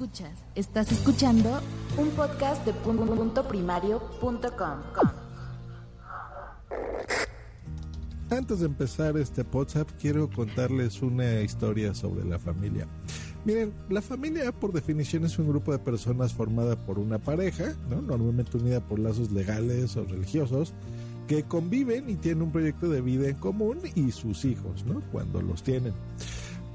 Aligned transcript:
Escuchas, 0.00 0.42
estás 0.54 0.90
escuchando 0.92 1.60
un 1.98 2.08
podcast 2.12 2.64
de 2.64 2.72
punto 2.72 3.46
primario.com. 3.46 4.78
Antes 8.30 8.60
de 8.60 8.64
empezar 8.64 9.18
este 9.18 9.42
WhatsApp, 9.42 9.90
quiero 10.00 10.30
contarles 10.30 11.02
una 11.02 11.42
historia 11.42 11.94
sobre 11.94 12.24
la 12.24 12.38
familia. 12.38 12.88
Miren, 13.44 13.74
la 13.90 14.00
familia 14.00 14.50
por 14.52 14.72
definición 14.72 15.26
es 15.26 15.38
un 15.38 15.48
grupo 15.48 15.70
de 15.70 15.78
personas 15.78 16.32
formada 16.32 16.76
por 16.76 16.98
una 16.98 17.18
pareja, 17.18 17.74
¿no? 17.90 18.00
normalmente 18.00 18.56
unida 18.56 18.80
por 18.80 18.98
lazos 18.98 19.30
legales 19.30 19.98
o 19.98 20.04
religiosos, 20.04 20.72
que 21.28 21.42
conviven 21.42 22.08
y 22.08 22.14
tienen 22.14 22.44
un 22.44 22.52
proyecto 22.52 22.88
de 22.88 23.02
vida 23.02 23.28
en 23.28 23.36
común 23.36 23.80
y 23.94 24.12
sus 24.12 24.46
hijos, 24.46 24.82
¿no? 24.86 25.02
cuando 25.12 25.42
los 25.42 25.62
tienen. 25.62 25.92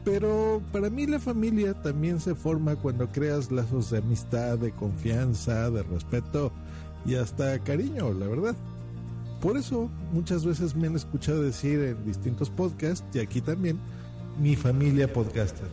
Pero 0.05 0.61
para 0.71 0.91
mí 0.91 1.07
la 1.07 1.19
familia 1.19 1.73
también 1.73 2.19
se 2.19 2.35
forma 2.35 2.75
cuando 2.75 3.07
creas 3.11 3.51
lazos 3.51 3.89
de 3.89 3.97
amistad, 3.97 4.59
de 4.59 4.71
confianza, 4.71 5.71
de 5.71 5.81
respeto 5.81 6.51
y 7.07 7.15
hasta 7.15 7.57
cariño, 7.59 8.13
la 8.13 8.27
verdad. 8.27 8.55
Por 9.41 9.57
eso 9.57 9.89
muchas 10.13 10.45
veces 10.45 10.75
me 10.75 10.87
han 10.87 10.95
escuchado 10.95 11.41
decir 11.41 11.79
en 11.79 12.05
distintos 12.05 12.51
podcasts 12.51 13.03
y 13.13 13.19
aquí 13.19 13.41
también 13.41 13.79
mi 14.39 14.55
familia 14.55 15.11
podcaster. 15.11 15.67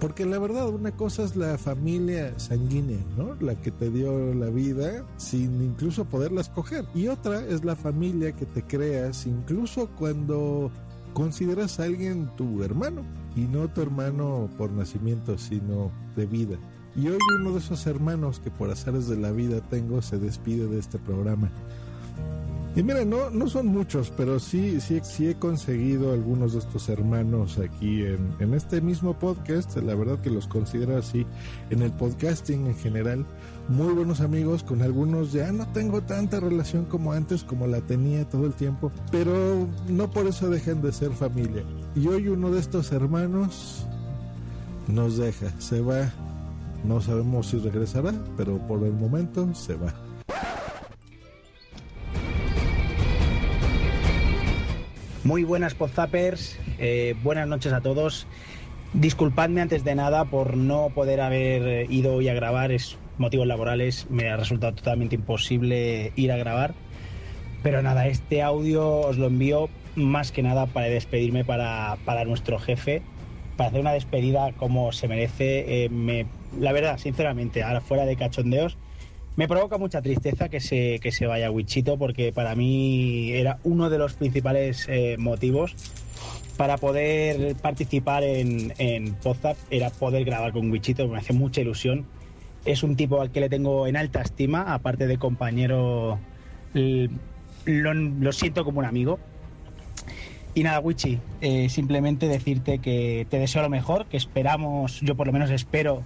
Porque 0.00 0.26
la 0.26 0.38
verdad 0.38 0.68
una 0.68 0.90
cosa 0.90 1.22
es 1.22 1.34
la 1.34 1.56
familia 1.56 2.38
sanguínea, 2.38 2.98
¿no? 3.16 3.36
La 3.40 3.54
que 3.54 3.70
te 3.70 3.88
dio 3.88 4.34
la 4.34 4.50
vida 4.50 5.04
sin 5.16 5.62
incluso 5.62 6.04
poderla 6.04 6.42
escoger. 6.42 6.84
Y 6.94 7.08
otra 7.08 7.42
es 7.46 7.64
la 7.64 7.76
familia 7.76 8.32
que 8.32 8.44
te 8.44 8.62
creas 8.62 9.26
incluso 9.26 9.88
cuando 9.98 10.70
consideras 11.12 11.80
a 11.80 11.84
alguien 11.84 12.30
tu 12.36 12.62
hermano 12.62 13.02
y 13.36 13.42
no 13.42 13.68
tu 13.68 13.82
hermano 13.82 14.48
por 14.58 14.70
nacimiento, 14.72 15.38
sino 15.38 15.90
de 16.16 16.26
vida. 16.26 16.56
Y 16.94 17.08
hoy 17.08 17.18
uno 17.40 17.52
de 17.52 17.58
esos 17.58 17.86
hermanos 17.86 18.40
que 18.40 18.50
por 18.50 18.70
azares 18.70 19.08
de 19.08 19.16
la 19.16 19.32
vida 19.32 19.60
tengo 19.60 20.02
se 20.02 20.18
despide 20.18 20.66
de 20.66 20.78
este 20.78 20.98
programa. 20.98 21.50
Y 22.74 22.82
miren, 22.82 23.10
no, 23.10 23.28
no 23.28 23.48
son 23.48 23.66
muchos, 23.66 24.10
pero 24.16 24.38
sí, 24.38 24.80
sí, 24.80 25.00
sí 25.02 25.28
he 25.28 25.34
conseguido 25.34 26.12
algunos 26.12 26.54
de 26.54 26.60
estos 26.60 26.88
hermanos 26.88 27.58
aquí 27.58 28.02
en, 28.02 28.34
en 28.38 28.54
este 28.54 28.80
mismo 28.80 29.18
podcast. 29.18 29.76
La 29.76 29.94
verdad 29.94 30.18
que 30.20 30.30
los 30.30 30.48
considero 30.48 30.96
así 30.96 31.26
en 31.68 31.82
el 31.82 31.92
podcasting 31.92 32.66
en 32.66 32.74
general. 32.74 33.26
Muy 33.68 33.94
buenos 33.94 34.20
amigos, 34.20 34.64
con 34.64 34.82
algunos 34.82 35.32
ya 35.32 35.52
no 35.52 35.68
tengo 35.68 36.02
tanta 36.02 36.40
relación 36.40 36.84
como 36.84 37.12
antes, 37.12 37.44
como 37.44 37.68
la 37.68 37.80
tenía 37.80 38.28
todo 38.28 38.46
el 38.46 38.54
tiempo, 38.54 38.90
pero 39.10 39.68
no 39.88 40.10
por 40.10 40.26
eso 40.26 40.50
dejan 40.50 40.82
de 40.82 40.92
ser 40.92 41.12
familia. 41.12 41.62
Y 41.94 42.08
hoy 42.08 42.28
uno 42.28 42.50
de 42.50 42.58
estos 42.58 42.90
hermanos 42.90 43.86
nos 44.88 45.16
deja, 45.16 45.48
se 45.60 45.80
va. 45.80 46.12
No 46.84 47.00
sabemos 47.00 47.46
si 47.46 47.58
regresará, 47.58 48.12
pero 48.36 48.58
por 48.66 48.82
el 48.84 48.92
momento 48.92 49.54
se 49.54 49.76
va. 49.76 49.94
Muy 55.22 55.44
buenas 55.44 55.74
podzappers, 55.74 56.58
eh, 56.78 57.14
buenas 57.22 57.46
noches 57.46 57.72
a 57.72 57.80
todos. 57.80 58.26
Disculpadme 58.92 59.60
antes 59.60 59.84
de 59.84 59.94
nada 59.94 60.24
por 60.24 60.56
no 60.56 60.90
poder 60.92 61.20
haber 61.20 61.90
ido 61.90 62.14
hoy 62.14 62.28
a 62.28 62.34
grabar, 62.34 62.72
es 62.72 62.98
motivos 63.22 63.46
laborales, 63.46 64.06
me 64.10 64.28
ha 64.28 64.36
resultado 64.36 64.74
totalmente 64.74 65.14
imposible 65.14 66.12
ir 66.16 66.30
a 66.30 66.36
grabar. 66.36 66.74
Pero 67.62 67.80
nada, 67.80 68.08
este 68.08 68.42
audio 68.42 69.00
os 69.00 69.16
lo 69.16 69.28
envío 69.28 69.70
más 69.94 70.32
que 70.32 70.42
nada 70.42 70.66
para 70.66 70.86
despedirme 70.86 71.44
para, 71.44 71.96
para 72.04 72.24
nuestro 72.24 72.58
jefe, 72.58 73.02
para 73.56 73.68
hacer 73.68 73.80
una 73.80 73.92
despedida 73.92 74.52
como 74.52 74.92
se 74.92 75.08
merece. 75.08 75.84
Eh, 75.84 75.88
me, 75.88 76.26
la 76.60 76.72
verdad, 76.72 76.98
sinceramente, 76.98 77.62
ahora 77.62 77.80
fuera 77.80 78.04
de 78.04 78.16
cachondeos, 78.16 78.76
me 79.36 79.48
provoca 79.48 79.78
mucha 79.78 80.02
tristeza 80.02 80.48
que 80.50 80.60
se, 80.60 80.98
que 81.00 81.12
se 81.12 81.26
vaya 81.26 81.50
Wichito 81.50 81.96
porque 81.96 82.32
para 82.32 82.54
mí 82.54 83.32
era 83.32 83.58
uno 83.62 83.88
de 83.88 83.96
los 83.96 84.12
principales 84.14 84.86
eh, 84.90 85.16
motivos 85.18 85.74
para 86.56 86.76
poder 86.76 87.54
participar 87.56 88.24
en, 88.24 88.74
en 88.76 89.14
Podzap, 89.14 89.56
era 89.70 89.88
poder 89.90 90.24
grabar 90.24 90.52
con 90.52 90.70
Wichito, 90.70 91.08
me 91.08 91.18
hace 91.18 91.32
mucha 91.32 91.62
ilusión. 91.62 92.06
Es 92.64 92.82
un 92.82 92.96
tipo 92.96 93.20
al 93.20 93.30
que 93.30 93.40
le 93.40 93.48
tengo 93.48 93.86
en 93.86 93.96
alta 93.96 94.22
estima, 94.22 94.72
aparte 94.74 95.06
de 95.06 95.18
compañero, 95.18 96.18
lo, 97.64 98.32
siento 98.32 98.64
como 98.64 98.78
un 98.78 98.84
amigo. 98.84 99.18
Y 100.54 100.62
nada, 100.64 100.80
Wichi, 100.80 101.18
eh, 101.40 101.68
simplemente 101.68 102.28
decirte 102.28 102.78
que 102.78 103.26
te 103.30 103.38
deseo 103.38 103.62
lo 103.62 103.70
mejor, 103.70 104.06
que 104.06 104.16
esperamos, 104.16 105.00
yo 105.00 105.16
por 105.16 105.26
lo 105.26 105.32
menos 105.32 105.50
espero 105.50 106.02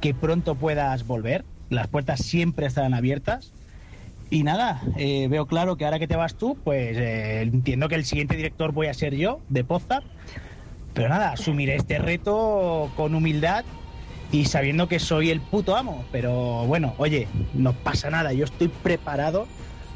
que 0.00 0.14
pronto 0.14 0.54
puedas 0.54 1.06
volver. 1.06 1.44
Las 1.70 1.88
puertas 1.88 2.20
siempre 2.20 2.66
estarán 2.66 2.94
abiertas. 2.94 3.52
Y 4.30 4.42
nada, 4.42 4.82
eh, 4.98 5.26
veo 5.28 5.46
claro 5.46 5.76
que 5.76 5.86
ahora 5.86 5.98
que 5.98 6.06
te 6.06 6.16
vas 6.16 6.34
tú, 6.34 6.58
pues 6.62 6.96
eh, 6.98 7.40
entiendo 7.40 7.88
que 7.88 7.94
el 7.94 8.04
siguiente 8.04 8.36
director 8.36 8.72
voy 8.72 8.88
a 8.88 8.94
ser 8.94 9.14
yo, 9.16 9.40
de 9.48 9.64
Podzap. 9.64 10.04
Pero 10.92 11.08
nada, 11.08 11.32
asumiré 11.32 11.76
este 11.76 11.98
reto 11.98 12.90
con 12.94 13.14
humildad 13.14 13.64
y 14.30 14.44
sabiendo 14.44 14.88
que 14.88 14.98
soy 14.98 15.30
el 15.30 15.40
puto 15.40 15.76
amo. 15.76 16.04
Pero 16.12 16.64
bueno, 16.66 16.94
oye, 16.98 17.28
no 17.54 17.72
pasa 17.72 18.10
nada, 18.10 18.32
yo 18.32 18.44
estoy 18.44 18.68
preparado 18.68 19.46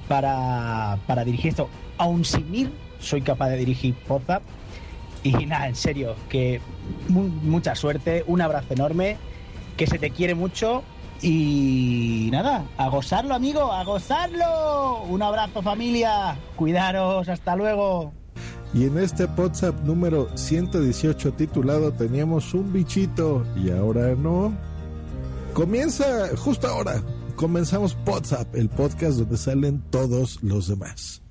para, 0.08 0.98
para 1.06 1.24
dirigir 1.24 1.50
esto. 1.50 1.68
Aún 1.98 2.24
sin 2.24 2.54
ir, 2.54 2.72
soy 2.98 3.22
capaz 3.22 3.48
de 3.50 3.58
dirigir 3.58 3.94
Podzap. 4.06 4.42
Y 5.22 5.32
nada, 5.46 5.68
en 5.68 5.76
serio, 5.76 6.16
que 6.28 6.60
mu- 7.08 7.28
mucha 7.28 7.74
suerte, 7.74 8.24
un 8.26 8.40
abrazo 8.40 8.74
enorme, 8.74 9.16
que 9.76 9.86
se 9.86 9.98
te 9.98 10.10
quiere 10.10 10.34
mucho 10.34 10.82
y 11.20 12.28
nada, 12.32 12.64
a 12.76 12.88
gozarlo, 12.88 13.34
amigo, 13.34 13.72
a 13.72 13.84
gozarlo. 13.84 15.02
Un 15.02 15.22
abrazo, 15.22 15.62
familia. 15.62 16.36
Cuidaros, 16.56 17.28
hasta 17.28 17.54
luego. 17.54 18.12
Y 18.74 18.84
en 18.84 18.98
este 18.98 19.26
WhatsApp 19.26 19.78
número 19.84 20.28
118 20.34 21.32
titulado 21.34 21.92
Teníamos 21.92 22.54
un 22.54 22.72
bichito 22.72 23.44
y 23.56 23.70
ahora 23.70 24.14
no. 24.14 24.56
Comienza 25.52 26.34
justo 26.36 26.66
ahora. 26.68 27.02
Comenzamos 27.36 27.96
WhatsApp, 28.06 28.54
el 28.54 28.68
podcast 28.68 29.18
donde 29.18 29.36
salen 29.36 29.82
todos 29.90 30.42
los 30.42 30.68
demás. 30.68 31.22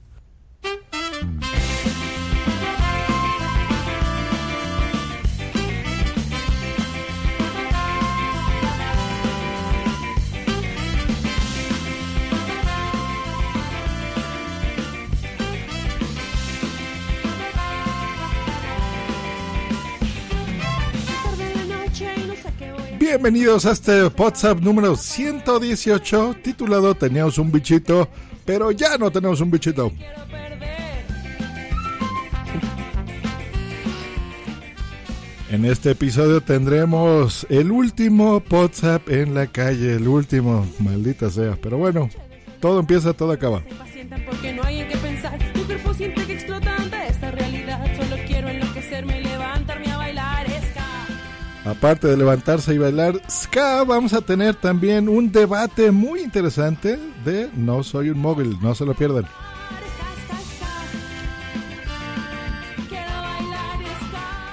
Bienvenidos 23.12 23.66
a 23.66 23.72
este 23.72 24.06
WhatsApp 24.06 24.62
número 24.62 24.96
118 24.96 26.38
titulado 26.42 26.96
Teníamos 26.96 27.38
un 27.40 27.52
bichito, 27.52 28.08
pero 28.46 28.72
ya 28.72 28.98
no 28.98 29.12
tenemos 29.12 29.42
un 29.42 29.52
bichito. 29.52 29.92
En 35.50 35.66
este 35.66 35.92
episodio 35.92 36.40
tendremos 36.40 37.46
el 37.50 37.74
último 37.74 38.42
WhatsApp 38.50 39.10
en 39.10 39.34
la 39.34 39.48
calle, 39.48 39.96
el 39.96 40.08
último, 40.08 40.66
maldita 40.80 41.30
sea. 41.30 41.58
Pero 41.62 41.78
bueno, 41.78 42.10
todo 42.62 42.80
empieza, 42.80 43.12
todo 43.12 43.34
acaba. 43.34 43.62
Aparte 51.64 52.08
de 52.08 52.18
levantarse 52.18 52.74
y 52.74 52.80
bailar 52.80 53.22
ska, 53.30 53.84
vamos 53.84 54.14
a 54.14 54.22
tener 54.22 54.56
también 54.56 55.08
un 55.08 55.32
debate 55.32 55.92
muy 55.92 56.22
interesante 56.22 56.98
de 57.24 57.50
No 57.54 57.84
soy 57.84 58.10
un 58.10 58.20
móvil, 58.20 58.58
no 58.62 58.74
se 58.74 58.86
lo 58.86 58.96
pierdan. 58.96 59.26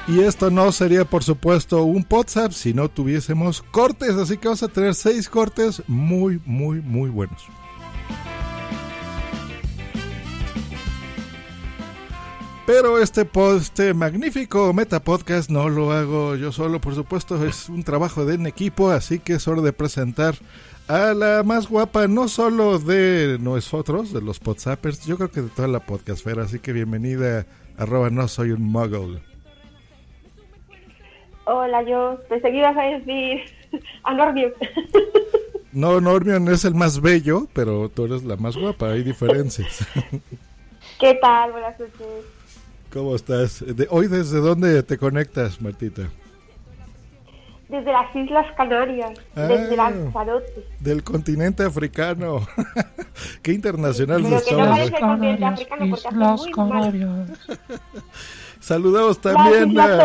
Y 0.06 0.20
esto 0.20 0.50
no 0.50 0.72
sería, 0.72 1.04
por 1.04 1.22
supuesto, 1.22 1.82
un 1.84 2.06
WhatsApp 2.08 2.52
si 2.52 2.72
no 2.72 2.88
tuviésemos 2.88 3.60
cortes. 3.60 4.16
Así 4.16 4.38
que 4.38 4.48
vamos 4.48 4.62
a 4.62 4.68
tener 4.68 4.94
seis 4.94 5.28
cortes 5.28 5.82
muy, 5.86 6.40
muy, 6.46 6.80
muy 6.80 7.10
buenos. 7.10 7.46
Pero 12.68 12.98
este, 12.98 13.26
este 13.56 13.94
magnífico 13.94 14.74
Meta 14.74 15.00
Podcast 15.00 15.48
no 15.48 15.70
lo 15.70 15.90
hago 15.90 16.36
yo 16.36 16.52
solo, 16.52 16.82
por 16.82 16.94
supuesto, 16.94 17.42
es 17.46 17.70
un 17.70 17.82
trabajo 17.82 18.26
de 18.26 18.34
en 18.34 18.46
equipo, 18.46 18.90
así 18.90 19.20
que 19.20 19.32
es 19.32 19.48
hora 19.48 19.62
de 19.62 19.72
presentar 19.72 20.34
a 20.86 21.14
la 21.14 21.42
más 21.44 21.70
guapa, 21.70 22.08
no 22.08 22.28
solo 22.28 22.78
de 22.78 23.38
nosotros, 23.40 24.12
de 24.12 24.20
los 24.20 24.38
Podsappers, 24.38 25.06
yo 25.06 25.16
creo 25.16 25.30
que 25.30 25.40
de 25.40 25.48
toda 25.48 25.66
la 25.66 25.80
podcastfera, 25.80 26.42
así 26.42 26.58
que 26.58 26.74
bienvenida, 26.74 27.46
arroba 27.78 28.10
no 28.10 28.28
soy 28.28 28.50
un 28.50 28.64
muggle. 28.64 29.22
Hola, 31.46 31.82
yo 31.84 32.20
pensé 32.28 32.50
que 32.50 32.58
ibas 32.58 32.76
a 32.76 32.82
decir 32.82 33.44
a 34.02 34.12
Normion. 34.12 34.52
No, 35.72 36.02
Normion 36.02 36.48
es 36.48 36.66
el 36.66 36.74
más 36.74 37.00
bello, 37.00 37.46
pero 37.54 37.88
tú 37.88 38.04
eres 38.04 38.24
la 38.24 38.36
más 38.36 38.58
guapa, 38.58 38.90
hay 38.90 39.02
diferencias. 39.04 39.86
¿Qué 41.00 41.14
tal? 41.14 41.52
Buenas 41.52 41.80
noches. 41.80 42.37
¿Cómo 42.92 43.14
estás? 43.14 43.64
De, 43.66 43.86
¿Hoy 43.90 44.06
desde 44.08 44.38
dónde 44.40 44.82
te 44.82 44.96
conectas, 44.98 45.60
Martita? 45.60 46.08
Desde 47.68 47.92
las 47.92 48.16
Islas 48.16 48.46
Canarias, 48.56 49.10
Ah, 49.36 49.42
desde 49.42 49.76
Lanzarote. 49.76 50.64
Del 50.80 51.04
continente 51.04 51.62
africano. 51.62 52.46
Qué 53.42 53.52
internacional 53.52 54.22
Pero 54.22 54.28
que 54.28 54.30
no 54.30 54.38
estamos. 54.38 54.68
parece 54.68 54.94
el 54.94 55.00
continente 55.00 55.44
africano 55.44 55.86
porque 55.90 56.08
hace 56.08 56.50
muy 56.56 56.70
mal. 56.70 57.36
Saludamos 58.60 59.20
también 59.20 59.70
islas 59.70 60.00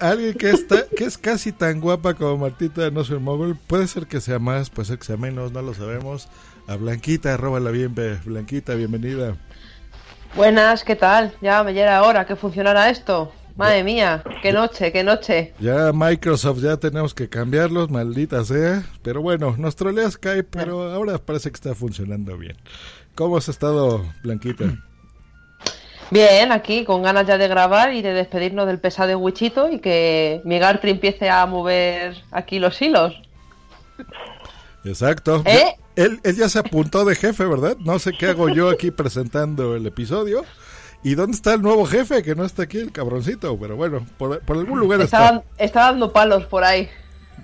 a 0.00 0.08
alguien 0.08 0.34
que, 0.34 0.50
está, 0.50 0.86
que 0.96 1.04
es 1.04 1.18
casi 1.18 1.52
tan 1.52 1.80
guapa 1.80 2.14
como 2.14 2.38
Martita 2.38 2.82
de 2.82 2.90
No 2.92 3.04
Soy 3.04 3.18
Mogul. 3.18 3.56
Puede 3.66 3.88
ser 3.88 4.06
que 4.06 4.20
sea 4.20 4.38
más, 4.38 4.70
puede 4.70 4.86
ser 4.86 4.98
que 4.98 5.04
sea 5.04 5.16
menos, 5.16 5.52
no 5.52 5.62
lo 5.62 5.74
sabemos. 5.74 6.28
A 6.68 6.76
Blanquita, 6.76 7.34
arroba 7.34 7.60
la 7.60 7.70
bien, 7.70 7.94
Blanquita, 8.24 8.74
bienvenida. 8.74 9.36
Buenas, 10.34 10.84
¿qué 10.84 10.96
tal? 10.96 11.32
Ya 11.40 11.62
me 11.62 11.72
llega 11.72 12.02
hora 12.02 12.26
que 12.26 12.36
funcionara 12.36 12.90
esto. 12.90 13.32
Madre 13.56 13.84
mía, 13.84 14.22
qué 14.42 14.52
noche, 14.52 14.92
qué 14.92 15.02
noche. 15.02 15.54
Ya 15.60 15.90
Microsoft 15.94 16.60
ya 16.60 16.76
tenemos 16.76 17.14
que 17.14 17.28
cambiarlos, 17.30 17.90
maldita 17.90 18.44
sea. 18.44 18.82
Pero 19.02 19.22
bueno, 19.22 19.54
nos 19.56 19.76
trolea 19.76 20.10
Skype, 20.10 20.44
pero 20.50 20.92
ahora 20.92 21.16
parece 21.16 21.50
que 21.50 21.54
está 21.54 21.74
funcionando 21.74 22.36
bien. 22.36 22.56
¿Cómo 23.14 23.38
has 23.38 23.48
estado, 23.48 24.04
Blanquita? 24.22 24.64
Bien, 26.10 26.52
aquí 26.52 26.84
con 26.84 27.02
ganas 27.02 27.26
ya 27.26 27.38
de 27.38 27.48
grabar 27.48 27.94
y 27.94 28.02
de 28.02 28.12
despedirnos 28.12 28.66
del 28.66 28.78
pesado 28.78 29.08
de 29.08 29.16
Wichito 29.16 29.70
y 29.70 29.80
que 29.80 30.42
mi 30.44 30.58
Gartry 30.58 30.90
empiece 30.90 31.30
a 31.30 31.46
mover 31.46 32.22
aquí 32.30 32.58
los 32.58 32.80
hilos. 32.80 33.20
Exacto. 34.86 35.42
¿Eh? 35.44 35.74
Él, 35.96 36.20
él 36.24 36.36
ya 36.36 36.48
se 36.48 36.58
apuntó 36.58 37.04
de 37.04 37.14
jefe, 37.14 37.44
¿verdad? 37.44 37.76
No 37.80 37.98
sé 37.98 38.12
qué 38.12 38.26
hago 38.26 38.48
yo 38.48 38.68
aquí 38.70 38.90
presentando 38.90 39.74
el 39.76 39.86
episodio. 39.86 40.44
¿Y 41.02 41.14
dónde 41.14 41.36
está 41.36 41.54
el 41.54 41.62
nuevo 41.62 41.86
jefe? 41.86 42.22
Que 42.22 42.34
no 42.34 42.44
está 42.44 42.64
aquí 42.64 42.78
el 42.78 42.92
cabroncito, 42.92 43.56
pero 43.58 43.76
bueno, 43.76 44.04
por, 44.18 44.40
por 44.40 44.56
algún 44.56 44.80
lugar 44.80 45.00
Está, 45.00 45.18
está, 45.18 45.32
dan- 45.32 45.42
está 45.58 45.80
dando 45.86 46.12
palos 46.12 46.44
por 46.46 46.64
ahí, 46.64 46.88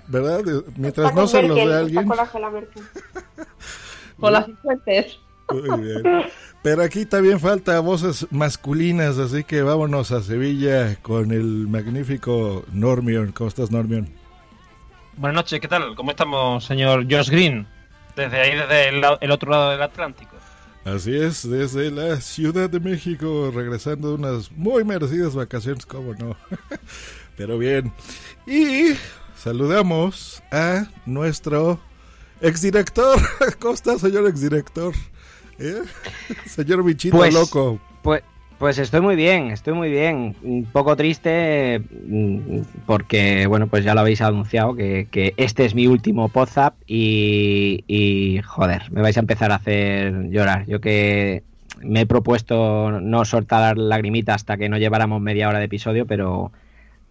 ¿verdad? 0.07 0.41
Mientras 0.75 1.09
Está 1.09 1.21
no 1.21 1.27
se 1.27 1.41
los 1.43 1.55
dé 1.55 1.63
está 1.63 1.79
alguien. 1.79 2.07
con 2.07 2.53
Merkel. 2.53 2.83
con 4.19 4.33
las 4.33 4.45
fuentes. 4.61 5.19
Muy 5.49 5.81
bien. 5.81 6.03
Pero 6.61 6.81
aquí 6.81 7.05
también 7.05 7.39
falta 7.39 7.79
voces 7.79 8.25
masculinas, 8.31 9.17
así 9.17 9.43
que 9.43 9.61
vámonos 9.61 10.11
a 10.11 10.21
Sevilla 10.23 10.95
con 11.01 11.31
el 11.31 11.67
magnífico 11.67 12.65
Normion. 12.71 13.31
¿Cómo 13.33 13.47
estás, 13.49 13.69
Normion? 13.71 14.09
Buenas 15.17 15.35
noches, 15.35 15.59
¿qué 15.59 15.67
tal? 15.67 15.95
¿Cómo 15.95 16.11
estamos, 16.11 16.65
señor 16.65 17.05
Josh 17.09 17.29
Green? 17.29 17.67
Desde 18.15 18.39
ahí, 18.41 18.55
desde 18.57 18.89
el, 18.89 19.03
el 19.21 19.31
otro 19.31 19.51
lado 19.51 19.71
del 19.71 19.81
Atlántico. 19.81 20.35
Así 20.85 21.15
es, 21.15 21.49
desde 21.49 21.91
la 21.91 22.19
Ciudad 22.19 22.69
de 22.69 22.79
México, 22.79 23.51
regresando 23.53 24.09
de 24.09 24.15
unas 24.15 24.51
muy 24.51 24.83
merecidas 24.83 25.33
vacaciones, 25.35 25.85
cómo 25.85 26.13
no. 26.15 26.35
Pero 27.37 27.57
bien. 27.57 27.93
Y 28.45 28.93
saludamos 29.35 30.43
a 30.51 30.87
nuestro 31.05 31.79
exdirector. 32.41 33.19
¿Cómo 33.59 33.73
está, 33.75 33.97
señor 33.97 34.27
exdirector? 34.27 34.93
¿Eh? 35.59 35.81
Señor 36.47 36.83
bichito 36.83 37.15
Pues- 37.17 37.33
loco. 37.33 37.79
Pues, 38.01 38.23
pues 38.63 38.77
estoy 38.77 39.01
muy 39.01 39.17
bien, 39.17 39.51
estoy 39.51 39.73
muy 39.73 39.91
bien. 39.91 40.37
Un 40.41 40.63
poco 40.63 40.95
triste 40.95 41.81
mm, 42.07 42.61
porque, 42.85 43.45
bueno, 43.45 43.67
pues 43.67 43.83
ya 43.83 43.93
lo 43.93 43.99
habéis 43.99 44.21
anunciado, 44.21 44.73
que, 44.73 45.09
que 45.11 45.33
este 45.35 45.65
es 45.65 45.75
mi 45.75 45.85
último 45.85 46.31
WhatsApp 46.33 46.73
y, 46.87 48.39
joder, 48.45 48.89
me 48.89 49.01
vais 49.01 49.17
a 49.17 49.19
empezar 49.19 49.51
a 49.51 49.55
hacer 49.55 50.29
llorar. 50.29 50.65
Yo 50.65 50.79
que 50.79 51.43
me 51.81 51.99
he 51.99 52.05
propuesto 52.05 53.01
no 53.01 53.25
soltar 53.25 53.77
lagrimita 53.77 54.33
hasta 54.33 54.55
que 54.55 54.69
no 54.69 54.77
lleváramos 54.77 55.19
media 55.19 55.49
hora 55.49 55.59
de 55.59 55.65
episodio, 55.65 56.05
pero 56.05 56.53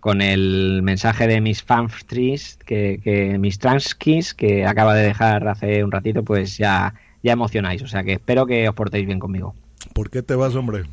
con 0.00 0.22
el 0.22 0.80
mensaje 0.82 1.26
de 1.26 1.42
mis 1.42 1.62
fanstries, 1.62 2.60
que, 2.64 2.98
que 3.04 3.36
mis 3.36 3.58
transkis, 3.58 4.32
que 4.32 4.64
acaba 4.64 4.94
de 4.94 5.02
dejar 5.02 5.46
hace 5.48 5.84
un 5.84 5.92
ratito, 5.92 6.22
pues 6.22 6.56
ya, 6.56 6.94
ya 7.22 7.32
emocionáis. 7.34 7.82
O 7.82 7.88
sea 7.88 8.04
que 8.04 8.14
espero 8.14 8.46
que 8.46 8.70
os 8.70 8.74
portéis 8.74 9.04
bien 9.04 9.18
conmigo. 9.18 9.54
¿Por 9.92 10.08
qué 10.08 10.22
te 10.22 10.34
vas, 10.34 10.54
hombre? 10.54 10.84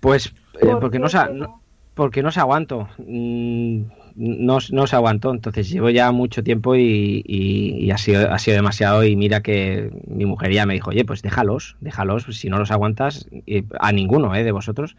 Pues 0.00 0.26
eh, 0.60 0.66
¿Por 0.66 0.80
porque 0.80 0.98
no, 0.98 1.08
no- 1.32 1.62
porque 1.94 2.22
no 2.22 2.30
se 2.30 2.40
aguanto. 2.40 2.88
Mm, 2.98 3.82
No, 4.20 4.58
no 4.72 4.86
se 4.88 4.96
aguantó. 4.96 5.30
Entonces 5.30 5.70
llevo 5.70 5.90
ya 5.90 6.10
mucho 6.10 6.42
tiempo 6.42 6.74
y, 6.74 7.22
y- 7.24 7.84
y 7.84 7.90
ha, 7.92 7.98
sido, 7.98 8.32
ha 8.32 8.38
sido 8.40 8.56
demasiado. 8.56 9.04
Y 9.04 9.14
mira 9.14 9.42
que 9.42 9.90
mi 10.08 10.24
mujer 10.26 10.50
ya 10.52 10.66
me 10.66 10.74
dijo, 10.74 10.90
oye, 10.90 11.04
pues 11.04 11.22
déjalos, 11.22 11.76
déjalos. 11.80 12.24
Si 12.32 12.48
no 12.48 12.58
los 12.58 12.72
aguantas, 12.72 13.28
eh, 13.46 13.62
a 13.78 13.92
ninguno 13.92 14.34
eh, 14.34 14.42
de 14.42 14.50
vosotros. 14.50 14.96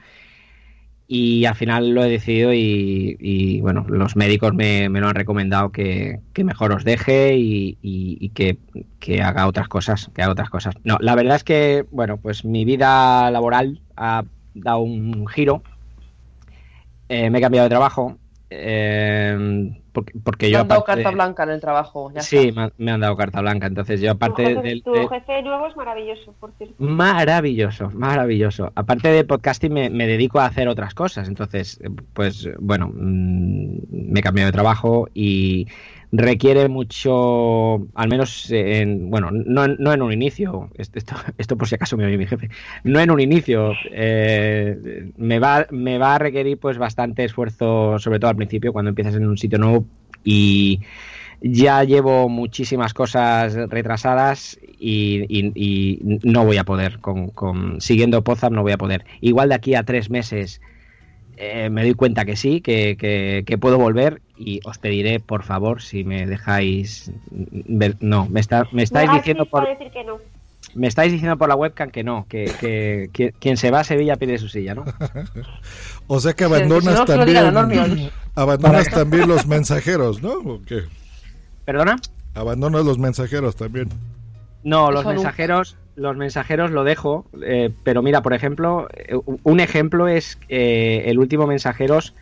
Y 1.12 1.46
al 1.46 1.56
final 1.56 1.90
lo 1.90 2.04
he 2.04 2.10
decidido 2.10 2.54
y, 2.54 3.18
y, 3.20 3.62
bueno, 3.62 3.84
los 3.90 4.16
médicos 4.16 4.54
me, 4.54 4.90
me 4.90 5.02
lo 5.02 5.08
han 5.08 5.16
recomendado 5.16 5.72
que, 5.72 6.20
que 6.34 6.44
mejor 6.44 6.72
os 6.72 6.84
deje 6.84 7.36
y, 7.36 7.78
y- 7.82 8.18
y 8.22 8.30
que, 8.30 8.58
que 9.00 9.22
haga 9.24 9.48
otras 9.48 9.68
cosas, 9.68 10.12
que 10.14 10.22
haga 10.22 10.34
otras 10.34 10.52
cosas. 10.52 10.76
No, 10.84 10.98
la 11.02 11.16
verdad 11.16 11.36
es 11.38 11.44
que, 11.44 11.84
bueno, 11.92 12.18
pues 12.18 12.46
mi 12.46 12.64
vida 12.64 13.32
laboral 13.32 13.82
ha 13.98 14.24
dado 14.62 14.80
un 14.80 15.28
giro. 15.28 15.62
Eh, 17.08 17.30
me 17.30 17.40
he 17.40 17.42
cambiado 17.42 17.66
de 17.66 17.70
trabajo. 17.70 18.18
eh, 18.52 19.72
porque, 19.92 20.14
porque 20.24 20.46
Me 20.48 20.52
yo 20.54 20.60
han 20.62 20.68
dado 20.68 20.82
aparte- 20.82 21.04
carta 21.04 21.16
blanca 21.16 21.44
en 21.44 21.50
el 21.50 21.62
trabajo. 21.62 22.12
Ya 22.14 22.22
Sí, 22.22 22.52
me 22.52 22.64
han, 22.64 22.74
me 22.78 22.92
han 22.92 23.00
dado 23.00 23.16
carta 23.18 23.42
blanca. 23.42 23.68
Entonces 23.68 24.02
yo 24.02 24.12
Tu 24.12 24.16
aparte 24.16 24.46
jefe, 24.46 24.62
del... 24.62 24.84
tu 24.84 24.92
de- 24.94 25.08
jefe 25.08 25.42
nuevo 25.44 25.68
es 25.68 25.76
maravilloso, 25.76 26.34
por 26.40 26.52
cierto. 26.58 26.76
Maravilloso, 26.80 27.90
maravilloso. 27.92 28.72
Aparte 28.76 29.10
de 29.10 29.24
podcasting, 29.24 29.74
me, 29.74 29.90
me 29.90 30.08
dedico 30.08 30.40
a 30.40 30.46
hacer 30.46 30.68
otras 30.68 30.94
cosas. 30.94 31.28
Entonces, 31.28 31.80
pues 32.14 32.50
bueno, 32.60 32.88
mm, 32.94 33.78
me 33.92 34.20
he 34.20 34.24
cambiado 34.24 34.48
de 34.48 34.54
trabajo 34.54 35.08
y 35.14 35.68
requiere 36.12 36.68
mucho, 36.70 37.88
al 37.94 38.10
menos 38.10 38.50
en, 38.52 39.10
bueno, 39.10 39.30
no, 39.32 39.68
no 39.68 39.94
en 39.94 40.02
un 40.02 40.12
inicio, 40.12 40.70
esto, 40.76 41.16
esto, 41.38 41.58
por 41.58 41.68
si 41.68 41.76
acaso 41.76 41.98
me 41.98 42.06
oye 42.06 42.18
mi 42.18 42.26
jefe, 42.26 42.50
no 42.84 43.00
en 43.00 43.12
un 43.12 43.20
inicio, 43.20 43.74
eh, 43.92 45.12
me, 45.18 45.40
va, 45.40 45.68
me 45.72 45.98
va 45.98 46.16
a 46.16 46.20
requerir 46.20 46.58
pues 46.58 46.78
bastante 46.78 47.24
esfuerzo, 47.24 48.00
sobre 48.00 48.20
todo 48.20 48.32
al 48.32 48.38
principio, 48.38 48.74
cuando 48.74 48.90
empiezas 48.90 49.16
en 49.16 49.28
un 49.28 49.38
sitio 49.38 49.60
nuevo 49.60 49.86
y 50.24 50.82
ya 51.42 51.84
llevo 51.84 52.28
muchísimas 52.28 52.94
cosas 52.94 53.54
retrasadas 53.70 54.60
y, 54.78 56.20
no 56.24 56.46
voy 56.46 56.58
a 56.58 56.64
poder 56.64 57.00
con, 57.00 57.30
con- 57.30 57.80
siguiendo 57.82 58.24
Pozap 58.24 58.52
no 58.52 58.62
voy 58.62 58.74
a 58.74 58.78
poder. 58.78 59.06
Igual 59.22 59.50
de 59.50 59.56
aquí 59.56 59.76
a 59.76 59.84
tres 59.84 60.10
meses 60.10 60.62
eh, 61.42 61.70
me 61.70 61.84
doy 61.84 61.94
cuenta 61.94 62.26
que 62.26 62.36
sí 62.36 62.60
que, 62.62 62.98
que- 63.00 63.44
que 63.48 63.58
puedo 63.58 63.78
volver 63.78 64.22
y 64.38 64.60
os 64.66 64.78
pediré 64.78 65.20
por 65.22 65.44
favor 65.44 65.82
si 65.82 66.04
me 66.04 66.26
dejáis 66.28 67.12
ver 67.32 67.96
no 68.02 68.28
me 68.28 68.40
está 68.42 68.68
me 68.74 68.84
estáis 68.84 69.10
diciendo 69.12 69.46
por 69.46 69.64
para 69.64 69.74
decir 69.76 69.92
que 69.92 70.04
no. 70.04 70.18
me 70.76 70.88
estáis 70.88 71.12
diciendo 71.14 71.38
por 71.38 71.48
la 71.48 71.56
webcam 71.56 71.92
que 71.92 72.04
no 72.04 72.26
que, 72.28 72.44
que- 72.60 73.10
que 73.14 73.32
quien 73.32 73.56
se 73.58 73.72
va 73.72 73.80
a 73.80 73.84
Sevilla 73.86 74.18
pide 74.18 74.38
su 74.38 74.50
silla 74.50 74.76
no 74.76 74.84
O 76.08 76.20
sea 76.20 76.34
que 76.34 76.44
abandonas 76.44 77.06
también 77.06 77.38
abandonas 78.36 78.90
también 78.90 79.28
los 79.28 79.46
mensajeros, 79.48 80.22
¿no? 80.22 80.34
¿O 80.34 80.62
qué? 80.66 80.82
perdona 81.66 81.96
Abandonas 82.36 82.86
los 82.86 82.98
mensajeros 82.98 83.56
también. 83.56 83.90
No, 84.64 84.92
los 84.92 85.02
Eso 85.02 85.10
nunca. 85.10 85.24
mensajeros, 85.24 85.78
los 86.00 86.16
mensajeros 86.18 86.72
lo 86.72 86.84
dejo, 86.84 87.26
eh, 87.44 87.70
pero 87.84 88.02
mira, 88.02 88.22
por 88.22 88.34
ejemplo, 88.34 88.88
eh, 88.96 89.16
un 89.44 89.60
ejemplo 89.60 90.08
es 90.08 90.38
eh, 90.50 91.04
el 91.08 91.20
último 91.20 91.46
mensajeros 91.46 92.14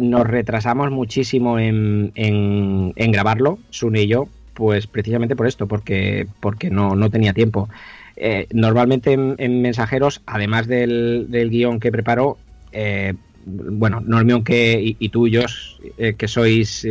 nos 0.00 0.26
retrasamos 0.26 0.90
muchísimo 0.90 1.58
en, 1.58 2.12
en- 2.14 3.12
grabarlo, 3.12 3.58
Sune 3.70 4.02
y 4.02 4.06
yo, 4.08 4.26
pues 4.54 4.86
precisamente 4.86 5.36
por 5.36 5.46
esto, 5.46 5.66
porque, 5.66 6.26
porque 6.40 6.70
no, 6.70 6.94
no 6.96 7.10
tenía 7.10 7.34
tiempo. 7.34 7.68
Eh, 8.16 8.46
normalmente 8.52 9.12
en, 9.12 9.34
en 9.38 9.60
mensajeros, 9.60 10.22
además 10.24 10.66
del, 10.66 11.26
del 11.28 11.50
guion 11.50 11.78
que 11.78 11.92
preparo, 11.92 12.38
eh, 12.72 13.12
bueno, 13.44 14.00
Normión 14.00 14.44
que, 14.44 14.80
y, 14.80 14.96
y 14.98 15.08
tú, 15.10 15.28
Josh, 15.30 15.76
eh, 15.98 16.14
que 16.16 16.28
sois 16.28 16.86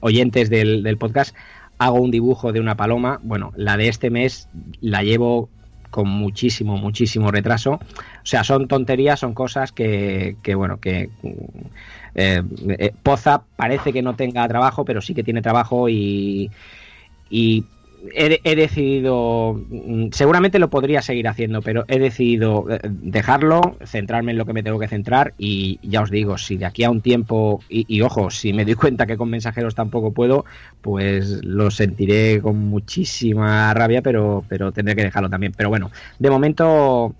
oyentes 0.00 0.50
del, 0.50 0.82
del 0.82 0.96
podcast, 0.96 1.36
hago 1.78 2.00
un 2.00 2.10
dibujo 2.10 2.52
de 2.52 2.60
una 2.60 2.74
paloma. 2.76 3.20
Bueno, 3.22 3.52
la 3.56 3.76
de 3.76 3.88
este 3.88 4.10
mes 4.10 4.48
la 4.80 5.02
llevo 5.02 5.48
con 5.90 6.08
muchísimo, 6.08 6.76
muchísimo 6.76 7.30
retraso. 7.30 7.72
O 7.72 8.26
sea, 8.26 8.44
son 8.44 8.68
tonterías, 8.68 9.20
son 9.20 9.34
cosas 9.34 9.72
que, 9.72 10.36
que 10.42 10.54
bueno, 10.54 10.80
que 10.80 11.10
eh, 12.14 12.42
eh, 12.68 12.92
Poza 13.02 13.42
parece 13.56 13.92
que 13.92 14.02
no 14.02 14.14
tenga 14.14 14.46
trabajo, 14.48 14.84
pero 14.84 15.00
sí 15.00 15.14
que 15.14 15.24
tiene 15.24 15.42
trabajo 15.42 15.88
y, 15.88 16.50
y 17.28 17.64
he, 18.14 18.56
decidido, 18.56 19.60
mm, 19.68 20.08
seguramente 20.12 20.58
lo 20.58 20.70
podría 20.70 21.02
seguir 21.02 21.28
haciendo, 21.28 21.62
pero 21.62 21.84
he 21.88 21.98
decidido 21.98 22.66
eh, 22.70 22.80
dejarlo, 22.82 23.76
centrarme 23.84 24.32
en 24.32 24.38
lo 24.38 24.46
que 24.46 24.52
me 24.52 24.62
tengo 24.62 24.78
que 24.78 24.88
centrar 24.88 25.34
y 25.38 25.78
ya 25.82 26.02
os 26.02 26.10
digo, 26.10 26.38
si 26.38 26.56
de 26.56 26.66
aquí 26.66 26.84
a 26.84 26.90
un 26.90 27.00
tiempo, 27.00 27.62
y, 27.68 27.84
y 27.88 28.00
ojo, 28.02 28.30
si 28.30 28.52
me 28.52 28.64
doy 28.64 28.74
cuenta 28.74 29.06
que 29.06 29.16
con 29.16 29.30
mensajeros 29.30 29.74
tampoco 29.74 30.12
puedo, 30.12 30.44
pues 30.80 31.44
lo 31.44 31.70
sentiré 31.70 32.40
con 32.40 32.56
muchísima 32.56 33.72
rabia, 33.74 34.02
pero, 34.02 34.44
pero 34.48 34.72
tendré 34.72 34.96
que 34.96 35.04
dejarlo 35.04 35.28
también. 35.28 35.52
Pero 35.56 35.68
bueno, 35.68 35.90
de 36.18 36.30
momento 36.30 37.14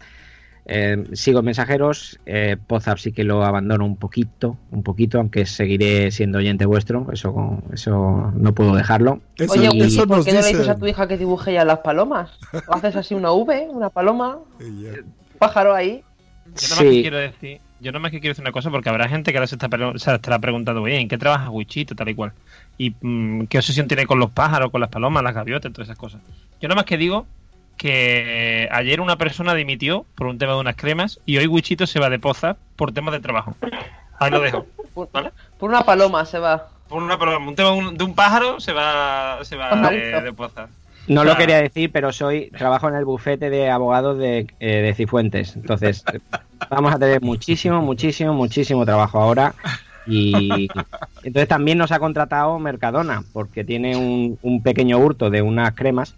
eh, 0.73 1.05
sigo 1.15 1.41
en 1.41 1.45
mensajeros, 1.47 2.21
eh, 2.27 2.57
Pozap 2.67 2.99
sí 2.99 3.11
que 3.12 3.25
lo 3.25 3.45
abandono 3.45 3.85
un 3.85 3.97
poquito, 3.97 4.57
un 4.71 4.83
poquito, 4.85 5.19
aunque 5.19 5.45
seguiré 5.45 6.11
siendo 6.12 6.39
oyente 6.39 6.65
vuestro, 6.65 7.09
eso, 7.12 7.61
eso 7.73 8.33
no 8.35 8.55
puedo 8.55 8.75
dejarlo. 8.77 9.21
Oye, 9.49 9.69
Y- 9.73 9.97
¿por 10.07 10.25
qué 10.25 10.33
no 10.33 10.41
le 10.41 10.49
dices 10.49 10.69
a 10.69 10.77
tu 10.77 10.87
hija 10.87 11.09
que 11.09 11.19
dibuje 11.19 11.53
ya 11.53 11.65
las 11.65 11.81
palomas? 11.81 12.31
¿O 12.69 12.75
haces 12.75 12.95
así 12.95 13.15
una 13.15 13.33
V, 13.33 13.69
una 13.71 13.91
paloma, 13.91 14.39
pájaro 15.39 15.75
ahí? 15.75 16.05
Yo 16.47 16.69
más 16.71 16.79
que 16.79 17.03
quiero 17.03 17.19
decir, 17.19 17.61
yo 17.81 17.93
nada 17.93 18.00
más 18.03 18.11
que 18.11 18.21
quiero 18.21 18.33
decir 18.33 18.45
una 18.45 18.53
cosa 18.53 18.71
porque 18.71 18.89
habrá 18.89 19.09
gente 19.09 19.33
que 19.33 19.39
ahora 19.39 19.47
se, 19.47 19.57
está, 19.57 19.69
se 19.97 20.15
estará 20.15 20.39
preguntando, 20.39 20.83
oye, 20.83 21.00
¿en 21.00 21.09
qué 21.09 21.19
trabaja 21.19 21.50
Wichito 21.50 21.95
tal 21.95 22.09
y 22.09 22.15
cual? 22.15 22.33
Y 22.79 22.95
mm, 23.00 23.47
qué 23.47 23.59
obsesión 23.59 23.89
tiene 23.89 24.07
con 24.07 24.19
los 24.19 24.31
pájaros, 24.31 24.71
con 24.71 24.81
las 24.81 24.91
palomas, 24.91 25.23
las 25.23 25.35
gaviotas, 25.35 25.73
todas 25.73 25.89
esas 25.89 25.99
cosas. 25.99 26.21
Yo 26.61 26.69
nada 26.69 26.77
más 26.77 26.85
que 26.85 26.97
digo 26.97 27.27
que 27.81 28.69
ayer 28.71 29.01
una 29.01 29.17
persona 29.17 29.55
dimitió 29.55 30.05
por 30.15 30.27
un 30.27 30.37
tema 30.37 30.53
de 30.53 30.61
unas 30.61 30.77
cremas 30.77 31.19
y 31.25 31.39
hoy 31.39 31.47
Wichito 31.47 31.87
se 31.87 31.99
va 31.99 32.11
de 32.11 32.19
poza 32.19 32.57
por 32.77 32.93
temas 32.93 33.13
de 33.13 33.21
trabajo. 33.21 33.57
Ahí 34.19 34.31
lo 34.31 34.41
dejo. 34.41 34.67
¿Vale? 35.13 35.31
Por 35.59 35.71
una 35.71 35.81
paloma 35.83 36.27
se 36.27 36.39
va. 36.39 36.69
Por 36.91 37.03
una 37.03 37.19
paloma, 37.19 37.49
un 37.49 37.55
tema 37.57 37.71
de 37.71 38.05
un- 38.05 38.15
pájaro 38.15 38.61
se 38.61 38.75
va, 38.75 39.39
se 39.45 39.57
va 39.57 39.91
de, 39.91 40.21
de 40.21 40.33
poza. 40.35 40.69
No 41.07 41.25
lo 41.25 41.37
quería 41.39 41.63
decir, 41.63 41.91
pero 41.91 42.13
soy 42.13 42.51
trabajo 42.51 42.87
en 42.89 42.97
el 42.97 43.07
bufete 43.07 43.49
de 43.49 43.71
abogados 43.71 44.19
de, 44.19 44.47
eh, 44.61 44.83
de 44.83 44.95
Cifuentes. 44.95 45.57
Entonces, 45.57 46.05
eh, 46.13 46.21
vamos 46.71 46.93
a 46.95 46.99
tener 46.99 47.23
muchísimo, 47.23 47.81
muchísimo, 47.81 48.35
muchísimo 48.35 48.85
trabajo 48.85 49.19
ahora. 49.21 49.55
Y 50.07 50.69
entonces 51.23 51.49
también 51.49 51.79
nos 51.79 51.93
ha 51.93 51.99
contratado 51.99 52.59
Mercadona, 52.59 53.23
porque 53.33 53.65
tiene 53.65 53.97
un, 53.97 54.39
un 54.43 54.63
pequeño 54.63 54.99
hurto 54.99 55.31
de 55.31 55.41
unas 55.43 55.73
cremas. 55.75 56.15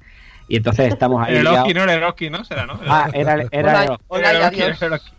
Y 0.53 0.57
entonces 0.57 0.93
estamos 0.93 1.27
ahí. 1.27 1.37
El. 1.37 1.47
Eroski, 1.47 1.73
no, 1.73 1.85
el 1.85 1.89
Eroski, 1.89 2.29
¿no? 2.29 2.45
Será, 2.45 2.67
¿no? 2.67 2.79
Ah, 2.87 3.09
era, 3.15 3.43
era 3.51 3.85
el- 3.85 3.91
y 3.93 4.15
El 4.19 4.25
Eroski, 4.37 4.61
adiós. 4.61 4.83
el 4.83 4.87
Eroski. 4.89 5.11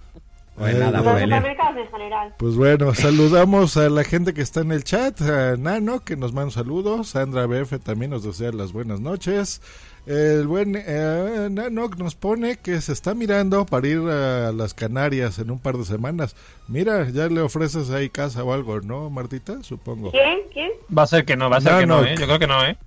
Pues 0.55 0.77
nada, 0.77 0.91
Los 0.91 1.03
pues, 1.03 1.23
supermercados 1.23 1.77
en 1.77 1.87
general. 1.91 2.33
Pues 2.37 2.55
bueno, 2.55 2.93
saludamos 2.93 3.75
a 3.77 3.89
la 3.89 4.03
gente 4.03 4.35
que 4.35 4.43
está 4.43 4.59
en 4.59 4.71
el 4.71 4.83
chat, 4.83 5.19
a 5.21 5.57
Nano 5.57 6.01
que 6.01 6.15
nos 6.15 6.33
manda 6.33 6.51
saludos, 6.51 7.07
Sandra 7.09 7.47
BF 7.47 7.79
también 7.79 8.11
nos 8.11 8.23
desea 8.23 8.51
las 8.51 8.73
buenas 8.73 8.99
noches. 8.99 9.63
El 10.05 10.45
buen 10.45 10.75
eh, 10.77 11.47
Nano 11.49 11.89
nos 11.97 12.13
pone 12.13 12.57
que 12.57 12.79
se 12.81 12.93
está 12.93 13.15
mirando 13.15 13.65
para 13.65 13.87
ir 13.87 13.97
a 14.01 14.51
las 14.51 14.75
Canarias 14.75 15.39
en 15.39 15.49
un 15.49 15.57
par 15.57 15.77
de 15.77 15.85
semanas. 15.85 16.35
Mira, 16.67 17.09
ya 17.09 17.27
le 17.27 17.41
ofreces 17.41 17.89
ahí 17.89 18.09
casa 18.11 18.43
o 18.43 18.53
algo, 18.53 18.81
¿no, 18.81 19.09
Martita? 19.09 19.63
Supongo. 19.63 20.11
¿Quién? 20.11 20.41
¿Quién? 20.53 20.69
Va 20.95 21.01
a 21.01 21.07
ser 21.07 21.25
que 21.25 21.35
no, 21.35 21.49
va 21.49 21.57
a 21.57 21.61
ser 21.61 21.79
que 21.79 21.87
no. 21.87 22.03
¿eh? 22.05 22.13
Yo 22.19 22.27
creo 22.27 22.37
que 22.37 22.45
no, 22.45 22.63
¿eh? 22.63 22.77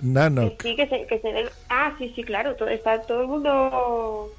Nano. 0.00 0.52
Sí, 0.62 0.76
que 0.76 0.86
se, 0.86 1.06
que 1.06 1.18
se 1.20 1.28
den- 1.32 1.48
Ah, 1.68 1.92
sí, 1.98 2.12
sí, 2.14 2.22
claro. 2.22 2.54
to- 2.56 2.68
está 2.68 3.00
todo 3.02 3.22
el 3.22 3.28
mundo 3.28 4.30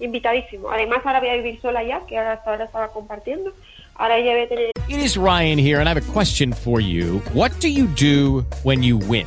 invitadísimo. 0.00 0.70
Además, 0.70 0.98
ahora 1.04 1.20
voy 1.20 1.30
a 1.30 1.34
vivir 1.36 1.60
sola 1.60 1.82
ya, 1.82 2.00
que 2.06 2.18
ahora 2.18 2.32
hasta 2.34 2.50
ahora 2.50 2.64
estaba 2.64 2.88
compartiendo. 2.88 3.52
Ahora 3.94 4.18
ya 4.20 4.32
voy 4.32 4.42
a 4.42 4.48
tener... 4.48 4.70
It 4.88 4.98
is 4.98 5.16
Ryan 5.16 5.58
here, 5.58 5.78
and 5.80 5.88
I 5.88 5.92
have 5.92 5.96
a 5.96 6.12
question 6.12 6.52
for 6.52 6.80
you. 6.80 7.20
What 7.32 7.50
do 7.60 7.68
you 7.68 7.86
do 7.98 8.44
when 8.62 8.82
you 8.82 8.98
win? 8.98 9.26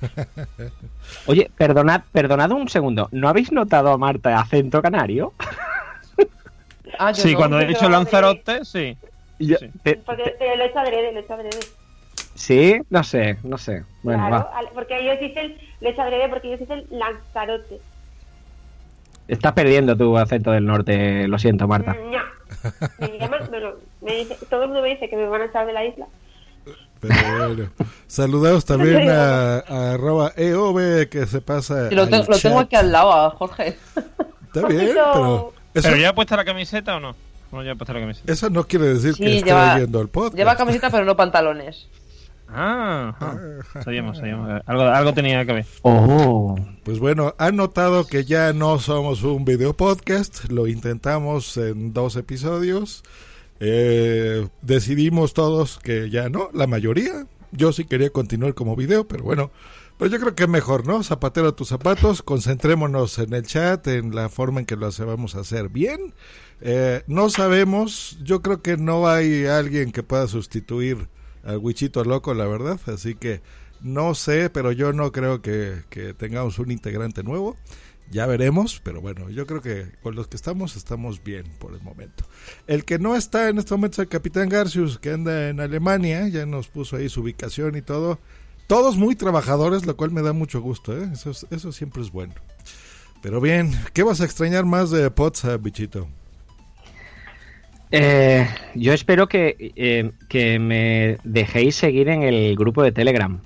Oye, 1.26 1.50
perdonad, 1.56 2.02
perdonad 2.12 2.50
un 2.52 2.68
segundo. 2.68 3.08
¿No 3.12 3.28
habéis 3.28 3.52
notado 3.52 3.90
a 3.92 3.98
Marta 3.98 4.38
acento 4.38 4.80
canario? 4.82 5.32
Ah, 6.98 7.12
yo 7.12 7.22
Sí, 7.22 7.32
no, 7.32 7.38
cuando 7.38 7.60
he 7.60 7.66
dicho 7.66 7.84
no, 7.84 7.90
Lanzarote, 7.90 8.64
sí. 8.64 8.96
Yo- 9.38 9.56
te- 9.82 9.96
Porque 9.96 10.30
te 10.38 10.56
lo 10.56 10.62
he 10.62 10.66
hecho 10.66 10.78
adrede, 10.78 11.12
lo 11.12 11.18
he 11.18 11.22
hecho 11.22 11.34
adrede. 11.34 11.58
sí, 12.34 12.80
no 12.90 13.02
sé, 13.02 13.38
no 13.44 13.56
sé. 13.58 13.84
Bueno, 14.02 14.26
claro, 14.28 14.48
va. 14.52 14.70
porque 14.74 14.98
ellos 15.00 15.18
dicen, 15.20 15.56
lo 15.80 15.88
he 15.88 15.92
hecho 15.92 16.02
adrede 16.02 16.28
porque 16.28 16.48
ellos 16.48 16.60
dicen 16.60 16.84
Lanzarote. 16.90 17.80
Estás 19.28 19.52
perdiendo 19.52 19.96
tu 19.96 20.16
acento 20.18 20.50
del 20.50 20.66
norte, 20.66 21.26
lo 21.28 21.38
siento, 21.38 21.66
Marta. 21.66 21.96
Ña. 22.10 22.24
Me 22.98 23.18
llaman, 23.18 23.50
me 23.50 23.60
lo- 23.60 23.78
me 24.02 24.16
dice, 24.16 24.36
todo 24.50 24.62
el 24.64 24.68
mundo 24.68 24.82
me 24.82 24.90
dice 24.90 25.08
que 25.08 25.16
me 25.16 25.26
van 25.26 25.42
a 25.42 25.46
echar 25.46 25.66
de 25.66 25.72
la 25.72 25.84
isla. 25.84 26.06
Pero 27.02 27.46
bueno, 27.48 27.70
saludados 28.06 28.64
también 28.64 29.10
a, 29.10 29.56
a 29.58 29.92
arroba 29.94 30.32
EOB 30.36 31.08
que 31.10 31.26
se 31.26 31.40
pasa. 31.40 31.90
Lo, 31.90 32.08
te- 32.08 32.14
al 32.16 32.26
lo 32.28 32.38
tengo 32.38 32.60
aquí 32.60 32.76
al 32.76 32.90
lado, 32.92 33.12
a 33.12 33.30
Jorge. 33.30 33.76
Está 34.54 34.66
bien, 34.68 34.90
pero 34.94 35.52
eso, 35.74 35.88
¿Pero 35.88 35.96
ya 35.96 36.10
ha 36.10 36.14
puesto 36.14 36.36
la 36.36 36.44
camiseta 36.44 36.96
o 36.96 37.00
no? 37.00 37.16
No, 37.50 37.62
ya 37.62 37.72
ha 37.72 37.74
puesto 37.74 37.92
la 37.92 38.00
camiseta. 38.00 38.32
eso 38.32 38.48
no 38.50 38.66
quiere 38.66 38.86
decir 38.94 39.10
que 39.14 39.24
Sí, 39.26 39.36
esté 39.38 39.48
lleva, 39.50 39.74
oyendo 39.74 40.00
el 40.00 40.08
podcast. 40.08 40.36
lleva 40.36 40.56
camiseta 40.56 40.90
pero 40.90 41.04
no 41.04 41.16
pantalones. 41.16 41.88
Ah, 42.54 43.14
ajá. 43.18 43.82
sabíamos, 43.82 44.18
sabíamos. 44.18 44.60
Algo, 44.66 44.82
algo 44.82 45.14
tenía 45.14 45.44
que 45.46 45.52
ver. 45.54 45.66
Oh. 45.82 46.54
Pues 46.84 46.98
bueno, 46.98 47.34
han 47.38 47.56
notado 47.56 48.06
que 48.06 48.24
ya 48.24 48.52
no 48.52 48.78
somos 48.78 49.22
un 49.22 49.44
video 49.46 49.74
podcast, 49.74 50.50
lo 50.50 50.66
intentamos 50.66 51.56
en 51.56 51.92
dos 51.94 52.16
episodios, 52.16 53.02
Eh, 53.64 54.48
decidimos 54.60 55.34
todos 55.34 55.78
que 55.78 56.10
ya 56.10 56.28
no, 56.28 56.50
la 56.52 56.66
mayoría, 56.66 57.28
yo 57.52 57.72
sí 57.72 57.84
quería 57.84 58.10
continuar 58.10 58.54
como 58.54 58.74
video, 58.74 59.06
pero 59.06 59.22
bueno, 59.22 59.52
pero 59.98 60.10
yo 60.10 60.18
creo 60.18 60.34
que 60.34 60.48
mejor, 60.48 60.84
¿no? 60.84 61.04
Zapatero 61.04 61.46
a 61.46 61.54
tus 61.54 61.68
zapatos, 61.68 62.22
concentrémonos 62.22 63.20
en 63.20 63.32
el 63.34 63.46
chat, 63.46 63.86
en 63.86 64.16
la 64.16 64.28
forma 64.28 64.58
en 64.58 64.66
que 64.66 64.74
lo 64.74 64.90
vamos 65.06 65.36
a 65.36 65.40
hacer 65.42 65.68
bien. 65.68 66.12
Eh, 66.60 67.04
no 67.06 67.30
sabemos, 67.30 68.18
yo 68.24 68.42
creo 68.42 68.62
que 68.62 68.76
no 68.76 69.06
hay 69.08 69.46
alguien 69.46 69.92
que 69.92 70.02
pueda 70.02 70.26
sustituir 70.26 71.06
al 71.44 71.58
Wichito 71.58 72.02
Loco, 72.02 72.34
la 72.34 72.48
verdad, 72.48 72.80
así 72.86 73.14
que 73.14 73.42
no 73.80 74.16
sé, 74.16 74.50
pero 74.50 74.72
yo 74.72 74.92
no 74.92 75.12
creo 75.12 75.40
que 75.40 75.84
tengamos 76.18 76.58
un 76.58 76.72
integrante 76.72 77.22
nuevo. 77.22 77.56
Ya 78.12 78.26
veremos, 78.26 78.78
pero 78.84 79.00
bueno, 79.00 79.30
yo 79.30 79.46
creo 79.46 79.62
que 79.62 79.86
con 80.02 80.14
los 80.14 80.28
que 80.28 80.36
estamos 80.36 80.76
estamos 80.76 81.24
bien 81.24 81.44
por 81.58 81.72
el 81.72 81.80
momento. 81.80 82.24
El 82.66 82.84
que 82.84 82.98
no 82.98 83.16
está 83.16 83.48
en 83.48 83.58
este 83.58 83.72
momento 83.72 83.94
es 83.94 83.98
el 84.00 84.08
Capitán 84.08 84.50
Garcius, 84.50 84.98
que 84.98 85.10
anda 85.12 85.48
en 85.48 85.60
Alemania, 85.60 86.28
ya 86.28 86.44
nos 86.44 86.68
puso 86.68 86.96
ahí 86.96 87.08
su 87.08 87.22
ubicación 87.22 87.74
y 87.74 87.80
todo. 87.80 88.18
Todos 88.66 88.98
muy 88.98 89.16
trabajadores, 89.16 89.86
lo 89.86 89.96
cual 89.96 90.10
me 90.10 90.20
da 90.20 90.34
mucho 90.34 90.60
gusto, 90.60 90.94
¿eh? 90.96 91.08
eso, 91.12 91.30
es- 91.30 91.46
eso 91.50 91.72
siempre 91.72 92.02
es 92.02 92.12
bueno. 92.12 92.34
Pero 93.22 93.40
bien, 93.40 93.72
¿qué 93.94 94.02
vas 94.02 94.20
a 94.20 94.24
extrañar 94.26 94.66
más 94.66 94.90
de 94.90 95.10
Potsdam, 95.10 95.62
bichito? 95.62 96.06
Eh, 97.90 98.46
yo 98.74 98.92
espero 98.92 99.26
que, 99.28 99.72
eh, 99.76 100.12
que 100.28 100.58
me 100.58 101.18
dejéis 101.24 101.76
seguir 101.76 102.08
en 102.08 102.22
el 102.22 102.56
grupo 102.56 102.82
de 102.82 102.92
Telegram. 102.92 103.40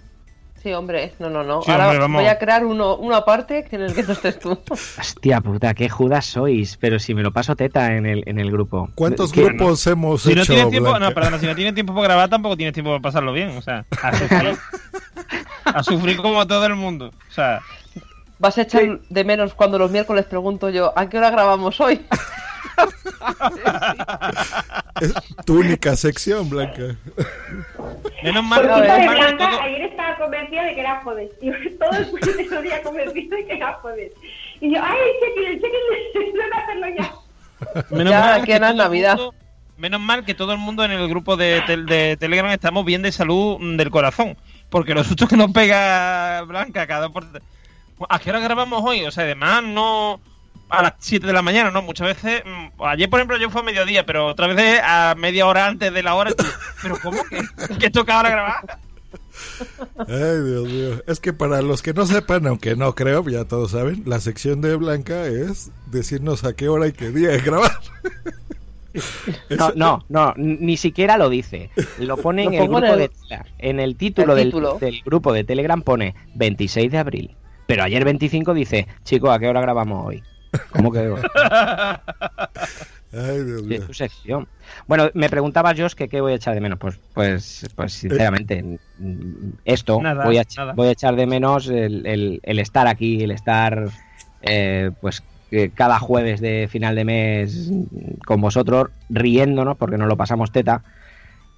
Sí, 0.66 0.72
hombre, 0.72 1.12
no, 1.20 1.30
no, 1.30 1.44
no. 1.44 1.62
Sí, 1.62 1.70
Ahora 1.70 1.84
hombre, 1.84 1.98
vamos. 2.00 2.20
voy 2.22 2.28
a 2.28 2.38
crear 2.40 2.66
uno, 2.66 2.96
uno 2.96 3.14
aparte 3.14 3.64
en 3.70 3.82
el 3.82 3.94
que 3.94 4.02
no 4.02 4.14
estés 4.14 4.36
tú. 4.40 4.58
Hostia 4.98 5.40
puta, 5.40 5.74
qué 5.74 5.88
judas 5.88 6.26
sois, 6.26 6.76
pero 6.78 6.98
si 6.98 7.14
me 7.14 7.22
lo 7.22 7.32
paso 7.32 7.54
teta 7.54 7.94
en 7.94 8.04
el, 8.04 8.24
en 8.26 8.40
el 8.40 8.50
grupo. 8.50 8.88
¿Cuántos 8.96 9.30
¿Qué? 9.30 9.44
grupos 9.44 9.86
hemos 9.86 10.22
Si 10.22 10.34
no 10.34 10.42
hecho? 10.42 10.54
tienes 10.54 10.70
tiempo, 10.70 10.90
Blanca? 10.90 11.08
no, 11.08 11.14
perdona, 11.14 11.38
si 11.38 11.46
no 11.46 11.54
tienes 11.54 11.74
tiempo 11.74 11.94
para 11.94 12.08
grabar, 12.08 12.28
tampoco 12.30 12.56
tienes 12.56 12.74
tiempo 12.74 12.90
para 12.90 13.00
pasarlo 13.00 13.32
bien. 13.32 13.56
O 13.56 13.62
sea, 13.62 13.84
a 14.02 14.12
sufrir, 14.12 14.56
a 15.66 15.82
sufrir 15.84 16.16
como 16.16 16.44
todo 16.48 16.66
el 16.66 16.74
mundo. 16.74 17.12
O 17.30 17.32
sea, 17.32 17.60
Vas 18.40 18.58
a 18.58 18.62
echar 18.62 18.98
de 19.08 19.24
menos 19.24 19.54
cuando 19.54 19.78
los 19.78 19.92
miércoles 19.92 20.24
pregunto 20.24 20.68
yo, 20.68 20.92
¿a 20.98 21.08
qué 21.08 21.18
hora 21.18 21.30
grabamos 21.30 21.80
hoy? 21.80 22.04
Es 25.00 25.12
tu 25.44 25.60
única 25.60 25.96
sección, 25.96 26.48
Blanca. 26.48 26.96
menos 28.22 28.42
Por 28.42 28.44
mal, 28.44 28.60
culpa 28.62 28.80
de 28.98 29.08
Blanca, 29.08 29.50
todo- 29.50 29.60
ayer 29.60 29.82
estaba 29.82 30.16
convencida 30.18 30.64
de 30.64 30.74
que 30.74 30.80
era 30.80 31.00
jueves. 31.02 31.30
Y 31.40 31.50
todo 31.76 31.90
el 31.98 32.62
día 32.62 32.82
convencida 32.82 33.36
de 33.36 33.46
que 33.46 33.52
era 33.56 33.72
jueves. 33.74 34.12
Y 34.60 34.74
yo, 34.74 34.80
ay, 34.82 34.98
chequen, 35.20 35.60
chequen, 35.60 36.34
no 36.34 36.56
a 36.56 36.60
hacerlo 36.62 36.86
ya. 36.98 37.12
Menos 37.90 38.10
Ya, 38.12 38.20
mal 38.20 38.44
que 38.44 38.56
el 38.56 38.76
Navidad. 38.76 39.16
mundo- 39.16 39.34
menos 39.76 40.00
mal 40.00 40.24
que 40.24 40.34
todo 40.34 40.52
el 40.52 40.58
mundo 40.58 40.84
en 40.84 40.90
el 40.92 41.06
grupo 41.08 41.36
de, 41.36 41.60
tel- 41.66 41.84
de 41.86 42.16
Telegram 42.16 42.50
estamos 42.50 42.84
bien 42.84 43.02
de 43.02 43.12
salud 43.12 43.58
mm, 43.60 43.76
del 43.76 43.90
corazón. 43.90 44.36
Porque 44.70 44.94
los 44.94 45.06
sustos 45.06 45.28
que 45.28 45.36
nos 45.36 45.52
pega 45.52 46.42
Blanca 46.42 46.86
cada 46.86 47.08
por... 47.10 47.24
¿A 48.08 48.18
qué 48.18 48.30
hora 48.30 48.40
grabamos 48.40 48.82
hoy? 48.84 49.04
O 49.04 49.10
sea, 49.10 49.24
además 49.24 49.62
no 49.62 50.20
a 50.68 50.82
las 50.82 50.94
7 50.98 51.26
de 51.26 51.32
la 51.32 51.42
mañana, 51.42 51.70
¿no? 51.70 51.82
Muchas 51.82 52.08
veces... 52.08 52.42
mm, 52.44 52.82
Ayer, 52.84 53.08
por 53.10 53.20
ejemplo, 53.20 53.36
yo 53.38 53.50
fue 53.50 53.60
a 53.60 53.64
mediodía, 53.64 54.04
pero 54.06 54.26
otras 54.26 54.54
veces 54.54 54.80
a 54.82 55.14
media 55.16 55.46
hora 55.46 55.66
antes 55.66 55.92
de 55.92 56.02
la 56.02 56.14
hora. 56.14 56.32
¿Pero 56.82 56.96
cómo 57.02 57.18
que, 57.28 57.40
que 57.78 57.90
toca 57.90 58.16
ahora 58.16 58.30
grabar? 58.30 58.78
Ay, 60.08 60.40
Dios 60.44 60.64
mío. 60.68 61.02
Es 61.06 61.20
que 61.20 61.32
para 61.32 61.62
los 61.62 61.82
que 61.82 61.92
no 61.94 62.06
sepan, 62.06 62.46
aunque 62.46 62.74
no 62.76 62.94
creo, 62.94 63.26
ya 63.28 63.44
todos 63.44 63.70
saben, 63.72 64.02
la 64.06 64.20
sección 64.20 64.60
de 64.60 64.74
Blanca 64.76 65.26
es 65.26 65.70
decirnos 65.86 66.44
a 66.44 66.54
qué 66.54 66.68
hora 66.68 66.86
y 66.88 66.92
qué 66.92 67.10
día 67.10 67.32
es 67.32 67.44
grabar. 67.44 67.72
No, 69.58 69.72
no, 69.76 70.04
no, 70.08 70.32
ni 70.38 70.78
siquiera 70.78 71.18
lo 71.18 71.28
dice. 71.28 71.68
Lo 71.98 72.16
pone 72.16 72.44
en 72.44 72.54
el 72.54 72.62
grupo 72.66 72.78
el- 72.78 72.98
de 72.98 73.08
Telegram. 73.10 73.46
En 73.58 73.78
el 73.80 73.96
título, 73.96 74.32
El 74.32 74.38
del, 74.38 74.46
título. 74.48 74.78
del 74.78 75.02
grupo 75.04 75.32
de 75.34 75.44
Telegram 75.44 75.82
pone 75.82 76.14
26 76.34 76.90
de 76.92 76.96
abril. 76.96 77.36
Pero 77.66 77.82
ayer 77.82 78.02
25 78.06 78.54
dice, 78.54 78.86
chico, 79.04 79.30
¿a 79.30 79.38
qué 79.38 79.48
hora 79.48 79.60
grabamos 79.60 80.06
hoy? 80.06 80.22
¿Cómo 80.70 80.92
que? 80.92 80.98
Ay, 83.12 83.42
Dios 83.44 83.60
Sí, 83.62 83.66
mío. 83.66 83.78
es 83.80 83.86
tu 83.86 83.94
sección. 83.94 84.48
Bueno, 84.86 85.08
me 85.14 85.30
preguntaba 85.30 85.74
Josh 85.76 85.94
que 85.94 86.08
qué 86.08 86.20
voy 86.20 86.32
a 86.32 86.36
echar 86.36 86.54
de 86.54 86.60
menos. 86.60 86.78
Pues, 86.78 86.98
pues, 87.14 87.66
pues 87.74 87.92
sinceramente, 87.94 88.62
mm, 88.98 89.50
esto 89.64 90.00
Nada, 90.02 90.24
voy, 90.24 90.38
a, 90.38 90.44
nada. 90.56 90.72
voy 90.74 90.88
a 90.88 90.92
echar 90.92 91.16
de 91.16 91.26
menos 91.26 91.68
el, 91.68 92.04
el- 92.06 92.40
el 92.42 92.58
estar 92.58 92.86
aquí, 92.86 93.22
el 93.22 93.30
estar, 93.30 93.88
eh, 94.42 94.90
pues, 95.00 95.22
cada 95.74 95.98
jueves 96.00 96.40
de 96.40 96.68
final 96.70 96.94
de 96.96 97.04
mes 97.04 97.70
con 98.26 98.40
vosotros, 98.40 98.88
riéndonos, 99.08 99.76
porque 99.76 99.96
nos 99.96 100.08
lo 100.08 100.16
pasamos 100.16 100.50
teta. 100.52 100.82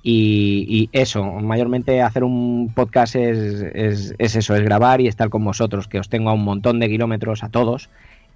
Y, 0.02 0.64
y 0.68 0.88
eso, 0.92 1.24
mayormente 1.24 2.02
hacer 2.02 2.22
un 2.22 2.72
podcast 2.74 3.16
es, 3.16 3.38
es- 3.74 4.14
es 4.18 4.36
eso, 4.36 4.54
es 4.54 4.62
grabar 4.62 5.00
y 5.00 5.08
estar 5.08 5.28
con 5.30 5.44
vosotros, 5.44 5.88
que 5.88 5.98
os 5.98 6.08
tengo 6.08 6.30
a 6.30 6.34
un 6.34 6.44
montón 6.44 6.78
de 6.78 6.88
kilómetros 6.88 7.42
a 7.42 7.48
todos. 7.48 7.88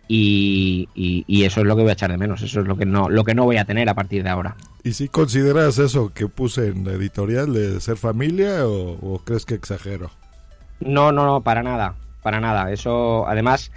Y, 0.08 0.88
y- 0.94 1.24
y 1.26 1.44
eso 1.44 1.60
es 1.60 1.66
lo 1.66 1.74
que 1.76 1.82
voy 1.82 1.90
a 1.90 1.94
echar 1.94 2.10
de 2.10 2.18
menos, 2.18 2.42
eso 2.42 2.60
es 2.60 2.66
lo 2.66 2.76
que 2.76 2.84
no, 2.84 3.08
lo 3.08 3.24
que 3.24 3.34
no 3.34 3.44
voy 3.44 3.56
a 3.56 3.64
tener 3.64 3.88
a 3.88 3.94
partir 3.94 4.22
de 4.22 4.28
ahora. 4.30 4.56
¿Y 4.84 4.92
si 4.92 5.08
consideras 5.08 5.78
eso 5.78 6.12
que 6.12 6.28
puse 6.28 6.68
en 6.68 6.84
la 6.84 6.92
editorial 6.92 7.54
de 7.54 7.80
ser 7.80 7.96
familia 7.96 8.66
o, 8.66 8.98
o 9.14 9.18
crees 9.24 9.46
que 9.46 9.54
exagero? 9.54 10.10
No, 10.80 11.12
no, 11.12 11.24
no, 11.24 11.40
para 11.42 11.62
nada, 11.62 11.94
para 12.22 12.40
nada. 12.40 12.72
Eso, 12.72 13.26
además, 13.28 13.70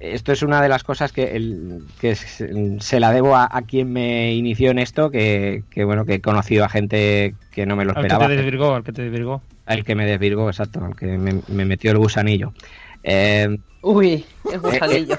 esto 0.00 0.32
es 0.32 0.42
una 0.42 0.60
de 0.60 0.68
las 0.68 0.82
cosas 0.84 1.12
que, 1.12 1.36
el- 1.36 1.84
que 2.00 2.16
se, 2.16 2.80
se 2.80 3.00
la 3.00 3.12
debo 3.12 3.36
a, 3.36 3.48
a 3.50 3.62
quien 3.62 3.92
me 3.92 4.34
inició 4.34 4.70
en 4.72 4.80
esto, 4.80 5.10
que, 5.10 5.62
que, 5.70 5.84
bueno, 5.84 6.04
que 6.04 6.14
he 6.14 6.20
conocido 6.20 6.64
a 6.64 6.68
gente 6.68 7.34
que 7.52 7.64
no 7.66 7.76
me 7.76 7.84
lo 7.84 7.90
Al 7.92 7.96
que 7.96 8.00
esperaba. 8.02 8.26
te 8.26 8.36
desvirgó, 8.36 8.74
al 8.74 8.82
que 8.84 8.92
te 8.92 9.02
desvirgó. 9.02 9.42
Al 9.64 9.84
que 9.84 9.94
me 9.94 10.06
desvirgó, 10.06 10.48
exacto, 10.48 10.84
al 10.84 10.96
que 10.96 11.06
me, 11.18 11.40
me 11.48 11.64
metió 11.64 11.92
el 11.92 11.98
gusanillo. 11.98 12.52
Eh, 13.04 13.58
Uy, 13.82 14.24
es 14.52 14.60
gusanillo. 14.60 15.18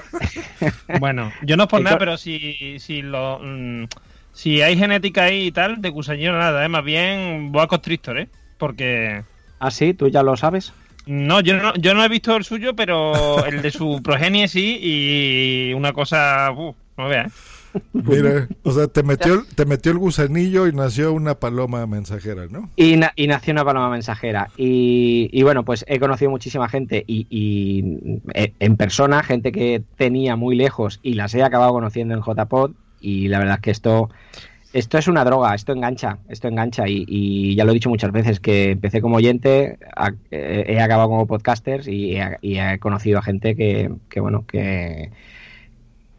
Bueno, 0.98 1.32
yo 1.42 1.56
no 1.56 1.62
es 1.64 1.68
por 1.68 1.80
El 1.80 1.84
nada, 1.84 1.98
pero 1.98 2.16
si, 2.16 2.78
si 2.78 3.00
lo 3.00 3.38
mm, 3.42 3.84
si 4.32 4.62
hay 4.62 4.76
genética 4.76 5.24
ahí 5.24 5.46
y 5.46 5.52
tal, 5.52 5.80
de 5.80 5.88
gusanillo 5.88 6.32
nada, 6.32 6.64
¿eh? 6.64 6.68
más 6.68 6.84
bien 6.84 7.52
boa 7.52 7.66
constrictor, 7.66 8.18
¿eh? 8.18 8.28
Porque 8.58 9.22
¿Ah, 9.58 9.70
sí? 9.70 9.94
¿Tú 9.94 10.08
ya 10.08 10.22
lo 10.22 10.36
sabes? 10.36 10.72
no, 11.06 11.40
yo 11.40 11.56
no, 11.56 11.74
yo 11.74 11.94
no 11.94 12.04
he 12.04 12.08
visto 12.08 12.36
el 12.36 12.44
suyo, 12.44 12.76
pero 12.76 13.44
el 13.44 13.62
de 13.62 13.70
su 13.70 14.02
progenie 14.02 14.48
sí 14.48 14.78
y 14.80 15.72
una 15.74 15.92
cosa, 15.92 16.50
uf, 16.52 16.76
no 16.96 17.08
veas, 17.08 17.26
¿eh? 17.26 17.30
Mira, 17.92 18.48
o 18.62 18.72
sea, 18.72 18.86
te 18.88 19.02
metió, 19.02 19.34
el- 19.34 19.46
te 19.54 19.64
metió 19.64 19.92
el 19.92 19.98
gusanillo 19.98 20.66
y 20.66 20.72
nació 20.72 21.12
una 21.12 21.36
paloma 21.36 21.86
mensajera, 21.86 22.46
¿no? 22.50 22.70
Y, 22.76 22.96
na- 22.96 23.12
y 23.16 23.26
nació 23.26 23.52
una 23.52 23.64
paloma 23.64 23.90
mensajera. 23.90 24.48
Y, 24.56 25.28
y 25.32 25.42
bueno, 25.42 25.64
pues 25.64 25.84
he 25.88 25.98
conocido 26.00 26.30
muchísima 26.30 26.68
gente 26.68 27.04
y, 27.06 27.26
y, 27.30 28.20
eh, 28.34 28.52
en 28.58 28.76
persona, 28.76 29.22
gente 29.22 29.52
que 29.52 29.82
tenía 29.96 30.36
muy 30.36 30.56
lejos 30.56 30.98
y 31.02 31.14
las 31.14 31.34
he 31.34 31.42
acabado 31.42 31.72
conociendo 31.72 32.14
en 32.14 32.22
JPod. 32.22 32.72
Y 33.00 33.28
la 33.28 33.38
verdad 33.38 33.54
es 33.56 33.60
que 33.62 33.70
esto, 33.70 34.10
esto 34.72 34.98
es 34.98 35.08
una 35.08 35.24
droga, 35.24 35.54
esto 35.54 35.72
engancha, 35.72 36.18
esto 36.28 36.48
engancha. 36.48 36.88
Y, 36.88 37.04
y 37.08 37.54
ya 37.54 37.64
lo 37.64 37.70
he 37.70 37.74
dicho 37.74 37.88
muchas 37.88 38.12
veces, 38.12 38.40
que 38.40 38.72
empecé 38.72 39.00
como 39.00 39.16
oyente, 39.16 39.78
a- 39.96 40.12
eh, 40.30 40.64
he 40.68 40.80
acabado 40.80 41.08
como 41.08 41.26
he, 42.16 42.20
y 42.42 42.58
he 42.58 42.78
conocido 42.78 43.18
a 43.18 43.22
gente 43.22 43.56
que, 43.56 43.90
que 44.08 44.20
bueno, 44.20 44.44
que 44.46 45.10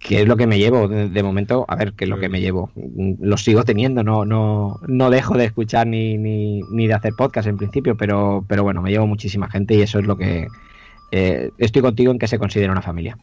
que 0.02 0.22
es 0.22 0.28
lo 0.28 0.36
que 0.36 0.48
me 0.48 0.58
llevo 0.58 0.88
de, 0.88 1.10
de 1.10 1.24
momento, 1.24 1.64
a 1.68 1.76
ver, 1.76 1.94
que 1.94 2.06
es 2.06 2.10
lo 2.10 2.20
que 2.20 2.28
me 2.28 2.42
llevo. 2.42 2.72
Mm, 2.76 3.14
Lo 3.20 3.38
sigo 3.38 3.64
teniendo, 3.64 4.04
no, 4.04 4.26
no, 4.26 4.80
no 4.88 5.10
dejo 5.10 5.38
de 5.38 5.46
escuchar 5.46 5.86
ni, 5.88 6.18
ni, 6.18 6.62
ni 6.72 6.88
de 6.88 6.94
hacer 6.96 7.14
podcast 7.16 7.48
en 7.48 7.58
principio, 7.58 7.96
pero, 7.96 8.44
pero 8.48 8.64
bueno, 8.64 8.82
me 8.82 8.90
llevo 8.90 9.06
muchísima 9.08 9.50
gente 9.50 9.76
y 9.76 9.82
eso 9.82 10.00
es 10.00 10.06
lo 10.08 10.18
que 10.18 10.48
eh, 11.12 11.52
estoy 11.60 11.82
contigo 11.82 12.12
en 12.12 12.20
que 12.20 12.28
se 12.28 12.40
considera 12.40 12.72
una 12.72 12.82
familia. 12.82 13.18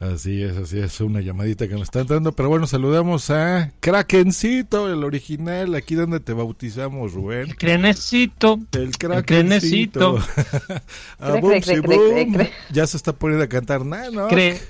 Así 0.00 0.44
es, 0.44 0.56
así 0.56 0.78
es, 0.78 1.00
una 1.00 1.20
llamadita 1.20 1.66
que 1.66 1.72
nos 1.74 1.82
está 1.82 1.98
entrando. 2.00 2.30
Pero 2.30 2.48
bueno, 2.48 2.68
saludamos 2.68 3.30
a 3.30 3.72
Krakencito, 3.80 4.92
el 4.92 5.02
original, 5.02 5.74
aquí 5.74 5.96
donde 5.96 6.20
te 6.20 6.34
bautizamos, 6.34 7.14
Rubén. 7.14 7.48
Crenecito. 7.58 8.60
El 8.74 8.96
Crenecito. 8.96 9.24
Krakencito. 9.26 10.18
a 11.18 11.32
Cre, 11.32 11.40
Bumsy 11.40 11.72
cre, 11.72 11.82
cre, 11.82 11.96
Boom. 11.96 12.32
cre, 12.32 12.44
cre. 12.44 12.50
Ya 12.70 12.86
se 12.86 12.96
está 12.96 13.12
poniendo 13.12 13.44
a 13.44 13.48
cantar 13.48 13.84
Nano. 13.84 14.28
Cree. 14.28 14.60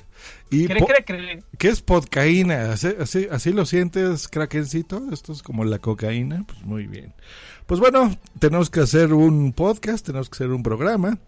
Y 0.51 0.67
Cree, 0.67 0.83
cree, 0.85 1.05
cree. 1.05 1.43
¿Qué 1.59 1.69
es 1.69 1.83
podcaína? 1.83 2.73
¿Así, 2.73 2.89
así, 2.99 3.29
así 3.31 3.53
lo 3.53 3.67
sientes, 3.67 4.29
Krakencito? 4.29 5.03
Esto 5.13 5.33
es 5.33 5.43
como 5.43 5.65
la 5.65 5.79
cocaína. 5.79 6.45
Pues 6.47 6.63
muy 6.63 6.87
bien. 6.87 7.13
Pues 7.67 7.81
bueno, 7.81 8.17
tenemos 8.39 8.71
que 8.71 8.81
hacer 8.81 9.13
un 9.13 9.53
podcast, 9.53 10.07
tenemos 10.07 10.31
que 10.31 10.37
hacer 10.37 10.51
un 10.51 10.63
programa. 10.63 11.19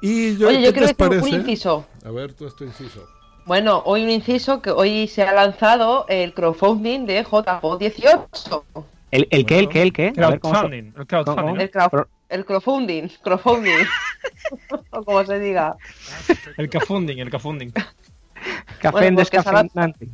Y 0.00 0.36
yo, 0.36 0.48
Oye, 0.48 0.58
¿qué 0.58 0.64
yo 0.66 0.72
quiero 0.72 0.86
les 0.86 0.96
decir 0.96 1.12
un 1.12 1.20
parece? 1.20 1.36
inciso. 1.36 1.86
A 2.04 2.10
ver, 2.12 2.34
tú 2.34 2.46
es 2.46 2.54
tu 2.54 2.64
inciso. 2.64 3.04
Bueno, 3.46 3.82
hoy 3.86 4.04
un 4.04 4.10
inciso 4.10 4.60
que 4.62 4.70
hoy 4.70 5.08
se 5.08 5.22
ha 5.22 5.32
lanzado 5.32 6.04
el 6.08 6.34
crowdfunding 6.34 7.06
de 7.06 7.24
JPO 7.24 7.78
18. 7.78 8.64
¿El, 9.10 9.26
el 9.30 9.46
qué, 9.46 9.58
el 9.58 9.68
qué, 9.70 9.82
el 9.82 9.92
qué? 9.92 10.12
A 10.22 10.28
ver, 10.30 10.38
¿cómo 10.40 10.54
se- 10.54 10.60
Crowdfunding, 10.60 10.92
el 10.98 11.06
crowdfunding. 11.06 11.60
El, 11.62 11.70
crowd- 11.70 12.06
el 12.28 12.44
crowdfunding, 12.44 13.08
crowdfunding, 13.22 13.86
o 14.90 15.02
como 15.02 15.24
se 15.24 15.38
diga. 15.40 15.76
El 16.58 16.68
cafunding, 16.68 17.16
el 17.18 17.30
cafunding. 17.30 17.72
Café 18.80 18.92
Bueno, 18.92 19.06
en 19.08 19.14
pues 19.16 19.30
que 19.30 19.42
se 19.42 19.48
ha 19.48 19.52
lan- 19.52 19.62
descafeinante. 19.64 20.08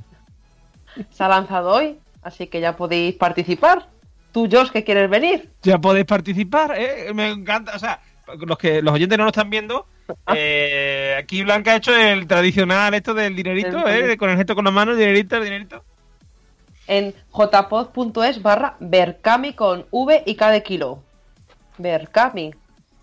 Se 1.10 1.24
ha 1.24 1.28
lanzado 1.28 1.70
hoy, 1.70 1.98
así 2.22 2.46
que 2.46 2.60
ya 2.60 2.76
podéis 2.76 3.14
participar. 3.16 3.88
Tú, 4.32 4.48
Josh, 4.50 4.70
que 4.70 4.82
quieres 4.84 5.08
venir. 5.10 5.50
Ya 5.62 5.78
podéis 5.78 6.06
participar, 6.06 6.74
¿eh? 6.76 7.12
Me 7.14 7.28
encanta, 7.30 7.72
o 7.74 7.78
sea, 7.78 8.00
los 8.46 8.58
que 8.58 8.82
los 8.82 8.94
oyentes 8.94 9.16
no 9.18 9.24
lo 9.24 9.30
están 9.30 9.48
viendo, 9.50 9.87
eh, 10.34 11.14
aquí 11.18 11.42
Blanca 11.44 11.72
ha 11.72 11.76
hecho 11.76 11.94
el 11.96 12.26
tradicional 12.26 12.94
esto 12.94 13.14
del 13.14 13.37
dinerito, 13.37 13.87
El- 13.87 14.10
¿eh? 14.10 14.16
Con 14.16 14.30
el 14.30 14.37
gesto 14.37 14.54
con 14.54 14.64
la 14.64 14.70
mano, 14.70 14.92
el 14.92 14.98
dinerito, 14.98 15.37
el 15.37 15.44
dinerito. 15.44 15.84
En 16.87 17.14
jpod.es 17.30 18.42
barra 18.42 18.76
Berkami 18.80 19.54
con 19.54 19.87
V 19.90 20.22
y 20.26 20.34
K 20.34 20.50
de 20.50 20.62
kilo. 20.62 21.02
Berkami. 21.78 22.54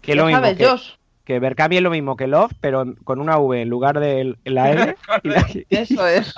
Que 0.02 0.16
lo 0.16 0.26
mismo, 0.26 0.40
sabes, 0.42 0.58
que, 0.58 0.66
Josh. 0.66 0.90
Que 1.26 1.40
Berkami 1.40 1.78
es 1.78 1.84
lo 1.84 1.90
mismo 1.92 2.16
que 2.16 2.28
Love, 2.28 2.52
pero 2.62 2.86
con 3.04 3.20
una 3.20 3.38
V 3.38 3.62
en 3.62 3.70
lugar 3.70 4.00
de 4.00 4.36
la 4.46 4.72
L. 4.72 4.96
y 5.24 5.30
la- 5.30 5.48
Eso 5.70 6.08
es. 6.08 6.34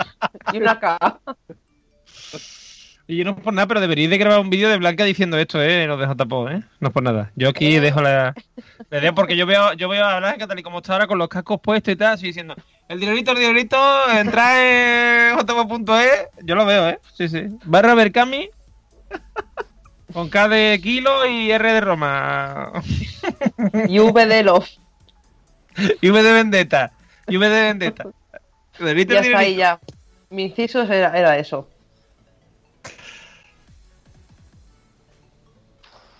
Y 0.51 0.57
una 0.57 0.79
K. 0.79 1.19
Y 3.05 3.17
yo 3.17 3.25
no 3.25 3.31
es 3.31 3.39
por 3.41 3.53
nada, 3.53 3.67
pero 3.67 3.81
deberíais 3.81 4.09
de 4.09 4.17
grabar 4.17 4.39
un 4.39 4.49
vídeo 4.49 4.69
de 4.69 4.77
Blanca 4.77 5.03
diciendo 5.03 5.37
esto, 5.37 5.61
¿eh? 5.61 5.85
Los 5.87 5.99
de 5.99 6.05
JPO, 6.07 6.49
¿eh? 6.49 6.63
No 6.79 6.87
es 6.87 6.93
por 6.93 7.03
nada. 7.03 7.31
Yo 7.35 7.49
aquí 7.49 7.77
dejo 7.79 8.01
la, 8.01 8.33
la 8.89 8.97
idea 8.99 9.13
porque 9.13 9.35
yo 9.35 9.45
veo, 9.45 9.73
yo 9.73 9.89
veo 9.89 10.05
a 10.05 10.19
Blanca 10.19 10.47
tal 10.47 10.57
y 10.57 10.63
como 10.63 10.77
está 10.77 10.93
ahora 10.93 11.07
con 11.07 11.17
los 11.17 11.27
cascos 11.27 11.59
puestos 11.61 11.93
y 11.93 11.97
tal, 11.97 12.13
así 12.13 12.27
diciendo, 12.27 12.55
el 12.87 13.01
dinerito, 13.01 13.31
el 13.33 13.39
dinerito, 13.39 13.77
entra 14.09 15.31
en 15.31 15.37
jpo.es. 15.37 16.27
Yo 16.43 16.55
lo 16.55 16.65
veo, 16.65 16.87
¿eh? 16.89 16.99
Sí, 17.13 17.27
sí. 17.27 17.43
Barra 17.65 17.93
Berkami 17.93 18.49
con 20.13 20.29
K 20.29 20.47
de 20.47 20.79
kilo 20.81 21.25
y 21.27 21.51
R 21.51 21.73
de 21.73 21.81
Roma. 21.81 22.71
Y 23.87 23.99
V 23.99 24.25
de 24.25 24.43
Love. 24.43 24.67
Y 26.01 26.09
V 26.11 26.21
de 26.23 26.33
Vendetta. 26.33 26.91
Y 27.27 27.37
V 27.37 27.49
de 27.49 27.61
Vendetta. 27.63 28.03
Ya 28.79 29.19
está 29.19 29.37
ahí 29.39 29.55
ya. 29.55 29.79
Mi 30.29 30.43
inciso 30.43 30.81
era, 30.83 31.17
era 31.17 31.37
eso. 31.37 31.67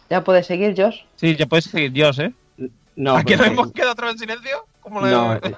Ya 0.10 0.24
puedes 0.24 0.46
seguir, 0.46 0.74
Josh. 0.78 1.00
Sí, 1.16 1.36
ya 1.36 1.46
puedes 1.46 1.66
seguir 1.66 1.92
Dios, 1.92 2.20
¿eh? 2.20 2.34
No, 2.96 3.18
¿A 3.18 3.24
que 3.24 3.36
nos 3.36 3.48
hemos 3.48 3.72
quedado 3.72 3.94
otra 3.94 4.06
vez 4.08 4.14
en 4.16 4.20
silencio? 4.20 4.66
¿Cómo 4.82 5.02
lo 5.02 5.08
No, 5.08 5.42
Que 5.42 5.56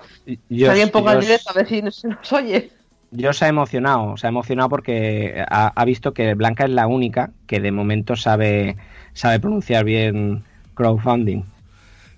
Josh- 0.50 0.70
alguien 0.70 0.90
ponga 0.90 1.12
el 1.14 1.18
Josh- 1.18 1.22
directo 1.26 1.50
a 1.50 1.54
ver 1.54 1.68
si 1.68 1.82
no 1.82 1.92
se 1.92 2.08
nos 2.08 2.34
oye. 2.34 2.72
Yo 3.16 3.34
se 3.34 3.46
ha 3.46 3.48
emocionado, 3.48 4.18
se 4.18 4.28
ha 4.28 4.30
emocionado 4.30 4.70
porque 4.70 5.44
ha, 5.50 5.68
ha 5.68 5.86
visto 5.86 6.14
que 6.14 6.34
Blanca 6.34 6.66
es 6.66 6.72
la 6.72 6.88
única 6.88 7.32
que 7.48 7.60
de 7.60 7.72
momento 7.72 8.16
sabe, 8.16 8.78
sabe 9.14 9.40
pronunciar 9.40 9.84
bien 9.86 10.44
crowdfunding. 10.74 11.44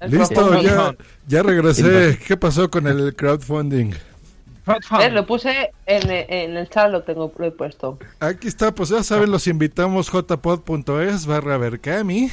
Listo, 0.08 0.62
ya, 0.62 0.96
ya 1.28 1.44
regresé. 1.44 2.20
¿Qué 2.26 2.38
pasó 2.38 2.70
con 2.70 2.88
el 2.88 3.16
crowdfunding? 3.16 3.94
¿Ves? 4.66 5.14
Lo 5.14 5.26
puse 5.26 5.72
en, 5.86 6.12
en 6.12 6.58
el 6.58 6.70
chat, 6.70 6.92
lo 6.92 7.04
tengo 7.04 7.32
lo 7.38 7.46
he 7.46 7.52
puesto. 7.52 7.98
Aquí 8.20 8.48
está, 8.48 8.76
pues 8.76 8.90
ya 8.90 9.02
saben, 9.02 9.32
los 9.32 9.48
invitamos 9.48 10.10
jpod.es 10.10 11.26
barra 11.26 11.58
Berkami. 11.58 12.30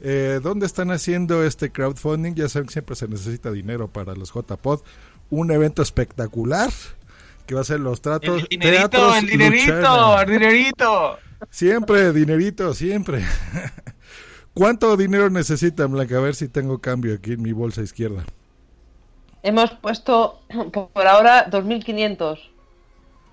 Eh, 0.00 0.40
¿Dónde 0.42 0.66
están 0.66 0.90
haciendo 0.90 1.44
este 1.44 1.72
crowdfunding? 1.72 2.34
Ya 2.34 2.48
saben 2.48 2.66
que 2.66 2.72
siempre 2.72 2.94
se 2.94 3.08
necesita 3.08 3.50
dinero 3.50 3.88
para 3.88 4.14
los 4.14 4.32
JPod. 4.32 4.80
Un 5.28 5.50
evento 5.50 5.82
espectacular 5.82 6.70
que 7.46 7.54
va 7.54 7.60
a 7.62 7.64
ser 7.64 7.80
los 7.80 8.00
tratos. 8.00 8.42
El 8.42 8.48
dinerito, 8.48 8.88
teatros 8.88 9.16
el 9.18 9.26
dinerito, 9.26 9.72
Luchana. 9.76 10.22
el 10.22 10.30
dinerito. 10.30 11.18
Siempre, 11.50 12.12
dinerito, 12.12 12.74
siempre. 12.74 13.24
¿Cuánto 14.54 14.96
dinero 14.96 15.28
necesitan, 15.30 15.92
Blanca? 15.92 16.16
A 16.16 16.20
ver 16.20 16.34
si 16.34 16.48
tengo 16.48 16.78
cambio 16.80 17.14
aquí 17.14 17.32
en 17.32 17.42
mi 17.42 17.52
bolsa 17.52 17.82
izquierda. 17.82 18.24
Hemos 19.42 19.70
puesto 19.72 20.40
por 20.92 21.06
ahora 21.06 21.48
2.500. 21.50 22.38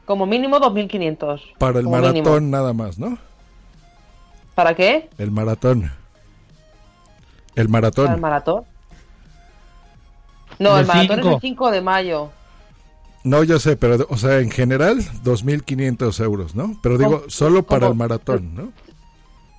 Como 0.05 0.25
mínimo 0.25 0.57
2.500. 0.59 1.41
Para 1.57 1.79
el 1.79 1.85
Como 1.85 1.95
maratón 1.95 2.13
mínimo. 2.23 2.39
nada 2.41 2.73
más, 2.73 2.99
¿no? 2.99 3.17
¿Para 4.53 4.75
qué? 4.75 5.09
El 5.17 5.31
maratón. 5.31 5.91
El 7.55 7.69
maratón. 7.69 8.05
¿Para 8.05 8.15
el 8.15 8.21
maratón? 8.21 8.65
No, 10.59 10.75
El 10.75 10.81
el 10.81 10.87
maratón 10.87 11.19
es 11.19 11.25
el 11.25 11.39
5 11.39 11.71
de 11.71 11.81
mayo. 11.81 12.31
No, 13.23 13.43
yo 13.43 13.57
sé, 13.59 13.77
pero, 13.77 14.05
o 14.09 14.17
sea, 14.17 14.39
en 14.39 14.51
general, 14.51 14.97
2.500 15.23 16.23
euros, 16.23 16.55
¿no? 16.55 16.77
Pero 16.81 16.97
digo, 16.97 17.19
¿Cómo? 17.19 17.29
solo 17.29 17.63
para 17.63 17.81
¿Cómo? 17.87 17.91
el 17.93 17.97
maratón, 17.97 18.53
¿no? 18.55 18.73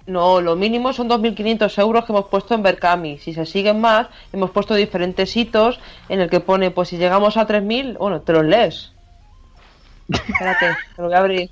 No, 0.07 0.43
lo 0.43 0.55
mínimo 0.55 0.93
son 0.93 1.09
2.500 1.09 1.81
euros 1.81 2.05
que 2.05 2.13
hemos 2.13 2.27
puesto 2.27 2.55
en 2.55 2.63
Berkami. 2.63 3.19
Si 3.19 3.33
se 3.33 3.47
siguen 3.47 3.81
más, 3.81 4.09
hemos 4.35 4.51
puesto 4.51 4.75
diferentes 4.75 5.35
hitos 5.35 5.81
en 6.11 6.21
el 6.21 6.29
que 6.29 6.41
pone, 6.41 6.71
pues 6.71 6.91
si 6.91 6.99
llegamos 6.99 7.39
a 7.39 7.47
3.000, 7.49 7.97
bueno, 7.97 8.21
te 8.21 8.33
los 8.35 8.45
lees. 8.45 8.93
Espérate, 10.11 10.77
te 10.95 11.03
lo 11.03 11.09
voy 11.09 11.15
a 11.17 11.21
abrir. 11.21 11.51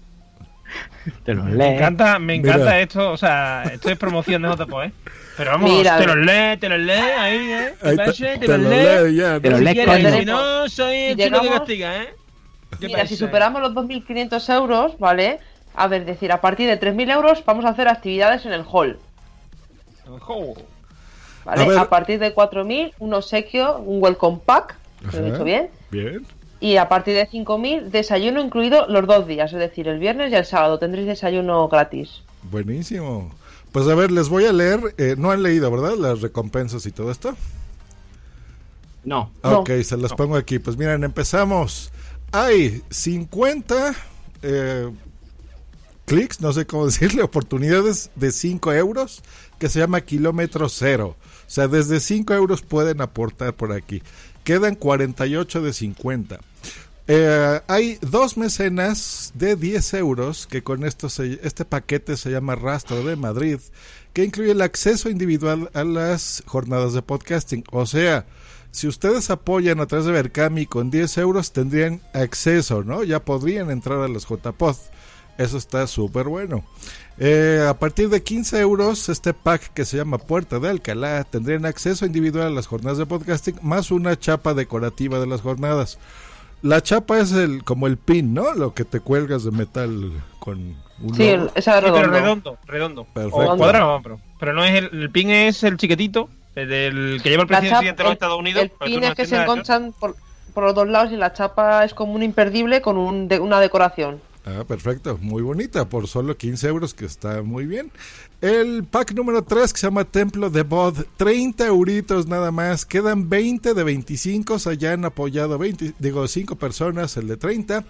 Te 1.24 1.34
lo 1.34 1.44
Me 1.44 1.76
encanta, 1.76 2.18
me 2.18 2.34
encanta 2.34 2.58
Mira. 2.58 2.80
esto, 2.80 3.10
o 3.12 3.16
sea, 3.16 3.62
esto 3.72 3.88
es 3.88 3.96
promoción 3.98 4.42
de 4.42 4.48
JPO, 4.50 4.82
¿eh? 4.82 4.92
Pero 5.36 5.50
vamos, 5.52 5.70
Mira, 5.70 5.98
te 5.98 6.06
los 6.06 6.16
lee, 6.16 6.56
te 6.60 6.68
los 6.68 6.78
lee, 6.78 6.92
ahí, 6.92 7.36
¿eh? 7.52 7.74
¿Qué 7.80 7.88
Ahí 7.88 7.96
pasa? 7.96 8.12
te- 8.12 8.38
Te, 8.38 8.38
te 8.40 8.48
los 8.48 8.60
lo 8.60 8.70
lee. 8.70 9.10
lee 9.10 9.16
ya, 9.16 9.40
Te 9.40 9.50
lo 9.50 9.58
Si 9.58 9.64
lee 9.64 9.72
quieres, 9.72 9.94
coño. 10.04 10.18
Si 10.18 10.24
no, 10.26 10.68
soy 10.68 10.96
el 10.96 11.16
Si 11.16 11.24
chulo 11.24 11.40
que 11.42 11.48
castiga, 11.48 12.02
¿eh? 12.02 12.14
¿Qué 12.80 12.86
Mira, 12.86 13.06
si 13.06 13.14
pasa? 13.14 13.26
superamos 13.26 13.62
los 13.62 13.72
2.500 13.74 14.54
euros, 14.54 14.98
¿vale? 14.98 15.40
A 15.74 15.86
ver, 15.88 16.04
decir, 16.04 16.32
a 16.32 16.40
partir 16.40 16.68
de 16.68 16.76
3.000 16.76 17.10
euros 17.10 17.42
vamos 17.46 17.64
a 17.64 17.70
hacer 17.70 17.88
actividades 17.88 18.44
en 18.44 18.52
el 18.52 18.64
hall. 18.70 18.98
Ojo. 20.10 20.54
¿Vale? 21.44 21.62
A 21.64 21.66
ver. 21.68 21.78
A, 21.78 21.88
partir 21.88 22.18
de 22.18 22.34
4.000, 22.34 22.92
un 22.98 23.14
obsequio, 23.14 23.78
un 23.78 24.02
welcome 24.02 24.38
pack, 24.44 24.76
que 25.10 25.16
lo 25.16 25.22
he 25.24 25.26
Ajá. 25.28 25.34
hecho 25.36 25.44
bien. 25.44 25.70
Bien. 25.90 26.26
Y 26.60 26.76
a 26.76 26.88
partir 26.88 27.14
de 27.16 27.26
5.000, 27.26 27.90
desayuno 27.90 28.40
incluido 28.40 28.86
los 28.86 29.06
dos 29.06 29.26
días, 29.26 29.52
es 29.52 29.58
decir, 29.58 29.88
el 29.88 29.98
viernes 29.98 30.30
y 30.30 30.36
el 30.36 30.44
sábado 30.44 30.78
tendréis 30.78 31.08
desayuno 31.08 31.66
gratis. 31.68 32.22
Buenísimo. 32.44 33.32
Pues 33.72 33.88
a 33.88 33.94
ver, 33.94 34.10
les 34.10 34.28
voy 34.28 34.44
a 34.44 34.52
leer. 34.52 34.94
eh, 34.98 35.14
no 35.18 35.30
han 35.30 35.42
leído, 35.42 35.70
¿verdad? 35.70 35.96
Las 35.96 36.20
recompensas 36.20 36.84
y 36.86 36.92
todo 36.92 37.10
esto. 37.10 37.36
No. 39.04 39.32
Ok, 39.42 39.70
se 39.82 39.96
las 39.96 40.12
pongo 40.12 40.36
aquí. 40.36 40.58
Pues 40.58 40.76
miren, 40.76 41.02
empezamos. 41.04 41.90
Hay 42.30 42.82
50 42.90 43.94
eh, 44.42 44.90
clics, 46.04 46.40
no 46.40 46.52
sé 46.52 46.66
cómo 46.66 46.86
decirle, 46.86 47.22
oportunidades 47.22 48.10
de 48.14 48.30
5 48.30 48.72
euros 48.74 49.22
que 49.58 49.68
se 49.68 49.78
llama 49.78 50.00
kilómetro 50.00 50.68
cero. 50.68 51.16
O 51.46 51.50
sea, 51.50 51.68
desde 51.68 52.00
5 52.00 52.34
euros 52.34 52.62
pueden 52.62 53.00
aportar 53.00 53.54
por 53.54 53.72
aquí. 53.72 54.02
Quedan 54.44 54.74
48 54.74 55.62
de 55.62 55.72
50. 55.72 56.40
Eh, 57.08 57.60
hay 57.66 57.98
dos 58.00 58.36
mecenas 58.36 59.32
de 59.34 59.56
10 59.56 59.94
euros 59.94 60.46
que 60.46 60.62
con 60.62 60.84
esto 60.84 61.08
se- 61.08 61.40
este 61.42 61.64
paquete 61.64 62.16
se 62.16 62.30
llama 62.30 62.54
Rastro 62.54 63.02
de 63.02 63.16
Madrid, 63.16 63.58
que 64.12 64.24
incluye 64.24 64.52
el 64.52 64.62
acceso 64.62 65.10
individual 65.10 65.70
a 65.74 65.84
las 65.84 66.42
jornadas 66.46 66.92
de 66.92 67.02
podcasting. 67.02 67.64
O 67.72 67.86
sea, 67.86 68.24
si 68.70 68.86
ustedes 68.86 69.30
apoyan 69.30 69.80
a 69.80 69.86
través 69.86 70.06
de 70.06 70.12
Berkami 70.12 70.66
con 70.66 70.90
10 70.90 71.18
euros, 71.18 71.52
tendrían 71.52 72.00
acceso, 72.14 72.84
¿no? 72.84 73.02
Ya 73.02 73.24
podrían 73.24 73.70
entrar 73.70 74.00
a 74.00 74.08
los 74.08 74.26
JPod. 74.26 74.76
Eso 75.38 75.56
está 75.58 75.86
súper 75.86 76.26
bueno. 76.28 76.64
Eh, 77.18 77.66
a 77.68 77.78
partir 77.78 78.10
de 78.10 78.22
15 78.22 78.60
euros, 78.60 79.08
este 79.08 79.34
pack 79.34 79.72
que 79.72 79.84
se 79.86 79.96
llama 79.96 80.18
Puerta 80.18 80.58
de 80.60 80.68
Alcalá, 80.68 81.24
tendrían 81.24 81.64
acceso 81.66 82.06
individual 82.06 82.46
a 82.46 82.50
las 82.50 82.66
jornadas 82.66 82.98
de 82.98 83.06
podcasting, 83.06 83.56
más 83.62 83.90
una 83.90 84.18
chapa 84.18 84.54
decorativa 84.54 85.18
de 85.18 85.26
las 85.26 85.40
jornadas. 85.40 85.98
La 86.62 86.80
chapa 86.80 87.18
es 87.18 87.32
el 87.32 87.64
como 87.64 87.86
el 87.86 87.96
pin, 87.96 88.34
¿no? 88.34 88.54
Lo 88.54 88.72
que 88.74 88.84
te 88.84 89.00
cuelgas 89.00 89.44
de 89.44 89.50
metal 89.50 90.12
con 90.38 90.76
un 91.00 91.14
Sí, 91.14 91.36
logo. 91.36 91.50
pero 91.54 91.80
redondo. 91.80 92.10
redondo, 92.12 92.58
redondo. 92.66 93.04
Perfecto. 93.12 93.36
O 93.52 93.56
cuadrado, 93.56 94.00
pero, 94.02 94.20
pero 94.38 94.52
no 94.52 94.64
es 94.64 94.74
el, 94.74 95.00
el 95.02 95.10
pin 95.10 95.30
es 95.30 95.62
el 95.64 95.76
chiquitito, 95.76 96.28
el 96.54 96.68
del 96.68 97.20
que 97.22 97.30
lleva 97.30 97.42
el 97.42 97.48
presidente 97.48 97.78
chapa- 97.78 97.96
de 97.96 98.02
los 98.04 98.06
el- 98.06 98.12
Estados 98.12 98.38
Unidos. 98.38 98.62
El 98.62 98.70
pin 98.70 99.00
no 99.00 99.06
es 99.08 99.14
que 99.14 99.26
se 99.26 99.42
encontran 99.42 99.92
por, 99.98 100.14
por 100.54 100.64
los 100.64 100.74
dos 100.74 100.88
lados 100.88 101.12
y 101.12 101.16
la 101.16 101.32
chapa 101.32 101.84
es 101.84 101.94
como 101.94 102.12
un 102.12 102.22
imperdible 102.22 102.80
con 102.80 102.96
un, 102.96 103.26
de, 103.26 103.40
una 103.40 103.58
decoración. 103.58 104.20
Ah, 104.44 104.64
perfecto, 104.66 105.18
muy 105.20 105.40
bonita, 105.40 105.88
por 105.88 106.08
solo 106.08 106.36
15 106.36 106.66
euros, 106.66 106.94
que 106.94 107.04
está 107.04 107.42
muy 107.42 107.64
bien. 107.64 107.92
El 108.40 108.82
pack 108.82 109.12
número 109.14 109.44
3, 109.44 109.72
que 109.72 109.78
se 109.78 109.86
llama 109.86 110.04
Templo 110.04 110.50
de 110.50 110.64
Bod, 110.64 111.04
30 111.16 111.64
euritos 111.66 112.26
nada 112.26 112.50
más. 112.50 112.84
Quedan 112.84 113.28
20 113.28 113.72
de 113.72 113.84
25, 113.84 114.54
o 114.54 114.58
sea, 114.58 114.74
ya 114.74 114.94
han 114.94 115.04
apoyado 115.04 115.58
20, 115.58 115.94
digo, 115.98 116.26
5 116.26 116.56
personas, 116.56 117.16
el 117.16 117.28
de 117.28 117.36
30. 117.36 117.84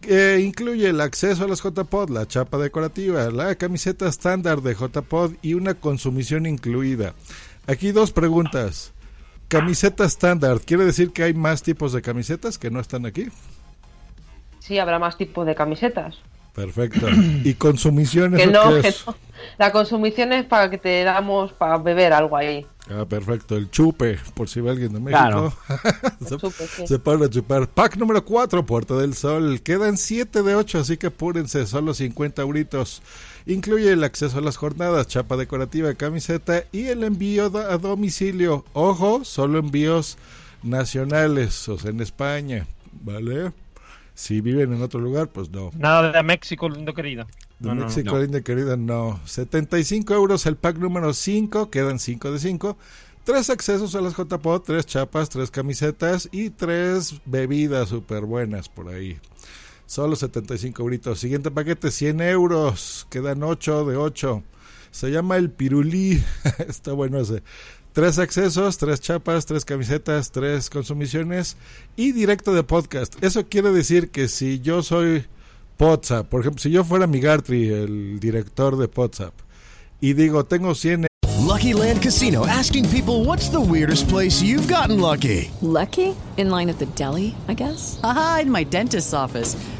que 0.00 0.38
incluye 0.40 0.88
el 0.88 1.00
acceso 1.00 1.44
a 1.44 1.48
las 1.48 1.60
JPod, 1.62 2.10
la 2.10 2.28
chapa 2.28 2.58
decorativa, 2.58 3.28
la 3.30 3.56
camiseta 3.56 4.06
estándar 4.08 4.62
de 4.62 4.74
JPod 4.74 5.32
y 5.42 5.54
una 5.54 5.74
consumición 5.74 6.46
incluida. 6.46 7.14
Aquí 7.66 7.90
dos 7.90 8.12
preguntas. 8.12 8.92
Camiseta 9.48 10.04
estándar, 10.04 10.60
¿quiere 10.64 10.84
decir 10.84 11.10
que 11.10 11.24
hay 11.24 11.34
más 11.34 11.62
tipos 11.62 11.92
de 11.92 12.02
camisetas 12.02 12.58
que 12.58 12.70
no 12.70 12.80
están 12.80 13.06
aquí? 13.06 13.28
Sí, 14.68 14.78
habrá 14.78 14.98
más 14.98 15.16
tipos 15.16 15.46
de 15.46 15.54
camisetas. 15.54 16.18
Perfecto. 16.54 17.06
¿Y 17.44 17.54
consumición 17.54 18.34
Que 18.34 18.46
no, 18.46 18.82
que 18.82 18.94
no. 19.06 19.16
La 19.56 19.72
consumición 19.72 20.34
es 20.34 20.44
para 20.44 20.68
que 20.68 20.76
te 20.76 21.02
damos 21.04 21.52
para 21.54 21.78
beber 21.78 22.12
algo 22.12 22.36
ahí. 22.36 22.66
Ah, 22.90 23.06
perfecto. 23.08 23.56
El 23.56 23.70
chupe, 23.70 24.18
por 24.34 24.46
si 24.48 24.60
va 24.60 24.72
alguien 24.72 24.92
de 24.92 25.00
México. 25.00 25.54
se, 26.28 26.36
Chupe, 26.36 26.66
sí. 26.66 26.86
se 26.86 26.98
pone 26.98 27.24
a 27.24 27.30
chupar. 27.30 27.66
Pack 27.66 27.96
número 27.96 28.22
4, 28.22 28.66
Puerta 28.66 28.94
del 28.96 29.14
Sol. 29.14 29.62
Quedan 29.62 29.96
7 29.96 30.42
de 30.42 30.54
8, 30.54 30.80
así 30.80 30.98
que 30.98 31.06
apúrense, 31.06 31.66
solo 31.66 31.94
50 31.94 32.42
euritos. 32.42 33.00
Incluye 33.46 33.92
el 33.92 34.04
acceso 34.04 34.36
a 34.36 34.42
las 34.42 34.58
jornadas, 34.58 35.06
chapa 35.06 35.38
decorativa, 35.38 35.94
camiseta 35.94 36.64
y 36.72 36.88
el 36.88 37.04
envío 37.04 37.46
a 37.56 37.78
domicilio. 37.78 38.66
Ojo, 38.74 39.24
solo 39.24 39.60
envíos 39.60 40.18
nacionales, 40.62 41.68
o 41.70 41.78
sea, 41.78 41.90
en 41.90 42.00
España, 42.00 42.66
¿vale? 43.00 43.52
Si 44.18 44.40
viven 44.40 44.72
en 44.72 44.82
otro 44.82 44.98
lugar, 44.98 45.28
pues 45.28 45.48
no. 45.50 45.70
Nada 45.76 46.10
de 46.10 46.22
México, 46.24 46.68
lindo 46.68 46.92
querido. 46.92 47.24
De 47.60 47.68
No, 47.72 47.86
México, 47.86 48.16
no. 48.16 48.20
linda 48.20 48.40
querida, 48.40 48.76
no. 48.76 49.20
75 49.24 50.12
euros 50.12 50.44
el 50.46 50.56
pack 50.56 50.76
número 50.78 51.14
5, 51.14 51.70
quedan 51.70 52.00
5 52.00 52.32
de 52.32 52.38
5. 52.40 52.76
Tres 53.22 53.48
accesos 53.48 53.94
a 53.94 54.00
las 54.00 54.16
JPod, 54.16 54.62
tres 54.62 54.86
chapas, 54.86 55.28
tres 55.28 55.52
camisetas 55.52 56.28
y 56.32 56.50
tres 56.50 57.20
bebidas 57.26 57.90
súper 57.90 58.22
buenas 58.24 58.68
por 58.68 58.88
ahí. 58.88 59.20
Solo 59.86 60.16
75 60.16 60.82
euritos. 60.82 61.20
Siguiente 61.20 61.52
paquete, 61.52 61.92
100 61.92 62.20
euros. 62.22 63.06
Quedan 63.10 63.44
8 63.44 63.84
de 63.84 63.96
8. 63.96 64.42
Se 64.90 65.12
llama 65.12 65.36
el 65.36 65.50
pirulí. 65.52 66.20
Está 66.66 66.92
bueno 66.92 67.20
ese. 67.20 67.44
Tres 67.92 68.18
accesos, 68.18 68.78
tres 68.78 69.00
chapas, 69.00 69.46
tres 69.46 69.64
camisetas, 69.64 70.30
tres 70.30 70.70
consumiciones 70.70 71.56
y 71.96 72.12
directo 72.12 72.52
de 72.54 72.62
podcast. 72.62 73.14
Eso 73.22 73.46
quiere 73.48 73.72
decir 73.72 74.10
que 74.10 74.28
si 74.28 74.60
yo 74.60 74.82
soy 74.82 75.26
WhatsApp, 75.78 76.28
por 76.28 76.42
ejemplo, 76.42 76.60
si 76.60 76.70
yo 76.70 76.84
fuera 76.84 77.06
Migartri, 77.06 77.68
el 77.68 78.20
director 78.20 78.76
de 78.76 78.88
WhatsApp, 78.94 79.34
y 80.00 80.12
digo, 80.12 80.44
tengo 80.44 80.74
100 80.74 81.08
Lucky 81.48 81.72
Land 81.72 82.02
Casino 82.02 82.46
asking 82.46 82.88
people 82.90 83.24
what's 83.24 83.48
the 83.48 83.60
weirdest 83.60 84.08
place 84.08 84.42
you've 84.42 84.68
gotten 84.68 85.00
lucky? 85.00 85.50
Lucky? 85.60 86.14
In 86.36 86.50
line 86.50 86.68
at 86.68 86.78
the 86.78 86.86
deli, 86.94 87.34
I 87.48 87.54
guess? 87.54 87.98
Aha, 88.04 88.40
in 88.42 88.50
my 88.50 88.64
dentist's 88.64 89.14
office. 89.14 89.56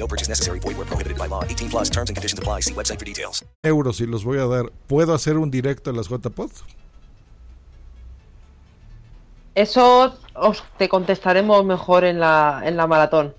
No 0.00 0.08
purchase 0.08 0.28
necessary. 0.28 0.58
Void 0.60 0.78
where 0.78 0.86
prohibited 0.86 1.18
by 1.18 1.28
law. 1.28 1.44
18 1.44 1.68
plus 1.68 1.90
terms 1.90 2.08
and 2.08 2.16
conditions 2.16 2.38
apply. 2.38 2.62
See 2.62 2.72
website 2.74 2.98
for 2.98 3.04
details. 3.04 3.44
euros 3.62 4.00
y 4.00 4.06
los 4.06 4.24
voy 4.24 4.38
a 4.38 4.46
dar. 4.46 4.72
¿Puedo 4.86 5.14
hacer 5.14 5.36
un 5.36 5.50
directo 5.50 5.90
en 5.90 5.96
las 5.96 6.08
JPod? 6.08 6.50
Eso 9.54 10.16
os 10.34 10.64
te 10.78 10.88
contestaremos 10.88 11.64
mejor 11.66 12.04
en 12.04 12.18
la, 12.18 12.62
en 12.64 12.76
la 12.76 12.86
maratón. 12.86 13.34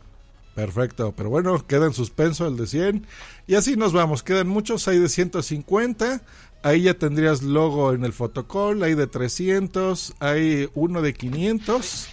Perfecto, 0.53 1.13
pero 1.15 1.29
bueno, 1.29 1.65
queda 1.65 1.87
en 1.87 1.93
suspenso 1.93 2.45
el 2.45 2.57
de 2.57 2.67
100. 2.67 3.07
Y 3.47 3.55
así 3.55 3.77
nos 3.77 3.93
vamos, 3.93 4.21
quedan 4.21 4.47
muchos, 4.47 4.87
hay 4.89 4.99
de 4.99 5.07
150, 5.07 6.21
ahí 6.61 6.83
ya 6.83 6.93
tendrías 6.93 7.41
logo 7.41 7.93
en 7.93 8.03
el 8.03 8.11
fotocall, 8.11 8.83
hay 8.83 8.93
de 8.93 9.07
300, 9.07 10.13
hay 10.19 10.69
uno 10.75 11.01
de 11.01 11.13
500 11.13 12.09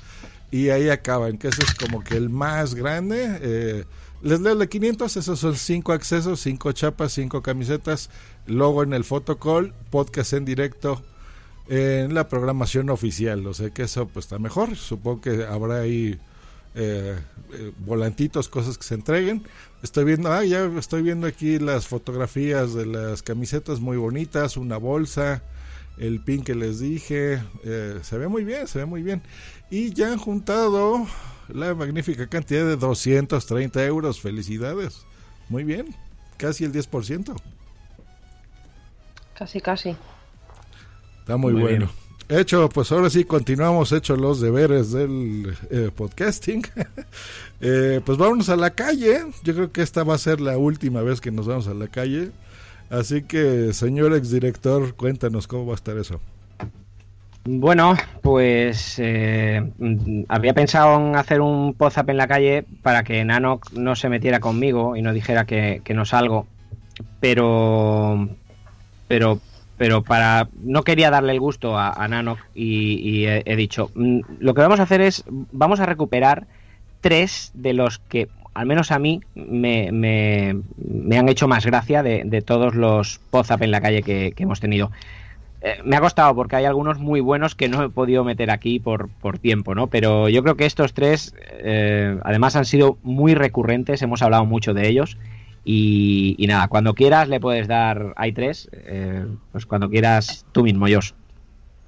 y 0.53 0.71
ahí 0.71 0.89
acaban, 0.89 1.37
que 1.37 1.49
ese 1.49 1.63
es 1.63 1.75
como 1.75 2.03
que 2.03 2.17
el 2.17 2.31
más 2.31 2.75
grande. 2.75 3.39
Eh, 3.43 3.85
les 4.23 4.41
leo 4.41 4.53
el 4.53 4.59
de 4.59 4.69
500, 4.69 5.17
esos 5.17 5.39
son 5.39 5.57
5 5.57 5.93
accesos, 5.93 6.41
5 6.41 6.73
chapas, 6.73 7.13
5 7.13 7.43
camisetas, 7.43 8.11
logo 8.47 8.83
en 8.83 8.93
el 8.93 9.05
fotocall, 9.05 9.75
podcast 9.91 10.33
en 10.33 10.45
directo 10.45 11.03
en 11.69 12.15
la 12.15 12.29
programación 12.29 12.91
oficial. 12.91 13.47
O 13.47 13.55
sea 13.55 13.71
que 13.71 13.83
eso 13.83 14.09
pues 14.09 14.27
está 14.27 14.39
mejor. 14.39 14.77
Supongo 14.77 15.21
que 15.21 15.45
habrá 15.45 15.81
ahí 15.81 16.19
eh, 16.75 17.17
eh, 17.53 17.73
volantitos, 17.79 18.49
cosas 18.49 18.79
que 18.79 18.85
se 18.85 18.95
entreguen. 18.95 19.43
Estoy 19.83 20.05
viendo, 20.05 20.33
ah, 20.33 20.45
ya 20.45 20.65
estoy 20.79 21.03
viendo 21.03 21.27
aquí 21.27 21.59
las 21.59 21.87
fotografías 21.87 22.75
de 22.75 22.87
las 22.87 23.23
camisetas 23.23 23.81
muy 23.81 23.97
bonitas, 23.97 24.57
una 24.57 24.77
bolsa, 24.77 25.43
el 25.99 26.21
pin 26.23 26.43
que 26.43 26.55
les 26.55 26.81
dije. 26.81 27.43
eh, 27.65 27.99
se 28.03 28.19
ve 28.19 28.29
muy 28.29 28.45
bien, 28.45 28.67
se 28.67 28.81
ve 28.81 28.85
muy 28.87 29.03
bien. 29.03 29.23
Y 29.71 29.93
ya 29.93 30.13
han 30.13 30.19
juntado 30.19 31.07
la 31.49 31.75
magnífica 31.75 32.27
cantidad 32.27 32.67
de 32.67 32.77
230 32.77 33.85
euros. 33.85 34.21
Felicidades. 34.21 35.05
Muy 35.49 35.65
bien, 35.65 35.95
casi 36.37 36.65
el 36.65 36.73
10%. 36.73 37.35
Casi, 39.35 39.61
casi. 39.61 39.97
Está 41.21 41.37
muy, 41.37 41.53
Muy 41.53 41.63
bueno. 41.63 41.91
Hecho, 42.31 42.69
pues 42.69 42.93
ahora 42.93 43.09
sí 43.09 43.25
continuamos 43.25 43.91
hechos 43.93 44.19
los 44.19 44.39
deberes 44.41 44.93
del 44.93 45.57
eh, 45.71 45.91
podcasting. 45.95 46.63
Eh, 47.61 48.01
pues 48.07 48.17
vámonos 48.17 48.51
a 48.51 48.57
la 48.57 48.71
calle. 48.71 49.25
Yo 49.43 49.53
creo 49.53 49.73
que 49.73 49.83
esta 49.83 50.05
va 50.05 50.15
a 50.15 50.19
ser 50.19 50.41
la 50.41 50.57
última 50.57 51.03
vez 51.03 51.21
que 51.21 51.33
nos 51.33 51.49
vamos 51.49 51.67
a 51.67 51.75
la 51.75 51.89
calle. 51.89 52.31
Así 52.89 53.23
que, 53.23 53.73
señor 53.73 54.15
exdirector, 54.15 54.95
cuéntanos 54.95 55.49
cómo 55.49 55.67
va 55.67 55.73
a 55.73 55.75
estar 55.75 55.99
eso. 55.99 56.21
Bueno, 57.51 57.95
pues 58.23 58.99
eh, 58.99 59.63
mm, 59.79 60.25
había 60.29 60.53
pensado 60.53 61.01
en 61.01 61.17
hacer 61.17 61.41
un 61.41 61.73
post-up 61.73 62.11
en 62.11 62.19
la 62.19 62.29
calle 62.29 62.67
para 62.83 63.05
que 63.05 63.25
Nano 63.25 63.59
no 63.73 63.97
se 63.97 64.11
metiera 64.11 64.39
conmigo 64.39 64.97
y 64.97 65.01
no 65.03 65.15
dijera 65.15 65.47
que, 65.47 65.81
que 65.83 65.95
no 65.95 66.05
salgo. 66.05 66.47
Pero, 67.21 68.29
pero, 69.09 69.41
pero 69.79 70.03
para 70.05 70.49
no 70.63 70.83
quería 70.85 71.11
darle 71.11 71.33
el 71.33 71.41
gusto 71.41 71.79
a, 71.79 71.89
a 71.91 72.37
y, 72.55 73.25
he, 73.27 73.57
dicho, 73.57 73.91
mm, 73.95 74.21
lo 74.41 74.53
que 74.55 74.61
vamos 74.63 74.81
a 74.81 74.85
hacer 74.85 75.01
es, 75.01 75.25
vamos 75.29 75.81
a 75.81 75.87
recuperar 75.87 76.47
tres 77.01 77.51
de 77.55 77.73
los 77.73 77.99
que, 77.99 78.29
al 78.55 78.67
menos 78.67 78.91
a 78.93 78.99
mí, 78.99 79.21
me, 79.35 79.91
me- 79.93 81.19
han 81.19 81.29
hecho 81.31 81.49
más 81.49 81.65
gracia 81.65 82.03
de, 82.03 82.25
de 82.27 82.43
todos 82.43 82.75
los 82.75 83.21
post-up 83.31 83.63
en 83.63 83.71
la 83.71 83.81
calle 83.81 84.03
que 84.03 84.35
hemos 84.37 84.61
tenido. 84.61 84.91
Eh, 85.61 85.79
me 85.85 85.97
ha 85.97 86.01
costado 86.01 86.35
porque 86.35 86.57
hay 86.57 86.65
algunos 86.67 86.99
muy 86.99 87.21
buenos 87.21 87.55
que 87.55 87.69
no 87.69 87.83
he 87.83 87.89
podido 87.89 88.23
meter 88.23 88.51
aquí 88.51 88.79
por, 88.79 89.09
por 89.09 89.39
tiempo, 89.39 89.75
¿no? 89.75 89.89
Pero 89.89 90.29
yo 90.29 90.43
creo 90.43 90.57
que 90.57 90.67
estos 90.67 90.93
tres, 90.93 91.35
eh, 91.51 92.17
además, 92.23 92.55
han 92.55 92.65
sido 92.65 92.99
muy 93.03 93.35
recurrentes, 93.35 94.03
hemos 94.03 94.23
hablado 94.23 94.45
mucho 94.45 94.73
de 94.75 94.89
ellos. 94.89 95.19
Y, 95.65 96.37
y 96.39 96.47
nada, 96.47 96.69
cuando 96.69 96.95
quieras 96.95 97.29
le 97.29 97.41
puedes 97.41 97.67
dar, 97.69 98.15
hay 98.17 98.33
tres, 98.33 98.71
eh, 98.73 99.27
pues 99.53 99.67
cuando 99.67 99.91
quieras 99.91 100.47
tú 100.53 100.63
mismo, 100.63 100.87
Jos. 100.91 101.15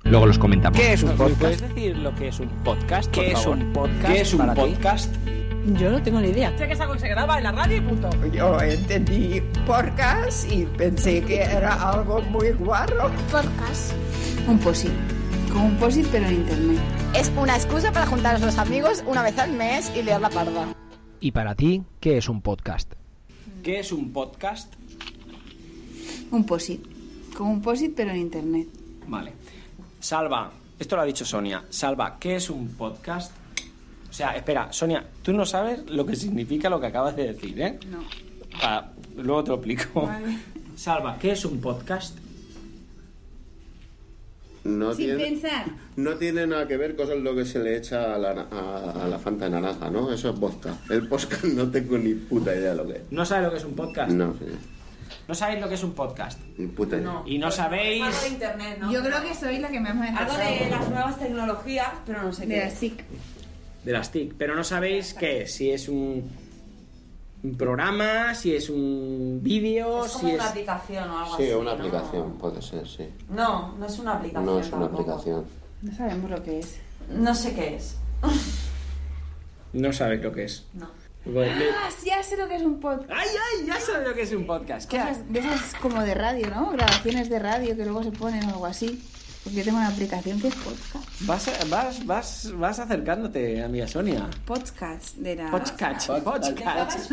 Luego 0.03 0.27
los 0.27 0.39
comentamos. 0.39 0.79
¿Qué 0.79 0.95
es 0.95 1.03
un 1.03 1.11
podcast? 1.11 1.41
¿Puedes 1.41 1.61
decir 1.61 1.97
lo 1.99 2.15
que 2.15 2.29
es 2.29 2.41
un 2.41 2.49
podcast? 2.65 3.11
¿Qué 3.11 3.33
es 3.33 3.47
un 3.47 3.73
podcast 3.73 4.07
¿Qué 4.07 4.21
es 4.21 4.33
un 4.33 4.39
para 4.39 4.55
ti? 4.55 4.61
podcast? 4.61 5.15
Yo 5.67 5.91
no 5.91 6.03
tengo 6.03 6.21
ni 6.21 6.29
idea. 6.29 6.57
Sé 6.57 6.67
que 6.67 6.73
es 6.73 6.81
algo 6.81 6.95
que 6.95 7.01
se 7.01 7.09
graba 7.09 7.37
en 7.37 7.45
la 7.45 7.53
radio 7.53 7.77
y 7.77 7.81
punto. 7.83 8.09
Yo 8.33 8.61
entendí 8.61 9.43
podcast 9.67 10.51
y 10.51 10.65
pensé 10.65 11.23
que 11.23 11.43
era 11.43 11.91
algo 11.91 12.23
muy 12.23 12.53
guarro. 12.53 13.11
Podcast. 13.31 13.93
Un 14.49 14.59
posit. 14.59 14.91
Como 15.53 15.67
un 15.67 15.77
posit 15.77 16.07
pero 16.11 16.27
en 16.27 16.37
internet. 16.37 16.79
Es 17.15 17.31
una 17.37 17.57
excusa 17.57 17.93
para 17.93 18.07
juntar 18.07 18.37
a 18.37 18.39
los 18.39 18.57
amigos 18.57 19.05
una 19.07 19.23
vez 19.23 19.39
al 19.39 19.53
mes 19.53 19.93
y 19.95 20.03
leer 20.03 20.21
la 20.23 20.31
parda. 20.31 20.75
¿Y 21.21 21.33
para 21.33 21.55
ti, 21.55 21.83
qué 22.01 22.17
es 22.17 22.29
un 22.31 22.41
podcast? 22.41 22.95
¿Qué 23.63 23.81
es 23.81 23.93
un 23.93 24.13
podcast? 24.15 24.73
Un 26.31 26.47
posit. 26.47 26.83
Como 27.37 27.53
un 27.53 27.61
posit 27.61 27.93
pero 27.95 28.13
en 28.13 28.17
internet. 28.17 28.67
Vale. 29.07 29.35
Salva, 29.99 30.51
esto 30.79 30.97
lo 30.97 31.03
ha 31.03 31.05
dicho 31.05 31.27
Sonia. 31.27 31.65
Salva, 31.69 32.17
¿qué 32.19 32.37
es 32.37 32.49
un 32.49 32.69
podcast? 32.69 33.40
O 34.11 34.13
sea, 34.13 34.37
espera, 34.37 34.73
Sonia, 34.73 35.05
tú 35.23 35.33
no 35.33 35.47
sabes 35.47 35.89
lo 35.89 36.05
que 36.05 36.17
significa 36.17 36.69
lo 36.69 36.81
que 36.81 36.89
acabas 36.89 37.15
de 37.17 37.33
decir, 37.33 37.61
¿eh? 37.61 37.79
No. 37.89 38.03
Ah, 38.61 38.91
luego 39.17 39.45
te 39.45 39.51
lo 39.51 39.57
explico. 39.57 40.03
Vale. 40.03 40.37
Salva, 40.77 41.17
¿qué 41.19 41.33
es 41.33 41.45
un 41.45 41.61
podcast? 41.61 42.19
No 44.65 44.93
Sin 44.93 45.07
tiene, 45.17 45.25
pensar. 45.25 45.65
no 45.97 46.15
tiene 46.17 46.47
nada 46.47 46.69
que 46.69 46.77
ver 46.77 46.95
con 46.95 47.25
lo 47.25 47.35
que 47.35 47.47
se 47.47 47.61
le 47.61 47.77
echa 47.79 48.15
a 48.15 48.19
la, 48.19 48.47
a, 48.51 49.05
a 49.05 49.09
la 49.09 49.19
Fanta 49.19 49.47
de 49.47 49.53
naranja, 49.53 49.89
¿no? 49.91 50.13
Eso 50.13 50.31
es 50.31 50.39
vodka. 50.39 50.75
El 50.91 51.09
podcast 51.09 51.45
no 51.45 51.71
tengo 51.71 51.97
ni 51.97 52.13
puta 52.15 52.55
idea 52.55 52.71
de 52.73 52.77
lo 52.77 52.87
que 52.87 52.93
es. 52.95 53.03
¿No 53.11 53.25
sabes 53.25 53.45
lo 53.47 53.51
que 53.53 53.57
es 53.57 53.65
un 53.65 53.75
podcast? 53.75 54.11
No, 54.11 54.35
sí, 54.35 54.45
¿No 55.29 55.35
sabéis 55.35 55.61
lo 55.61 55.69
que 55.69 55.75
es 55.77 55.83
un 55.85 55.93
podcast? 55.93 56.39
ni 56.59 56.67
puta 56.67 56.97
idea. 56.99 57.23
Y 57.25 57.39
no 57.39 57.51
sabéis... 57.51 58.03
Algo 58.05 58.21
de 58.21 58.29
internet, 58.29 58.79
¿no? 58.81 58.93
Yo 58.93 59.01
creo 59.03 59.23
que 59.23 59.35
soy 59.35 59.59
la 59.61 59.69
que 59.71 59.81
me 59.81 59.89
ha 59.89 60.17
Algo 60.19 60.37
de 60.37 60.69
las 60.71 60.91
nuevas 60.91 61.19
tecnologías, 61.19 61.89
pero 62.05 62.23
no 62.25 62.33
sé 62.33 62.47
De 62.47 62.55
qué. 62.55 62.61
las 62.65 62.75
TIC. 62.75 63.05
De 63.85 63.93
las 63.93 64.11
TIC, 64.13 64.35
pero 64.37 64.55
no 64.55 64.65
sabéis 64.65 65.15
qué 65.15 65.43
es, 65.43 65.55
si 65.55 65.71
es 65.71 65.89
un, 65.89 66.31
un 67.43 67.57
programa, 67.57 68.35
si 68.35 68.55
es 68.55 68.69
un 68.71 69.41
vídeo, 69.43 70.05
Es 70.05 70.13
si 70.13 70.19
como 70.19 70.29
es... 70.29 70.35
una 70.35 70.49
aplicación 70.49 71.11
o 71.11 71.19
algo 71.19 71.37
Sí, 71.37 71.43
así. 71.45 71.53
una 71.55 71.65
¿no? 71.75 71.79
aplicación, 71.79 72.33
puede 72.39 72.63
ser, 72.63 72.87
sí. 72.89 73.09
No, 73.31 73.75
no 73.79 73.87
es 73.87 73.99
una 73.99 74.15
aplicación. 74.15 74.45
No 74.47 74.61
es 74.61 74.69
una 74.69 74.79
tampoco. 74.81 75.03
aplicación. 75.03 75.45
No 75.83 75.97
sabemos 75.97 76.31
lo 76.31 76.43
que 76.43 76.59
es. 76.59 76.77
No 77.11 77.35
sé 77.35 77.55
qué 77.55 77.77
es. 77.77 77.97
No 79.73 79.93
sabéis 79.93 80.23
lo 80.23 80.33
que 80.33 80.45
es. 80.45 80.65
No. 80.75 80.89
Bueno, 81.25 81.53
Ah, 81.77 81.89
ya 82.05 82.23
sé 82.23 82.37
lo 82.37 82.49
que 82.49 82.57
es 82.57 82.63
un 82.63 82.81
podcast. 82.81 83.11
¡Ay, 83.11 83.29
ay! 83.29 83.67
Ya 83.67 83.79
sabes 83.79 84.09
lo 84.09 84.15
que 84.15 84.23
es 84.23 84.33
un 84.33 84.47
podcast. 84.47 84.91
¿Qué 84.91 84.99
Cosas 84.99 85.31
de 85.33 85.39
esas 85.39 85.75
como 85.81 86.03
de 86.03 86.15
radio, 86.15 86.49
¿no? 86.51 86.71
Grabaciones 86.73 87.29
de 87.29 87.39
radio 87.39 87.77
que 87.77 87.85
luego 87.85 88.03
se 88.03 88.11
ponen 88.11 88.45
o 88.47 88.49
algo 88.49 88.67
así. 88.67 89.03
Porque 89.43 89.59
yo 89.59 89.65
tengo 89.65 89.79
una 89.79 89.89
aplicación 89.89 90.39
que 90.39 90.49
es 90.49 90.55
podcast. 90.55 91.21
Vas, 91.21 91.71
vas, 91.71 92.07
vas, 92.07 92.53
vas 92.57 92.79
acercándote, 92.79 93.63
amiga 93.63 93.89
Sonia. 93.89 94.29
Podcast 94.45 95.17
de 95.17 95.37
la... 95.37 95.51
Podcast. 95.51 96.09
Podcast. 96.09 97.11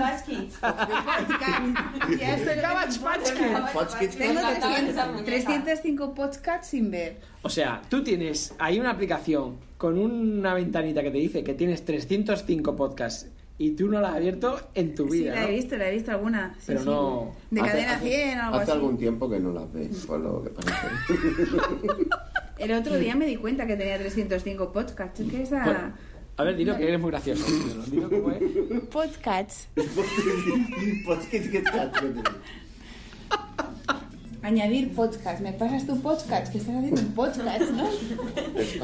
Tengo 4.17 4.41
300 4.41 5.25
305 5.25 6.13
podcasts 6.13 6.67
sin 6.67 6.91
ver. 6.91 7.17
O 7.43 7.49
sea, 7.49 7.81
tú 7.89 8.03
tienes 8.03 8.53
ahí 8.59 8.77
una 8.79 8.91
aplicación 8.91 9.57
con 9.77 9.97
una 9.97 10.53
ventanita 10.53 11.01
que 11.01 11.11
te 11.11 11.17
dice 11.19 11.43
que 11.45 11.53
tienes 11.53 11.85
305 11.85 12.75
podcasts 12.75 13.27
y 13.59 13.71
tú 13.71 13.87
no 13.87 13.99
la 13.99 14.09
has 14.09 14.15
abierto 14.17 14.59
en 14.75 14.93
tu 14.93 15.05
Sí, 15.09 15.19
vida. 15.21 15.33
la 15.35 15.43
he 15.43 15.47
¿no? 15.47 15.53
visto, 15.53 15.77
la 15.77 15.89
he 15.89 15.91
visto 15.93 16.11
alguna. 16.11 16.53
Sí, 16.59 16.63
Pero 16.67 16.79
sí. 16.79 16.85
no- 16.85 17.31
De 17.49 17.61
Hace- 17.61 17.69
cadena 17.71 17.93
hace- 17.95 18.05
100 18.07 18.39
o 18.39 18.43
algo 18.43 18.55
Hace 18.55 18.63
así. 18.63 18.71
algún 18.71 18.97
tiempo 18.97 19.29
que 19.29 19.39
no 19.39 19.51
las 19.53 19.73
ves, 19.73 20.05
por 20.05 20.19
lo 20.19 20.43
que 20.43 20.49
parece. 20.51 20.87
El 22.59 22.71
otro 22.73 22.95
día 22.97 23.15
me 23.15 23.25
di 23.25 23.35
cuenta 23.35 23.65
que 23.67 23.75
tenía 23.75 23.97
305 23.99 24.71
podcasts. 24.71 25.19
Es 25.19 25.29
que 25.31 25.41
esa... 25.43 25.63
Pues, 25.63 25.77
A 26.37 26.43
ver, 26.43 26.55
dilo 26.55 26.75
que 26.77 26.87
eres 26.87 26.99
muy 26.99 27.09
gracioso. 27.11 27.45
Dilo 27.91 28.09
que 28.09 28.19
fue. 28.21 28.39
Podcasts. 28.91 29.67
Kids, 31.31 31.49
Kids. 31.49 31.69
Añadir 34.43 34.93
podcast. 34.93 35.41
¿Me 35.41 35.51
pasas 35.53 35.85
tu 35.85 35.99
podcast? 36.01 36.51
Que 36.51 36.59
estás 36.59 36.75
haciendo 36.75 37.01
un 37.01 37.13
podcast, 37.13 37.61
¿no? 37.71 37.89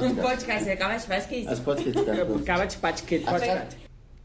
Un 0.05 0.15
podcast. 0.17 0.67
Es 0.67 1.25
Kids. 1.27 1.61
Cabbage 2.45 2.77
Patch 2.79 3.01
Kid 3.03 3.21
podcast. 3.23 3.82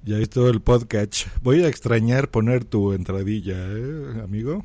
Ya 0.09 0.16
es 0.16 0.31
todo 0.31 0.49
el 0.49 0.62
podcast. 0.62 1.27
Voy 1.42 1.62
a 1.62 1.68
extrañar 1.68 2.29
poner 2.29 2.64
tu 2.64 2.94
entradilla, 2.94 3.57
¿eh, 3.59 4.23
amigo? 4.25 4.64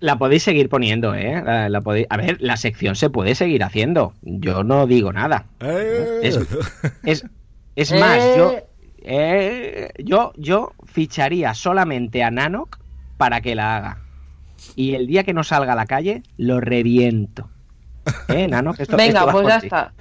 La 0.00 0.18
podéis 0.18 0.42
seguir 0.42 0.68
poniendo, 0.68 1.14
¿eh? 1.14 1.42
La, 1.42 1.70
la 1.70 1.80
podéis... 1.80 2.06
A 2.10 2.18
ver, 2.18 2.36
la 2.42 2.58
sección 2.58 2.94
se 2.94 3.08
puede 3.08 3.34
seguir 3.34 3.64
haciendo. 3.64 4.12
Yo 4.20 4.64
no 4.64 4.86
digo 4.86 5.14
nada. 5.14 5.46
Eh. 5.60 6.20
Es, 6.22 6.38
es, 7.04 7.24
es 7.74 7.92
más, 7.98 8.18
yo, 8.36 8.54
eh, 9.00 9.88
yo, 10.04 10.34
yo 10.36 10.72
ficharía 10.84 11.54
solamente 11.54 12.22
a 12.22 12.30
Nanok 12.30 12.76
para 13.16 13.40
que 13.40 13.54
la 13.54 13.76
haga. 13.78 13.98
Y 14.74 14.92
el 14.94 15.06
día 15.06 15.24
que 15.24 15.32
no 15.32 15.42
salga 15.42 15.72
a 15.72 15.76
la 15.76 15.86
calle, 15.86 16.22
lo 16.36 16.60
reviento. 16.60 17.48
¿Eh, 18.28 18.46
Nanok? 18.46 18.78
Esto- 18.78 18.98
Venga, 18.98 19.20
esto 19.20 19.32
pues 19.32 19.46
ya 19.48 19.60
ti. 19.60 19.66
está. 19.68 19.92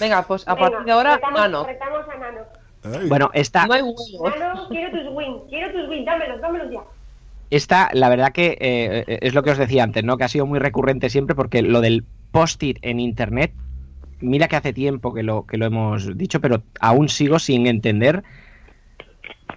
Venga, 0.00 0.22
pues 0.26 0.46
a 0.46 0.54
Venga, 0.54 0.68
partir 0.70 0.86
de 0.86 0.92
ahora, 0.92 1.14
retamos, 1.16 1.40
Nano. 1.40 1.64
retamos 1.66 2.06
Bueno, 3.08 3.30
esta, 3.34 3.66
No 3.66 3.74
hay 3.74 3.82
huevos. 3.82 4.10
Quiero 4.70 4.90
tus 4.90 5.14
wins, 5.14 5.42
quiero 5.48 5.72
tus 5.72 5.88
wins, 5.88 6.04
dámelos, 6.06 6.40
dámelos 6.40 6.70
ya. 6.70 6.80
esta, 7.50 7.90
la 7.92 8.08
verdad 8.08 8.32
que 8.32 8.56
eh, 8.60 9.18
es 9.22 9.34
lo 9.34 9.42
que 9.42 9.50
os 9.50 9.58
decía 9.58 9.82
antes, 9.84 10.02
¿no? 10.04 10.16
Que 10.16 10.24
ha 10.24 10.28
sido 10.28 10.46
muy 10.46 10.58
recurrente 10.58 11.08
siempre 11.10 11.34
porque 11.36 11.62
lo 11.62 11.80
del 11.80 12.04
post-it 12.32 12.78
en 12.82 12.98
internet, 12.98 13.52
mira 14.20 14.48
que 14.48 14.56
hace 14.56 14.72
tiempo 14.72 15.12
que 15.14 15.22
lo, 15.22 15.46
que 15.46 15.58
lo 15.58 15.66
hemos 15.66 16.16
dicho, 16.16 16.40
pero 16.40 16.62
aún 16.80 17.08
sigo 17.08 17.38
sin 17.38 17.66
entender 17.66 18.22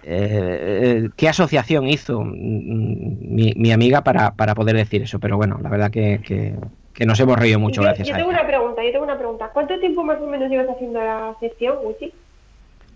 eh, 0.02 1.08
qué 1.16 1.28
asociación 1.28 1.88
hizo 1.88 2.22
mi, 2.22 3.52
mi 3.56 3.72
amiga 3.72 4.02
para, 4.04 4.34
para 4.34 4.54
poder 4.54 4.76
decir 4.76 5.02
eso. 5.02 5.18
Pero 5.18 5.36
bueno, 5.36 5.58
la 5.62 5.68
verdad 5.70 5.90
que, 5.90 6.20
que- 6.24 6.54
que 6.92 7.04
nos 7.04 7.20
hemos 7.20 7.38
reído 7.38 7.58
mucho 7.58 7.82
yo, 7.82 7.86
gracias 7.88 8.08
yo 8.08 8.14
a 8.14 8.16
tengo 8.16 8.30
ella. 8.30 8.40
una 8.40 8.48
pregunta, 8.48 8.82
yo 8.82 8.90
tengo 8.92 9.04
una 9.04 9.18
pregunta. 9.18 9.50
¿Cuánto 9.52 9.78
tiempo 9.78 10.02
más 10.02 10.18
o 10.20 10.26
menos 10.26 10.48
llevas 10.48 10.68
haciendo 10.70 10.98
la 10.98 11.34
sección, 11.40 11.76
Gucci? 11.82 12.10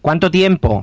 ¿Cuánto 0.01 0.31
tiempo? 0.31 0.83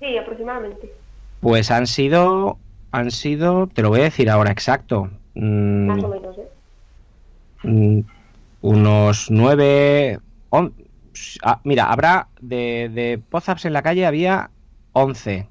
Sí, 0.00 0.16
aproximadamente. 0.18 0.92
Pues 1.40 1.70
han 1.70 1.86
sido, 1.86 2.58
han 2.92 3.10
sido, 3.10 3.66
te 3.68 3.82
lo 3.82 3.90
voy 3.90 4.00
a 4.00 4.04
decir 4.04 4.28
ahora 4.30 4.50
exacto. 4.50 5.10
mm, 5.34 5.86
Más 5.86 6.04
o 6.04 6.08
menos, 6.08 6.38
¿eh? 6.38 6.48
Mm, 7.62 8.00
unos 8.62 9.30
nueve. 9.30 10.18
on- 10.50 10.74
ah, 11.42 11.60
mira, 11.64 11.84
habrá 11.90 12.28
de, 12.40 12.90
de 12.92 13.18
Pozaps 13.30 13.64
en 13.66 13.72
la 13.72 13.82
calle 13.82 14.06
había 14.06 14.50
11. 14.92 15.46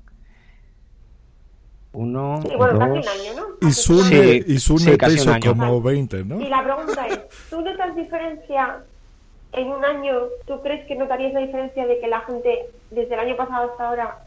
Uno, 1.91 2.39
Sí, 2.43 2.49
bueno, 2.55 2.79
casi 2.79 2.99
un 2.99 3.07
año, 3.07 3.41
¿no? 3.41 3.67
Y 3.67 3.71
Sune, 3.71 4.03
Sí, 4.03 4.43
y 4.47 4.59
Sune 4.59 4.79
sí, 4.79 4.91
te 4.91 4.97
casi 4.97 5.13
un 5.15 5.19
hizo 5.21 5.31
año. 5.31 5.49
como 5.49 5.81
20, 5.81 6.23
¿no? 6.23 6.39
Y 6.39 6.49
la 6.49 6.63
pregunta 6.63 7.07
es, 7.07 7.19
¿tú 7.49 7.61
notas 7.61 7.95
diferencia 7.95 8.83
en 9.53 9.67
un 9.69 9.83
año? 9.83 10.13
¿Tú 10.45 10.61
crees 10.61 10.85
que 10.87 10.95
notarías 10.95 11.33
la 11.33 11.39
diferencia 11.41 11.87
de 11.87 11.99
que 11.99 12.07
la 12.07 12.21
gente 12.21 12.67
desde 12.91 13.13
el 13.13 13.19
año 13.19 13.35
pasado 13.35 13.71
hasta 13.71 13.87
ahora, 13.87 14.17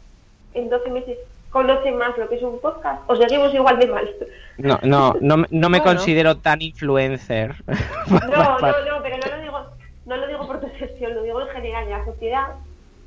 en 0.53 0.69
12 0.69 0.89
meses, 0.91 1.17
conoce 1.49 1.91
más 1.91 2.17
lo 2.17 2.27
que 2.29 2.35
es 2.35 2.41
un 2.43 2.59
podcast? 2.59 3.01
¿O 3.07 3.15
seguimos 3.15 3.53
igual 3.53 3.77
de 3.79 3.87
mal? 3.87 4.09
No, 4.57 4.79
no, 4.83 5.15
no, 5.21 5.37
me- 5.37 5.47
no 5.51 5.69
me 5.69 5.79
Bueno. 5.79 5.83
considero 5.97 6.37
tan 6.37 6.61
influencer. 6.61 7.55
No, 8.09 8.59
no, 8.59 8.59
no, 8.59 9.03
pero 9.03 9.17
no 9.17 9.35
lo 9.35 9.41
digo, 9.41 9.59
no 10.05 10.17
lo 10.17 10.27
digo 10.27 10.47
por 10.47 10.59
tu 10.59 10.67
sección, 10.77 11.15
lo 11.15 11.23
digo 11.23 11.41
en 11.41 11.47
general, 11.49 11.83
en 11.85 11.89
la 11.91 12.05
sociedad. 12.05 12.47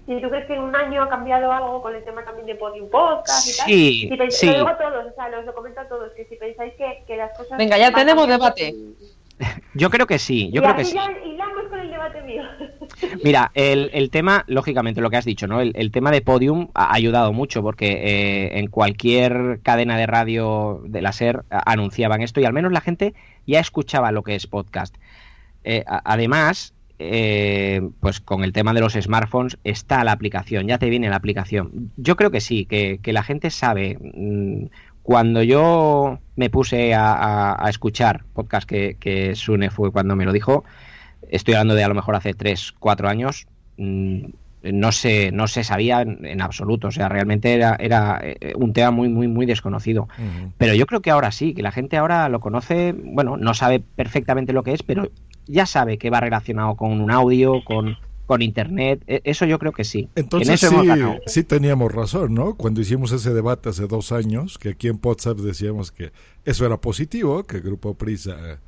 Si 0.06 0.20
tú 0.20 0.28
crees 0.30 0.46
que 0.46 0.54
en 0.54 0.60
un 0.62 0.76
año 0.76 1.02
ha 1.02 1.08
cambiado 1.08 1.50
algo 1.50 1.82
con 1.82 1.92
el 1.94 2.04
tema 2.04 2.24
también 2.24 2.46
de 2.46 2.54
Podium 2.54 2.88
Podcast 2.88 3.48
y 3.48 3.56
tal, 3.56 3.66
Sí, 3.66 4.08
si 4.30 4.30
sí. 4.30 4.46
lo 4.46 4.52
digo 4.54 4.68
a 4.68 4.78
todos, 4.78 5.06
o 5.06 5.14
sea, 5.16 5.28
los 5.30 5.44
lo 5.44 5.52
comento 5.54 5.80
a 5.80 5.88
todos, 5.88 6.12
que 6.12 6.24
si 6.26 6.36
pensáis 6.36 6.74
que, 6.74 7.02
que 7.08 7.16
las 7.16 7.36
cosas... 7.36 7.58
Venga, 7.58 7.76
ya 7.76 7.90
tenemos 7.90 8.28
debate. 8.28 8.72
Yo 9.74 9.90
creo 9.90 10.06
que 10.06 10.18
sí, 10.18 10.50
yo 10.52 10.60
y 10.60 10.64
creo 10.64 10.76
que 10.76 10.84
sí. 10.84 10.94
ya 10.94 11.10
hilamos 11.24 11.64
con 11.68 11.78
el 11.80 11.90
debate 11.90 12.22
mío. 12.22 12.42
Mira, 13.24 13.50
el, 13.54 13.90
el 13.92 14.10
tema, 14.10 14.44
lógicamente, 14.46 15.00
lo 15.00 15.10
que 15.10 15.16
has 15.16 15.24
dicho, 15.24 15.46
¿no? 15.46 15.60
El, 15.60 15.72
el 15.76 15.90
tema 15.90 16.10
de 16.10 16.22
Podium 16.22 16.68
ha 16.74 16.94
ayudado 16.94 17.32
mucho 17.32 17.62
porque 17.62 17.86
eh, 17.92 18.58
en 18.58 18.68
cualquier 18.68 19.60
cadena 19.62 19.96
de 19.96 20.06
radio 20.06 20.82
de 20.86 21.02
la 21.02 21.12
SER 21.12 21.44
anunciaban 21.50 22.22
esto 22.22 22.40
y 22.40 22.44
al 22.44 22.52
menos 22.52 22.72
la 22.72 22.80
gente 22.80 23.14
ya 23.46 23.60
escuchaba 23.60 24.12
lo 24.12 24.22
que 24.22 24.34
es 24.34 24.46
podcast. 24.46 24.94
Eh, 25.64 25.84
además, 25.86 26.72
eh, 26.98 27.82
pues 28.00 28.20
con 28.20 28.44
el 28.44 28.52
tema 28.52 28.72
de 28.72 28.80
los 28.80 28.94
smartphones 28.94 29.58
está 29.64 30.02
la 30.04 30.12
aplicación, 30.12 30.66
ya 30.66 30.78
te 30.78 30.88
viene 30.88 31.10
la 31.10 31.16
aplicación. 31.16 31.90
Yo 31.96 32.16
creo 32.16 32.30
que 32.30 32.40
sí, 32.40 32.64
que, 32.66 32.98
que 33.02 33.12
la 33.12 33.22
gente 33.22 33.50
sabe. 33.50 33.98
mm, 34.00 34.66
Cuando 35.02 35.42
yo 35.42 36.18
me 36.36 36.50
puse 36.50 36.94
a, 36.94 37.12
a- 37.12 37.66
a 37.66 37.70
escuchar 37.70 38.24
podcast 38.32 38.68
que, 38.68 38.96
que 38.98 39.34
Sune 39.36 39.70
fue 39.70 39.92
cuando 39.92 40.16
me 40.16 40.24
lo 40.24 40.32
dijo, 40.32 40.64
estoy 41.30 41.54
hablando 41.54 41.74
de 41.74 41.84
a 41.84 41.88
lo 41.88 41.94
mejor 41.94 42.16
hace 42.16 42.34
3, 42.34 42.74
4 42.78 43.08
años, 43.08 43.46
mm, 43.76 44.24
no 44.72 44.92
se, 44.92 45.30
no 45.32 45.46
se 45.46 45.64
sabía 45.64 46.02
en, 46.02 46.40
absoluto, 46.40 46.88
o 46.88 46.90
sea, 46.90 47.08
realmente 47.08 47.54
era, 47.54 47.76
era 47.78 48.20
eh, 48.22 48.52
un 48.56 48.72
tema 48.72 48.90
muy, 48.90 49.08
muy, 49.08 49.28
muy 49.28 49.46
desconocido. 49.46 50.08
Pero 50.58 50.74
yo 50.74 50.86
creo 50.86 51.00
que 51.00 51.10
ahora 51.10 51.30
sí, 51.30 51.54
que 51.54 51.62
la 51.62 51.72
gente 51.72 51.96
ahora 51.96 52.28
lo 52.28 52.40
conoce, 52.40 52.92
bueno, 52.92 53.36
no 53.36 53.54
sabe 53.54 53.80
perfectamente 53.80 54.52
lo 54.52 54.62
que 54.62 54.72
es, 54.72 54.82
pero 54.82 55.08
ya 55.46 55.66
sabe 55.66 55.98
que 55.98 56.10
va 56.10 56.20
relacionado 56.20 56.74
con 56.74 57.00
un 57.00 57.10
audio, 57.10 57.62
con, 57.64 57.96
con 58.26 58.42
internet, 58.42 59.02
e- 59.06 59.20
eso 59.24 59.46
yo 59.46 59.58
creo 59.58 59.72
que 59.72 59.84
sí. 59.84 60.08
en 60.16 60.24
Entonces 60.24 60.60
sí, 60.60 60.66
sí 61.26 61.44
teníamos 61.44 61.92
razón, 61.92 62.34
¿no? 62.34 62.54
Cuando 62.54 62.80
hicimos 62.80 63.12
ese 63.12 63.32
debate 63.32 63.68
hace 63.68 63.86
dos 63.86 64.12
años, 64.12 64.58
que 64.58 64.70
aquí 64.70 64.88
en 64.88 64.98
WhatsApp 65.02 65.38
decíamos 65.38 65.92
que 65.92 66.12
eso 66.44 66.66
era 66.66 66.80
positivo, 66.80 67.44
que 67.44 67.60
Grupo 67.60 67.94
Prisa 67.94 68.60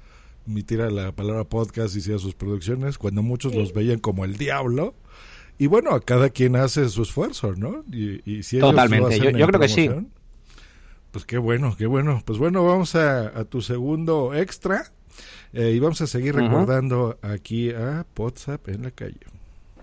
emitiera 0.49 0.91
la 0.91 1.13
palabra 1.13 1.45
podcast 1.45 1.95
y 1.95 1.99
hiciera 1.99 2.19
sus 2.19 2.35
producciones, 2.35 2.99
cuando 2.99 3.23
muchos 3.23 3.55
los 3.55 3.73
veían 3.73 3.99
como 3.99 4.25
el 4.25 4.37
diablo. 4.37 4.95
Y 5.59 5.67
bueno, 5.67 5.91
a 5.93 6.01
cada 6.01 6.31
quien 6.31 6.57
hace 6.57 6.89
su 6.89 7.03
esfuerzo, 7.03 7.55
¿no? 7.57 7.85
Y, 7.93 8.21
y 8.31 8.43
si 8.45 8.57
ellos 8.57 8.69
lo 8.69 8.77
Totalmente, 8.77 9.15
hacen 9.17 9.37
yo- 9.37 9.47
creo 9.47 9.61
que 9.61 9.69
sí. 9.69 9.91
Pues 11.11 11.25
qué 11.25 11.39
bueno, 11.39 11.75
qué 11.77 11.87
bueno. 11.87 12.23
Pues 12.25 12.39
bueno, 12.39 12.65
vamos 12.65 12.95
a, 12.95 13.29
a 13.39 13.45
tu 13.45 13.61
segundo 13.63 14.35
extra 14.35 14.85
eh, 15.53 15.73
y 15.75 15.79
vamos 15.79 16.01
a 16.01 16.07
seguir 16.07 16.35
recordando 16.37 17.19
aquí 17.23 17.71
a 17.71 18.05
WhatsApp 18.17 18.69
en 18.69 18.83
la 18.83 18.91
calle. 18.91 19.19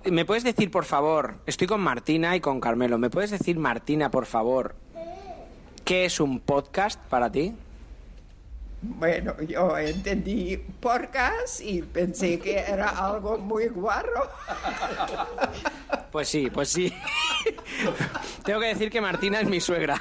¿Me 0.10 0.24
puedes 0.24 0.44
decir, 0.44 0.70
por 0.70 0.86
favor, 0.86 1.34
estoy 1.48 1.66
con 1.68 1.82
Martina 1.82 2.36
y 2.36 2.40
con 2.40 2.62
Carmelo, 2.62 2.98
¿me 3.00 3.10
puedes 3.10 3.32
decir, 3.32 3.58
Martina, 3.58 4.12
por 4.12 4.28
favor, 4.28 4.76
qué 5.84 6.06
es 6.06 6.20
un 6.20 6.40
podcast 6.40 7.02
para 7.10 7.32
ti? 7.32 7.54
Bueno, 8.88 9.36
yo 9.42 9.78
entendí 9.78 10.58
podcast 10.58 11.60
y 11.60 11.82
pensé 11.82 12.40
que 12.40 12.60
era 12.60 12.90
algo 12.90 13.38
muy 13.38 13.68
guarro. 13.68 14.30
Pues 16.12 16.30
sí, 16.30 16.50
pues 16.50 16.70
sí. 16.70 16.94
Tengo 18.46 18.62
que 18.62 18.68
decir 18.68 18.90
que 18.90 19.02
Martina 19.02 19.42
es 19.42 19.50
mi 19.50 19.60
suegra. 19.60 20.00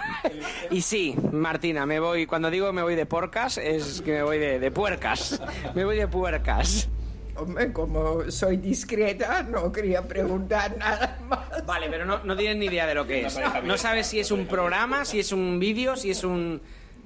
Y 0.71 0.81
sí, 0.81 1.17
Martina, 1.33 1.87
me 1.87 1.99
voy, 1.99 2.27
cuando 2.27 2.51
digo 2.53 2.73
me 2.73 2.83
voy 2.83 2.95
de 2.95 3.05
porcas, 3.05 3.59
es 3.59 4.01
que 4.01 4.13
me 4.13 4.23
voy 4.23 4.39
de, 4.39 4.61
de 4.61 4.71
puercas. 4.71 5.43
Me 5.75 5.85
voy 5.85 5.97
de 5.97 6.07
puercas. 6.07 6.89
Hombre, 7.37 7.73
como 7.73 8.31
soy 8.31 8.59
discreta, 8.59 9.43
no 9.43 9.73
quería 9.73 10.03
preguntar 10.07 10.77
nada 10.79 11.19
más. 11.29 11.67
Vale, 11.67 11.89
pero 11.91 12.05
no, 12.07 12.23
no 12.23 12.37
tienes 12.37 12.59
ni 12.59 12.67
idea 12.67 12.87
de 12.87 12.95
lo 12.95 13.09
que 13.09 13.27
es. 13.27 13.37
No 13.65 13.77
sabes 13.77 14.07
si 14.07 14.21
es 14.21 14.31
un 14.31 14.47
programa, 14.47 15.05
si 15.05 15.19
es 15.19 15.33
un 15.33 15.59
vídeo, 15.59 15.97
si 15.97 16.11
es 16.11 16.23
un... 16.23 16.63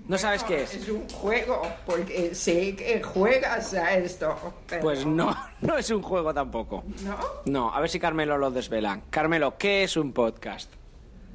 No 0.09 0.17
sabes 0.19 0.43
qué 0.43 0.63
es. 0.63 0.75
Es 0.75 0.89
un 0.89 1.07
juego, 1.11 1.63
porque 1.85 2.35
sé 2.35 2.75
que 2.75 3.03
juegas 3.03 3.75
a 3.75 3.95
esto. 3.95 4.35
pero- 4.67 4.83
Pues 4.83 5.05
no, 5.05 5.37
no 5.61 5.77
es 5.77 5.91
un 5.91 6.03
juego 6.03 6.33
tampoco. 6.33 6.83
¿No? 7.05 7.19
No, 7.45 7.75
a 7.75 7.81
ver 7.81 7.91
si 7.91 8.01
Carmelo 8.01 8.39
lo 8.39 8.51
desvela. 8.51 9.03
Carmelo, 9.11 9.57
¿qué 9.59 9.85
es 9.85 9.97
un 9.99 10.13
podcast? 10.15 10.73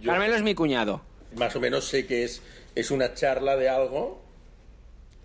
Carmelo 0.04 0.36
es 0.36 0.42
mi 0.42 0.56
cuñado. 0.56 1.02
Más 1.38 1.56
o 1.56 1.60
menos 1.60 1.86
sé 1.88 2.06
que 2.08 2.24
es, 2.24 2.42
es 2.76 2.90
una 2.92 3.14
charla 3.14 3.56
de 3.56 3.70
algo 3.70 4.23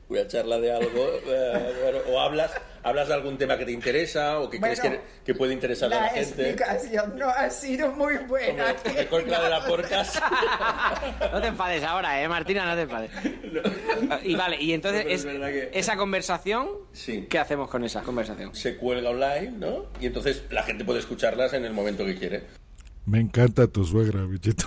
tertulia, 0.08 0.26
charla 0.26 0.58
de 0.58 0.72
algo, 0.72 1.06
eh, 1.26 2.02
o 2.10 2.20
hablas, 2.20 2.50
hablas 2.82 3.08
de 3.08 3.14
algún 3.14 3.36
tema 3.36 3.56
que 3.58 3.64
te 3.64 3.72
interesa 3.72 4.40
o 4.40 4.48
que 4.48 4.58
Bueno, 4.58 4.74
crees 4.80 4.94
que, 5.00 5.00
que 5.24 5.34
puede 5.34 5.52
interesar 5.52 5.92
a 5.92 6.00
la 6.02 6.08
gente. 6.08 6.50
explicación 6.50 7.18
no 7.18 7.28
ha 7.28 7.50
sido 7.50 7.92
muy 7.92 8.16
buena. 8.18 8.74
Mejor 8.94 9.24
que 9.24 9.30
la 9.30 9.42
de 9.42 9.50
la 9.50 9.66
porcas. 9.66 10.20
No 11.32 11.40
te 11.40 11.48
enfades 11.48 11.82
ahora, 11.84 12.22
eh, 12.22 12.28
Martina, 12.28 12.64
no 12.66 12.74
te 12.74 12.82
enfades. 12.82 13.10
Y 14.24 14.34
vale, 14.34 14.60
y 14.60 14.72
entonces 14.72 15.00
No, 15.00 15.04
pero 15.04 15.14
es 15.14 15.20
es- 15.20 15.26
verdad 15.26 15.48
que- 15.48 15.70
esa 15.78 15.96
conversación, 15.96 16.68
Sí. 16.92 17.26
¿qué 17.28 17.38
hacemos 17.38 17.68
con 17.68 17.84
esa 17.84 18.02
conversación? 18.02 18.54
Se 18.54 18.76
cuelga 18.76 19.10
online, 19.10 19.50
¿no? 19.50 19.86
Y 20.00 20.06
entonces 20.06 20.44
la 20.50 20.62
gente 20.62 20.84
puede 20.84 21.00
escucharlas 21.00 21.52
en 21.52 21.64
el 21.64 21.72
momento 21.72 22.04
que 22.04 22.16
quiere. 22.16 22.44
Me 23.06 23.20
encanta 23.20 23.66
tu 23.66 23.84
suegra, 23.84 24.22
bichito. 24.24 24.66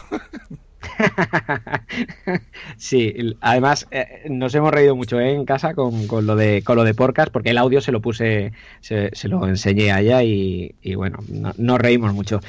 Sí, 2.77 3.13
además 3.41 3.87
eh, 3.91 4.23
nos 4.29 4.53
hemos 4.55 4.71
reído 4.71 4.95
mucho 4.95 5.19
¿eh? 5.19 5.33
en 5.33 5.45
casa 5.45 5.73
con, 5.73 6.07
con 6.07 6.25
lo 6.25 6.35
de 6.35 6.63
con 6.63 6.75
lo 6.75 6.83
de 6.83 6.93
porcas 6.93 7.29
porque 7.29 7.51
el 7.51 7.57
audio 7.57 7.81
se 7.81 7.91
lo 7.91 8.01
puse, 8.01 8.51
se, 8.81 9.11
lo 9.27 9.47
enseñé 9.47 9.91
a 9.91 10.01
ella 10.01 10.23
y, 10.23 10.75
y 10.81 10.95
bueno, 10.95 11.19
no- 11.29 11.53
nos 11.57 11.79
reímos 11.79 12.13
mucho. 12.13 12.39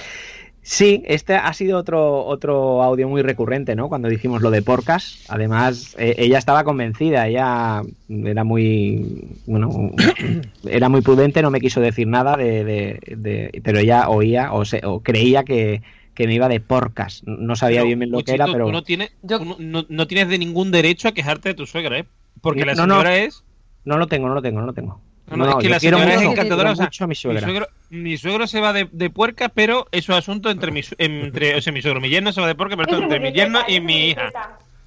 Sí, 0.64 1.02
este 1.06 1.34
ha 1.34 1.52
sido 1.54 1.78
otro 1.78 2.24
otro 2.26 2.82
audio 2.84 3.08
muy 3.08 3.22
recurrente, 3.22 3.76
¿no? 3.76 3.88
Cuando 3.88 4.08
dijimos 4.08 4.42
lo 4.42 4.50
de 4.50 4.62
porcas, 4.62 5.24
además 5.28 5.96
eh, 5.98 6.14
ella 6.18 6.38
estaba 6.38 6.64
convencida, 6.64 7.28
ella 7.28 7.82
era 8.08 8.44
muy 8.44 9.38
bueno, 9.46 9.90
era 10.66 10.88
muy 10.88 11.02
prudente, 11.02 11.42
no 11.42 11.50
me 11.50 11.60
quiso 11.60 11.80
decir 11.80 12.06
nada 12.08 12.36
de- 12.36 12.64
de- 12.64 13.60
pero 13.64 13.78
ella 13.80 14.08
oía 14.08 14.52
o, 14.52 14.64
se, 14.64 14.80
o 14.84 15.00
creía 15.02 15.44
que, 15.44 15.82
que 16.14 16.26
me 16.26 16.34
iba 16.34 16.48
de 16.48 16.60
porcas. 16.60 17.22
No 17.26 17.56
sabía 17.56 17.82
Pero, 17.82 17.96
bien 17.96 18.10
lo 18.10 18.22
que 18.22 18.32
era, 18.34 18.46
pero 18.46 18.66
Tú 18.66 18.72
no 18.72 18.82
tienes, 18.82 19.12
tú 19.26 19.44
no, 19.44 19.56
no- 19.58 19.86
no 19.88 20.06
tienes 20.06 20.28
de 20.28 20.38
ningún 20.38 20.70
derecho 20.70 21.08
a 21.08 21.12
quejarte 21.12 21.50
de 21.50 21.54
tu 21.54 21.66
suegra, 21.66 21.98
¿eh? 21.98 22.04
Porque 22.40 22.64
la 22.66 22.74
No, 22.74 22.86
no. 22.86 22.94
señora 22.94 23.16
es... 23.16 23.44
No 23.84 23.96
lo 23.98 24.06
tengo, 24.06 24.28
no 24.28 24.34
lo 24.34 24.42
tengo, 24.42 24.60
no 24.60 24.66
lo 24.66 24.72
tengo. 24.72 25.00
No, 25.30 25.36
no, 25.36 25.48
es 25.50 25.56
que 25.64 25.68
la 25.70 25.80
señora 25.80 26.12
es 26.12 26.18
mucho- 26.20 26.32
encantadora. 26.32 26.68
quiero 26.70 26.72
o 26.72 26.76
sea, 26.76 26.84
mucho 26.86 27.04
a 27.04 27.06
mi 27.06 27.14
suegra. 27.14 27.40
suegro, 27.42 27.66
mi 27.90 28.16
suegro 28.18 28.46
se 28.46 28.60
va 28.60 28.72
de, 28.72 28.88
de 28.92 29.08
puerca, 29.10 29.48
pero 29.48 29.86
es 29.90 30.08
un 30.08 30.16
asunto 30.16 30.50
entre 30.50 30.70
mi, 30.72 30.82
entre, 30.98 31.56
o 31.56 31.62
sea, 31.62 31.72
mi 31.72 31.80
suegro, 31.80 32.00
mi 32.00 32.10
yerno 32.10 32.32
se 32.32 32.40
va 32.40 32.46
de 32.46 32.54
puerca, 32.54 32.76
pero 32.76 32.98
entre 33.02 33.18
mi 33.20 33.32
yerno 33.32 33.60
y 33.66 33.80
mi 33.80 34.08
hija. 34.10 34.30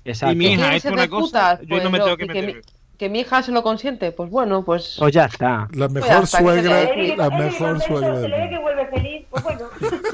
Exacto. 0.03 0.33
Y 0.33 0.35
mi 0.35 0.45
hija, 0.53 0.55
¿Quieres 0.63 0.77
esto 0.77 0.89
es 0.89 0.93
una 0.93 1.07
cosa, 1.07 1.59
yo 1.61 1.67
Pues 1.67 1.83
no 1.83 1.89
me 1.89 1.97
no, 1.97 2.03
tengo 2.05 2.17
que 2.17 2.25
meter. 2.27 2.61
Que 2.97 3.09
mi 3.09 3.19
hija 3.21 3.41
se 3.43 3.51
lo 3.51 3.61
consiente, 3.63 4.11
pues 4.11 4.29
bueno, 4.29 4.63
pues... 4.63 4.95
Pues 4.99 5.13
ya 5.13 5.25
está. 5.25 5.67
La 5.73 5.87
Pues 5.89 5.91
mejor 5.91 6.21
que 6.21 6.27
suegra, 6.27 6.79
se 6.87 7.15
la 7.17 7.29
mejor 7.29 7.81
suegra 7.81 8.15
Se 8.15 8.21
del 8.21 8.31
le 8.31 8.37
ve 8.37 8.43
mundo. 8.43 8.49
que 8.57 8.61
vuelve 8.61 8.85
feliz, 8.87 9.25
pues 9.29 9.43
bueno. 9.43 9.65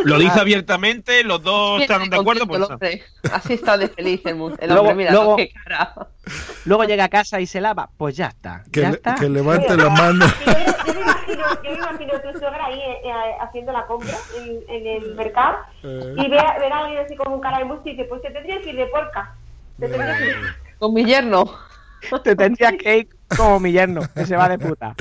Lo 0.03 0.17
dice 0.19 0.39
abiertamente, 0.39 1.23
los 1.23 1.43
dos 1.43 1.81
están 1.81 2.09
de 2.09 2.17
acuerdo, 2.17 2.47
pues 2.47 2.61
hombre. 2.69 3.03
Así 3.31 3.53
está 3.53 3.77
de 3.77 3.87
feliz 3.87 4.21
el, 4.25 4.35
mu- 4.35 4.55
el 4.59 4.67
Luego- 4.69 4.81
hombre, 4.81 4.95
mira, 4.95 5.11
luego- 5.11 5.35
qué 5.37 5.51
cara. 5.63 5.93
Luego 6.65 6.83
llega 6.85 7.03
a 7.05 7.09
casa 7.09 7.39
y 7.39 7.45
se 7.47 7.61
lava, 7.61 7.89
pues 7.97 8.15
ya 8.17 8.27
está. 8.27 8.63
Que, 8.71 8.81
ya 8.81 8.89
le- 8.89 8.95
está. 8.95 9.15
que 9.15 9.29
levante 9.29 9.75
la 9.77 9.89
mano. 9.89 10.25
Yo 10.45 10.93
me 10.93 11.01
imagino, 11.01 11.43
yo 11.63 11.71
me 11.71 11.77
imagino 11.77 12.13
a 12.15 12.21
tu 12.21 12.31
suegra 12.39 12.65
ahí 12.65 12.79
eh, 12.79 13.01
eh, 13.05 13.11
haciendo 13.41 13.71
la 13.71 13.85
compra 13.85 14.15
en, 14.37 14.59
en 14.75 14.87
el 14.87 15.15
mercado 15.15 15.57
Eh. 15.83 16.15
y 16.17 16.29
ve, 16.29 16.39
a- 16.39 16.57
ver 16.59 16.73
a 16.73 16.79
alguien 16.79 17.05
así 17.05 17.15
con 17.15 17.31
un 17.33 17.39
cara 17.41 17.59
de 17.59 17.65
musto 17.65 17.87
y 17.87 17.91
dice, 17.91 18.05
pues 18.05 18.21
te 18.21 18.31
tendrías 18.31 18.61
que 18.63 18.69
ir 18.69 18.75
de 18.75 18.87
porca. 18.87 19.35
Te 19.79 19.87
tendrías 19.87 20.17
que 20.17 20.25
ir. 20.29 20.35
Con 20.79 20.93
mi 20.93 21.05
yerno. 21.05 21.45
Te 22.23 22.35
tendrías 22.35 22.73
que 22.73 22.97
ir 22.99 23.09
como 23.35 23.59
mi 23.59 23.71
yerno, 23.71 24.01
que 24.13 24.25
se 24.25 24.35
va 24.35 24.49
de 24.49 24.59
puta. 24.59 24.95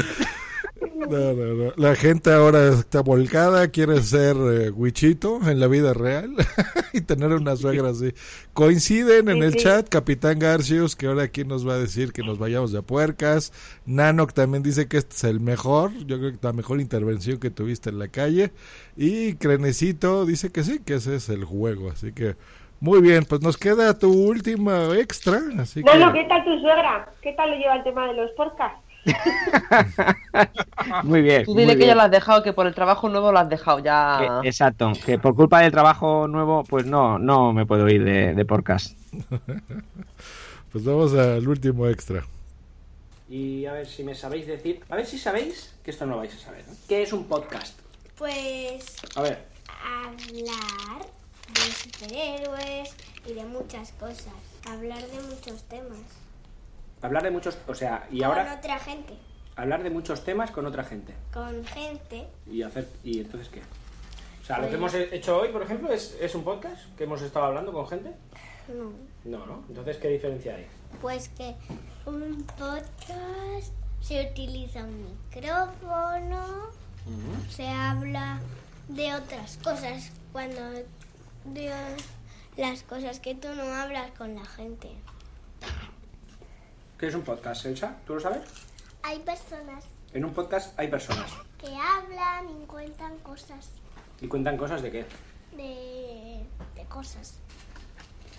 No, 0.81 1.35
no, 1.35 1.55
no. 1.55 1.73
La 1.77 1.95
gente 1.95 2.33
ahora 2.33 2.69
está 2.69 3.01
volcada, 3.01 3.69
quiere 3.69 4.03
ser 4.03 4.37
eh, 4.37 4.71
Wichito 4.71 5.41
en 5.49 5.61
la 5.61 5.67
vida 5.67 5.93
real 5.93 6.35
y 6.93 7.01
tener 7.03 7.33
una 7.33 7.57
suegra 7.57 7.91
así. 7.91 8.15
Coinciden 8.55 9.29
en 9.29 9.43
el 9.43 9.53
sí. 9.53 9.59
chat 9.61 9.89
Capitán 9.89 10.39
Garcius, 10.39 10.97
que 10.97 11.07
ahora 11.07 11.25
aquí 11.25 11.45
nos 11.45 11.67
va 11.67 11.75
a 11.75 11.79
decir 11.79 12.13
que 12.13 12.23
nos 12.23 12.39
vayamos 12.39 12.73
de 12.73 12.83
puercas. 12.83 13.53
Nanok 13.87 14.33
también 14.33 14.63
dice 14.63 14.89
que 14.89 14.99
este 14.99 15.15
es 15.17 15.25
el 15.25 15.41
mejor, 15.41 15.93
yo 16.07 16.19
creo 16.19 16.33
que 16.33 16.39
la 16.41 16.53
mejor 16.53 16.81
intervención 16.81 17.39
que 17.39 17.51
tuviste 17.51 17.91
en 17.91 17.99
la 17.99 18.09
calle. 18.09 18.53
Y 18.97 19.35
Crenecito 19.35 20.25
dice 20.25 20.51
que 20.51 20.65
sí, 20.65 20.81
que 20.81 20.95
ese 20.95 21.17
es 21.17 21.29
el 21.29 21.45
juego. 21.45 21.91
Así 21.91 22.13
que, 22.13 22.37
muy 22.81 23.01
bien, 23.01 23.25
pues 23.25 23.41
nos 23.43 23.57
queda 23.57 23.97
tu 23.99 24.13
última 24.13 24.97
extra. 24.99 25.41
Así 25.59 25.83
No, 25.83 25.93
que... 25.93 25.99
no, 25.99 26.13
¿qué 26.13 26.25
tal 26.25 26.45
tu 26.45 26.59
suegra? 26.61 27.09
¿Qué 27.23 27.33
tal 27.35 27.51
le 27.51 27.59
lleva 27.59 27.77
el 27.77 27.85
tema 27.85 28.07
de 28.09 28.15
los 28.15 28.31
podcasts? 28.33 28.81
Muy 31.05 31.23
bien. 31.23 31.45
Tú 31.45 31.55
dile 31.55 31.73
que 31.73 31.77
bien. 31.79 31.89
ya 31.89 31.95
lo 31.95 32.03
has 32.03 32.11
dejado, 32.11 32.43
que 32.43 32.53
por 32.53 32.67
el 32.67 32.75
trabajo 32.75 33.09
nuevo 33.09 33.33
lo 33.33 33.39
has 33.39 33.49
dejado 33.49 33.79
ya. 33.79 34.41
Que- 34.43 34.49
exacto, 34.49 34.93
que 35.07 35.19
por 35.19 35.35
culpa 35.35 35.61
del 35.61 35.71
trabajo 35.73 36.29
nuevo, 36.29 36.65
pues 36.65 36.85
no, 36.87 37.19
no 37.19 37.53
me 37.53 37.67
puedo 37.67 37.89
ir 37.89 38.05
de, 38.05 38.35
de 38.35 38.45
podcast. 38.45 38.97
Pues 40.73 40.85
vamos 40.85 41.13
al 41.15 41.49
último 41.49 41.89
extra. 41.89 42.23
Y 43.29 43.67
a 43.67 43.73
ver 43.73 43.89
si 43.89 44.05
me 44.05 44.15
sabéis 44.15 44.47
decir. 44.47 44.79
A 44.89 44.95
ver 44.95 45.05
si 45.05 45.19
sabéis, 45.19 45.75
que 45.85 45.91
esto 45.91 46.07
no 46.07 46.13
lo 46.13 46.19
vais 46.19 46.33
a 46.33 46.39
saber. 46.39 46.63
¿no? 46.69 46.75
¿Qué 46.89 47.03
es 47.03 47.13
un 47.13 47.25
podcast? 47.25 47.77
Pues 48.17 48.95
A 49.17 49.23
ver, 49.23 49.47
hablar 49.85 51.07
de 51.55 51.61
superhéroes 51.73 52.95
y 53.27 53.33
de 53.35 53.45
muchas 53.45 53.93
cosas. 53.93 54.33
Hablar 54.69 55.03
de 55.07 55.21
muchos 55.23 55.63
temas. 55.65 55.99
hablar 57.03 57.23
de 57.23 57.31
muchos. 57.31 57.57
O 57.67 57.75
sea, 57.75 58.07
y 58.11 58.19
Con 58.19 58.27
ahora 58.29 58.57
otra 58.59 58.79
gente. 58.79 59.15
hablar 59.57 59.83
de 59.83 59.89
muchos 59.91 60.23
temas 60.25 60.51
con 60.51 60.67
otra 60.67 60.85
gente. 60.85 61.15
Con 61.33 61.65
gente. 61.65 62.29
Y 62.47 62.63
hacer. 62.63 62.89
¿Y 63.03 63.21
entonces 63.21 63.49
qué? 63.49 63.61
O 64.43 64.45
sea, 64.45 64.59
lo 64.59 64.69
que 64.71 64.77
Pues- 64.77 64.95
hemos 64.95 65.13
hecho 65.13 65.39
hoy, 65.41 65.49
por 65.49 65.63
ejemplo, 65.63 65.91
es, 65.93 66.17
es 66.21 66.35
un 66.35 66.45
podcast 66.45 66.83
que 66.99 67.05
hemos 67.05 67.23
estado 67.23 67.47
hablando 67.47 67.73
con 67.73 67.87
gente. 67.89 68.13
No. 68.69 68.93
No, 69.25 69.47
¿no? 69.47 69.65
Entonces, 69.69 69.97
¿qué 69.99 70.09
diferencia 70.09 70.55
hay? 70.57 70.67
Pues 71.01 71.29
que 71.31 71.55
un 72.07 72.43
podcast 72.59 73.73
se 74.01 74.31
utiliza 74.31 74.85
un 74.85 75.07
micrófono, 75.31 76.69
se 77.51 77.67
habla 77.69 78.41
de 78.89 79.15
otras 79.15 79.57
cosas 79.63 80.11
cuando 80.33 80.61
de 81.45 81.71
las 82.57 82.83
cosas 82.83 83.21
que 83.21 83.35
tú 83.35 83.49
no 83.55 83.63
hablas 83.75 84.11
con 84.13 84.35
la 84.35 84.45
gente. 84.45 84.91
¿Qué 86.99 87.07
es 87.07 87.15
un 87.15 87.23
podcast, 87.23 87.65
Elsa? 87.67 87.97
¿Tú 88.07 88.15
lo 88.15 88.21
sabes? 88.21 88.43
Hay 89.03 89.19
personas 89.21 89.85
En 90.13 90.25
un 90.25 90.35
podcast 90.35 90.79
hay 90.79 90.89
personas. 90.89 91.31
que 91.59 91.69
hablan 91.75 92.49
y 92.63 92.67
cuentan 92.67 93.17
cosas 93.19 93.71
¿Y 94.21 94.29
cuentan 94.29 94.57
cosas 94.59 94.83
de 94.83 94.91
qué? 94.91 95.07
de, 95.57 96.45
de 96.77 96.85
cosas. 96.89 97.39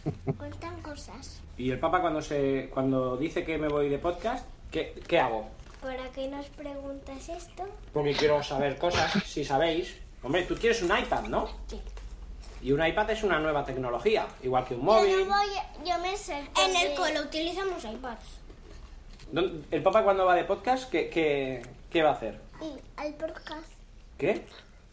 Cuentan 0.38 0.82
cosas. 0.82 1.42
Y 1.58 1.70
el 1.72 1.80
Papa 1.80 2.02
cuando 2.02 2.22
se 2.22 2.70
cuando 2.74 3.18
dice 3.18 3.44
que 3.44 3.58
me 3.60 3.68
voy 3.68 3.90
de 3.90 4.00
podcast, 4.00 4.48
¿qué, 4.72 5.00
qué 5.08 5.20
hago? 5.20 5.48
¿Para 5.82 6.10
qué 6.12 6.28
nos 6.28 6.46
preguntas 6.48 7.30
esto? 7.30 7.68
Porque 7.94 8.14
quiero 8.14 8.42
saber 8.42 8.78
cosas, 8.80 9.12
si 9.26 9.44
sabéis. 9.46 9.96
Hombre, 10.24 10.44
tú 10.44 10.56
quieres 10.56 10.82
un 10.84 10.96
iPad, 10.98 11.24
¿no? 11.26 11.48
Sí. 11.68 11.80
Y 12.62 12.72
un 12.72 12.86
iPad 12.86 13.10
es 13.10 13.24
una 13.24 13.40
nueva 13.40 13.66
tecnología, 13.66 14.28
igual 14.44 14.66
que 14.66 14.76
un 14.76 14.82
Yo 14.82 14.86
móvil. 14.86 15.28
no 15.28 15.36
voy, 15.36 15.48
yo 15.86 15.98
me 16.00 16.16
sé. 16.16 16.48
En 16.64 16.76
el 16.76 16.96
cole 16.96 17.20
utilizamos 17.22 17.84
iPads. 17.84 18.26
¿Dónde- 19.32 19.66
¿El 19.72 19.82
Papa 19.82 20.04
cuando 20.04 20.26
va 20.26 20.36
de 20.36 20.44
podcast, 20.44 20.90
qué, 20.92 21.10
qué, 21.10 21.66
qué 21.90 22.04
va 22.04 22.10
a 22.10 22.14
hacer? 22.14 22.40
Y 22.62 22.74
al 22.98 23.14
podcast. 23.16 23.68
¿Qué? 24.18 24.46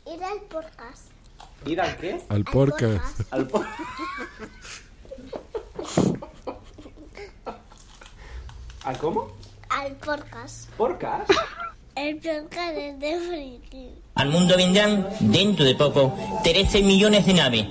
Ir 0.06 0.24
al 0.24 0.40
podcast. 0.42 1.10
¿Ir 1.66 1.80
al 1.80 1.96
qué? 1.96 2.20
Al 2.30 2.44
podcast. 2.44 3.20
Al 3.32 3.46
po- 3.48 3.64
¿Al 8.84 8.96
cómo? 8.98 9.28
Al 9.68 9.94
podcast. 9.96 10.70
¿Podcast? 10.76 11.30
El 11.98 12.18
podcast 12.20 12.76
es 12.76 13.00
de 13.00 13.18
friki. 13.18 13.88
Al 14.14 14.28
mundo 14.28 14.56
vendrán, 14.56 15.08
dentro 15.18 15.64
de 15.64 15.74
poco, 15.74 16.16
13 16.44 16.82
millones 16.84 17.26
de 17.26 17.34
naves. 17.34 17.66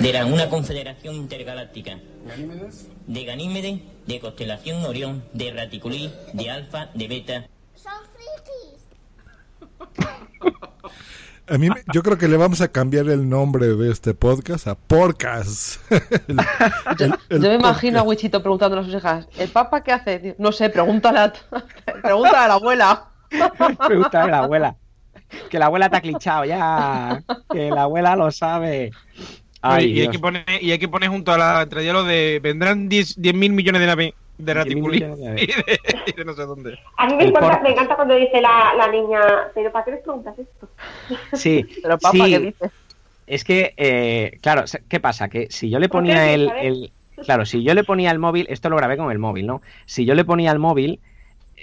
De 0.00 0.24
una 0.24 0.48
confederación 0.48 1.14
intergaláctica. 1.14 1.96
De 3.06 3.24
Ganímedes, 3.24 3.78
de 4.04 4.18
constelación 4.18 4.84
Orión, 4.84 5.22
de 5.32 5.52
Raticulí, 5.52 6.12
de 6.32 6.50
Alfa, 6.50 6.88
de 6.94 7.06
Beta. 7.06 7.46
Son 7.76 7.92
frikis. 8.12 8.82
A 11.46 11.56
mí, 11.56 11.68
me- 11.68 11.82
yo 11.94 12.02
creo 12.02 12.18
que 12.18 12.26
le 12.26 12.36
vamos 12.36 12.60
a 12.62 12.68
cambiar 12.72 13.08
el 13.10 13.28
nombre 13.28 13.68
de 13.68 13.92
este 13.92 14.12
podcast 14.12 14.66
a 14.66 14.74
Podcast. 14.74 15.76
El- 16.28 16.40
el- 16.98 17.14
el 17.28 17.42
Yo 17.42 17.48
me 17.48 17.54
imagino 17.54 18.00
a. 18.00 18.02
Wichito 18.02 18.40
preguntándole 18.42 18.82
a 18.82 18.84
sus 18.86 18.94
hijas, 18.94 19.28
¿el 19.38 19.50
papa 19.50 19.84
qué 19.84 19.92
hace? 19.92 20.34
No 20.38 20.50
sé, 20.50 20.68
pregúntale 20.68 21.18
a, 21.20 21.32
pregúntale 22.02 22.38
a 22.38 22.48
la 22.48 22.54
abuela. 22.54 23.08
Pregúntale 23.86 24.24
a 24.24 24.30
la 24.30 24.38
abuela. 24.44 24.76
Que 25.50 25.58
la 25.58 25.66
abuela 25.66 25.88
te 25.88 25.96
ha 25.96 26.00
clichado 26.00 26.44
ya. 26.44 27.22
Que 27.50 27.70
la 27.70 27.82
abuela 27.82 28.16
lo 28.16 28.30
sabe. 28.30 28.90
Ay, 29.60 29.92
y, 29.92 30.00
hay 30.00 30.08
que 30.08 30.18
poner, 30.18 30.44
y 30.60 30.72
hay 30.72 30.78
que 30.78 30.88
poner 30.88 31.08
junto 31.08 31.32
a 31.32 31.38
la 31.38 31.62
entre 31.62 31.90
lo 31.92 32.02
de 32.02 32.40
vendrán 32.42 32.88
10 32.88 33.16
mil 33.32 33.52
millones 33.52 33.80
de 33.80 33.86
naves 33.86 34.12
de 34.38 34.52
10.000 34.52 34.56
Raticulí 34.56 34.98
millones 35.00 35.18
de 35.20 35.24
naves. 35.24 35.42
y 35.42 35.46
de, 35.46 35.80
y 36.06 36.12
de 36.12 36.24
no 36.24 36.34
sé 36.34 36.42
dónde. 36.42 36.78
A 36.98 37.06
mí 37.06 37.14
me 37.14 37.24
encanta, 37.24 37.52
por- 37.52 37.62
me 37.62 37.70
encanta 37.70 37.94
cuando 37.96 38.14
dice 38.16 38.40
la, 38.40 38.74
la 38.76 38.88
niña, 38.88 39.20
pero 39.54 39.70
¿para 39.70 39.84
qué 39.84 39.90
les 39.92 40.02
preguntas 40.02 40.36
esto? 40.38 40.68
Sí, 41.34 41.64
Pero 41.82 41.98
papá, 41.98 42.24
sí. 42.24 42.30
¿qué 42.30 42.38
dices? 42.40 42.70
Es 43.26 43.44
que, 43.44 43.72
eh, 43.76 44.38
claro, 44.42 44.64
¿qué 44.88 44.98
pasa? 44.98 45.28
Que 45.28 45.46
si 45.48 45.70
yo 45.70 45.78
le 45.78 45.88
¿Por 45.88 46.02
qué 46.02 46.08
ponía 46.10 46.32
el, 46.32 46.50
el- 46.60 46.92
Claro, 47.24 47.46
si 47.46 47.62
yo 47.62 47.72
le 47.74 47.84
ponía 47.84 48.10
el 48.10 48.18
móvil, 48.18 48.46
esto 48.48 48.68
lo 48.68 48.76
grabé 48.76 48.96
con 48.96 49.12
el 49.12 49.18
móvil, 49.18 49.46
¿no? 49.46 49.62
Si 49.86 50.04
yo 50.04 50.14
le 50.14 50.24
ponía 50.24 50.50
el 50.50 50.58
móvil, 50.58 51.00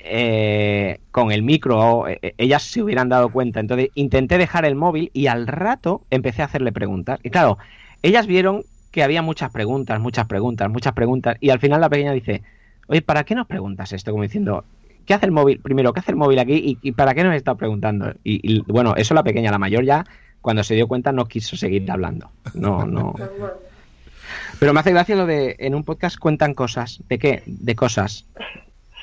eh, 0.03 0.99
con 1.11 1.31
el 1.31 1.43
micro, 1.43 2.07
eh, 2.07 2.33
ellas 2.37 2.63
se 2.63 2.81
hubieran 2.81 3.09
dado 3.09 3.29
cuenta. 3.29 3.59
Entonces 3.59 3.89
intenté 3.95 4.37
dejar 4.37 4.65
el 4.65 4.75
móvil 4.75 5.11
y 5.13 5.27
al 5.27 5.47
rato 5.47 6.01
empecé 6.09 6.41
a 6.41 6.45
hacerle 6.45 6.71
preguntas. 6.71 7.19
Y 7.23 7.29
claro, 7.29 7.57
ellas 8.01 8.27
vieron 8.27 8.63
que 8.91 9.03
había 9.03 9.21
muchas 9.21 9.51
preguntas, 9.51 9.99
muchas 9.99 10.27
preguntas, 10.27 10.69
muchas 10.69 10.93
preguntas. 10.93 11.37
Y 11.39 11.49
al 11.49 11.59
final 11.59 11.81
la 11.81 11.89
pequeña 11.89 12.11
dice, 12.11 12.41
oye, 12.87 13.01
¿para 13.01 13.23
qué 13.23 13.35
nos 13.35 13.47
preguntas 13.47 13.93
esto? 13.93 14.11
Como 14.11 14.23
diciendo, 14.23 14.63
¿qué 15.05 15.13
hace 15.13 15.25
el 15.25 15.31
móvil? 15.31 15.59
Primero, 15.59 15.93
¿qué 15.93 15.99
hace 15.99 16.11
el 16.11 16.17
móvil 16.17 16.39
aquí? 16.39 16.53
¿Y, 16.53 16.89
y 16.89 16.91
para 16.93 17.13
qué 17.13 17.23
nos 17.23 17.35
está 17.35 17.55
preguntando? 17.55 18.13
Y, 18.23 18.39
y, 18.43 18.61
bueno, 18.61 18.95
eso 18.95 19.13
la 19.13 19.23
pequeña, 19.23 19.51
la 19.51 19.59
mayor 19.59 19.83
ya, 19.83 20.05
cuando 20.41 20.63
se 20.63 20.75
dio 20.75 20.87
cuenta, 20.87 21.11
no 21.11 21.25
quiso 21.25 21.55
seguir 21.55 21.89
hablando. 21.91 22.31
No, 22.53 22.85
no. 22.85 23.13
Pero 24.59 24.73
me 24.73 24.79
hace 24.81 24.91
gracia 24.91 25.15
lo 25.15 25.25
de 25.25 25.55
en 25.59 25.73
un 25.73 25.83
podcast 25.83 26.17
cuentan 26.17 26.53
cosas. 26.53 27.01
¿De 27.07 27.17
qué? 27.17 27.43
De 27.45 27.75
cosas. 27.75 28.25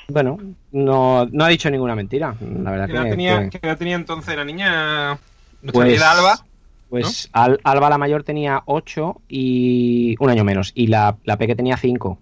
Bueno, 0.09 0.37
no, 0.71 1.25
no 1.25 1.43
ha 1.43 1.47
dicho 1.49 1.69
ninguna 1.69 1.95
mentira. 1.95 2.35
La 2.39 2.71
verdad 2.71 2.85
¿Qué 2.87 2.93
que, 2.93 2.97
edad, 2.99 3.09
tenía, 3.09 3.49
que- 3.49 3.59
qué 3.59 3.67
edad 3.67 3.77
tenía 3.77 3.95
entonces 3.95 4.35
la 4.35 4.45
niña? 4.45 5.19
Nuestra 5.61 5.71
Pues- 5.85 6.01
Alba. 6.01 6.45
Pues 6.89 7.29
Al- 7.33 7.59
Alba 7.65 7.89
la 7.89 7.97
mayor 7.97 8.23
tenía 8.23 8.63
8 8.65 9.21
y 9.27 10.15
un 10.19 10.29
año 10.29 10.45
menos. 10.45 10.71
Y 10.73 10.87
la, 10.87 11.17
la 11.25 11.35
peque 11.37 11.53
tenía 11.53 11.75
5. 11.75 12.17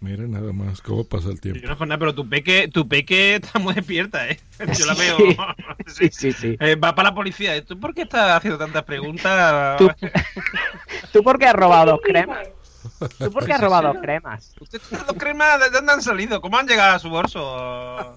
Mira 0.00 0.26
nada 0.26 0.52
más 0.52 0.80
cómo 0.82 1.04
pasa 1.04 1.28
el 1.30 1.40
tiempo. 1.40 1.60
Yo 1.60 1.74
no 1.74 1.98
pero 1.98 2.14
tu 2.14 2.28
peque, 2.28 2.68
tu 2.68 2.86
peque 2.86 3.36
está 3.36 3.58
muy 3.58 3.74
despierta, 3.74 4.28
¿eh? 4.28 4.38
Yo 4.78 4.86
la 4.86 4.94
veo. 4.94 5.16
Sí, 5.86 6.08
sí, 6.10 6.32
sí. 6.32 6.56
Eh, 6.60 6.74
va 6.76 6.94
para 6.94 7.10
la 7.10 7.14
policía. 7.14 7.62
¿Tú 7.64 7.78
por 7.78 7.94
qué 7.94 8.02
estás 8.02 8.30
haciendo 8.36 8.58
tantas 8.58 8.82
preguntas? 8.84 9.76
¿Tú, 9.78 9.88
¿Tú 11.12 11.22
por 11.22 11.38
qué 11.38 11.46
has 11.46 11.54
robado 11.54 11.92
dos 11.92 12.00
cremas? 12.02 12.48
¿Tú 13.18 13.30
por 13.30 13.44
qué 13.46 13.52
has 13.52 13.60
robado 13.60 13.94
cremas? 14.00 14.54
¿Estas 14.72 15.06
dos 15.06 15.16
cremas 15.18 15.60
de 15.60 15.70
dónde 15.70 15.92
han 15.92 16.02
salido? 16.02 16.40
¿Cómo 16.40 16.56
han 16.58 16.66
llegado 16.66 16.96
a 16.96 16.98
su 16.98 17.08
bolso? 17.10 18.16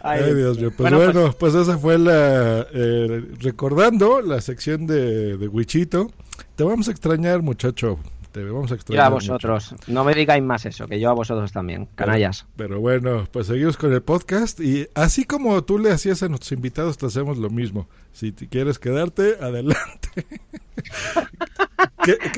Ay, 0.00 0.34
Dios 0.34 0.58
mío. 0.58 0.70
Pues 0.76 0.90
Bueno, 0.90 1.12
bueno, 1.12 1.32
pues, 1.38 1.54
esa 1.54 1.78
fue 1.78 1.98
la. 1.98 2.66
eh, 2.72 3.24
recordando 3.40 4.20
la 4.20 4.40
sección 4.40 4.86
de, 4.86 5.36
de 5.36 5.48
Wichito. 5.48 6.10
Te 6.54 6.62
vamos 6.64 6.88
a 6.88 6.92
extrañar, 6.92 7.42
muchacho. 7.42 7.98
Te 8.36 8.44
vamos 8.44 8.70
a 8.70 8.76
Yo 8.76 8.82
mucho. 8.84 9.10
vosotros. 9.12 9.74
No 9.86 10.04
me 10.04 10.12
digáis 10.14 10.42
más 10.42 10.66
eso, 10.66 10.86
que 10.86 11.00
yo 11.00 11.08
a 11.08 11.14
vosotros 11.14 11.52
también. 11.52 11.88
Canallas. 11.94 12.44
Pero 12.54 12.80
bueno, 12.80 13.26
pues 13.32 13.46
seguimos 13.46 13.78
con 13.78 13.94
el 13.94 14.02
podcast 14.02 14.60
y 14.60 14.86
así 14.94 15.24
como 15.24 15.64
tú 15.64 15.78
le 15.78 15.90
hacías 15.90 16.22
a 16.22 16.28
nuestros 16.28 16.52
invitados, 16.52 16.98
te 16.98 17.06
hacemos 17.06 17.38
lo 17.38 17.48
mismo. 17.48 17.88
Si 18.12 18.32
te 18.32 18.46
quieres 18.46 18.78
quedarte, 18.78 19.38
adelante. 19.40 20.10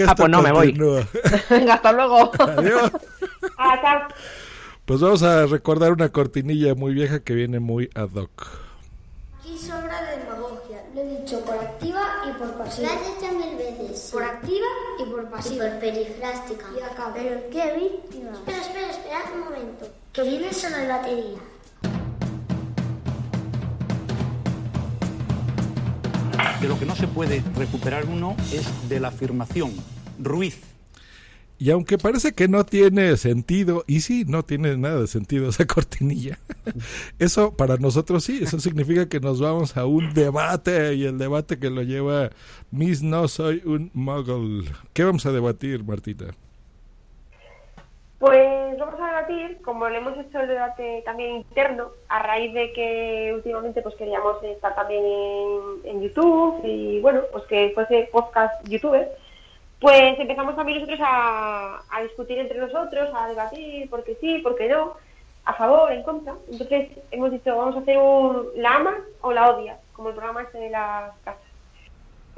Ah, 0.07 0.15
pues 0.17 0.31
no, 0.31 0.41
me 0.41 0.51
voy. 0.53 0.73
Venga, 1.51 1.75
hasta 1.75 1.93
luego. 1.93 2.31
Adiós. 2.39 2.93
Ah. 3.59 4.09
Pues 4.85 5.01
vamos 5.01 5.23
a 5.25 5.47
recordar 5.47 5.93
una 5.93 6.09
cortinilla 6.11 6.75
muy 6.77 6.95
vieja 6.95 7.21
que 7.21 7.35
viene 7.35 7.59
muy 7.59 7.91
ad 7.95 8.11
hoc. 8.15 8.47
Aquí 9.41 9.59
sobra 9.59 10.01
demagogia. 10.03 10.28
Lo 10.99 11.05
he 11.05 11.21
dicho 11.21 11.41
por 11.45 11.55
activa 11.55 12.01
y 12.29 12.33
por 12.39 12.55
pasiva. 12.55 12.89
Lo 12.89 12.95
has 12.95 13.21
dicho 13.21 13.33
mil 13.33 13.57
veces. 13.57 14.11
Por 14.13 14.23
activa 14.25 14.67
y 14.99 15.05
por 15.05 15.31
pasiva. 15.31 15.67
Y 15.67 15.71
por 15.71 15.79
perifrástica. 15.79 16.67
Y 16.77 16.83
acá. 16.83 17.13
Pero 17.15 17.41
Kevin... 17.51 17.91
Espera, 18.33 18.61
espera, 18.61 18.91
espera 18.91 19.19
un 19.33 19.41
momento. 19.45 19.89
Que 20.13 20.23
viene 20.23 20.53
solo 20.53 20.77
de 20.77 20.89
batería. 20.89 21.39
De 26.61 26.69
lo 26.69 26.77
que 26.77 26.85
no 26.85 26.97
se 26.97 27.07
puede 27.07 27.45
recuperar 27.55 28.05
uno 28.07 28.35
es 28.53 28.89
de 28.89 28.99
la 28.99 29.09
afirmación. 29.09 29.73
Ruiz. 30.19 30.68
Y 31.61 31.73
aunque 31.73 31.99
parece 31.99 32.35
que 32.35 32.47
no 32.47 32.65
tiene 32.65 33.17
sentido, 33.17 33.83
y 33.89 34.01
sí, 34.01 34.25
no 34.29 34.45
tiene 34.45 34.77
nada 34.77 35.01
de 35.01 35.07
sentido 35.09 35.49
esa 35.49 35.67
cortinilla, 35.67 36.39
eso 37.19 37.57
para 37.57 37.77
nosotros 37.79 38.23
sí, 38.23 38.41
eso 38.43 38.61
significa 38.61 39.09
que 39.09 39.19
nos 39.19 39.41
vamos 39.41 39.77
a 39.77 39.85
un 39.85 40.15
debate 40.15 40.95
y 40.95 41.05
el 41.05 41.19
debate 41.19 41.59
que 41.59 41.71
lo 41.71 41.83
lleva 41.83 42.31
Miss 42.71 43.03
No 43.03 43.27
Soy 43.27 43.61
un 43.65 43.91
Muggle. 43.93 44.71
¿Qué 44.93 45.03
vamos 45.03 45.27
a 45.27 45.33
debatir, 45.33 45.83
Martita? 45.83 46.27
Pues 48.21 48.79
vamos 48.79 49.01
a 49.01 49.07
debatir, 49.07 49.61
como 49.63 49.89
le 49.89 49.99
hemos 49.99 50.17
hecho 50.17 50.41
el 50.41 50.49
debate 50.49 51.03
también 51.05 51.37
interno, 51.37 51.91
a 52.09 52.21
raíz 52.21 52.53
de 52.55 52.73
que 52.73 53.33
últimamente 53.35 53.83
pues 53.83 53.97
queríamos 53.97 54.43
estar 54.45 54.75
también 54.77 55.05
en, 55.05 55.91
en 55.91 56.03
YouTube 56.03 56.61
y 56.65 57.01
bueno, 57.01 57.23
pues 57.33 57.45
que 57.45 57.71
fuese 57.75 58.09
podcast 58.13 58.65
youtuber, 58.69 59.09
pues 59.81 60.19
empezamos 60.19 60.57
también 60.57 60.79
nosotros 60.81 61.01
a, 61.03 61.83
discutir 62.03 62.39
entre 62.39 62.59
nosotros, 62.59 63.11
a 63.15 63.29
debatir 63.29 63.89
por 63.89 64.05
qué 64.05 64.17
sí, 64.21 64.39
por 64.39 64.57
qué 64.57 64.69
no, 64.69 64.95
a 65.45 65.55
favor, 65.55 65.93
en 65.93 66.03
contra. 66.03 66.35
Entonces 66.51 66.91
hemos 67.11 67.31
dicho, 67.31 67.57
vamos 67.57 67.77
a 67.77 67.81
hacer 67.81 67.97
un 67.99 68.49
la 68.57 68.77
amas 68.77 68.99
o 69.21 69.33
la 69.33 69.51
odias, 69.51 69.79
como 69.93 70.09
el 70.09 70.15
programa 70.15 70.43
este 70.43 70.59
de 70.59 70.71
las 70.71 71.17
casas. 71.25 71.43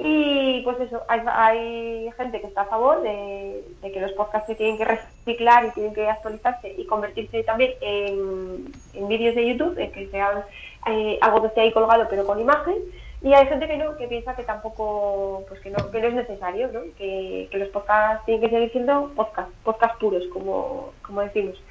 Y 0.03 0.61
pues 0.63 0.79
eso, 0.79 1.03
hay, 1.07 2.11
gente 2.17 2.41
que 2.41 2.47
está 2.47 2.61
a 2.61 2.65
favor 2.65 3.03
de, 3.03 3.63
que 3.81 4.01
los 4.01 4.11
podcasts 4.13 4.47
se 4.47 4.55
tienen 4.55 4.77
que 4.77 4.85
reciclar 4.85 5.65
y 5.65 5.71
tienen 5.71 5.93
que 5.93 6.09
actualizarse 6.09 6.73
y 6.75 6.87
convertirse 6.87 7.43
también 7.43 7.73
en, 7.81 8.71
en 8.95 9.07
vídeos 9.07 9.35
de 9.35 9.47
YouTube, 9.47 9.77
en 9.77 9.91
que 9.91 10.09
sean 10.09 10.43
eh, 10.87 11.19
algo 11.21 11.41
que 11.41 11.47
esté 11.49 11.61
ahí 11.61 11.71
colgado 11.71 12.07
pero 12.09 12.25
con 12.25 12.39
imagen. 12.39 12.77
Y 13.23 13.33
hay 13.33 13.45
gente 13.45 13.67
que 13.67 13.77
no, 13.77 13.95
que 13.97 14.07
piensa 14.07 14.35
que 14.35 14.43
tampoco, 14.43 15.43
pues 15.47 15.59
que 15.61 15.69
no, 15.69 15.91
que 15.91 16.01
no 16.01 16.07
es 16.07 16.13
necesario, 16.15 16.69
¿no? 16.71 16.81
Que, 16.97 17.47
que 17.51 17.57
los 17.59 17.69
podcasts 17.69 18.25
tienen 18.25 18.41
que 18.41 18.49
seguir 18.55 18.71
siendo 18.71 19.11
podcast, 19.15 19.51
podcast 19.63 19.99
puros, 19.99 20.23
como, 20.33 20.91
como 21.05 21.21
decimos. 21.21 21.61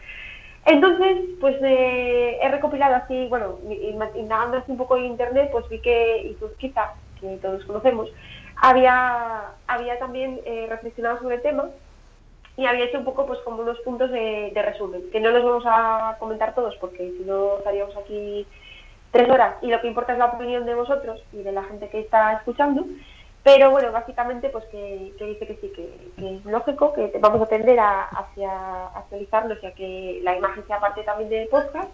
Entonces, 0.64 1.16
pues 1.40 1.56
eh, 1.62 2.38
he 2.40 2.48
recopilado 2.50 2.94
así, 2.94 3.26
bueno, 3.28 3.58
in- 3.68 3.98
indagando 4.14 4.58
así 4.58 4.70
un 4.70 4.78
poco 4.78 4.96
en 4.96 5.06
internet, 5.06 5.48
pues 5.50 5.68
vi 5.68 5.80
que 5.80 6.22
Izuzquiza, 6.22 6.92
que 7.20 7.36
todos 7.38 7.64
conocemos, 7.64 8.08
había, 8.56 9.52
había 9.66 9.98
también 9.98 10.40
eh, 10.44 10.66
reflexionado 10.68 11.18
sobre 11.18 11.36
el 11.36 11.42
tema 11.42 11.70
y 12.56 12.66
había 12.66 12.84
hecho 12.84 12.98
un 12.98 13.04
poco 13.04 13.26
pues 13.26 13.40
como 13.40 13.62
unos 13.62 13.78
puntos 13.80 14.10
de 14.10 14.52
resumen, 14.54 15.02
que 15.10 15.18
no 15.18 15.30
los 15.30 15.42
vamos 15.42 15.64
a 15.66 16.16
comentar 16.20 16.54
todos 16.54 16.76
porque 16.76 17.10
si 17.16 17.24
no 17.24 17.56
estaríamos 17.58 17.96
aquí 17.96 18.46
tres 19.10 19.28
horas 19.28 19.56
y 19.62 19.68
lo 19.68 19.80
que 19.80 19.88
importa 19.88 20.12
es 20.12 20.18
la 20.18 20.26
opinión 20.26 20.64
de 20.66 20.74
vosotros 20.74 21.22
y 21.32 21.42
de 21.42 21.52
la 21.52 21.64
gente 21.64 21.88
que 21.88 22.00
está 22.00 22.32
escuchando. 22.34 22.84
Pero 23.42 23.70
bueno, 23.70 23.90
básicamente 23.90 24.50
pues 24.50 24.64
que, 24.66 25.14
dice 25.18 25.46
que 25.46 25.56
sí, 25.60 25.72
que, 25.74 26.36
es 26.36 26.44
lógico, 26.44 26.92
que 26.92 27.10
vamos 27.20 27.40
a 27.40 27.46
tender 27.46 27.80
a, 27.80 28.02
hacia 28.02 28.86
actualizarlos 28.88 29.58
y 29.62 29.66
a 29.66 29.72
que 29.72 30.20
la 30.22 30.36
imagen 30.36 30.66
sea 30.66 30.78
parte 30.78 31.02
también 31.04 31.30
del 31.30 31.48
podcast. 31.48 31.90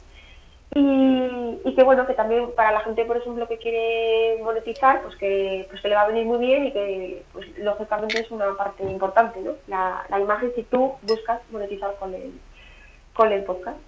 Y, 0.75 1.61
y 1.64 1.75
que 1.75 1.85
bueno, 1.85 2.07
que 2.07 2.14
también 2.14 2.51
para 2.57 2.73
la 2.73 2.81
gente, 2.81 3.05
por 3.05 3.17
ejemplo, 3.17 3.47
que 3.47 3.59
quiere 3.59 4.43
monetizar, 4.43 5.01
pues 5.03 5.14
que, 5.17 5.67
pues 5.71 5.81
que 5.81 5.89
le 5.89 5.95
va 5.95 6.03
a 6.03 6.09
venir 6.09 6.27
muy 6.27 6.39
bien 6.39 6.67
y 6.67 6.73
que 6.73 7.23
pues 7.33 7.47
lógicamente 7.59 8.21
es 8.21 8.31
una 8.33 8.55
parte 8.57 8.83
importante, 8.83 9.41
¿no? 9.41 9.53
La, 9.69 10.05
la 10.09 10.19
imagen 10.21 10.53
si 10.57 10.64
tú 10.64 10.95
buscas 11.03 11.41
monetizar 11.53 11.95
con 12.01 12.12
el, 12.12 12.33
con 13.14 13.33
el 13.33 13.45
podcast. 13.45 13.79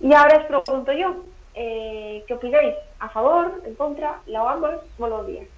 Y 0.00 0.12
ahora 0.12 0.38
os 0.38 0.44
pregunto 0.44 0.92
yo, 0.92 1.14
eh, 1.54 2.24
¿qué 2.26 2.34
opináis? 2.34 2.74
¿A 2.98 3.08
favor? 3.10 3.62
¿En 3.64 3.74
contra? 3.76 4.22
¿La 4.26 4.52
amas 4.52 4.80
lo 4.98 5.20
odias? 5.20 5.48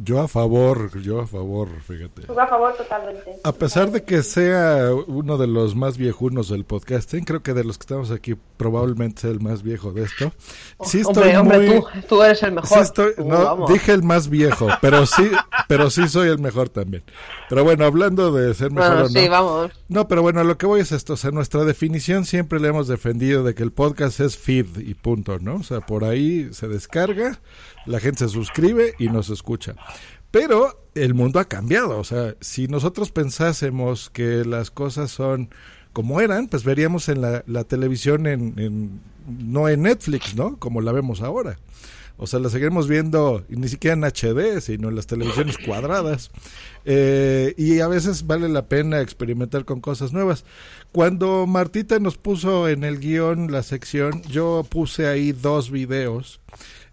Yo 0.00 0.20
a 0.20 0.28
favor, 0.28 0.96
yo 1.02 1.20
a 1.20 1.26
favor, 1.26 1.68
fíjate. 1.86 2.22
Tú 2.22 2.38
a 2.38 2.46
favor 2.46 2.72
totalmente. 2.76 3.32
A 3.42 3.52
pesar 3.52 3.90
de 3.90 4.04
que 4.04 4.22
sea 4.22 4.90
uno 5.08 5.36
de 5.38 5.48
los 5.48 5.74
más 5.74 5.98
viejunos 5.98 6.48
del 6.50 6.64
podcasting, 6.64 7.24
creo 7.24 7.42
que 7.42 7.52
de 7.52 7.64
los 7.64 7.78
que 7.78 7.82
estamos 7.82 8.12
aquí 8.12 8.36
probablemente 8.56 9.22
sea 9.22 9.30
el 9.30 9.40
más 9.40 9.62
viejo 9.64 9.92
de 9.92 10.04
esto. 10.04 10.32
Sí 10.84 11.00
estoy 11.00 11.34
hombre, 11.34 11.38
hombre, 11.38 11.58
muy- 11.58 11.80
tú, 12.02 12.06
tú 12.08 12.22
eres 12.22 12.40
el 12.44 12.52
mejor. 12.52 12.68
Sí 12.78 12.84
estoy- 12.84 13.14
Tú, 13.16 13.24
no, 13.24 13.42
vamos. 13.44 13.72
dije 13.72 13.92
el 13.92 14.04
más 14.04 14.28
viejo, 14.28 14.68
pero 14.80 15.04
sí, 15.04 15.28
pero 15.66 15.90
sí 15.90 16.08
soy 16.08 16.28
el 16.28 16.38
mejor 16.38 16.68
también. 16.68 17.02
Pero 17.48 17.64
bueno, 17.64 17.84
hablando 17.84 18.30
de 18.30 18.54
ser 18.54 18.70
mejor 18.70 18.90
Bueno, 18.90 19.06
o 19.06 19.08
no. 19.08 19.20
sí, 19.20 19.28
vamos. 19.28 19.70
No, 19.88 20.06
pero 20.06 20.22
bueno, 20.22 20.44
lo 20.44 20.56
que 20.58 20.66
voy 20.66 20.80
es 20.80 20.92
esto, 20.92 21.14
o 21.14 21.16
sea, 21.16 21.32
nuestra 21.32 21.64
definición 21.64 22.24
siempre 22.24 22.60
le 22.60 22.68
hemos 22.68 22.86
defendido 22.86 23.42
de 23.42 23.54
que 23.56 23.64
el 23.64 23.72
podcast 23.72 24.20
es 24.20 24.36
feed 24.38 24.78
y 24.78 24.94
punto, 24.94 25.38
¿no? 25.40 25.56
O 25.56 25.62
sea, 25.64 25.80
por 25.80 26.04
ahí 26.04 26.50
se 26.52 26.68
descarga, 26.68 27.40
la 27.88 28.00
gente 28.00 28.20
se 28.20 28.28
suscribe 28.28 28.94
y 28.98 29.08
nos 29.08 29.30
escucha. 29.30 29.74
Pero 30.30 30.84
el 30.94 31.14
mundo 31.14 31.40
ha 31.40 31.46
cambiado, 31.46 31.98
o 31.98 32.04
sea, 32.04 32.34
si 32.40 32.68
nosotros 32.68 33.10
pensásemos 33.10 34.10
que 34.10 34.44
las 34.44 34.70
cosas 34.70 35.10
son 35.10 35.50
como 35.92 36.20
eran, 36.20 36.48
pues 36.48 36.64
veríamos 36.64 37.08
en 37.08 37.22
la, 37.22 37.64
televisión 37.64 38.26
en, 38.26 38.58
en- 38.58 39.00
no 39.26 39.68
en 39.68 39.82
Netflix, 39.82 40.34
¿no? 40.36 40.56
Como 40.58 40.80
la 40.80 40.92
vemos 40.92 41.22
ahora. 41.22 41.58
O 42.20 42.26
sea, 42.26 42.40
la 42.40 42.50
seguiremos 42.50 42.88
viendo 42.88 43.44
ni 43.48 43.68
siquiera 43.68 43.94
en 43.94 44.02
HD, 44.04 44.60
sino 44.60 44.88
en 44.88 44.96
las 44.96 45.06
televisiones 45.06 45.56
cuadradas. 45.56 46.30
Eh, 46.84 47.54
y 47.56 47.78
a 47.80 47.86
veces 47.88 48.26
vale 48.26 48.48
la 48.48 48.66
pena 48.66 49.00
experimentar 49.00 49.64
con 49.64 49.80
cosas 49.80 50.12
nuevas. 50.12 50.44
Cuando 50.92 51.46
Martita 51.46 51.98
nos 52.00 52.16
puso 52.18 52.68
en 52.68 52.82
el 52.84 52.98
guion 52.98 53.52
la 53.52 53.62
sección, 53.62 54.22
yo 54.22 54.66
puse 54.68 55.06
ahí 55.06 55.30
dos 55.32 55.70
videos 55.70 56.40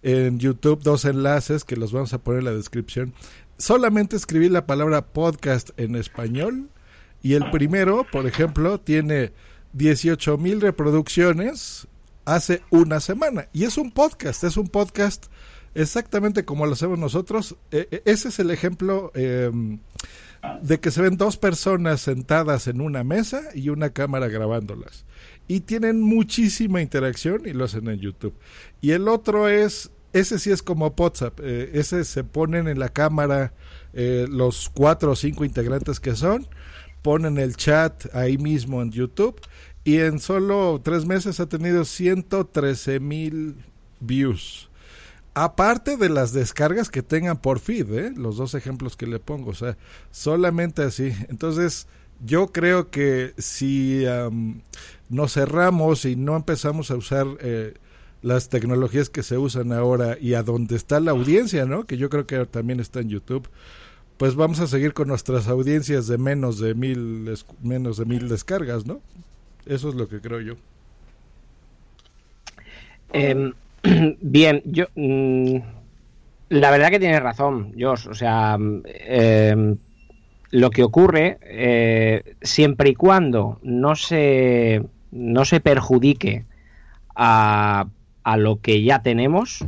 en 0.05 0.37
YouTube, 0.39 0.83
dos 0.83 1.03
enlaces 1.03 1.63
que 1.63 1.75
los 1.75 1.91
vamos 1.91 2.13
a 2.13 2.19
poner 2.19 2.39
en 2.39 2.45
la 2.45 2.53
descripción. 2.53 3.13
Solamente 3.57 4.15
escribí 4.15 4.49
la 4.49 4.67
palabra 4.67 5.07
podcast 5.07 5.71
en 5.77 5.95
español 5.95 6.69
y 7.23 7.33
el 7.33 7.49
primero, 7.49 8.05
por 8.11 8.27
ejemplo, 8.27 8.79
tiene 8.79 9.33
18 9.73 10.37
mil 10.37 10.61
reproducciones 10.61 11.87
hace 12.23 12.61
una 12.69 12.99
semana. 12.99 13.47
Y 13.51 13.63
es 13.63 13.77
un 13.79 13.91
podcast, 13.91 14.43
es 14.43 14.57
un 14.57 14.67
podcast 14.67 15.25
exactamente 15.73 16.45
como 16.45 16.67
lo 16.67 16.73
hacemos 16.73 16.99
nosotros. 16.99 17.55
E- 17.71 17.87
e- 17.89 18.01
ese 18.05 18.27
es 18.27 18.37
el 18.37 18.51
ejemplo 18.51 19.11
eh, 19.15 19.51
de 20.61 20.79
que 20.79 20.91
se 20.91 21.01
ven 21.01 21.17
dos 21.17 21.37
personas 21.37 22.01
sentadas 22.01 22.67
en 22.67 22.79
una 22.79 23.03
mesa 23.03 23.41
y 23.55 23.69
una 23.69 23.89
cámara 23.89 24.27
grabándolas. 24.27 25.05
Y 25.47 25.61
tienen 25.61 26.01
muchísima 26.01 26.81
interacción 26.81 27.43
y 27.45 27.53
lo 27.53 27.65
hacen 27.65 27.87
en 27.87 27.99
YouTube. 27.99 28.35
Y 28.81 28.91
el 28.91 29.07
otro 29.07 29.47
es, 29.47 29.91
ese 30.15 30.39
sí 30.39 30.49
es 30.49 30.63
como 30.63 30.87
WhatsApp, 30.97 31.41
eh, 31.43 31.71
ese 31.73 32.05
se 32.05 32.23
ponen 32.23 32.69
en 32.69 32.79
la 32.79 32.87
cámara 32.87 33.51
eh, 33.91 34.27
los 34.29 34.69
cuatro 34.69 35.11
o 35.11 35.15
cinco 35.15 35.43
integrantes 35.43 35.99
que 35.99 36.15
son, 36.15 36.47
ponen 37.01 37.37
el 37.37 37.57
chat 37.57 38.05
ahí 38.15 38.37
mismo 38.37 38.81
en 38.81 38.91
YouTube 38.91 39.41
y 39.83 39.99
en 39.99 40.19
solo 40.19 40.79
tres 40.81 41.05
meses 41.05 41.41
ha 41.41 41.49
tenido 41.49 41.83
113 41.83 43.01
mil 43.01 43.57
views. 43.99 44.69
Aparte 45.33 45.97
de 45.97 46.07
las 46.07 46.31
descargas 46.31 46.89
que 46.89 47.03
tengan 47.03 47.41
por 47.41 47.59
feed, 47.59 47.93
¿eh? 47.93 48.13
los 48.15 48.37
dos 48.37 48.53
ejemplos 48.53 48.95
que 48.95 49.07
le 49.07 49.19
pongo, 49.19 49.51
o 49.51 49.53
sea, 49.53 49.77
solamente 50.11 50.81
así. 50.81 51.11
Entonces, 51.27 51.87
yo 52.25 52.53
creo 52.53 52.89
que 52.89 53.33
si 53.37 54.05
am, 54.05 54.61
nos 55.09 55.33
cerramos 55.33 56.05
y 56.05 56.15
no 56.15 56.37
empezamos 56.37 56.89
a 56.89 56.95
usar 56.95 57.27
eh, 57.41 57.73
las 58.25 58.49
tecnologías 58.49 59.11
que 59.11 59.21
se 59.21 59.37
usan 59.37 59.71
ahora 59.71 60.17
y 60.19 60.33
a 60.33 60.41
donde 60.41 60.75
está 60.75 60.99
la 60.99 61.11
audiencia, 61.11 61.65
¿no? 61.67 61.85
Que 61.85 61.95
yo 61.95 62.09
creo 62.09 62.25
que 62.25 62.43
también 62.47 62.79
está 62.79 62.99
en 62.99 63.09
YouTube, 63.09 63.47
pues 64.17 64.33
vamos 64.33 64.59
a 64.59 64.67
seguir 64.67 64.93
con 64.95 65.09
nuestras 65.09 65.47
audiencias 65.47 66.07
de 66.07 66.17
menos 66.17 66.59
de 66.59 66.73
mil, 66.73 67.31
menos 67.61 67.97
de 67.97 68.05
mil 68.05 68.27
descargas, 68.27 68.87
¿no? 68.87 68.99
Eso 69.67 69.89
es 69.89 69.95
lo 69.95 70.07
que 70.07 70.21
creo 70.21 70.41
yo. 70.41 70.55
Em, 73.13 73.53
bien, 74.21 74.63
yo. 74.65 74.85
mm, 74.95 75.57
la 76.49 76.71
verdad 76.71 76.89
que 76.89 76.99
tienes 76.99 77.21
razón, 77.21 77.73
Josh. 77.79 78.07
O 78.07 78.15
sea, 78.15 78.57
em, 78.57 79.77
lo 80.49 80.71
que 80.71 80.81
ocurre, 80.81 81.37
eh, 81.43 82.35
siempre 82.41 82.89
y 82.89 82.95
cuando 82.95 83.59
no 83.61 83.95
se, 83.95 84.81
no 85.11 85.45
se 85.45 85.59
perjudique 85.59 86.45
a, 87.15 87.85
a 88.25 88.35
lo 88.37 88.59
que 88.59 88.83
ya 88.83 89.01
tenemos, 89.01 89.63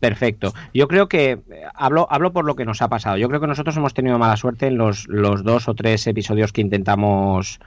perfecto. 0.00 0.52
Yo 0.74 0.86
creo 0.88 1.08
que, 1.08 1.32
eh, 1.32 1.40
hablo, 1.74 2.06
hablo 2.10 2.32
por 2.32 2.44
lo 2.44 2.54
que 2.54 2.64
nos 2.64 2.82
ha 2.82 2.88
pasado. 2.88 3.16
Yo 3.16 3.28
creo 3.28 3.40
que 3.40 3.46
nosotros 3.46 3.76
hemos 3.76 3.94
tenido 3.94 4.18
mala 4.18 4.36
suerte 4.36 4.66
en 4.68 4.76
los, 4.78 5.08
los 5.08 5.42
dos 5.42 5.68
o 5.68 5.74
tres 5.74 6.06
episodios 6.06 6.52
que 6.52 6.60
intentamos 6.60 7.58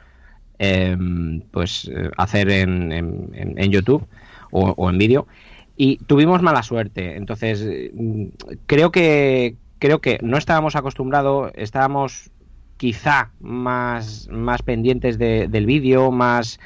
em, 0.59 1.41
pues 1.51 1.89
eh, 1.93 2.09
hacer 2.17 2.49
en, 2.49 2.91
en- 2.91 3.31
en- 3.57 3.71
YouTube 3.71 4.05
o, 4.51 4.73
o 4.77 4.89
en 4.89 4.97
vídeo 4.97 5.25
y 5.77 5.97
tuvimos 6.05 6.41
mala 6.43 6.61
suerte 6.61 7.15
entonces 7.15 7.65
mm, 7.93 8.25
creo 8.67 8.91
que 8.91 9.55
creo 9.79 10.01
que 10.01 10.19
no 10.21 10.37
estábamos 10.37 10.75
acostumbrados 10.75 11.51
estábamos 11.55 12.29
quizá 12.81 13.29
más 13.39 14.27
más 14.31 14.63
pendientes 14.63 15.19
de- 15.19 15.47
del 15.47 15.67
vídeo 15.67 16.09
más 16.09 16.59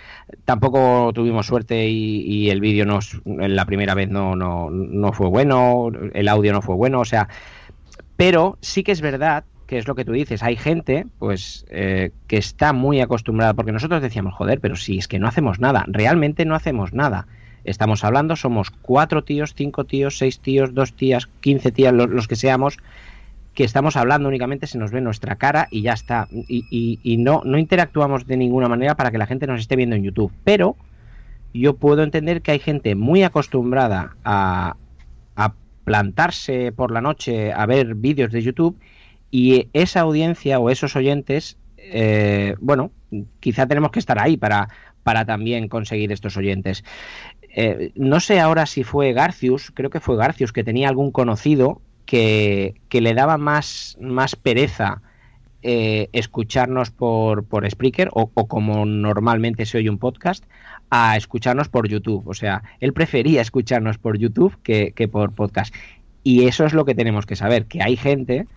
tampoco 0.46 1.12
tuvimos 1.14 1.46
suerte 1.46 1.90
y, 1.90 2.22
y 2.22 2.50
el 2.52 2.62
vídeo 2.62 2.86
nos 2.86 3.22
la 3.26 3.66
primera 3.66 3.96
vez 3.96 4.08
no, 4.10 4.34
no 4.34 4.70
no 4.70 5.12
fue 5.12 5.28
bueno 5.28 5.90
el 6.14 6.28
audio 6.30 6.54
no 6.54 6.62
fue 6.62 6.76
bueno 6.76 7.02
o 7.02 7.06
sea 7.06 7.28
pero 8.16 8.58
sí 8.62 8.84
que 8.84 8.94
es 8.94 9.02
verdad 9.02 9.44
que 9.68 9.78
es 9.78 9.88
lo 9.88 9.96
que 9.96 10.06
tú 10.06 10.12
dices, 10.14 10.44
hay 10.44 10.56
gente 10.56 11.08
pues 11.18 11.66
eh, 11.70 12.12
que 12.28 12.38
está 12.38 12.72
muy 12.72 13.02
acostumbrada, 13.02 13.56
porque 13.56 13.72
nosotros 13.72 14.00
decíamos, 14.02 14.36
joder, 14.36 14.60
pero 14.60 14.76
si 14.76 15.00
es 15.00 15.08
que 15.08 15.18
no 15.18 15.28
hacemos 15.28 15.60
nada, 15.60 15.86
realmente 15.88 16.46
no 16.46 16.54
hacemos 16.54 16.94
nada. 16.94 17.28
Estamos 17.64 18.04
hablando, 18.04 18.36
somos 18.36 18.70
cuatro 18.70 19.24
tíos, 19.24 19.56
cinco 19.56 19.86
tíos, 19.86 20.20
seis 20.20 20.40
tíos, 20.40 20.76
dos 20.76 20.96
tías, 20.96 21.28
quince 21.42 21.72
tías, 21.72 21.94
lo- 21.96 22.06
los, 22.06 22.28
que 22.28 22.36
seamos, 22.36 22.78
que 23.56 23.64
estamos 23.64 23.96
hablando 23.96 24.30
únicamente, 24.30 24.68
se 24.68 24.78
nos 24.78 24.92
ve 24.92 25.02
nuestra 25.02 25.38
cara 25.38 25.68
y 25.72 25.82
ya 25.82 25.94
está. 25.94 26.28
Y, 26.32 26.68
y- 26.70 27.00
y 27.04 27.18
no, 27.18 27.42
no 27.46 27.58
interactuamos 27.58 28.28
de 28.28 28.38
ninguna 28.38 28.70
manera 28.70 28.96
para 28.96 29.12
que 29.12 29.18
la 29.18 29.28
gente 29.28 29.48
nos 29.48 29.62
esté 29.62 29.76
viendo 29.76 29.96
en 29.96 30.04
YouTube. 30.04 30.34
Pero 30.44 30.76
yo 31.54 31.76
puedo 31.78 32.04
entender 32.04 32.42
que 32.42 32.52
hay 32.52 32.60
gente 32.60 32.96
muy 32.96 33.24
acostumbrada 33.24 34.16
a, 34.26 34.78
a 35.36 35.54
plantarse 35.86 36.72
por 36.74 36.92
la 36.92 37.02
noche 37.02 37.54
a 37.54 37.66
ver 37.66 37.96
vídeos 37.96 38.32
de 38.32 38.42
YouTube 38.42 38.78
y 39.32 39.70
esa 39.74 40.02
audiencia 40.02 40.60
o 40.60 40.70
esos 40.70 40.96
oyentes, 40.96 41.58
eh, 41.78 42.56
bueno, 42.60 42.92
quizá 43.40 43.68
tenemos 43.68 43.92
que 43.92 44.00
estar 44.00 44.20
ahí 44.22 44.38
para, 44.38 44.70
para 45.04 45.26
también 45.26 45.68
conseguir 45.70 46.12
estos 46.12 46.38
oyentes. 46.38 46.84
Eh, 47.58 47.92
no 47.96 48.20
sé 48.20 48.40
ahora 48.40 48.66
si 48.66 48.84
fue 48.84 49.14
Garcius, 49.14 49.72
creo 49.74 49.90
que 49.90 50.02
fue 50.02 50.18
Garcius, 50.18 50.52
que 50.52 50.64
tenía 50.64 50.90
algún 50.90 51.12
conocido 51.12 51.82
que, 52.06 52.76
que 52.90 53.02
le 53.02 53.14
daba 53.14 53.38
más, 53.38 53.98
más 54.00 54.36
pereza 54.36 55.02
eh, 55.64 56.10
escucharnos 56.14 56.92
por, 56.92 57.44
por 57.44 57.70
Spreaker 57.70 58.10
o, 58.14 58.30
o 58.34 58.48
como 58.48 58.86
normalmente 58.86 59.66
se 59.66 59.80
oye 59.80 59.90
un 59.90 59.98
podcast 59.98 60.44
a 60.92 61.18
escucharnos 61.18 61.70
por 61.70 61.88
YouTube. 61.88 62.28
O 62.28 62.34
sea, 62.34 62.62
él 62.80 62.94
prefería 62.94 63.42
escucharnos 63.42 63.98
por 63.98 64.18
YouTube 64.18 64.56
que, 64.64 64.92
que 64.96 65.08
por 65.08 65.32
podcast. 65.34 65.74
Y 66.24 66.46
eso 66.46 66.66
es 66.66 66.74
lo 66.74 66.86
que 66.86 66.96
tenemos 66.96 67.26
que 67.26 67.36
saber, 67.36 67.66
que 67.66 67.82
hay 67.82 67.98
gente 67.98 68.48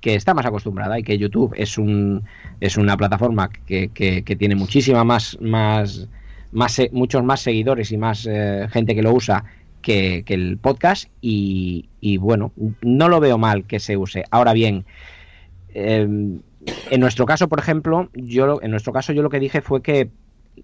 que 0.00 0.14
está 0.14 0.32
más 0.32 0.46
acostumbrada 0.46 0.98
y 0.98 1.02
que 1.02 1.18
YouTube 1.18 1.54
es 1.56 1.76
un 1.76 2.22
es 2.60 2.76
una 2.76 2.96
plataforma 2.96 3.50
que, 3.66 3.88
que- 3.88 4.22
tiene 4.36 4.54
muchísima 4.54 5.02
más 5.02 5.36
más 5.40 6.06
más 6.52 6.80
muchos 6.92 7.24
más 7.24 7.40
seguidores 7.40 7.90
y 7.90 7.96
más 7.96 8.24
eh, 8.30 8.68
gente 8.70 8.94
que 8.94 9.02
lo 9.02 9.12
usa 9.12 9.44
que, 9.82 10.22
que 10.24 10.34
el 10.34 10.58
podcast 10.58 11.08
y, 11.20 11.88
bueno 12.18 12.52
no 12.82 13.08
lo 13.08 13.20
veo 13.20 13.38
mal 13.38 13.64
que 13.64 13.80
se 13.80 13.96
use. 13.96 14.24
Ahora 14.30 14.52
bien 14.52 14.84
eh, 15.74 16.00
en 16.02 17.00
nuestro 17.00 17.26
caso 17.26 17.48
por 17.48 17.58
ejemplo 17.58 18.08
yo 18.14 18.60
en 18.62 18.70
nuestro 18.70 18.92
caso 18.92 19.12
yo 19.12 19.22
lo 19.22 19.30
que 19.30 19.40
dije 19.40 19.60
fue 19.62 19.82
que 19.82 20.10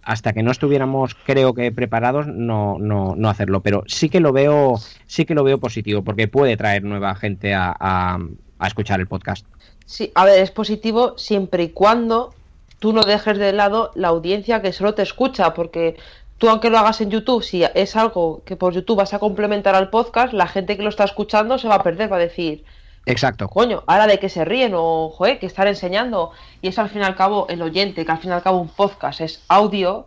hasta 0.03 0.33
que 0.33 0.43
no 0.43 0.51
estuviéramos 0.51 1.15
creo 1.15 1.55
que 1.55 1.71
preparados 1.71 2.27
no, 2.27 2.79
no, 2.81 3.15
no 3.17 3.29
hacerlo. 3.29 3.61
Pero 3.61 3.85
sí 3.87 4.09
que 4.09 4.21
lo 4.21 4.33
veo 4.33 4.75
sí 5.07 5.25
que 5.25 5.35
lo 5.35 5.45
veo 5.45 5.59
positivo 5.59 6.03
porque 6.03 6.27
puede 6.29 6.57
traer 6.57 6.83
nueva 6.85 7.15
gente 7.15 7.55
a, 7.55 7.75
a- 7.79 8.19
a 8.59 8.67
escuchar 8.69 9.01
el 9.01 9.07
podcast. 9.09 9.47
Sí, 9.85 10.11
a 10.15 10.25
ver, 10.25 10.39
es 10.41 10.51
positivo 10.51 11.19
siempre 11.19 11.65
y 11.65 11.69
cuando 11.71 12.33
tú 12.79 12.93
no 12.93 13.03
dejes 13.03 13.37
de 13.39 13.53
lado 13.53 13.91
la 13.95 14.09
audiencia 14.09 14.63
que 14.63 14.73
solo 14.73 14.95
te 14.95 15.03
escucha, 15.03 15.53
porque 15.55 15.97
tú 16.39 16.49
aunque 16.49 16.71
lo 16.71 16.79
hagas 16.79 17.01
en 17.01 17.11
YouTube, 17.11 17.43
si 17.43 17.63
es 17.75 17.97
algo 17.97 18.43
que 18.45 18.57
por 18.57 18.73
YouTube 18.75 18.97
vas 18.99 19.15
a 19.15 19.19
complementar 19.19 19.75
al 19.75 19.91
podcast, 19.91 20.33
la 20.33 20.47
gente 20.47 20.77
que 20.77 20.83
lo 20.83 20.89
está 20.89 21.05
escuchando 21.05 21.59
se 21.59 21.69
va 21.69 21.77
a 21.77 21.83
perder, 21.83 22.11
va 22.13 22.17
a 22.17 22.21
decir, 22.21 22.65
exacto 23.07 23.49
coño, 23.49 23.83
ahora 23.87 24.07
de 24.07 24.19
qué 24.19 24.29
se 24.29 24.45
ríen 24.45 24.73
o, 24.75 25.11
joder, 25.11 25.39
que 25.39 25.47
están 25.47 25.69
enseñando. 25.69 26.33
Y 26.63 26.69
eso 26.69 26.81
al 26.81 26.89
fin 26.91 27.03
y 27.03 27.05
al 27.05 27.17
cabo, 27.17 27.47
el 27.49 27.63
oyente, 27.63 28.05
que 28.05 28.13
al 28.13 28.19
fin 28.19 28.31
y 28.31 28.35
al 28.35 28.43
cabo 28.43 28.59
un 28.59 28.69
podcast 28.69 29.21
es 29.21 29.43
audio, 29.49 30.07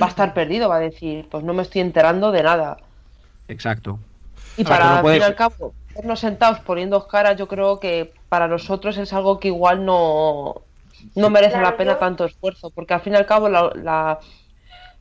va 0.00 0.06
a 0.06 0.08
estar 0.10 0.34
perdido, 0.34 0.68
va 0.68 0.76
a 0.76 0.80
decir, 0.80 1.26
pues 1.30 1.44
no 1.44 1.52
me 1.54 1.62
estoy 1.62 1.80
enterando 1.82 2.32
de 2.32 2.42
nada. 2.42 2.78
exacto 3.48 3.98
Y 4.56 4.64
para, 4.64 4.84
no 4.84 4.94
al 4.96 5.02
puedes- 5.02 5.18
fin 5.18 5.22
y 5.22 5.26
al 5.26 5.34
cabo, 5.36 5.72
vernos 5.94 6.20
sentados 6.20 6.60
poniendo 6.60 7.06
caras, 7.06 7.36
yo 7.36 7.46
creo 7.48 7.78
que 7.80 8.12
para 8.28 8.48
nosotros 8.48 8.96
es 8.98 9.12
algo 9.12 9.38
que 9.40 9.48
igual 9.48 9.84
no, 9.84 10.56
no 11.14 11.30
merece 11.30 11.52
Claro, 11.52 11.70
la 11.70 11.76
pena 11.76 11.92
yo- 11.92 11.98
tanto 11.98 12.24
esfuerzo, 12.24 12.70
porque 12.70 12.94
al 12.94 13.00
fin 13.00 13.14
y 13.14 13.16
al 13.16 13.26
cabo 13.26 13.48
la- 13.48 13.72
la- 13.74 14.18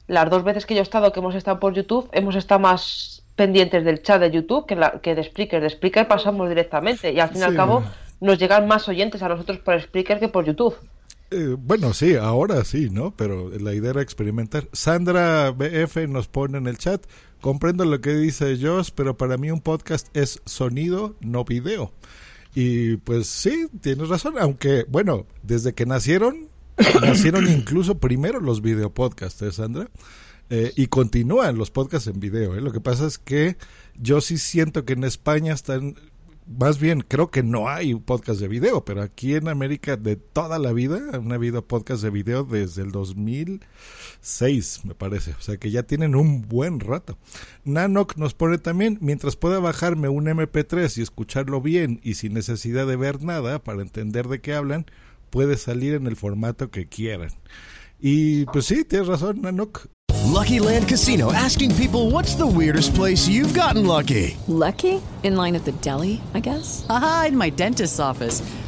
las 0.08 0.30
dos 0.30 0.44
veces 0.44 0.66
que 0.66 0.74
yo 0.74 0.80
he 0.80 0.84
estado, 0.84 1.12
que 1.12 1.20
hemos 1.20 1.36
estado 1.36 1.60
por 1.60 1.74
YouTube, 1.74 2.10
hemos 2.14 2.36
estado 2.36 2.60
más 2.60 3.24
pendientes 3.36 3.84
del 3.86 4.02
chat 4.02 4.20
de 4.20 4.32
YouTube 4.32 4.66
que, 4.66 4.76
la, 4.76 5.00
que 5.02 5.14
de 5.16 5.24
Spreaker. 5.24 5.62
De 5.62 5.70
Spreaker 5.70 6.08
pasamos 6.08 6.50
directamente 6.50 7.12
y 7.12 7.20
al 7.20 7.30
fin 7.30 7.40
y 7.42 7.44
al 7.44 7.52
Sí. 7.52 7.58
cabo 7.58 7.84
nos 8.20 8.40
llegan 8.40 8.68
más 8.68 8.88
oyentes 8.90 9.22
a 9.22 9.30
nosotros 9.30 9.60
por 9.60 9.80
Spreaker 9.80 10.20
que 10.20 10.28
por 10.28 10.46
YouTube. 10.46 10.76
Eh, 11.30 11.56
bueno, 11.60 11.94
sí, 11.94 12.16
ahora 12.16 12.64
sí, 12.64 12.90
¿no? 12.90 13.12
Pero 13.12 13.50
la 13.60 13.74
idea 13.74 13.90
era 13.92 14.02
experimentar. 14.02 14.70
Sandra 14.72 15.52
BF 15.52 16.08
nos 16.08 16.28
pone 16.30 16.58
en 16.58 16.68
el 16.68 16.78
chat, 16.78 17.06
comprendo 17.42 17.84
lo 17.84 18.00
que 18.00 18.16
dice 18.16 18.58
Josh, 18.60 18.90
pero 18.96 19.18
para 19.18 19.38
mí 19.38 19.52
un 19.52 19.60
podcast 19.62 20.08
es 20.16 20.42
sonido, 20.46 21.16
no 21.20 21.44
video. 21.44 21.92
Y 22.56 22.96
pues 22.98 23.28
sí, 23.28 23.68
tienes 23.82 24.08
razón, 24.10 24.36
aunque, 24.40 24.86
bueno, 24.88 25.28
desde 25.44 25.74
que 25.74 25.86
nacieron, 25.86 26.47
nacieron 27.02 27.50
incluso 27.50 28.00
primero 28.00 28.40
los 28.40 28.62
videopodcasts, 28.62 29.42
¿eh, 29.42 29.52
Sandra? 29.52 29.90
Eh, 30.50 30.72
y 30.78 30.88
continúan 30.88 31.58
los 31.58 31.72
podcasts 31.72 32.08
en 32.08 32.20
video. 32.22 32.56
¿eh? 32.56 32.62
Lo 32.62 32.72
que 32.72 32.80
pasa 32.80 33.06
es 33.06 33.18
que 33.18 33.58
yo 34.00 34.22
sí 34.22 34.38
siento 34.38 34.86
que 34.86 34.94
en 34.94 35.04
España 35.04 35.54
están, 35.54 35.96
más 36.46 36.80
bien 36.80 37.04
creo 37.06 37.30
que 37.32 37.44
no 37.44 37.68
hay 37.68 37.94
podcast 37.96 38.40
de 38.40 38.48
video, 38.48 38.86
pero 38.86 39.02
aquí 39.02 39.36
en 39.36 39.50
América 39.50 39.98
de 39.98 40.16
toda 40.16 40.58
la 40.58 40.72
vida 40.72 41.02
han 41.12 41.34
habido 41.34 41.68
podcast 41.68 42.02
de 42.02 42.12
video 42.12 42.46
desde 42.46 42.84
el 42.84 42.94
2006, 42.94 44.86
me 44.86 44.96
parece. 44.96 45.32
O 45.32 45.42
sea 45.42 45.58
que 45.58 45.70
ya 45.70 45.84
tienen 45.84 46.16
un 46.16 46.48
buen 46.48 46.80
rato. 46.80 47.18
Nanok 47.66 48.16
nos 48.16 48.34
pone 48.34 48.58
también, 48.58 49.00
mientras 49.02 49.36
pueda 49.36 49.60
bajarme 49.60 50.08
un 50.08 50.28
MP3 50.28 50.98
y 50.98 51.02
escucharlo 51.02 51.60
bien 51.60 52.00
y 52.04 52.14
sin 52.14 52.34
necesidad 52.34 52.88
de 52.88 52.96
ver 52.96 53.22
nada 53.22 53.62
para 53.62 53.82
entender 53.82 54.30
de 54.30 54.40
qué 54.40 54.54
hablan, 54.54 54.86
puede 55.30 55.58
salir 55.58 55.94
en 55.94 56.08
el 56.08 56.16
formato 56.16 56.70
que 56.70 56.88
quieran. 56.88 57.30
Y 58.00 58.46
pues 58.46 58.66
sí, 58.66 58.84
tienes 58.84 59.08
razón, 59.08 59.42
Nanok. 59.42 59.88
Lucky 60.26 60.60
Land 60.60 60.88
Casino 60.88 61.32
asking 61.32 61.74
people 61.76 62.12
what's 62.12 62.36
the 62.36 62.46
weirdest 62.46 62.94
place 62.94 63.28
you've 63.28 63.54
gotten 63.54 63.86
lucky? 63.86 64.36
Lucky? 64.48 65.02
In 65.24 65.36
line 65.36 65.56
at 65.56 65.64
the 65.66 65.72
deli, 65.82 66.22
I 66.34 66.42
guess? 66.42 66.86
Aha, 66.90 67.28
in 67.30 67.38
my 67.38 67.50
dentist's 67.50 68.00
office. 68.00 68.42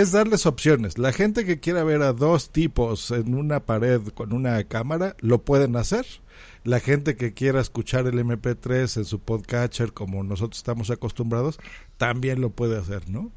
es 0.00 0.12
darles 0.12 0.44
opciones. 0.46 0.98
La 0.98 1.12
gente 1.12 1.44
que 1.44 1.60
quiera 1.60 1.84
ver 1.84 2.02
a 2.02 2.12
dos 2.12 2.50
tipos 2.50 3.10
en 3.10 3.34
una 3.34 3.60
pared 3.60 4.00
con 4.14 4.32
una 4.32 4.62
cámara, 4.64 5.14
lo 5.20 5.42
pueden 5.42 5.76
hacer. 5.76 6.04
La 6.64 6.80
gente 6.80 7.16
que 7.16 7.32
quiera 7.34 7.60
escuchar 7.60 8.06
el 8.06 8.14
MP3 8.18 8.96
en 8.96 9.04
su 9.04 9.20
podcatcher 9.20 9.92
como 9.92 10.24
nosotros 10.24 10.56
estamos 10.58 10.90
acostumbrados, 10.90 11.58
también 11.96 12.40
lo 12.40 12.50
puede 12.50 12.78
hacer, 12.78 13.08
¿no? 13.08 13.30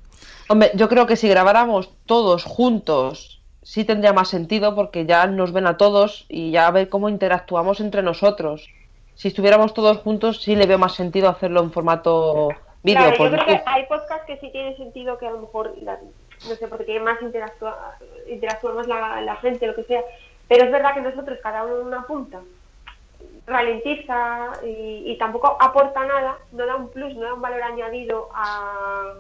Hombre, 0.50 0.72
yo 0.76 0.90
creo 0.90 1.06
que 1.06 1.16
si 1.16 1.28
grabáramos 1.28 1.92
todos 2.06 2.44
juntos, 2.44 3.42
sí 3.62 3.84
tendría 3.86 4.14
más 4.14 4.30
sentido 4.30 4.74
porque 4.76 5.06
ya 5.06 5.28
nos 5.28 5.52
ven 5.52 5.68
a 5.68 5.78
todos 5.78 6.26
y 6.28 6.52
ya 6.52 6.68
a 6.68 6.72
ver 6.72 6.90
cómo 6.90 7.08
interactuamos 7.10 7.82
entre 7.82 8.02
nosotros. 8.02 8.68
Si 9.14 9.28
estuviéramos 9.28 9.74
todos 9.74 9.98
juntos, 9.98 10.42
sí 10.42 10.56
le 10.56 10.66
veo 10.66 10.80
más 10.80 10.96
sentido 10.96 11.30
hacerlo 11.30 11.62
en 11.62 11.72
formato 11.72 12.50
vídeo. 12.82 13.00
Claro, 13.02 13.12
yo 13.12 13.18
porque- 13.18 13.36
creo 13.46 13.46
que 13.46 13.64
hay 13.66 13.86
podcasts 13.88 14.26
que 14.26 14.38
sí 14.40 14.50
tienen 14.52 14.78
sentido 14.78 15.18
que 15.18 15.28
a 15.28 15.32
lo 15.32 15.42
mejor, 15.42 15.76
la- 15.82 16.00
no 16.48 16.56
sé, 16.56 16.68
porque 16.68 17.00
más 17.00 17.22
interactúa, 17.22 17.96
interactúa 18.28 18.74
más 18.74 18.88
la, 18.88 19.22
la 19.22 19.36
gente, 19.38 19.68
lo 19.68 19.76
que 19.76 19.84
sea. 19.84 20.02
Pero 20.48 20.66
es 20.66 20.72
verdad 20.72 20.94
que 20.94 21.02
nosotros, 21.02 21.40
cada 21.42 21.64
uno 21.64 21.82
en 21.82 21.88
una 21.88 22.04
punta, 22.06 22.40
ralentiza 23.46 24.52
y, 24.64 25.04
y 25.12 25.18
tampoco 25.18 25.58
aporta 25.60 26.06
nada, 26.06 26.38
no 26.52 26.66
da 26.66 26.76
un 26.76 26.90
plus, 26.90 27.16
no 27.16 27.22
da 27.24 27.34
un 27.34 27.42
valor 27.42 27.62
añadido 27.64 28.30
a, 28.34 29.14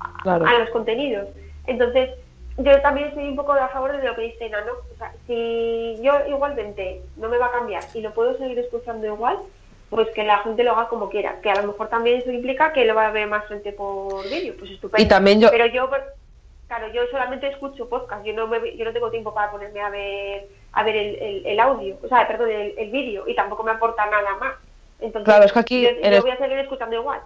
a- 0.00 0.22
Claro. 0.22 0.46
a 0.46 0.58
los 0.58 0.70
contenidos. 0.70 1.28
Entonces, 1.66 2.10
yo 2.58 2.80
también 2.80 3.08
estoy 3.08 3.28
un 3.28 3.36
poco 3.36 3.52
a 3.52 3.68
favor 3.68 3.96
de 3.96 4.06
lo 4.06 4.14
que 4.14 4.22
dice 4.22 4.48
Nano. 4.48 4.72
O 4.94 4.96
sea, 4.98 5.12
si 5.26 5.98
yo 6.02 6.12
igualmente 6.28 7.02
no 7.16 7.28
me 7.28 7.38
va 7.38 7.46
a 7.46 7.52
cambiar 7.52 7.82
y 7.94 8.00
lo 8.00 8.12
puedo 8.12 8.36
seguir 8.38 8.58
escuchando 8.58 9.06
igual, 9.06 9.38
pues 9.90 10.08
que 10.10 10.24
la 10.24 10.38
gente 10.38 10.64
lo 10.64 10.72
haga 10.72 10.88
como 10.88 11.08
quiera. 11.10 11.40
Que 11.42 11.50
a 11.50 11.60
lo 11.60 11.68
mejor 11.68 11.88
también 11.88 12.20
eso 12.20 12.30
implica 12.30 12.72
que 12.72 12.84
lo 12.84 12.94
va 12.94 13.06
a 13.08 13.10
ver 13.12 13.26
más 13.28 13.46
gente 13.46 13.72
por 13.72 14.24
vídeo, 14.24 14.54
pues 14.58 14.70
estupendo. 14.70 15.04
Y 15.04 15.08
también 15.08 15.40
yo- 15.40 15.50
Pero 15.50 15.66
yo, 15.66 15.88
claro, 16.68 16.88
yo 16.92 17.02
solamente 17.10 17.48
escucho 17.48 17.88
podcast. 17.88 18.24
Yo 18.24 18.32
no, 18.34 18.46
me, 18.46 18.76
yo 18.76 18.84
no 18.84 18.92
tengo 18.92 19.10
tiempo 19.10 19.32
para 19.34 19.50
ponerme 19.50 19.80
a 19.80 19.90
ver 19.90 20.48
a 20.72 20.82
ver 20.82 20.96
el, 20.96 21.14
el, 21.16 21.46
el 21.46 21.60
audio, 21.60 21.96
o 22.02 22.08
sea, 22.08 22.28
perdón, 22.28 22.50
el, 22.50 22.74
el 22.76 22.90
vídeo, 22.90 23.26
y 23.26 23.34
tampoco 23.34 23.62
me 23.62 23.70
aporta 23.70 24.04
nada 24.06 24.36
más. 24.38 24.54
Entonces, 25.00 25.24
Claro, 25.24 25.44
es 25.44 25.52
que 25.52 25.58
aquí 25.58 25.82
yo, 25.82 25.88
yo 25.90 26.20
voy 26.22 26.30
a 26.30 26.36
seguir 26.36 26.58
escuchando 26.58 26.96
igual. 26.96 27.20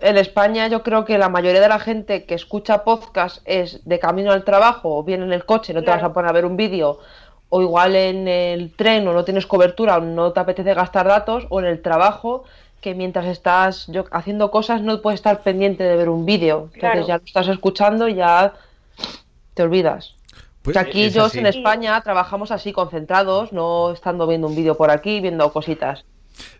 En 0.00 0.16
España 0.16 0.66
yo 0.68 0.82
creo 0.82 1.04
que 1.04 1.18
la 1.18 1.28
mayoría 1.28 1.60
de 1.60 1.68
la 1.68 1.78
gente 1.78 2.24
que 2.26 2.34
escucha 2.34 2.84
podcast 2.84 3.40
es 3.44 3.84
de 3.88 3.98
camino 3.98 4.32
al 4.32 4.44
trabajo 4.44 4.96
o 4.98 5.02
bien 5.04 5.22
en 5.22 5.32
el 5.32 5.44
coche, 5.44 5.72
no 5.74 5.82
te 5.82 5.90
vas 5.90 6.02
a 6.02 6.12
poner 6.12 6.28
a 6.28 6.32
ver 6.32 6.44
un 6.44 6.56
vídeo, 6.56 6.98
o 7.48 7.60
igual 7.62 7.94
en 7.96 8.26
el 8.28 8.74
tren 8.74 9.06
o 9.08 9.12
no 9.12 9.24
tienes 9.24 9.46
cobertura 9.46 9.98
o 9.98 10.00
no 10.00 10.32
te 10.32 10.40
apetece 10.40 10.74
gastar 10.74 11.06
datos, 11.06 11.46
o 11.50 11.60
en 11.60 11.66
el 11.66 11.82
trabajo 11.82 12.44
que 12.80 12.94
mientras 12.94 13.26
estás 13.26 13.86
yo, 13.88 14.04
haciendo 14.10 14.50
cosas 14.50 14.80
no 14.82 15.00
puedes 15.02 15.18
estar 15.18 15.40
pendiente 15.42 15.84
de 15.84 15.96
ver 15.96 16.08
un 16.08 16.24
vídeo. 16.24 16.70
Entonces 16.74 16.80
Claro. 16.80 17.06
ya 17.06 17.18
lo 17.18 17.24
estás 17.24 17.48
escuchando 17.48 18.08
y 18.08 18.14
ya 18.14 18.54
te 19.54 19.62
olvidas. 19.62 20.14
Pues, 20.62 20.74
que 20.74 20.80
aquí 20.80 21.04
es 21.04 21.14
yo 21.14 21.24
así. 21.24 21.40
en 21.40 21.46
España 21.46 22.00
trabajamos 22.02 22.52
así 22.52 22.72
concentrados, 22.72 23.52
no 23.52 23.92
estando 23.92 24.26
viendo 24.26 24.46
un 24.46 24.54
vídeo 24.54 24.76
por 24.76 24.90
aquí, 24.90 25.20
viendo 25.20 25.52
cositas. 25.52 26.04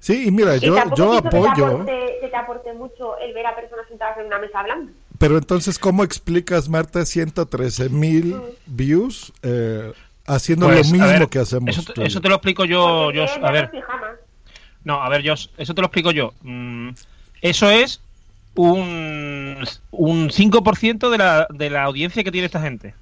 Sí, 0.01 0.27
y 0.27 0.31
mira, 0.31 0.57
y 0.57 0.61
yo, 0.61 0.75
tampoco 0.75 0.97
yo 0.97 1.07
pienso 1.07 1.23
que 1.23 1.31
te, 1.31 1.37
apoyo, 1.37 1.67
aporte, 1.67 2.19
que 2.21 2.29
te 2.29 2.37
aporte 2.37 2.73
mucho 2.75 3.19
el 3.19 3.33
ver 3.33 3.47
a 3.47 3.55
personas 3.57 3.87
sentadas 3.89 4.19
en 4.19 4.27
una 4.27 4.39
mesa 4.39 4.61
hablando. 4.61 4.93
pero 5.19 5.39
entonces, 5.39 5.79
¿cómo 5.79 6.05
explicas, 6.05 6.69
Marta, 6.69 7.05
113 7.07 7.89
mil 7.89 8.39
views 8.67 9.33
eh, 9.43 9.93
haciendo 10.27 10.67
Pues, 10.67 10.89
lo 10.89 10.89
a 10.89 10.93
mismo 10.99 11.19
ver, 11.21 11.29
que 11.29 11.39
hacemos? 11.39 11.71
Eso, 11.79 11.93
tú? 11.93 12.03
eso 12.03 12.21
te 12.21 12.29
lo 12.29 12.35
explico 12.35 12.65
yo, 12.65 13.13
yo 13.13 13.25
a 13.43 13.51
ver. 13.53 13.71
No, 14.85 15.01
a 15.01 15.09
ver, 15.09 15.27
Josh, 15.27 15.47
eso 15.57 15.75
te 15.75 15.81
lo 15.81 15.87
explico 15.87 16.11
yo. 16.11 16.35
Mm, 16.43 16.91
eso 17.41 17.71
es 17.71 18.01
un, 18.55 19.59
un 19.91 20.29
5% 20.31 21.11
de 21.11 21.19
la, 21.19 21.47
de 21.51 21.71
la 21.71 21.85
audiencia 21.85 22.23
que 22.25 22.31
tiene 22.33 22.47
esta 22.47 22.61
gente. 22.61 22.95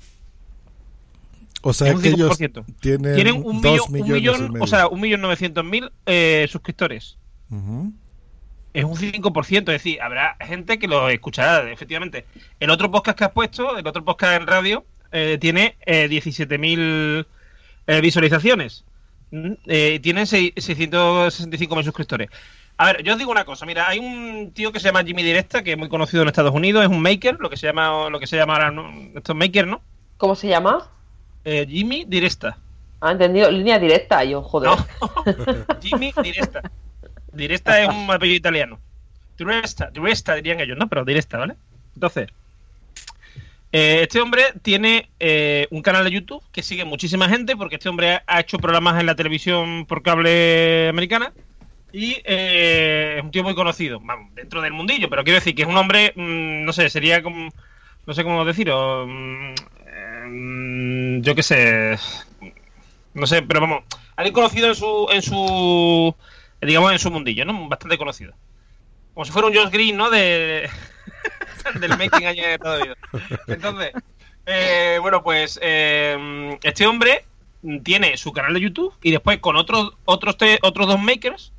O 1.62 1.72
sea, 1.72 1.92
es 1.92 2.00
que 2.00 2.08
ellos 2.10 2.38
5%. 2.40 2.64
tienen, 2.80 3.14
Tienen 3.14 3.34
un 3.44 3.60
millón, 3.60 4.50
un 4.54 4.62
o 4.62 4.66
sea, 4.66 4.86
un 4.88 5.00
millón 5.00 5.20
novecientos 5.20 5.64
mil 5.64 5.90
eh, 6.06 6.46
suscriptores. 6.50 7.18
Es 8.72 8.84
un 8.84 8.96
5%, 8.96 9.58
es 9.58 9.64
decir, 9.64 10.00
habrá 10.00 10.36
gente 10.40 10.78
que 10.78 10.86
lo 10.86 11.08
escuchará, 11.08 11.70
efectivamente. 11.70 12.24
El 12.60 12.70
otro 12.70 12.90
podcast 12.90 13.18
que 13.18 13.24
has 13.24 13.32
puesto, 13.32 13.76
el 13.76 13.86
otro 13.86 14.04
podcast 14.04 14.40
en 14.40 14.46
radio, 14.46 14.84
eh, 15.12 15.38
tiene 15.40 15.76
eh, 15.84 16.08
17.000 16.08 17.26
eh, 17.88 18.00
visualizaciones. 18.00 18.84
Mm, 19.32 19.52
eh, 19.66 19.98
tienen 20.02 20.26
seis- 20.26 20.52
665.000 20.54 21.82
suscriptores. 21.84 22.30
A 22.80 22.86
ver, 22.86 23.02
yo 23.02 23.12
os 23.12 23.18
digo 23.18 23.30
una 23.30 23.44
cosa, 23.44 23.66
mira, 23.66 23.90
hay 23.90 23.98
un 23.98 24.52
tío 24.54 24.72
que 24.72 24.80
se 24.80 24.86
llama 24.86 25.04
Jimmy 25.04 25.22
Directa, 25.22 25.62
que 25.62 25.72
es 25.72 25.76
muy 25.76 25.90
conocido 25.90 26.22
en 26.22 26.28
Estados 26.28 26.54
Unidos, 26.54 26.82
es 26.82 26.88
un 26.88 27.02
maker, 27.02 27.36
lo 27.38 27.50
que 27.50 27.58
se 27.58 27.66
llama, 27.66 28.08
lo 28.08 28.18
que 28.18 28.26
se 28.26 28.38
llama 28.38 28.54
ahora, 28.54 28.70
¿no? 28.70 28.90
esto 29.14 29.32
es 29.32 29.38
maker, 29.38 29.66
¿no? 29.66 29.82
¿Cómo 30.16 30.34
se 30.34 30.48
llama? 30.48 30.88
Eh, 31.44 31.66
Jimmy 31.68 32.06
Directa. 32.08 32.56
Ah, 33.02 33.12
entendido, 33.12 33.50
línea 33.50 33.78
directa, 33.78 34.24
yo, 34.24 34.40
joder. 34.40 34.70
Jimmy 35.82 36.14
Diresta. 36.22 36.62
Diresta 37.34 37.82
es 37.82 37.88
un 37.90 38.10
apellido 38.10 38.38
italiano. 38.38 38.78
Diresta, 39.36 39.90
Diresta 39.90 40.34
dirían 40.36 40.60
ellos, 40.60 40.78
¿no? 40.78 40.88
Pero 40.88 41.04
Diresta, 41.04 41.36
¿vale? 41.36 41.56
Entonces, 41.94 42.30
eh, 43.72 43.98
este 44.04 44.22
hombre 44.22 44.54
tiene 44.62 45.10
eh, 45.20 45.68
un 45.70 45.82
canal 45.82 46.04
de 46.04 46.12
YouTube 46.12 46.42
que 46.50 46.62
sigue 46.62 46.86
muchísima 46.86 47.28
gente 47.28 47.56
porque 47.56 47.74
este 47.74 47.90
hombre 47.90 48.22
ha 48.26 48.40
hecho 48.40 48.56
programas 48.56 48.98
en 48.98 49.04
la 49.04 49.16
televisión 49.16 49.84
por 49.84 50.02
cable 50.02 50.88
americana 50.88 51.34
y 51.92 52.20
eh, 52.24 53.16
es 53.18 53.24
un 53.24 53.30
tío 53.30 53.42
muy 53.42 53.54
conocido, 53.54 54.00
vamos, 54.00 54.34
dentro 54.34 54.60
del 54.62 54.72
mundillo, 54.72 55.08
pero 55.08 55.24
quiero 55.24 55.38
decir 55.38 55.54
que 55.54 55.62
es 55.62 55.68
un 55.68 55.76
hombre, 55.76 56.12
mm, 56.14 56.64
no 56.64 56.72
sé, 56.72 56.88
sería 56.90 57.22
como, 57.22 57.50
no 58.06 58.14
sé 58.14 58.24
cómo 58.24 58.44
decirlo, 58.44 59.06
mm, 59.06 59.54
eh, 59.86 61.18
yo 61.22 61.34
qué 61.34 61.42
sé, 61.42 61.98
no 63.14 63.26
sé, 63.26 63.42
pero 63.42 63.60
vamos, 63.60 63.84
alguien 64.16 64.34
conocido 64.34 64.68
en 64.68 64.74
su, 64.74 65.08
en 65.12 65.22
su, 65.22 66.14
digamos, 66.60 66.92
en 66.92 66.98
su 66.98 67.10
mundillo, 67.10 67.44
¿no? 67.44 67.68
Bastante 67.68 67.98
conocido. 67.98 68.34
Como 69.14 69.24
si 69.24 69.32
fuera 69.32 69.48
un 69.48 69.54
Josh 69.54 69.70
Green, 69.70 69.96
¿no? 69.96 70.10
De, 70.10 70.68
del 71.80 71.90
making 71.90 72.26
allí 72.26 72.40
en 72.40 72.50
Estados 72.50 72.80
Unidos. 72.80 72.98
Entonces, 73.48 73.92
eh, 74.46 74.98
bueno, 75.00 75.22
pues 75.22 75.58
eh, 75.62 76.58
este 76.62 76.86
hombre 76.86 77.24
tiene 77.82 78.16
su 78.16 78.32
canal 78.32 78.54
de 78.54 78.60
YouTube 78.60 78.94
y 79.02 79.10
después 79.10 79.38
con 79.38 79.56
otros 79.56 79.92
otros 80.04 80.36
otros 80.62 80.86
dos 80.86 81.00
makers, 81.00 81.52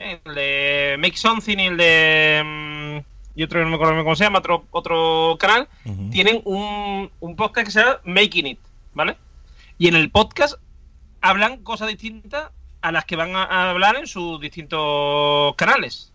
el 0.00 0.34
de 0.34 0.96
Make 0.98 1.16
Something 1.16 1.58
y 1.58 1.66
el 1.66 1.76
de 1.76 2.42
mm, 2.44 3.38
y 3.38 3.42
otro 3.42 3.62
no 3.62 3.68
me 3.68 3.74
acuerdo 3.76 4.02
cómo 4.02 4.16
se 4.16 4.24
llama, 4.24 4.40
otro 4.40 4.64
otro 4.70 5.36
canal, 5.38 5.68
tienen 6.10 6.42
un, 6.44 7.10
un 7.20 7.36
podcast 7.36 7.66
que 7.66 7.72
se 7.72 7.80
llama 7.80 8.00
Making 8.04 8.46
It, 8.48 8.58
¿vale? 8.92 9.16
Y 9.78 9.88
en 9.88 9.94
el 9.94 10.10
podcast 10.10 10.54
hablan 11.20 11.62
cosas 11.62 11.88
distintas 11.88 12.50
a 12.82 12.92
las 12.92 13.04
que 13.04 13.16
van 13.16 13.36
a, 13.36 13.70
hablar 13.70 13.96
en 13.96 14.06
sus 14.06 14.40
distintos 14.40 15.54
canales. 15.56 16.12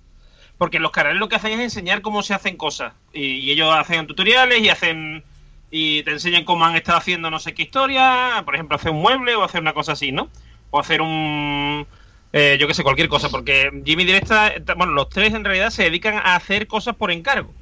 Porque 0.57 0.77
en 0.77 0.83
los 0.83 0.91
canales 0.91 1.19
lo 1.19 1.29
que 1.29 1.35
hacen 1.35 1.53
es 1.53 1.59
enseñar 1.59 2.01
cómo 2.01 2.23
se 2.23 2.33
hacen 2.33 2.57
cosas. 2.57 2.93
Y, 3.13 3.25
y 3.25 3.51
ellos 3.51 3.73
hacen 3.73 4.07
tutoriales 4.07 4.61
y 4.61 4.69
hacen 4.69 5.23
y 5.71 6.03
te 6.03 6.11
enseñan 6.11 6.45
cómo 6.45 6.65
han 6.65 6.75
estado 6.75 6.97
haciendo 6.97 7.29
no 7.29 7.39
sé 7.39 7.53
qué 7.53 7.63
historia, 7.63 8.41
por 8.45 8.55
ejemplo, 8.55 8.75
hacer 8.75 8.91
un 8.91 9.01
mueble 9.01 9.35
o 9.35 9.43
hacer 9.43 9.61
una 9.61 9.73
cosa 9.73 9.93
así, 9.93 10.11
¿no? 10.11 10.29
O 10.71 10.79
hacer 10.79 11.01
un 11.01 11.85
eh, 12.37 12.57
yo 12.59 12.67
que 12.67 12.73
sé, 12.73 12.83
cualquier 12.83 13.07
cosa, 13.07 13.29
porque 13.29 13.71
Jimmy 13.85 14.03
Directa, 14.03 14.51
bueno, 14.75 14.91
los 14.91 15.07
tres 15.09 15.33
en 15.33 15.45
realidad 15.45 15.69
se 15.69 15.83
dedican 15.83 16.15
a 16.15 16.35
hacer 16.35 16.67
cosas 16.67 16.93
por 16.95 17.09
encargo. 17.11 17.53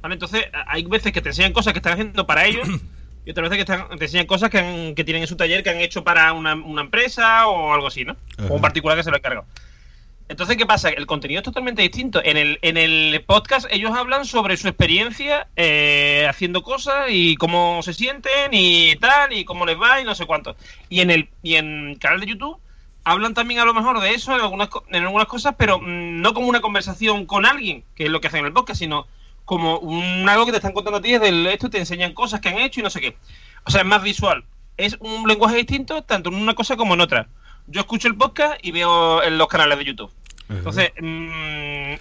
¿Vale? 0.00 0.14
Entonces, 0.14 0.46
hay 0.66 0.84
veces 0.84 1.12
que 1.12 1.20
te 1.20 1.30
enseñan 1.30 1.52
cosas 1.52 1.72
que 1.72 1.80
están 1.80 1.92
haciendo 1.94 2.24
para 2.26 2.44
ellos 2.46 2.68
y 3.26 3.30
otras 3.30 3.50
veces 3.50 3.64
que 3.64 3.72
están- 3.72 3.98
te 3.98 4.04
enseñan 4.04 4.26
cosas 4.26 4.48
que, 4.50 4.58
han- 4.58 4.94
que 4.94 5.04
tienen 5.04 5.22
en 5.22 5.28
su 5.28 5.36
taller 5.36 5.62
que 5.62 5.70
han 5.70 5.80
hecho 5.80 6.04
para 6.04 6.32
una, 6.32 6.54
una 6.54 6.82
empresa 6.82 7.46
o 7.48 7.72
algo 7.74 7.86
así, 7.88 8.04
¿no? 8.04 8.16
O 8.48 8.54
un 8.54 8.60
particular 8.60 8.96
que 8.96 9.04
se 9.04 9.10
lo 9.10 9.16
ha 9.16 9.18
encargado. 9.18 9.44
Entonces, 10.28 10.56
¿qué 10.56 10.64
pasa? 10.66 10.88
El 10.88 11.04
contenido 11.06 11.40
es 11.40 11.44
totalmente 11.44 11.82
distinto. 11.82 12.22
En 12.24 12.36
el, 12.36 12.58
en 12.62 12.76
el 12.78 13.22
podcast 13.26 13.66
ellos 13.70 13.90
hablan 13.94 14.24
sobre 14.24 14.56
su 14.56 14.66
experiencia 14.68 15.48
eh, 15.56 16.26
haciendo 16.28 16.62
cosas 16.62 17.08
y 17.10 17.34
cómo 17.36 17.80
se 17.82 17.92
sienten 17.92 18.50
y 18.52 18.96
tal, 18.96 19.32
y 19.32 19.44
cómo 19.44 19.66
les 19.66 19.78
va 19.78 20.00
y 20.00 20.04
no 20.04 20.14
sé 20.14 20.24
cuánto. 20.26 20.56
Y 20.88 21.00
en 21.00 21.10
el 21.10 21.28
y 21.42 21.56
en 21.56 21.96
canal 21.96 22.20
de 22.20 22.26
YouTube 22.28 22.58
hablan 23.04 23.34
también 23.34 23.60
a 23.60 23.64
lo 23.64 23.74
mejor 23.74 24.00
de 24.00 24.14
eso 24.14 24.34
en 24.34 24.40
algunas, 24.40 24.68
en 24.88 25.04
algunas 25.04 25.26
cosas, 25.26 25.54
pero 25.58 25.78
mm, 25.78 26.20
no 26.20 26.34
como 26.34 26.48
una 26.48 26.60
conversación 26.60 27.26
con 27.26 27.46
alguien, 27.46 27.84
que 27.94 28.04
es 28.04 28.10
lo 28.10 28.20
que 28.20 28.28
hacen 28.28 28.40
en 28.40 28.46
el 28.46 28.52
podcast, 28.52 28.78
sino 28.78 29.06
como 29.44 29.78
un, 29.78 30.28
algo 30.28 30.46
que 30.46 30.52
te 30.52 30.58
están 30.58 30.72
contando 30.72 30.98
a 30.98 31.02
ti 31.02 31.12
desde 31.12 31.52
esto, 31.52 31.70
te 31.70 31.78
enseñan 31.78 32.14
cosas 32.14 32.40
que 32.40 32.48
han 32.48 32.58
hecho 32.58 32.80
y 32.80 32.82
no 32.82 32.90
sé 32.90 33.00
qué. 33.00 33.16
O 33.64 33.70
sea, 33.70 33.82
es 33.82 33.86
más 33.86 34.02
visual. 34.02 34.44
Es 34.76 34.96
un 35.00 35.26
lenguaje 35.28 35.56
distinto 35.56 36.02
tanto 36.02 36.30
en 36.30 36.36
una 36.36 36.54
cosa 36.54 36.76
como 36.76 36.94
en 36.94 37.00
otra. 37.00 37.28
Yo 37.66 37.80
escucho 37.80 38.08
el 38.08 38.16
podcast 38.16 38.58
y 38.62 38.72
veo 38.72 39.22
en 39.22 39.38
los 39.38 39.48
canales 39.48 39.78
de 39.78 39.84
YouTube. 39.84 40.12
Entonces, 40.48 40.92
mm, 41.00 41.92
eh, 41.92 41.98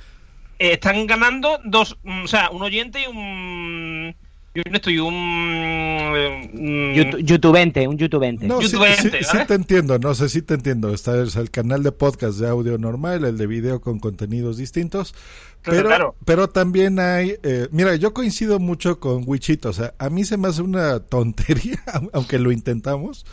están 0.59 1.07
ganando 1.07 1.59
dos, 1.63 1.97
mm, 2.03 2.23
o 2.23 2.27
sea, 2.27 2.49
un 2.51 2.61
oyente 2.61 3.01
y 3.01 3.07
un... 3.07 4.15
Y 4.53 4.67
un 4.67 4.75
esto 4.75 4.89
y 4.89 4.99
un... 4.99 5.13
mm, 5.13 6.93
Youtu- 6.93 7.19
youtubente, 7.23 7.87
un 7.87 7.97
youtubente. 7.97 8.47
No, 8.47 8.59
sí, 8.61 8.65
Youtubente, 8.67 9.01
sí- 9.03 9.17
sí 9.23 9.25
¿vale? 9.33 9.45
te 9.45 9.53
entiendo, 9.53 9.97
no 9.97 10.13
sé 10.13 10.27
si 10.27 10.41
te 10.41 10.55
entiendo. 10.55 10.93
Está 10.93 11.21
es 11.23 11.35
el 11.37 11.49
canal 11.51 11.83
de 11.83 11.91
podcast 11.93 12.37
de 12.37 12.49
audio 12.49 12.77
normal, 12.77 13.23
el 13.23 13.37
de 13.37 13.47
video 13.47 13.79
con 13.79 13.99
contenidos 13.99 14.57
distintos. 14.57 15.13
Claro, 15.61 15.77
Pero, 15.77 15.87
claro. 15.87 16.15
pero 16.25 16.49
también 16.49 16.99
hay, 16.99 17.35
eh, 17.43 17.69
mira, 17.71 17.95
yo 17.95 18.13
coincido 18.13 18.59
mucho 18.59 18.99
con 18.99 19.23
Wichito, 19.25 19.69
o 19.69 19.73
sea, 19.73 19.93
a 19.99 20.09
mí 20.09 20.25
se 20.25 20.35
me 20.35 20.47
hace 20.49 20.61
una 20.63 20.99
tontería, 20.99 21.81
aunque 22.13 22.39
lo 22.39 22.51
intentamos, 22.51 23.25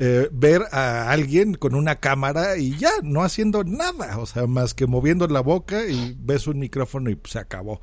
eh, 0.00 0.28
ver 0.32 0.62
a 0.72 1.10
alguien 1.12 1.54
con 1.54 1.74
una 1.74 1.96
cámara 1.96 2.56
y 2.58 2.76
ya, 2.76 2.90
no 3.02 3.22
haciendo 3.22 3.62
nada, 3.62 4.18
o 4.18 4.26
sea, 4.26 4.46
más 4.46 4.74
que 4.74 4.86
moviendo 4.86 5.28
la 5.28 5.40
boca 5.40 5.86
y 5.86 6.16
ves 6.18 6.46
un 6.48 6.58
micrófono 6.58 7.08
y 7.10 7.18
se 7.24 7.38
acabó. 7.38 7.80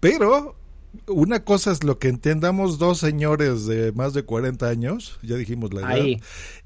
Pero 0.00 0.56
una 1.06 1.44
cosa 1.44 1.70
es 1.72 1.84
lo 1.84 1.98
que 1.98 2.08
entendamos 2.08 2.78
dos 2.78 2.98
señores 2.98 3.66
de 3.66 3.92
más 3.92 4.12
de 4.14 4.24
40 4.24 4.68
años, 4.68 5.18
ya 5.22 5.36
dijimos 5.36 5.72
la 5.72 5.80
edad. 5.80 5.90
Ahí. 5.90 6.20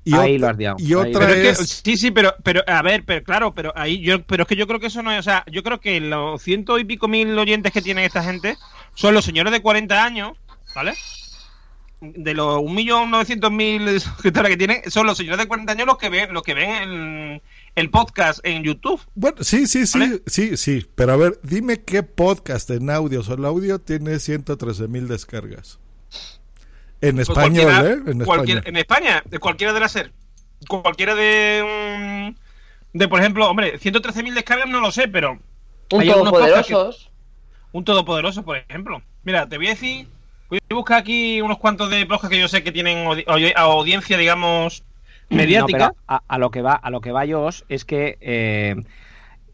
y 0.05 0.15
Ahí 0.15 0.37
otra, 0.37 0.53
lo. 0.53 0.77
Y 0.79 0.95
otra 0.95 1.27
Pero 1.27 1.33
es 1.51 1.59
que- 1.59 1.65
sí, 1.67 1.97
sí, 1.97 2.11
pero, 2.11 2.35
pero 2.43 2.63
a 2.67 2.83
ver, 2.83 3.05
pero 3.05 3.23
claro, 3.25 3.55
pero 3.55 3.73
ahí 3.77 4.01
yo, 4.01 4.23
pero 4.23 4.43
es 4.43 4.49
que 4.49 4.57
yo 4.57 4.67
creo 4.67 4.81
que 4.81 4.87
eso 4.89 5.03
no 5.03 5.13
es, 5.13 5.19
o 5.21 5.23
sea, 5.23 5.45
yo 5.51 5.63
creo 5.63 5.81
que 5.81 6.01
los 6.01 6.43
ciento 6.43 6.79
y 6.79 6.85
pico 6.85 7.09
mil 7.09 7.39
oyentes 7.39 7.73
que 7.73 7.83
tienen 7.83 8.05
esta 8.05 8.23
gente 8.23 8.57
son 8.95 9.15
los 9.15 9.25
señores 9.25 9.53
de 9.53 9.61
40 9.63 10.05
años, 10.05 10.37
¿vale? 10.75 10.95
De 12.01 12.35
los 12.35 12.59
1.900.000 12.63 13.99
suscriptores 14.01 14.51
que 14.51 14.57
tienen, 14.57 14.91
son 14.91 15.07
los 15.07 15.17
señores 15.17 15.39
de 15.39 15.49
40 15.49 15.73
años 15.73 15.87
los 15.87 15.97
que 15.99 16.09
ven, 16.11 16.33
los 16.35 16.43
que 16.43 16.55
ven 16.55 16.71
el, 16.71 17.43
el 17.75 17.91
podcast 17.91 18.41
en 18.45 18.63
YouTube. 18.63 19.01
Bueno, 19.15 19.39
sí, 19.41 19.67
sí, 19.67 19.87
sí, 19.87 20.23
sí, 20.27 20.57
sí. 20.57 20.87
Pero 20.95 21.13
a 21.13 21.17
ver, 21.17 21.41
dime 21.43 21.83
qué 21.83 22.03
podcast 22.03 22.71
en 22.71 22.89
audio, 22.91 23.23
solo 23.23 23.49
audio, 23.49 23.79
tiene 23.81 24.19
113 24.19 24.89
mil 24.89 25.09
descargas. 25.09 25.79
En 27.01 27.17
Pues 27.17 27.29
español, 27.29 27.73
¿eh? 27.87 28.11
En 28.11 28.21
español. 28.23 28.63
en 28.65 28.77
España, 28.77 29.23
de 29.29 29.39
cualquiera 29.39 29.73
de 29.73 29.81
las 29.81 29.93
ser. 29.93 30.13
Cualquiera 30.69 31.15
de. 31.15 32.33
mm, 32.33 32.99
de, 32.99 33.09
por 33.09 33.21
ejemplo, 33.21 33.49
hombre, 33.51 33.79
113.000 33.79 34.35
descargas 34.35 34.69
no 34.69 34.81
lo 34.81 34.91
sé, 34.91 35.09
pero. 35.09 35.39
Un 35.93 36.07
todopoderosos. 36.07 37.11
Un 37.73 37.85
todopoderoso, 37.85 38.43
por 38.45 38.57
ejemplo. 38.57 39.03
Mira, 39.25 39.49
te 39.49 39.57
voy 39.59 39.67
a 39.67 39.71
decir. 39.71 40.09
Voy 40.49 40.59
a 40.71 40.75
buscar 40.75 40.99
aquí 40.99 41.41
unos 41.41 41.59
cuantos 41.59 41.91
de 41.91 42.07
podcasts 42.07 42.29
que 42.31 42.41
yo 42.41 42.49
sé 42.49 42.63
que 42.63 42.71
tienen 42.73 43.07
audi- 43.07 43.25
audi- 43.27 43.53
audiencia, 43.57 44.17
digamos, 44.17 44.85
mediática. 45.31 45.89
No, 45.89 45.95
a, 46.09 46.23
a 46.27 46.39
lo 46.39 46.51
que 46.51 46.63
va, 46.63 46.75
a 46.75 46.91
lo 46.91 47.01
que 47.01 47.13
va 47.13 47.27
Josh, 47.27 47.63
es 47.69 47.85
que 47.85 48.17
eh, 48.21 48.75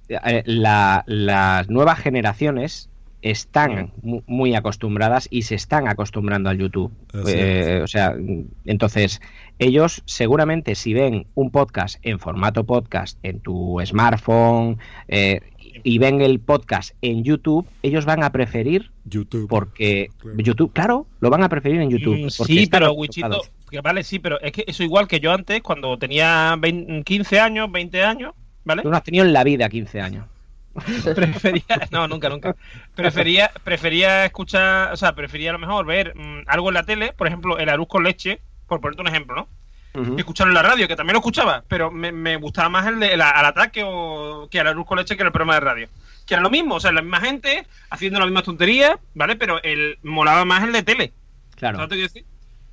eh, 0.08 0.42
la- 0.46 1.04
las 1.06 1.68
nuevas 1.68 1.98
generaciones 1.98 2.88
están 3.22 3.92
mu- 4.02 4.22
muy 4.26 4.54
acostumbradas 4.54 5.28
y 5.30 5.42
se 5.42 5.54
están 5.54 5.86
acostumbrando 5.88 6.48
al 6.48 6.56
YouTube. 6.58 6.90
Eh, 7.26 7.80
o 7.82 7.86
sea, 7.86 8.14
entonces 8.64 9.20
ellos 9.58 10.02
seguramente 10.06 10.74
si 10.74 10.94
ven 10.94 11.26
un 11.34 11.50
podcast 11.50 11.98
en 12.02 12.18
formato 12.18 12.64
podcast 12.64 13.18
en 13.22 13.40
tu 13.40 13.78
smartphone 13.84 14.78
eh, 15.08 15.40
y 15.82 15.98
ven 15.98 16.22
el 16.22 16.40
podcast 16.40 16.92
en 17.02 17.22
YouTube, 17.22 17.66
ellos 17.82 18.06
van 18.06 18.22
a 18.24 18.32
preferir 18.32 18.90
YouTube 19.04 19.48
porque 19.48 20.08
YouTube, 20.38 20.72
claro, 20.72 21.06
lo 21.20 21.28
van 21.28 21.42
a 21.42 21.48
preferir 21.50 21.80
en 21.82 21.90
YouTube. 21.90 22.16
Mm, 22.16 22.28
porque 22.38 22.52
Sí, 22.54 22.66
pero. 22.70 22.92
Wichito, 22.94 23.28
que 23.70 23.80
vale, 23.80 24.02
sí, 24.04 24.18
pero 24.18 24.40
es 24.40 24.52
que 24.52 24.64
eso 24.66 24.82
igual 24.82 25.06
que 25.08 25.20
yo 25.20 25.32
antes, 25.32 25.62
cuando 25.62 25.96
tenía 25.98 26.56
20 26.58 27.02
15 27.04 27.40
años, 27.40 27.70
20 27.70 28.02
años, 28.04 28.34
¿vale? 28.64 28.82
Tú 28.82 28.90
no 28.90 28.96
has 28.96 29.04
tenido 29.04 29.24
en 29.24 29.32
la 29.32 29.44
vida 29.44 29.68
15 29.68 30.00
años. 30.00 30.26
prefería 31.16 31.64
no 31.90 32.06
nunca 32.06 32.28
nunca 32.28 32.54
prefería 32.94 33.50
prefería 33.64 34.24
escuchar 34.24 34.92
o 34.92 34.96
sea 34.96 35.16
prefería 35.16 35.50
a 35.50 35.54
lo 35.54 35.58
mejor 35.58 35.84
ver 35.84 36.14
mm, 36.14 36.42
algo 36.46 36.68
en 36.68 36.74
la 36.74 36.84
tele 36.84 37.12
por 37.12 37.26
ejemplo 37.26 37.58
el 37.58 37.68
arroz 37.68 37.88
con 37.88 38.04
leche 38.04 38.40
por 38.68 38.80
ponerte 38.80 39.02
un 39.02 39.08
ejemplo 39.08 39.34
no 39.34 39.48
que 40.14 40.20
escucharlo 40.20 40.52
en 40.52 40.54
la 40.54 40.62
radio 40.62 40.86
que 40.86 40.94
también 40.94 41.14
lo 41.14 41.18
escuchaba 41.18 41.64
pero 41.66 41.90
me, 41.90 42.12
me 42.12 42.36
gustaba 42.36 42.68
más 42.68 42.86
el 42.86 43.00
de 43.00 43.16
la- 43.16 43.30
al 43.30 43.46
ataque 43.46 43.82
o 43.84 44.46
que 44.48 44.60
el 44.60 44.66
arroz 44.68 44.86
con 44.86 44.98
leche 44.98 45.16
que 45.16 45.24
el 45.24 45.32
programa 45.32 45.54
de 45.54 45.60
radio 45.60 45.88
que 46.24 46.34
era 46.34 46.42
lo 46.42 46.50
mismo 46.50 46.76
o 46.76 46.80
sea 46.80 46.92
la 46.92 47.02
misma 47.02 47.18
gente 47.20 47.66
haciendo 47.90 48.20
la 48.20 48.26
misma 48.26 48.42
tontería 48.44 48.96
vale 49.14 49.34
pero 49.34 49.60
el 49.64 49.98
molaba 50.04 50.44
más 50.44 50.62
el 50.62 50.70
de 50.72 50.84
tele 50.84 51.12
Claro. 51.56 51.78
¿Sabes 51.78 51.80
lo 51.80 51.88
que 51.88 51.94
quiero 51.96 52.12
decir? 52.14 52.24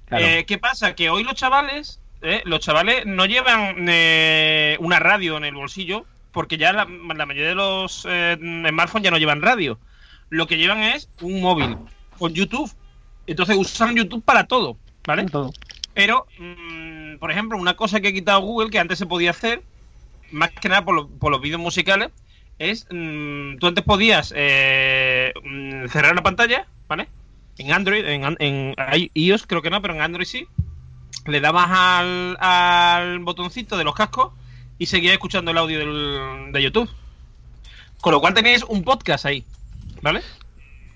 Claro. 0.08 0.26
Eh, 0.26 0.46
¿Qué 0.46 0.58
pasa? 0.58 0.96
Que 0.96 1.10
hoy 1.10 1.24
los 1.24 1.36
chavales, 1.36 2.00
eh, 2.22 2.42
los 2.46 2.60
chavales 2.62 3.06
no 3.06 3.26
llevan 3.26 3.86
eh, 3.90 4.78
una 4.80 5.00
radio 5.00 5.38
en 5.38 5.46
el 5.46 5.54
bolsillo, 5.56 6.06
porque 6.32 6.58
ya 6.58 6.72
la, 6.74 6.86
la 6.86 7.26
mayoría 7.26 7.50
de 7.50 7.56
los 7.56 8.06
eh, 8.10 8.38
smartphones 8.70 9.04
ya 9.04 9.12
no 9.12 9.18
llevan 9.18 9.42
radio. 9.42 9.80
Lo 10.30 10.48
que 10.48 10.58
llevan 10.58 10.84
es 10.84 11.10
un 11.22 11.42
móvil 11.42 11.78
con 12.18 12.34
YouTube. 12.34 12.72
Entonces 13.28 13.58
usan 13.58 13.96
YouTube 13.96 14.24
para 14.24 14.46
todo, 14.46 14.78
¿vale? 15.06 15.24
Pero, 15.94 16.28
mm, 16.40 17.18
por 17.18 17.32
ejemplo, 17.32 17.58
una 17.58 17.76
cosa 17.76 18.00
que 18.00 18.10
ha 18.10 18.14
quitado 18.14 18.40
Google, 18.42 18.70
que 18.70 18.80
antes 18.80 18.98
se 19.00 19.06
podía 19.06 19.32
hacer, 19.32 19.62
más 20.32 20.52
que 20.52 20.70
nada 20.70 20.86
por, 20.86 20.96
lo- 20.96 21.08
por 21.10 21.32
los 21.32 21.42
vídeos 21.42 21.60
musicales, 21.60 22.10
es, 22.60 22.88
mm, 22.92 23.58
tú 23.58 23.68
antes 23.68 23.84
podías 23.84 24.32
eh, 24.36 25.34
mm, 25.44 25.88
cerrar 25.88 26.16
la 26.16 26.24
pantalla, 26.24 26.68
¿vale? 26.88 27.08
En 27.58 27.72
Android, 27.72 28.06
en, 28.06 28.36
en 28.40 28.76
iOS 29.14 29.48
creo 29.48 29.62
que 29.62 29.70
no, 29.70 29.82
pero 29.82 29.94
en 29.96 30.02
Android 30.02 30.26
sí. 30.26 30.48
Le 31.26 31.42
dabas 31.42 31.68
al, 31.70 32.38
al 32.40 33.20
botoncito 33.20 33.78
de 33.78 33.84
los 33.84 33.96
cascos 33.96 34.32
y 34.78 34.86
seguías 34.86 35.14
escuchando 35.14 35.52
el 35.52 35.58
audio 35.58 35.80
del- 35.80 36.52
de 36.54 36.62
YouTube. 36.64 36.90
Con 38.00 38.14
lo 38.14 38.22
cual 38.22 38.34
tenías 38.34 38.64
un 38.64 38.84
podcast 38.84 39.26
ahí, 39.26 39.44
¿vale? 40.02 40.22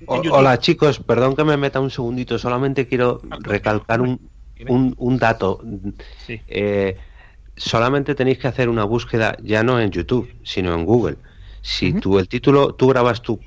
O- 0.05 0.22
hola 0.32 0.59
chicos, 0.59 0.99
perdón 0.99 1.36
que 1.36 1.43
me 1.43 1.57
meta 1.57 1.80
un 1.80 1.89
segundito, 1.91 2.38
solamente 2.39 2.88
quiero 2.88 3.22
recalcar 3.41 4.01
un, 4.01 4.20
un, 4.68 4.93
un 4.97 5.18
dato. 5.18 5.62
Eh, 6.47 6.97
solamente 7.57 8.16
tenéis 8.16 8.38
que 8.38 8.47
hacer 8.47 8.70
una 8.70 8.84
búsqueda 8.84 9.36
ya 9.43 9.64
no 9.64 9.80
en 9.80 9.91
YouTube, 9.91 10.32
sino 10.43 10.74
en 10.76 10.86
Google. 10.86 11.18
Si 11.62 11.93
tú 11.93 12.18
el 12.18 12.28
título, 12.28 12.74
tú 12.74 12.88
grabas 12.88 13.22
tu 13.22 13.39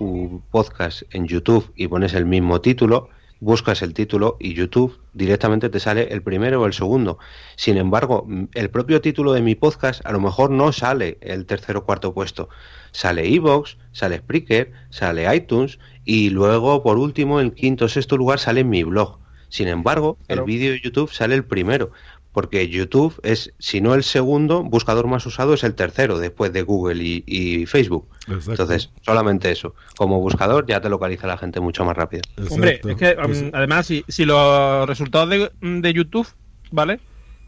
podcast 0.53 1.03
en 1.11 1.27
YouTube 1.27 1.73
y 1.75 1.89
pones 1.89 2.15
el 2.15 2.27
mismo 2.27 2.61
título, 2.61 3.09
buscas 3.41 3.83
el 3.83 3.93
título 3.93 4.37
y 4.39 4.55
YouTube 4.55 5.01
directamente 5.13 5.69
te 5.69 5.81
sale 5.81 6.13
el 6.13 6.23
primero 6.23 6.63
o 6.63 6.67
el 6.67 6.73
segundo. 6.73 7.19
Sin 7.57 7.77
embargo, 7.77 8.27
el 8.55 8.71
propio 8.71 9.01
título 9.01 9.33
de 9.33 9.43
mi 9.43 9.57
podcast 9.57 10.01
a 10.07 10.13
lo 10.13 10.21
mejor 10.21 10.51
no 10.51 10.71
sale 10.71 11.19
el 11.23 11.45
tercero 11.45 11.81
o 11.81 11.85
cuarto 11.85 12.15
puesto. 12.15 12.49
Sale 12.93 13.35
Evox, 13.35 13.79
sale 13.91 14.19
Spreaker, 14.19 14.71
sale 14.91 15.35
iTunes 15.35 15.81
y 16.05 16.31
luego, 16.31 16.85
por 16.85 16.99
último, 16.99 17.41
en 17.41 17.51
quinto 17.51 17.87
o 17.87 17.89
sexto 17.89 18.17
lugar 18.17 18.39
sale 18.39 18.63
mi 18.63 18.85
blog. 18.85 19.19
Sin 19.49 19.69
embargo, 19.69 20.19
el 20.29 20.43
vídeo 20.43 20.73
de 20.73 20.81
YouTube 20.81 21.13
sale 21.13 21.35
el 21.35 21.45
primero, 21.45 21.93
porque 22.35 22.69
YouTube 22.69 23.19
es, 23.23 23.55
si 23.59 23.81
no 23.81 23.95
el 23.95 24.03
segundo, 24.05 24.63
buscador 24.63 25.07
más 25.07 25.25
usado 25.25 25.55
es 25.55 25.65
el 25.65 25.75
tercero, 25.75 26.19
después 26.19 26.53
de 26.53 26.61
Google 26.63 27.03
y, 27.03 27.25
y 27.27 27.65
Facebook. 27.65 28.07
Entonces, 28.51 28.91
solamente 29.01 29.51
eso. 29.51 29.75
Como 29.97 30.21
buscador 30.21 30.67
ya 30.67 30.81
te 30.83 30.91
localiza 30.91 31.27
la 31.27 31.39
gente 31.39 31.61
mucho 31.61 31.85
más 31.87 31.97
rápido. 31.97 32.23
Hombre, 32.51 32.81
es 32.91 32.97
que 32.97 33.17
um, 33.47 33.51
además, 33.55 33.87
si, 33.87 34.05
si 34.09 34.27
los 34.27 34.87
resultados 34.87 35.31
de, 35.31 35.51
de 35.63 35.93
YouTube, 35.95 36.29
¿vale? 36.71 37.01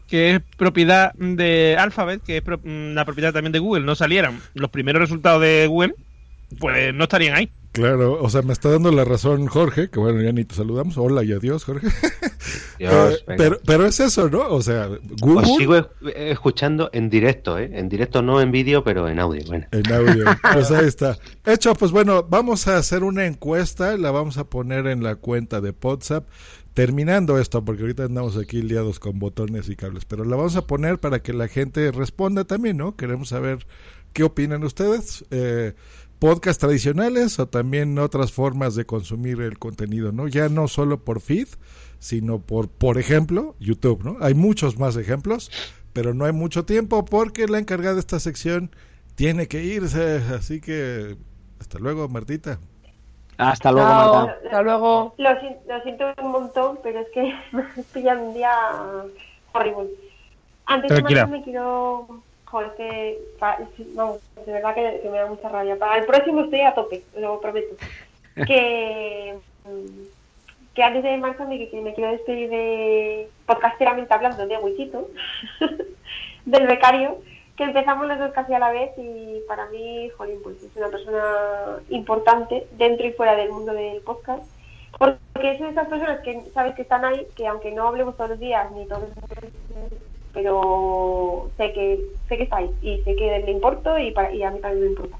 Que 0.07 0.35
es 0.35 0.41
propiedad 0.57 1.13
de 1.15 1.75
Alphabet, 1.77 2.23
que 2.23 2.37
es 2.37 2.41
pro- 2.41 2.61
mm, 2.63 2.93
la 2.93 3.03
propiedad 3.03 3.33
también 3.33 3.51
de 3.51 3.59
Google, 3.59 3.83
no 3.85 3.93
salieran 3.93 4.39
los 4.53 4.69
primeros 4.71 5.01
resultados 5.01 5.41
de 5.41 5.67
Google, 5.67 5.95
pues 6.59 6.93
no 6.93 7.03
estarían 7.03 7.35
ahí. 7.35 7.49
Claro, 7.73 8.19
o 8.19 8.29
sea, 8.29 8.41
me 8.41 8.53
está 8.53 8.71
dando 8.71 8.91
la 8.91 9.05
razón 9.05 9.45
Jorge, 9.45 9.91
que 9.91 9.99
bueno, 9.99 10.19
ya 10.21 10.31
ni 10.31 10.43
te 10.43 10.55
saludamos. 10.55 10.97
Hola 10.97 11.23
y 11.23 11.31
adiós, 11.31 11.63
Jorge. 11.63 11.87
Dios, 12.79 13.23
Eh, 13.27 13.33
pero, 13.37 13.59
pero 13.63 13.85
es 13.85 13.99
eso, 13.99 14.29
¿no? 14.29 14.47
O 14.49 14.63
sea, 14.63 14.89
Google 15.19 15.45
Os 15.45 15.57
sigo 15.57 15.75
escuchando 16.15 16.89
en 16.91 17.09
directo, 17.11 17.59
¿eh? 17.59 17.69
En 17.73 17.87
directo, 17.87 18.23
no 18.23 18.41
en 18.41 18.51
vídeo, 18.51 18.83
pero 18.83 19.07
en 19.07 19.19
audio. 19.19 19.43
Bueno. 19.45 19.67
en 19.71 19.93
audio. 19.93 20.25
Pues 20.53 20.71
ahí 20.71 20.87
está. 20.87 21.19
Hecho, 21.45 21.75
pues 21.75 21.91
bueno, 21.91 22.23
vamos 22.23 22.67
a 22.67 22.77
hacer 22.77 23.03
una 23.03 23.27
encuesta, 23.27 23.95
la 23.95 24.09
vamos 24.09 24.39
a 24.39 24.45
poner 24.45 24.87
en 24.87 25.03
la 25.03 25.15
cuenta 25.15 25.61
de 25.61 25.73
WhatsApp. 25.79 26.27
Terminando 26.73 27.39
esto, 27.39 27.63
porque 27.65 27.81
ahorita 27.81 28.03
andamos 28.05 28.37
aquí 28.37 28.61
liados 28.61 28.99
con 28.99 29.19
botones 29.19 29.67
y 29.69 29.75
cables, 29.75 30.05
pero 30.05 30.23
la 30.25 30.35
vamos 30.35 30.55
a 30.55 30.65
poner 30.65 30.99
para 30.99 31.19
que 31.19 31.33
la 31.33 31.47
gente 31.47 31.91
responda 31.91 32.43
también, 32.43 32.77
¿no? 32.77 32.95
Queremos 32.95 33.29
saber 33.29 33.65
qué 34.13 34.23
opinan 34.23 34.63
ustedes. 34.63 35.25
Eh, 35.31 35.73
podcast 36.19 36.59
tradicionales 36.59 37.39
o 37.39 37.47
también 37.47 37.97
otras 37.99 38.31
formas 38.31 38.75
de 38.75 38.85
consumir 38.85 39.41
el 39.41 39.59
contenido, 39.59 40.11
¿no? 40.11 40.27
Ya 40.27 40.49
no 40.49 40.67
solo 40.67 40.99
por 41.03 41.21
feed, 41.21 41.47
sino 41.99 42.39
por, 42.39 42.67
por 42.69 42.97
ejemplo, 42.97 43.55
YouTube, 43.59 44.03
¿no? 44.03 44.17
Hay 44.21 44.33
muchos 44.33 44.77
más 44.79 44.95
ejemplos, 44.97 45.51
pero 45.93 46.13
no 46.13 46.25
hay 46.25 46.33
mucho 46.33 46.65
tiempo 46.65 47.05
porque 47.05 47.47
la 47.47 47.59
encargada 47.59 47.95
de 47.95 47.99
esta 48.01 48.19
sección 48.19 48.71
tiene 49.15 49.47
que 49.47 49.63
irse, 49.63 50.17
así 50.35 50.61
que 50.61 51.17
hasta 51.59 51.79
luego, 51.79 52.07
Martita. 52.07 52.59
Hasta 53.37 53.71
luego, 53.71 53.87
Chao, 53.89 54.13
Marta. 54.25 54.37
Hasta 54.45 54.61
luego. 54.63 55.15
Lo, 55.17 55.29
si- 55.39 55.69
lo 55.69 55.81
siento 55.83 56.05
un 56.23 56.31
montón, 56.31 56.79
pero 56.83 56.99
es 56.99 57.07
que 57.13 57.33
me 57.51 57.63
pillan 57.93 58.19
un 58.19 58.33
día 58.33 58.51
horrible. 59.53 59.89
Antes 60.65 60.89
de 60.89 60.95
Tranquila. 60.95 61.21
marcharme 61.27 61.43
quiero... 61.43 62.23
Joder, 62.49 62.71
que... 62.75 63.19
Vamos, 63.93 64.21
de 64.45 64.51
verdad 64.51 64.73
que, 64.73 64.99
que 65.01 65.09
me 65.09 65.17
da 65.17 65.27
mucha 65.27 65.49
rabia. 65.49 65.77
Para 65.77 65.97
el 65.97 66.05
próximo 66.05 66.41
estoy 66.41 66.61
a 66.61 66.73
tope, 66.73 67.03
lo 67.15 67.39
prometo. 67.39 67.75
Que... 68.45 69.37
Que 70.73 70.83
antes 70.83 71.01
de 71.01 71.17
marcharme 71.17 71.57
que, 71.57 71.69
que 71.69 71.81
me 71.81 71.95
quiero 71.95 72.11
despedir 72.11 72.51
de 72.51 73.29
podcasteramente 73.47 74.13
hablando 74.13 74.45
de 74.45 74.57
Wichito, 74.59 75.09
del 76.45 76.67
becario, 76.67 77.17
que 77.55 77.63
empezamos 77.63 78.05
los 78.07 78.19
dos 78.19 78.31
casi 78.31 78.53
a 78.53 78.59
la 78.59 78.69
vez 78.69 78.91
y 78.95 79.41
para 79.47 79.65
mí, 79.69 80.11
jolín, 80.15 80.37
pues 80.43 80.61
es 80.61 80.75
una 80.75 80.89
persona 80.89 81.79
importante 81.89 82.67
dentro 82.73 83.07
y 83.07 83.13
fuera 83.13 83.35
del 83.35 83.49
mundo 83.49 83.73
del 83.73 84.01
podcast. 84.01 84.43
Porque 84.99 85.51
es 85.51 85.59
de 85.59 85.69
esas 85.69 85.87
personas 85.87 86.21
que 86.21 86.43
sabes 86.53 86.75
que 86.75 86.83
están 86.83 87.03
ahí, 87.03 87.25
que 87.35 87.47
aunque 87.47 87.71
no 87.71 87.87
hablemos 87.87 88.15
todos 88.15 88.31
los 88.31 88.39
días 88.39 88.71
ni 88.71 88.85
todos 88.85 89.09
los 89.09 89.15
meses, 89.15 89.99
pero 90.37 91.49
sé 91.57 91.73
que 91.73 91.99
sé 92.29 92.37
que 92.37 92.43
está 92.43 92.57
ahí 92.57 92.69
y 92.83 92.97
sé 93.03 93.15
que 93.15 93.39
le 93.43 93.51
importo 93.51 93.97
y, 93.97 94.11
para, 94.11 94.31
y 94.31 94.43
a 94.43 94.51
mí 94.51 94.59
también 94.59 94.83
me 94.83 94.89
importa. 94.91 95.17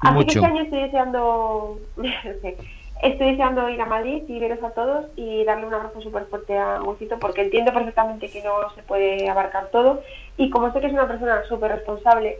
Así 0.00 0.14
Mucho. 0.14 0.26
que 0.26 0.32
este 0.38 0.46
año 0.46 0.62
estoy 0.64 0.80
deseando, 0.82 1.78
estoy 3.02 3.30
deseando 3.30 3.68
ir 3.68 3.80
a 3.80 3.86
Madrid 3.86 4.24
y 4.26 4.40
veros 4.40 4.62
a 4.64 4.70
todos 4.70 5.06
y 5.14 5.44
darle 5.44 5.66
un 5.66 5.74
abrazo 5.74 6.00
súper 6.00 6.26
fuerte 6.26 6.58
a 6.58 6.82
Huesito 6.82 7.16
porque 7.20 7.42
entiendo 7.42 7.72
perfectamente 7.72 8.28
que 8.28 8.42
no 8.42 8.70
se 8.74 8.82
puede 8.82 9.28
abarcar 9.28 9.68
todo 9.70 10.02
y 10.36 10.50
como 10.50 10.72
sé 10.72 10.80
que 10.80 10.88
es 10.88 10.92
una 10.92 11.06
persona 11.06 11.44
súper 11.48 11.70
responsable, 11.72 12.38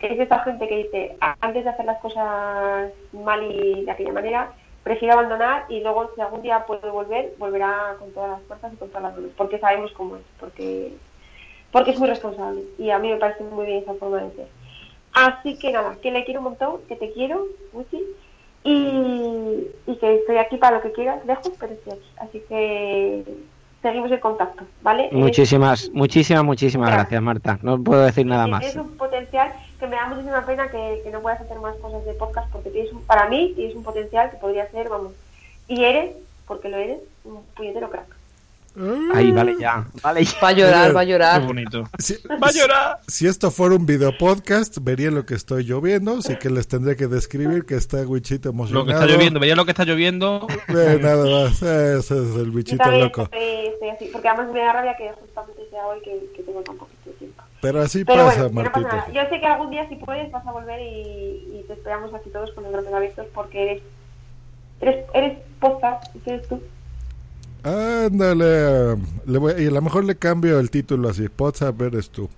es 0.00 0.18
esta 0.20 0.40
gente 0.40 0.68
que 0.68 0.76
dice, 0.76 1.16
"A- 1.20 1.36
antes 1.40 1.64
de 1.64 1.70
hacer 1.70 1.86
las 1.86 2.00
cosas 2.00 2.90
mal 3.12 3.42
y 3.50 3.84
de 3.84 3.90
aquella 3.90 4.12
manera, 4.12 4.52
prefiero 4.82 5.14
abandonar 5.14 5.64
y 5.70 5.80
luego 5.80 6.10
si 6.14 6.20
algún 6.20 6.42
día 6.42 6.66
puede 6.66 6.90
volver, 6.90 7.32
volverá 7.38 7.94
con 7.98 8.12
todas 8.12 8.30
las 8.32 8.42
fuerzas 8.42 8.72
y 8.74 8.76
con 8.76 8.88
todas 8.88 9.04
las 9.04 9.16
ganas, 9.16 9.30
porque 9.36 9.58
sabemos 9.58 9.92
cómo 9.92 10.16
es, 10.16 10.22
porque, 10.40 10.92
porque 11.72 11.90
es 11.90 11.98
muy 11.98 12.08
responsable 12.08 12.62
y 12.78 12.90
a 12.90 12.98
mí 12.98 13.08
me 13.10 13.16
parece 13.16 13.42
muy 13.44 13.66
bien 13.66 13.78
esa 13.82 13.94
forma 13.94 14.18
de 14.22 14.30
ser. 14.36 14.46
Así 15.14 15.58
que 15.58 15.72
nada, 15.72 15.96
que 16.00 16.10
le 16.10 16.24
quiero 16.24 16.40
un 16.40 16.44
montón, 16.44 16.80
que 16.88 16.96
te 16.96 17.10
quiero, 17.12 17.46
Gucci, 17.72 18.00
y, 18.64 19.66
y 19.86 19.96
que 19.96 20.14
estoy 20.16 20.36
aquí 20.38 20.56
para 20.56 20.76
lo 20.76 20.82
que 20.82 20.92
quieras, 20.92 21.24
lejos, 21.26 21.52
pero 21.58 21.72
estoy 21.72 21.94
aquí. 21.94 22.08
Así 22.18 22.42
que 22.48 23.24
seguimos 23.82 24.10
en 24.12 24.20
contacto, 24.20 24.64
¿vale? 24.82 25.08
Muchísimas, 25.12 25.90
muchísimas, 25.92 26.44
muchísimas 26.44 26.90
gracias, 26.92 27.20
Marta. 27.20 27.58
No 27.62 27.82
puedo 27.82 28.02
decir 28.02 28.24
nada 28.24 28.46
más. 28.46 28.60
Tienes 28.60 28.76
un 28.76 28.96
potencial 28.96 29.52
que 29.80 29.86
me 29.88 29.96
da 29.96 30.06
muchísima 30.06 30.46
pena 30.46 30.68
que, 30.70 31.00
que 31.02 31.10
no 31.10 31.20
puedas 31.20 31.40
hacer 31.40 31.58
más 31.58 31.74
cosas 31.76 32.04
de 32.04 32.14
podcast 32.14 32.50
porque 32.52 32.70
tienes 32.70 32.92
un- 32.92 33.02
para 33.02 33.28
mí 33.28 33.52
tienes 33.56 33.74
un 33.74 33.82
potencial 33.82 34.30
que 34.30 34.36
podría 34.36 34.70
ser, 34.70 34.88
vamos, 34.88 35.12
y 35.66 35.82
eres, 35.84 36.14
porque 36.46 36.68
lo 36.68 36.76
eres, 36.76 37.00
un 37.24 37.42
puñetero 37.56 37.90
crack. 37.90 38.06
Ahí, 39.14 39.30
vale 39.32 39.56
ya. 39.60 39.86
Vale 40.02 40.24
ya. 40.24 40.40
Va 40.42 40.48
a 40.48 40.52
llorar, 40.52 40.96
va 40.96 41.00
a 41.00 41.04
llorar. 41.04 41.40
Qué 41.40 41.46
bonito. 41.46 41.84
Si, 41.98 42.14
¡Va 42.26 42.48
a 42.48 42.52
llorar! 42.52 43.00
si 43.06 43.26
esto 43.26 43.50
fuera 43.50 43.74
un 43.76 43.84
video 43.84 44.16
podcast, 44.16 44.78
vería 44.80 45.10
lo 45.10 45.26
que 45.26 45.34
estoy 45.34 45.64
lloviendo, 45.64 46.18
así 46.18 46.36
que 46.36 46.48
les 46.50 46.66
tendré 46.68 46.96
que 46.96 47.06
describir 47.06 47.64
que 47.66 47.74
está 47.74 47.98
Wichito 48.02 48.48
emocionado. 48.48 48.86
Lo 48.86 48.86
que 48.86 48.92
está 48.98 49.06
lloviendo, 49.06 49.40
veía 49.40 49.56
lo 49.56 49.64
que 49.64 49.72
está 49.72 49.84
lloviendo. 49.84 50.46
Eh, 50.68 50.98
nada 51.02 51.24
más, 51.24 51.62
ese 51.62 51.98
es 52.14 52.36
el 52.36 52.50
bichito 52.50 52.90
loco. 52.90 53.22
estoy, 53.24 53.66
estoy 53.66 53.88
así, 53.90 54.08
porque 54.12 54.28
además 54.28 54.52
me 54.52 54.60
da 54.60 54.72
rabia 54.72 54.96
que 54.96 55.10
justamente 55.20 55.62
sea 55.70 55.86
hoy 55.86 56.00
que, 56.02 56.30
que 56.34 56.42
tengo 56.42 56.60
tan 56.62 56.76
poquito 56.76 57.10
tiempo. 57.18 57.42
Pero 57.60 57.80
así 57.82 58.04
Pero 58.04 58.24
pasa, 58.24 58.48
bueno, 58.48 58.62
no 58.62 58.72
pasa 58.72 58.80
Martita. 58.80 58.96
nada. 58.96 59.12
Yo 59.12 59.28
sé 59.30 59.40
que 59.40 59.46
algún 59.46 59.70
día 59.70 59.88
si 59.88 59.96
puedes 59.96 60.30
vas 60.32 60.46
a 60.46 60.50
volver 60.52 60.80
y, 60.80 61.58
y 61.60 61.64
te 61.66 61.74
esperamos 61.74 62.12
aquí 62.14 62.30
todos 62.30 62.50
con 62.52 62.64
los 62.64 62.72
brazos 62.72 62.92
abiertos 62.92 63.26
porque 63.34 63.62
eres 63.62 63.82
eres, 64.80 65.04
eres 65.14 65.38
posta, 65.60 66.00
eres 66.26 66.48
tú. 66.48 66.60
Ándale. 67.64 68.96
Le 69.26 69.38
voy- 69.38 69.54
y 69.62 69.66
a 69.66 69.70
lo 69.70 69.82
mejor 69.82 70.04
le 70.04 70.16
cambio 70.16 70.58
el 70.58 70.70
título 70.70 71.08
así. 71.08 71.28
WhatsApp 71.38 71.80
eres 71.82 72.10
tú. 72.10 72.28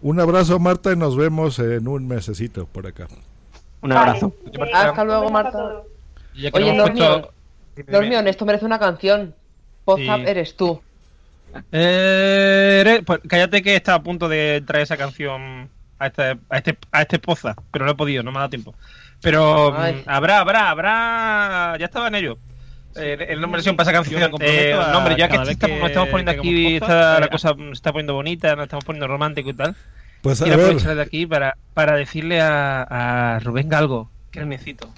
Un 0.00 0.20
abrazo, 0.20 0.58
Marta, 0.58 0.92
y 0.92 0.96
nos 0.96 1.16
vemos 1.16 1.58
en 1.58 1.88
un 1.88 2.06
mesecito 2.06 2.66
por 2.66 2.86
acá. 2.86 3.08
Un 3.82 3.92
abrazo. 3.92 4.32
Hasta 4.72 5.04
luego, 5.04 5.30
Marta. 5.30 5.82
Oye, 6.52 6.76
Dormión, 6.76 7.26
Dormión, 7.88 8.28
esto 8.28 8.44
merece 8.46 8.64
una 8.64 8.78
canción. 8.78 9.34
WhatsApp 9.84 10.20
Sí. 10.20 10.24
eres 10.26 10.56
tú. 10.56 10.80
Eh, 11.72 12.78
eres- 12.82 13.02
pues 13.04 13.20
cállate 13.26 13.62
que 13.62 13.74
está 13.74 13.94
a 13.94 14.02
punto 14.02 14.28
de 14.28 14.62
traer 14.66 14.82
esa 14.84 14.96
canción 14.96 15.68
a 15.98 16.06
este, 16.06 16.22
a 16.48 16.56
este, 16.58 16.78
a 16.92 17.02
este 17.02 17.18
poza, 17.18 17.56
pero 17.72 17.84
no 17.86 17.92
he 17.92 17.94
podido, 17.94 18.22
no 18.22 18.30
me 18.30 18.36
ha 18.36 18.40
dado 18.40 18.50
tiempo. 18.50 18.74
Pero 19.22 19.74
Ay. 19.76 19.94
mm, 19.94 20.08
habrá, 20.10 20.38
habrá, 20.40 20.70
habrá. 20.70 21.76
Ya 21.78 21.86
estaba 21.86 22.08
en 22.08 22.14
ello. 22.16 22.38
Eh, 22.96 23.26
el 23.28 23.40
nombre 23.40 23.62
para 23.62 23.82
esa 23.82 23.92
canción. 23.92 24.22
Eh, 24.40 24.72
a 24.72 24.92
no, 24.92 24.98
hombre, 24.98 25.16
ya 25.16 25.28
que, 25.28 25.36
estamos, 25.36 25.78
que 25.78 25.86
estamos 25.86 26.08
poniendo 26.08 26.32
aquí, 26.32 26.76
está, 26.76 27.20
la 27.20 27.28
cosa 27.28 27.54
se 27.54 27.70
está 27.72 27.92
poniendo 27.92 28.14
bonita, 28.14 28.56
nos 28.56 28.64
estamos 28.64 28.84
poniendo 28.84 29.06
romántico 29.06 29.50
y 29.50 29.54
tal. 29.54 29.76
Pues 30.22 30.40
a 30.40 30.44
Quiero 30.44 30.58
ver. 30.58 30.66
aprovechar 30.66 30.96
de 30.96 31.02
aquí 31.02 31.26
para, 31.26 31.56
para 31.74 31.96
decirle 31.96 32.40
a, 32.40 32.82
a 32.82 33.38
Rubén 33.40 33.68
Galgo, 33.68 34.10
que 34.30 34.44
necesito. 34.44 34.88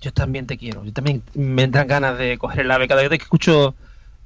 Yo 0.00 0.12
también 0.12 0.46
te 0.46 0.56
quiero. 0.56 0.84
Yo 0.84 0.92
también 0.92 1.22
me 1.34 1.62
entran 1.62 1.86
ganas 1.86 2.18
de 2.18 2.38
coger 2.38 2.60
el 2.60 2.70
ave. 2.70 2.88
Cada 2.88 3.02
vez 3.02 3.10
que 3.10 3.16
escucho 3.16 3.74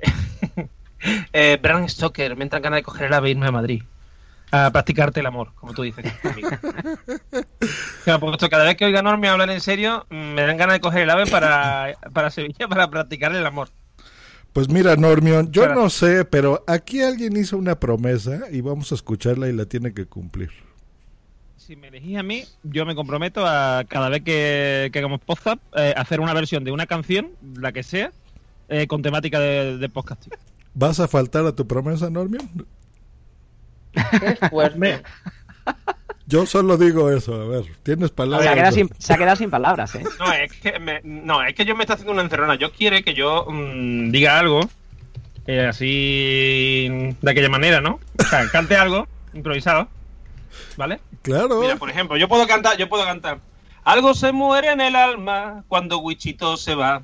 eh, 1.32 1.58
Bram 1.60 1.88
Stoker, 1.88 2.36
me 2.36 2.44
entran 2.44 2.62
ganas 2.62 2.78
de 2.78 2.82
coger 2.82 3.06
el 3.06 3.14
ave 3.14 3.28
e 3.28 3.30
irme 3.32 3.46
a 3.46 3.52
Madrid. 3.52 3.82
A 4.52 4.70
practicarte 4.70 5.20
el 5.20 5.26
amor, 5.26 5.54
como 5.54 5.72
tú 5.72 5.82
dices. 5.82 6.04
amigo. 6.22 6.50
Claro, 8.04 8.20
porque 8.20 8.34
esto, 8.34 8.50
cada 8.50 8.64
vez 8.64 8.76
que 8.76 8.84
oiga 8.84 9.00
a 9.00 9.02
Normi 9.02 9.26
hablar 9.26 9.48
en 9.50 9.60
serio, 9.60 10.06
mm, 10.10 10.34
me 10.34 10.42
dan 10.42 10.58
ganas 10.58 10.74
de 10.74 10.80
coger 10.80 11.02
el 11.02 11.10
ave 11.10 11.26
para, 11.26 11.96
para 12.12 12.30
Sevilla 12.30 12.68
para 12.68 12.90
practicarle 12.90 13.38
el 13.38 13.46
amor. 13.46 13.70
Pues 14.52 14.68
mira, 14.68 14.94
Normión, 14.96 15.50
yo 15.50 15.66
no 15.74 15.88
sé, 15.88 16.26
pero 16.26 16.62
aquí 16.66 17.00
alguien 17.00 17.34
hizo 17.38 17.56
una 17.56 17.80
promesa 17.80 18.42
y 18.50 18.60
vamos 18.60 18.92
a 18.92 18.94
escucharla 18.94 19.48
y 19.48 19.52
la 19.52 19.64
tiene 19.64 19.94
que 19.94 20.04
cumplir. 20.04 20.50
Si 21.56 21.74
me 21.74 21.88
elegís 21.88 22.18
a 22.18 22.22
mí, 22.22 22.44
yo 22.62 22.84
me 22.84 22.94
comprometo 22.94 23.46
a 23.46 23.84
cada 23.88 24.10
vez 24.10 24.22
que, 24.22 24.90
que 24.92 24.98
hagamos 24.98 25.20
podcast, 25.20 25.62
eh, 25.76 25.94
hacer 25.96 26.20
una 26.20 26.34
versión 26.34 26.64
de 26.64 26.72
una 26.72 26.86
canción, 26.86 27.30
la 27.56 27.72
que 27.72 27.82
sea, 27.82 28.12
eh, 28.68 28.86
con 28.86 29.00
temática 29.00 29.40
de, 29.40 29.78
de 29.78 29.88
podcasting. 29.88 30.34
¿Vas 30.74 31.00
a 31.00 31.08
faltar 31.08 31.46
a 31.46 31.52
tu 31.52 31.66
promesa, 31.66 32.10
Normión? 32.10 32.66
Qué 33.92 34.36
fuerte. 34.50 35.02
Yo 36.26 36.46
solo 36.46 36.76
digo 36.76 37.10
eso, 37.10 37.34
a 37.34 37.46
ver, 37.46 37.64
tienes 37.82 38.08
Se 38.08 38.14
palabras. 38.14 38.48
ha, 38.48 38.54
quedado 38.54 38.72
sin, 38.72 38.90
se 38.98 39.12
ha 39.12 39.18
quedado 39.18 39.36
sin 39.36 39.50
palabras, 39.50 39.94
¿eh? 39.96 40.04
No, 40.18 40.32
es 40.32 40.52
que, 40.52 40.78
me, 40.78 41.00
no, 41.04 41.42
es 41.44 41.54
que 41.54 41.64
yo 41.64 41.76
me 41.76 41.82
está 41.82 41.94
haciendo 41.94 42.12
una 42.12 42.22
encerrona. 42.22 42.54
Yo 42.54 42.72
quiere 42.72 43.02
que 43.02 43.12
yo 43.14 43.46
mm, 43.48 44.10
diga 44.10 44.38
algo, 44.38 44.60
eh, 45.46 45.66
así, 45.66 47.14
de 47.20 47.30
aquella 47.30 47.48
manera, 47.50 47.80
¿no? 47.80 48.00
O 48.18 48.22
sea, 48.24 48.48
cante 48.48 48.76
algo, 48.76 49.06
improvisado, 49.34 49.88
¿vale? 50.76 51.00
Claro. 51.22 51.60
Mira, 51.60 51.76
por 51.76 51.90
ejemplo, 51.90 52.16
yo 52.16 52.28
puedo 52.28 52.46
cantar, 52.46 52.76
yo 52.78 52.88
puedo 52.88 53.04
cantar. 53.04 53.38
Algo 53.84 54.14
se 54.14 54.32
muere 54.32 54.70
en 54.70 54.80
el 54.80 54.94
alma 54.96 55.64
cuando 55.68 55.98
Wichito 55.98 56.56
se 56.56 56.74
va. 56.74 57.02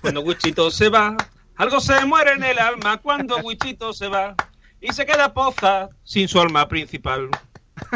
Cuando 0.00 0.20
Wichito 0.20 0.70
se 0.70 0.88
va. 0.88 1.16
Algo 1.56 1.80
se 1.80 2.04
muere 2.04 2.32
en 2.32 2.42
el 2.44 2.58
alma 2.58 2.98
cuando 2.98 3.38
Wichito 3.38 3.92
se 3.92 4.08
va. 4.08 4.34
Y 4.80 4.92
se 4.92 5.04
queda 5.06 5.32
poza 5.32 5.88
sin 6.04 6.28
su 6.28 6.40
alma 6.40 6.68
principal. 6.68 7.28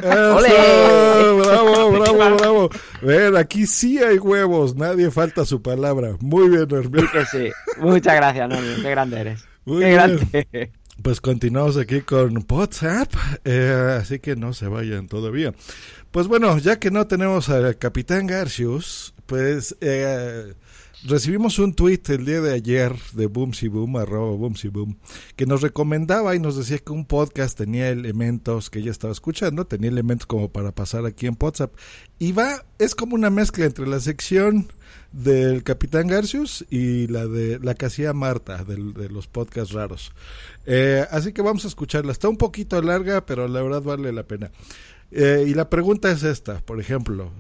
Eso, 0.03 0.37
¡Ole! 0.37 1.43
bravo, 1.43 1.91
bravo, 1.93 2.37
bravo. 2.37 2.71
Ven, 3.03 3.37
aquí 3.37 3.67
sí 3.67 3.99
hay 3.99 4.19
huevos, 4.19 4.75
nadie 4.77 5.11
falta 5.11 5.45
su 5.45 5.63
palabra. 5.63 6.17
Muy 6.21 6.49
bien. 6.49 6.69
Sí 6.69 7.07
que 7.13 7.25
sí. 7.27 7.51
Muchas 7.79 8.15
gracias, 8.17 8.49
Normión. 8.49 8.83
Qué 8.83 8.91
grande 8.91 9.21
eres. 9.21 9.45
Muy 9.65 9.81
Qué 9.81 9.87
bien. 9.87 9.95
grande. 9.97 10.73
Pues 11.03 11.21
continuamos 11.23 11.79
aquí 11.79 12.03
con 12.03 12.45
WhatsApp, 12.51 13.11
eh, 13.47 13.97
así 14.01 14.19
que 14.19 14.37
no 14.37 14.53
se 14.53 14.67
vayan 14.69 15.09
todavía. 15.09 15.55
Pues 16.11 16.27
bueno, 16.27 16.59
ya 16.59 16.79
que 16.79 16.91
no 16.91 17.07
tenemos 17.07 17.49
al 17.49 17.79
capitán 17.79 18.27
Garcius, 18.27 19.15
pues 19.25 19.77
eh, 19.81 20.53
recibimos 21.05 21.59
un 21.59 21.75
tweet 21.75 22.03
el 22.09 22.25
día 22.25 22.41
de 22.41 22.53
ayer 22.53 22.95
de 23.13 23.27
Boomsy 23.27 23.69
Boom, 23.69 23.97
arroba 23.97 24.37
Boomsy 24.37 24.69
Boom, 24.69 24.99
que 25.37 25.47
nos 25.47 25.63
recomendaba 25.63 26.35
y 26.35 26.39
nos 26.39 26.57
decía 26.57 26.79
que 26.79 26.93
un 26.93 27.07
podcast 27.07 27.57
tenía 27.57 27.89
elementos 27.89 28.71
que 28.71 28.81
ella 28.81 28.91
estaba 28.91 29.13
escuchando, 29.13 29.67
tenía 29.67 29.91
elementos 29.91 30.27
como 30.27 30.51
para 30.51 30.73
pasar 30.73 31.07
aquí 31.07 31.27
en 31.27 31.37
WhatsApp. 31.41 31.73
Y 32.19 32.33
va, 32.33 32.65
es 32.79 32.95
como 32.95 33.15
una 33.15 33.31
mezcla 33.31 33.65
entre 33.65 33.87
la 33.87 34.01
sección 34.01 34.69
del 35.13 35.63
Capitán 35.63 36.07
Garcius 36.07 36.65
y 36.71 37.07
la 37.07 37.27
de 37.27 37.59
la 37.61 37.75
que 37.75 37.87
hacía 37.87 38.13
Marta, 38.13 38.65
de, 38.65 39.09
los 39.09 39.27
podcasts 39.27 39.73
raros. 39.73 40.13
Eh, 40.67 41.07
así 41.11 41.33
que 41.33 41.43
vamos 41.43 41.65
a 41.65 41.69
escucharla. 41.69 42.13
Está 42.13 42.29
un 42.29 42.37
poquito 42.37 42.81
larga, 42.83 43.25
pero 43.27 43.49
la 43.49 43.63
verdad 43.63 43.83
vale 43.83 44.13
la 44.13 44.25
pena. 44.25 44.51
Eh, 45.11 45.45
y 45.49 45.55
la 45.55 45.69
pregunta 45.69 46.11
es 46.11 46.23
esta, 46.23 46.61
por 46.61 46.81
ejemplo, 46.81 47.33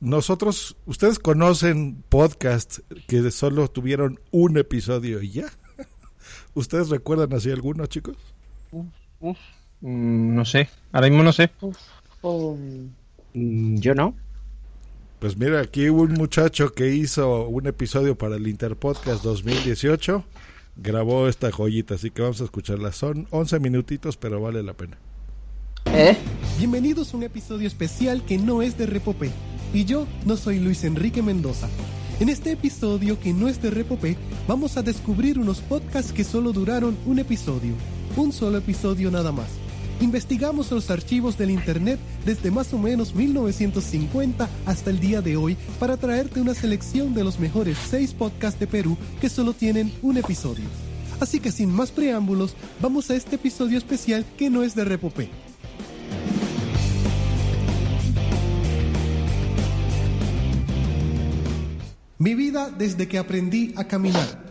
nosotros, 0.00 0.76
¿ustedes 0.86 1.18
conocen 1.18 2.04
podcasts 2.08 2.82
que 3.06 3.30
solo 3.30 3.68
tuvieron 3.68 4.20
un 4.30 4.56
episodio 4.56 5.20
y 5.22 5.30
ya? 5.30 5.46
¿Ustedes 6.54 6.88
recuerdan 6.88 7.32
así 7.32 7.50
alguno, 7.50 7.86
chicos? 7.86 8.16
Mm, 9.80 10.34
no 10.34 10.44
sé, 10.44 10.68
ahora 10.92 11.08
mismo 11.08 11.24
no 11.24 11.32
sé. 11.32 11.50
Mm, 12.22 13.76
Yo 13.78 13.94
no. 13.94 14.14
Pues 15.18 15.36
mira, 15.36 15.60
aquí 15.60 15.90
hubo 15.90 16.02
un 16.02 16.12
muchacho 16.14 16.72
que 16.72 16.94
hizo 16.94 17.48
un 17.48 17.66
episodio 17.66 18.16
para 18.16 18.36
el 18.36 18.46
Interpodcast 18.46 19.24
2018, 19.24 20.24
grabó 20.76 21.26
esta 21.26 21.50
joyita, 21.50 21.96
así 21.96 22.12
que 22.12 22.22
vamos 22.22 22.40
a 22.40 22.44
escucharla. 22.44 22.92
Son 22.92 23.26
11 23.30 23.58
minutitos, 23.58 24.16
pero 24.16 24.40
vale 24.40 24.62
la 24.62 24.74
pena. 24.74 24.96
Bienvenidos 26.56 27.12
a 27.12 27.16
un 27.16 27.24
episodio 27.24 27.66
especial 27.66 28.24
que 28.24 28.38
no 28.38 28.62
es 28.62 28.78
de 28.78 28.86
Repopé. 28.86 29.32
Y 29.72 29.84
yo 29.84 30.06
no 30.24 30.36
soy 30.36 30.58
Luis 30.58 30.84
Enrique 30.84 31.22
Mendoza. 31.22 31.68
En 32.20 32.28
este 32.28 32.52
episodio 32.52 33.20
que 33.20 33.32
no 33.32 33.48
es 33.48 33.60
de 33.60 33.70
Repopé, 33.70 34.16
vamos 34.46 34.76
a 34.76 34.82
descubrir 34.82 35.38
unos 35.38 35.60
podcasts 35.60 36.12
que 36.12 36.24
solo 36.24 36.52
duraron 36.52 36.96
un 37.06 37.18
episodio. 37.18 37.74
Un 38.16 38.32
solo 38.32 38.58
episodio 38.58 39.10
nada 39.10 39.30
más. 39.30 39.48
Investigamos 40.00 40.70
los 40.70 40.90
archivos 40.90 41.36
del 41.36 41.50
Internet 41.50 41.98
desde 42.24 42.50
más 42.50 42.72
o 42.72 42.78
menos 42.78 43.14
1950 43.14 44.48
hasta 44.64 44.90
el 44.90 45.00
día 45.00 45.20
de 45.20 45.36
hoy 45.36 45.56
para 45.78 45.96
traerte 45.96 46.40
una 46.40 46.54
selección 46.54 47.14
de 47.14 47.24
los 47.24 47.38
mejores 47.38 47.76
seis 47.90 48.12
podcasts 48.14 48.58
de 48.58 48.68
Perú 48.68 48.96
que 49.20 49.28
solo 49.28 49.52
tienen 49.52 49.92
un 50.02 50.16
episodio. 50.16 50.64
Así 51.20 51.40
que 51.40 51.52
sin 51.52 51.70
más 51.70 51.90
preámbulos, 51.90 52.54
vamos 52.80 53.10
a 53.10 53.16
este 53.16 53.36
episodio 53.36 53.76
especial 53.76 54.24
que 54.36 54.50
no 54.50 54.62
es 54.62 54.74
de 54.74 54.84
Repopé. 54.84 55.47
Mi 62.20 62.34
vida 62.34 62.68
desde 62.68 63.06
que 63.06 63.16
aprendí 63.16 63.72
a 63.76 63.84
caminar. 63.84 64.44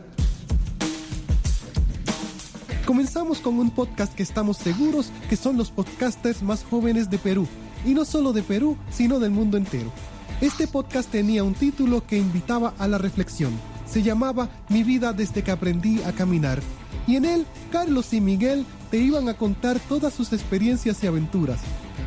Comenzamos 2.85 3.39
con 3.39 3.59
un 3.59 3.71
podcast 3.71 4.15
que 4.15 4.23
estamos 4.23 4.55
seguros 4.55 5.11
que 5.29 5.35
son 5.35 5.57
los 5.57 5.69
podcasters 5.69 6.41
más 6.41 6.63
jóvenes 6.63 7.09
de 7.09 7.17
Perú. 7.17 7.45
Y 7.85 7.93
no 7.93 8.05
solo 8.05 8.31
de 8.31 8.41
Perú, 8.41 8.77
sino 8.89 9.19
del 9.19 9.31
mundo 9.31 9.57
entero. 9.57 9.91
Este 10.39 10.65
podcast 10.65 11.11
tenía 11.11 11.43
un 11.43 11.55
título 11.55 12.07
que 12.07 12.17
invitaba 12.17 12.73
a 12.77 12.87
la 12.87 12.99
reflexión. 12.99 13.51
Se 13.85 14.01
llamaba 14.01 14.49
Mi 14.69 14.83
vida 14.83 15.11
desde 15.11 15.43
que 15.43 15.51
aprendí 15.51 16.01
a 16.03 16.13
caminar. 16.13 16.61
Y 17.05 17.17
en 17.17 17.25
él, 17.25 17.45
Carlos 17.69 18.13
y 18.13 18.21
Miguel 18.21 18.65
te 18.91 18.97
iban 18.97 19.27
a 19.27 19.33
contar 19.33 19.77
todas 19.89 20.13
sus 20.13 20.31
experiencias 20.31 21.03
y 21.03 21.07
aventuras. 21.07 21.59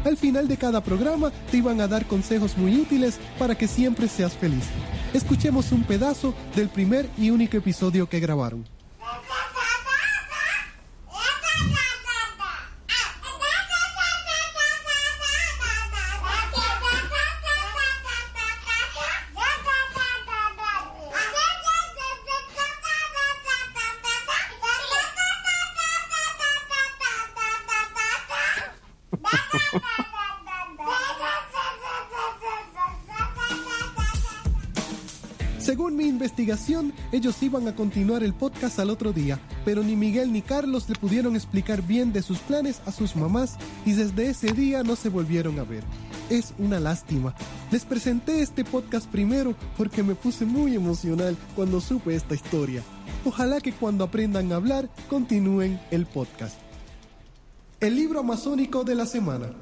Al 0.04 0.16
final 0.16 0.48
de 0.48 0.56
cada 0.56 0.82
programa 0.82 1.30
te 1.50 1.58
iban 1.58 1.80
a 1.80 1.86
dar 1.86 2.06
consejos 2.06 2.56
muy 2.56 2.74
útiles 2.76 3.18
para 3.38 3.54
que 3.54 3.68
siempre 3.68 4.08
seas 4.08 4.32
feliz. 4.32 4.64
Escuchemos 5.12 5.72
un 5.72 5.82
pedazo 5.82 6.34
del 6.56 6.68
primer 6.68 7.08
y 7.18 7.30
único 7.30 7.58
episodio 7.58 8.08
que 8.08 8.20
grabaron. 8.20 8.64
Ellos 37.12 37.40
iban 37.44 37.68
a 37.68 37.76
continuar 37.76 38.24
el 38.24 38.34
podcast 38.34 38.80
al 38.80 38.90
otro 38.90 39.12
día, 39.12 39.38
pero 39.64 39.84
ni 39.84 39.94
Miguel 39.94 40.32
ni 40.32 40.42
Carlos 40.42 40.88
le 40.88 40.96
pudieron 40.96 41.36
explicar 41.36 41.80
bien 41.80 42.12
de 42.12 42.22
sus 42.22 42.38
planes 42.38 42.80
a 42.86 42.92
sus 42.92 43.14
mamás 43.14 43.56
y 43.86 43.92
desde 43.92 44.30
ese 44.30 44.52
día 44.52 44.82
no 44.82 44.96
se 44.96 45.10
volvieron 45.10 45.60
a 45.60 45.64
ver. 45.64 45.84
Es 46.28 46.52
una 46.58 46.80
lástima. 46.80 47.36
Les 47.70 47.84
presenté 47.84 48.42
este 48.42 48.64
podcast 48.64 49.08
primero 49.08 49.54
porque 49.76 50.02
me 50.02 50.16
puse 50.16 50.44
muy 50.44 50.74
emocional 50.74 51.36
cuando 51.54 51.80
supe 51.80 52.16
esta 52.16 52.34
historia. 52.34 52.82
Ojalá 53.24 53.60
que 53.60 53.72
cuando 53.72 54.02
aprendan 54.02 54.50
a 54.50 54.56
hablar 54.56 54.88
continúen 55.08 55.80
el 55.92 56.06
podcast. 56.06 56.56
El 57.78 57.94
libro 57.94 58.20
amazónico 58.20 58.82
de 58.82 58.96
la 58.96 59.06
semana. 59.06 59.52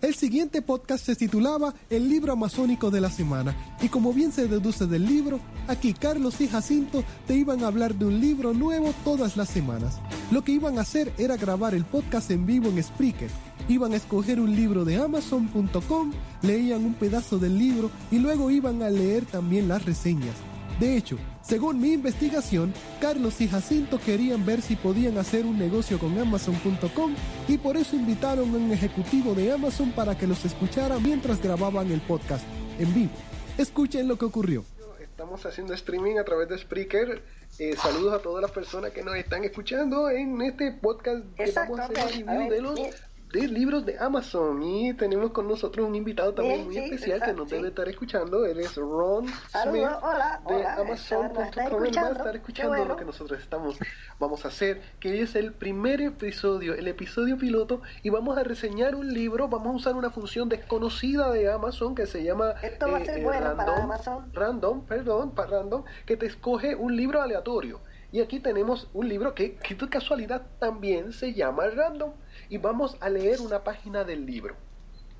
El 0.00 0.14
siguiente 0.14 0.62
podcast 0.62 1.04
se 1.04 1.16
titulaba 1.16 1.74
El 1.90 2.08
libro 2.08 2.32
amazónico 2.32 2.88
de 2.88 3.00
la 3.00 3.10
semana 3.10 3.56
y 3.82 3.88
como 3.88 4.12
bien 4.12 4.30
se 4.30 4.46
deduce 4.46 4.86
del 4.86 5.04
libro, 5.04 5.40
aquí 5.66 5.92
Carlos 5.92 6.40
y 6.40 6.46
Jacinto 6.46 7.02
te 7.26 7.34
iban 7.34 7.64
a 7.64 7.66
hablar 7.66 7.96
de 7.96 8.04
un 8.04 8.20
libro 8.20 8.54
nuevo 8.54 8.94
todas 9.02 9.36
las 9.36 9.48
semanas. 9.48 9.98
Lo 10.30 10.44
que 10.44 10.52
iban 10.52 10.78
a 10.78 10.82
hacer 10.82 11.12
era 11.18 11.36
grabar 11.36 11.74
el 11.74 11.84
podcast 11.84 12.30
en 12.30 12.46
vivo 12.46 12.68
en 12.68 12.80
Spreaker. 12.80 13.30
Iban 13.68 13.92
a 13.92 13.96
escoger 13.96 14.38
un 14.38 14.54
libro 14.54 14.84
de 14.84 14.98
amazon.com, 14.98 16.12
leían 16.42 16.84
un 16.84 16.94
pedazo 16.94 17.38
del 17.38 17.58
libro 17.58 17.90
y 18.12 18.20
luego 18.20 18.52
iban 18.52 18.82
a 18.84 18.90
leer 18.90 19.26
también 19.26 19.66
las 19.66 19.84
reseñas. 19.84 20.36
De 20.78 20.96
hecho, 20.96 21.18
según 21.48 21.80
mi 21.80 21.94
investigación, 21.94 22.74
Carlos 23.00 23.40
y 23.40 23.48
Jacinto 23.48 23.98
querían 23.98 24.44
ver 24.44 24.60
si 24.60 24.76
podían 24.76 25.16
hacer 25.16 25.46
un 25.46 25.58
negocio 25.58 25.98
con 25.98 26.18
Amazon.com 26.18 27.14
y 27.48 27.56
por 27.56 27.78
eso 27.78 27.96
invitaron 27.96 28.50
a 28.50 28.58
un 28.58 28.70
ejecutivo 28.70 29.34
de 29.34 29.50
Amazon 29.50 29.92
para 29.92 30.16
que 30.16 30.26
los 30.26 30.44
escuchara 30.44 30.98
mientras 30.98 31.42
grababan 31.42 31.90
el 31.90 32.02
podcast 32.02 32.44
en 32.78 32.92
vivo. 32.94 33.12
Escuchen 33.56 34.06
lo 34.06 34.18
que 34.18 34.26
ocurrió. 34.26 34.62
Estamos 35.00 35.44
haciendo 35.46 35.72
streaming 35.72 36.18
a 36.18 36.24
través 36.24 36.50
de 36.50 36.58
Spreaker. 36.58 37.22
Eh, 37.58 37.74
saludos 37.76 38.12
a 38.12 38.18
todas 38.22 38.42
las 38.42 38.50
personas 38.50 38.92
que 38.92 39.02
nos 39.02 39.16
están 39.16 39.42
escuchando 39.42 40.10
en 40.10 40.40
este 40.42 40.72
podcast 40.72 41.24
que 41.34 41.50
vamos 41.50 41.80
a 41.80 41.84
hacer 41.84 41.98
Exactamente. 41.98 42.18
review 42.18 42.28
A 42.28 42.38
ver, 42.38 42.50
de 42.50 42.60
los. 42.60 43.07
De 43.32 43.46
libros 43.46 43.84
de 43.84 43.98
Amazon 43.98 44.62
y 44.62 44.94
tenemos 44.94 45.32
con 45.32 45.46
nosotros 45.46 45.86
un 45.86 45.94
invitado 45.94 46.32
también 46.32 46.60
Sí, 46.60 46.64
muy 46.64 46.74
sí, 46.74 46.80
especial 46.80 47.18
que 47.20 47.30
exacto, 47.30 47.40
nos 47.42 47.48
sí. 47.50 47.56
debe 47.56 47.68
estar 47.68 47.88
escuchando. 47.88 48.46
Él 48.46 48.60
es 48.60 48.74
Ron 48.76 49.26
Smith 49.26 49.88
hola, 50.02 50.40
de 50.48 50.66
Amazon.com. 50.66 51.84
Él 51.84 51.96
va 51.96 52.08
a 52.08 52.12
estar 52.12 52.36
escuchando 52.36 52.70
bueno. 52.70 52.84
lo 52.86 52.96
que 52.96 53.04
nosotros 53.04 53.38
estamos 53.40 53.78
vamos 54.18 54.44
a 54.44 54.48
hacer, 54.48 54.80
que 55.00 55.20
es 55.20 55.34
el 55.36 55.52
primer 55.52 56.00
episodio, 56.00 56.74
el 56.74 56.88
episodio 56.88 57.36
piloto 57.36 57.82
y 58.02 58.10
vamos 58.10 58.38
a 58.38 58.44
reseñar 58.44 58.94
un 58.94 59.12
libro. 59.12 59.48
Vamos 59.48 59.68
a 59.74 59.76
usar 59.76 59.94
una 59.94 60.10
función 60.10 60.48
desconocida 60.48 61.30
de 61.30 61.52
Amazon 61.52 61.94
que 61.94 62.06
se 62.06 62.24
llama 62.24 62.54
Esto 62.62 62.90
va 62.90 62.98
a 62.98 63.00
eh, 63.02 63.06
ser 63.06 63.18
eh, 63.18 63.22
bueno 63.24 63.40
para 63.40 63.54
random, 63.54 63.84
Amazon. 63.84 64.32
random, 64.32 64.86
perdón, 64.86 65.34
para 65.34 65.50
random, 65.58 65.84
que 66.06 66.16
te 66.16 66.26
escoge 66.26 66.74
un 66.74 66.96
libro 66.96 67.20
aleatorio. 67.20 67.80
Y 68.10 68.22
aquí 68.22 68.40
tenemos 68.40 68.88
un 68.94 69.06
libro 69.08 69.34
que, 69.34 69.56
que 69.56 69.74
de 69.74 69.88
casualidad 69.90 70.46
también 70.58 71.12
se 71.12 71.34
llama 71.34 71.66
Random. 71.66 72.12
Y 72.48 72.58
vamos 72.58 72.96
a 73.00 73.08
leer 73.10 73.40
una 73.40 73.62
página 73.62 74.04
del 74.04 74.24
libro. 74.24 74.56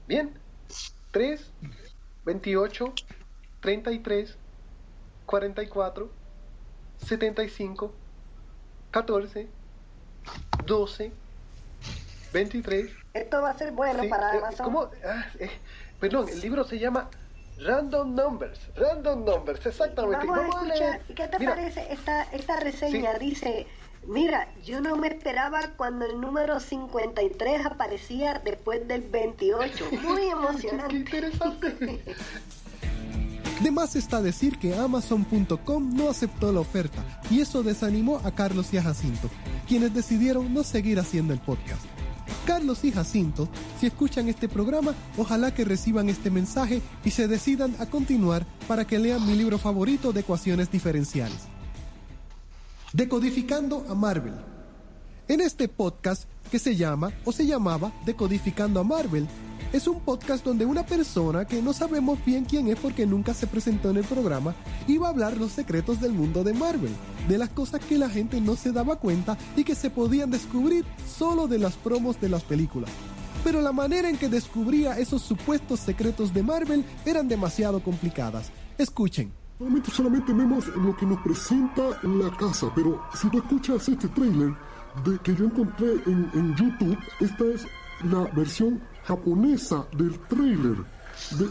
Bien, 0.06 0.32
3, 1.10 1.50
28, 2.24 2.92
33, 3.60 4.36
44, 5.26 6.10
75, 7.06 7.92
14, 8.90 9.48
12, 10.66 11.12
23. 12.32 12.90
Esto 13.14 13.42
va 13.42 13.50
a 13.50 13.58
ser 13.58 13.72
bueno 13.72 14.02
Sí, 14.02 14.08
para 14.08 14.34
eh, 14.34 14.38
Amazon. 14.38 14.64
¿cómo? 14.64 14.90
Ah, 15.04 15.26
eh, 15.38 15.50
perdón, 16.00 16.28
el 16.28 16.40
libro 16.40 16.64
se 16.64 16.78
llama 16.78 17.10
Random 17.58 18.14
Numbers. 18.14 18.60
Random 18.76 19.24
Numbers, 19.24 19.66
exactamente. 19.66 20.26
Vamos 20.26 20.54
a 20.54 20.66
escuchar. 20.66 21.00
¿qué 21.14 21.28
te 21.28 21.38
Mira, 21.38 21.54
parece 21.54 21.92
esta, 21.92 22.22
esta 22.32 22.60
reseña? 22.60 23.18
Dice, 23.18 23.66
mira, 24.06 24.48
yo 24.64 24.80
no 24.80 24.96
me 24.96 25.08
esperaba 25.08 25.72
cuando 25.76 26.04
el 26.04 26.20
número 26.20 26.60
53 26.60 27.66
aparecía 27.66 28.40
después 28.44 28.86
del 28.86 29.02
28. 29.02 29.86
Muy 30.02 30.22
emocionante. 30.28 30.88
Qué 30.88 30.96
interesante. 30.96 32.04
De 33.60 33.72
más 33.72 33.96
está 33.96 34.22
decir 34.22 34.56
que 34.58 34.76
Amazon.com 34.76 35.96
no 35.96 36.08
aceptó 36.08 36.52
la 36.52 36.60
oferta 36.60 37.04
y 37.28 37.40
eso 37.40 37.64
desanimó 37.64 38.20
a 38.24 38.30
Carlos 38.30 38.72
y 38.72 38.78
a 38.78 38.82
Jacinto, 38.84 39.28
quienes 39.66 39.92
decidieron 39.92 40.54
no 40.54 40.62
seguir 40.62 41.00
haciendo 41.00 41.32
el 41.32 41.40
podcast. 41.40 41.84
Carlos 42.46 42.84
y 42.84 42.92
Jacinto, 42.92 43.48
si 43.80 43.86
escuchan 43.86 44.28
este 44.28 44.48
programa, 44.48 44.94
ojalá 45.16 45.52
que 45.52 45.64
reciban 45.64 46.08
este 46.08 46.30
mensaje 46.30 46.80
y 47.04 47.10
se 47.10 47.26
decidan 47.26 47.74
a 47.80 47.86
continuar 47.86 48.46
para 48.68 48.86
que 48.86 48.98
lean 48.98 49.26
mi 49.26 49.34
libro 49.34 49.58
favorito 49.58 50.12
de 50.12 50.20
ecuaciones 50.20 50.70
diferenciales. 50.70 51.48
Decodificando 52.94 53.84
a 53.90 53.94
Marvel. 53.94 54.32
En 55.28 55.42
este 55.42 55.68
podcast, 55.68 56.24
que 56.50 56.58
se 56.58 56.74
llama 56.74 57.12
o 57.26 57.32
se 57.32 57.44
llamaba 57.44 57.92
Decodificando 58.06 58.80
a 58.80 58.84
Marvel, 58.84 59.28
es 59.74 59.86
un 59.86 60.00
podcast 60.00 60.42
donde 60.42 60.64
una 60.64 60.86
persona 60.86 61.44
que 61.44 61.60
no 61.60 61.74
sabemos 61.74 62.24
bien 62.24 62.46
quién 62.46 62.68
es 62.68 62.78
porque 62.78 63.04
nunca 63.04 63.34
se 63.34 63.46
presentó 63.46 63.90
en 63.90 63.98
el 63.98 64.04
programa 64.04 64.54
iba 64.86 65.06
a 65.06 65.10
hablar 65.10 65.36
los 65.36 65.52
secretos 65.52 66.00
del 66.00 66.12
mundo 66.12 66.44
de 66.44 66.54
Marvel, 66.54 66.96
de 67.28 67.36
las 67.36 67.50
cosas 67.50 67.84
que 67.84 67.98
la 67.98 68.08
gente 68.08 68.40
no 68.40 68.56
se 68.56 68.72
daba 68.72 68.96
cuenta 68.96 69.36
y 69.54 69.64
que 69.64 69.74
se 69.74 69.90
podían 69.90 70.30
descubrir 70.30 70.86
solo 71.06 71.46
de 71.46 71.58
las 71.58 71.74
promos 71.74 72.18
de 72.22 72.30
las 72.30 72.42
películas. 72.42 72.90
Pero 73.44 73.60
la 73.60 73.72
manera 73.72 74.08
en 74.08 74.16
que 74.16 74.30
descubría 74.30 74.98
esos 74.98 75.20
supuestos 75.20 75.80
secretos 75.80 76.32
de 76.32 76.42
Marvel 76.42 76.86
eran 77.04 77.28
demasiado 77.28 77.82
complicadas. 77.82 78.50
Escuchen. 78.78 79.37
Normalmente 79.58 79.90
solamente 79.90 80.32
vemos 80.32 80.68
lo 80.68 80.96
que 80.96 81.04
nos 81.04 81.20
presenta 81.20 81.98
en 82.04 82.22
la 82.22 82.30
casa, 82.36 82.70
pero 82.74 83.02
si 83.14 83.28
tú 83.28 83.38
escuchas 83.38 83.88
este 83.88 84.08
trailer 84.08 84.52
de 85.04 85.18
que 85.22 85.34
yo 85.34 85.46
encontré 85.46 85.94
en, 86.06 86.30
en 86.34 86.54
YouTube, 86.54 86.96
esta 87.20 87.44
es 87.44 87.66
la 88.04 88.24
versión 88.36 88.80
japonesa 89.04 89.84
del 89.96 90.16
trailer. 90.28 90.76
De... 91.38 91.46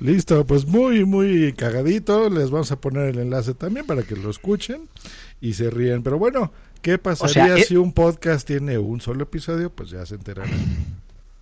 Listo, 0.00 0.46
pues 0.46 0.66
muy, 0.66 1.04
muy 1.06 1.54
cagadito. 1.54 2.28
Les 2.28 2.50
vamos 2.50 2.70
a 2.70 2.80
poner 2.80 3.08
el 3.08 3.18
enlace 3.18 3.54
también 3.54 3.86
para 3.86 4.02
que 4.02 4.14
lo 4.14 4.28
escuchen 4.30 4.88
y 5.40 5.54
se 5.54 5.70
ríen. 5.70 6.02
Pero 6.02 6.18
bueno, 6.18 6.52
¿qué 6.82 6.98
pasaría 6.98 7.44
O 7.44 7.46
sea, 7.46 7.56
eh- 7.56 7.64
si 7.64 7.76
un 7.76 7.92
podcast 7.92 8.46
tiene 8.46 8.76
un 8.76 9.00
solo 9.00 9.22
episodio? 9.22 9.70
Pues 9.70 9.90
ya 9.90 10.04
se 10.04 10.16
enterarán. 10.16 10.50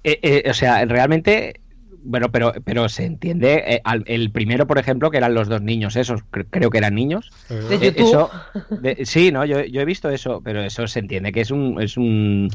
Eh, 0.04 0.20
eh, 0.22 0.48
o 0.48 0.54
sea, 0.54 0.84
realmente, 0.84 1.60
bueno, 2.06 2.30
pero, 2.30 2.52
pero 2.64 2.88
se 2.88 3.04
entiende. 3.04 3.62
eh, 3.66 3.80
al- 3.84 4.04
el 4.06 4.30
primero, 4.30 4.66
por 4.66 4.78
ejemplo, 4.78 5.10
que 5.10 5.16
eran 5.18 5.34
los 5.34 5.48
dos 5.48 5.60
niños 5.62 5.96
esos, 5.96 6.22
cre- 6.32 6.46
creo 6.48 6.70
que 6.70 6.78
eran 6.78 6.94
niños. 6.94 7.30
De 7.48 7.74
Eh, 7.74 7.78
YouTube. 7.82 8.08
eso, 8.08 8.30
de- 8.80 9.04
sí, 9.04 9.30
no, 9.32 9.44
yo, 9.44 9.64
yo 9.64 9.80
he 9.80 9.84
visto 9.84 10.08
eso, 10.10 10.40
pero 10.44 10.62
eso 10.62 10.86
se 10.86 11.00
entiende 11.00 11.32
que 11.32 11.40
es 11.42 11.50
un, 11.50 11.80
es 11.82 11.96
un, 11.96 12.48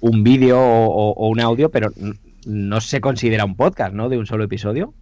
un 0.00 0.24
vídeo 0.24 0.58
o, 0.60 0.86
o- 0.86 1.12
o 1.12 1.28
un 1.28 1.40
audio, 1.40 1.70
pero 1.70 1.90
no 2.46 2.80
se 2.80 3.00
considera 3.00 3.44
un 3.44 3.56
podcast, 3.56 3.92
¿no? 3.94 4.08
De 4.08 4.18
un 4.18 4.26
solo 4.26 4.44
episodio. 4.44 4.94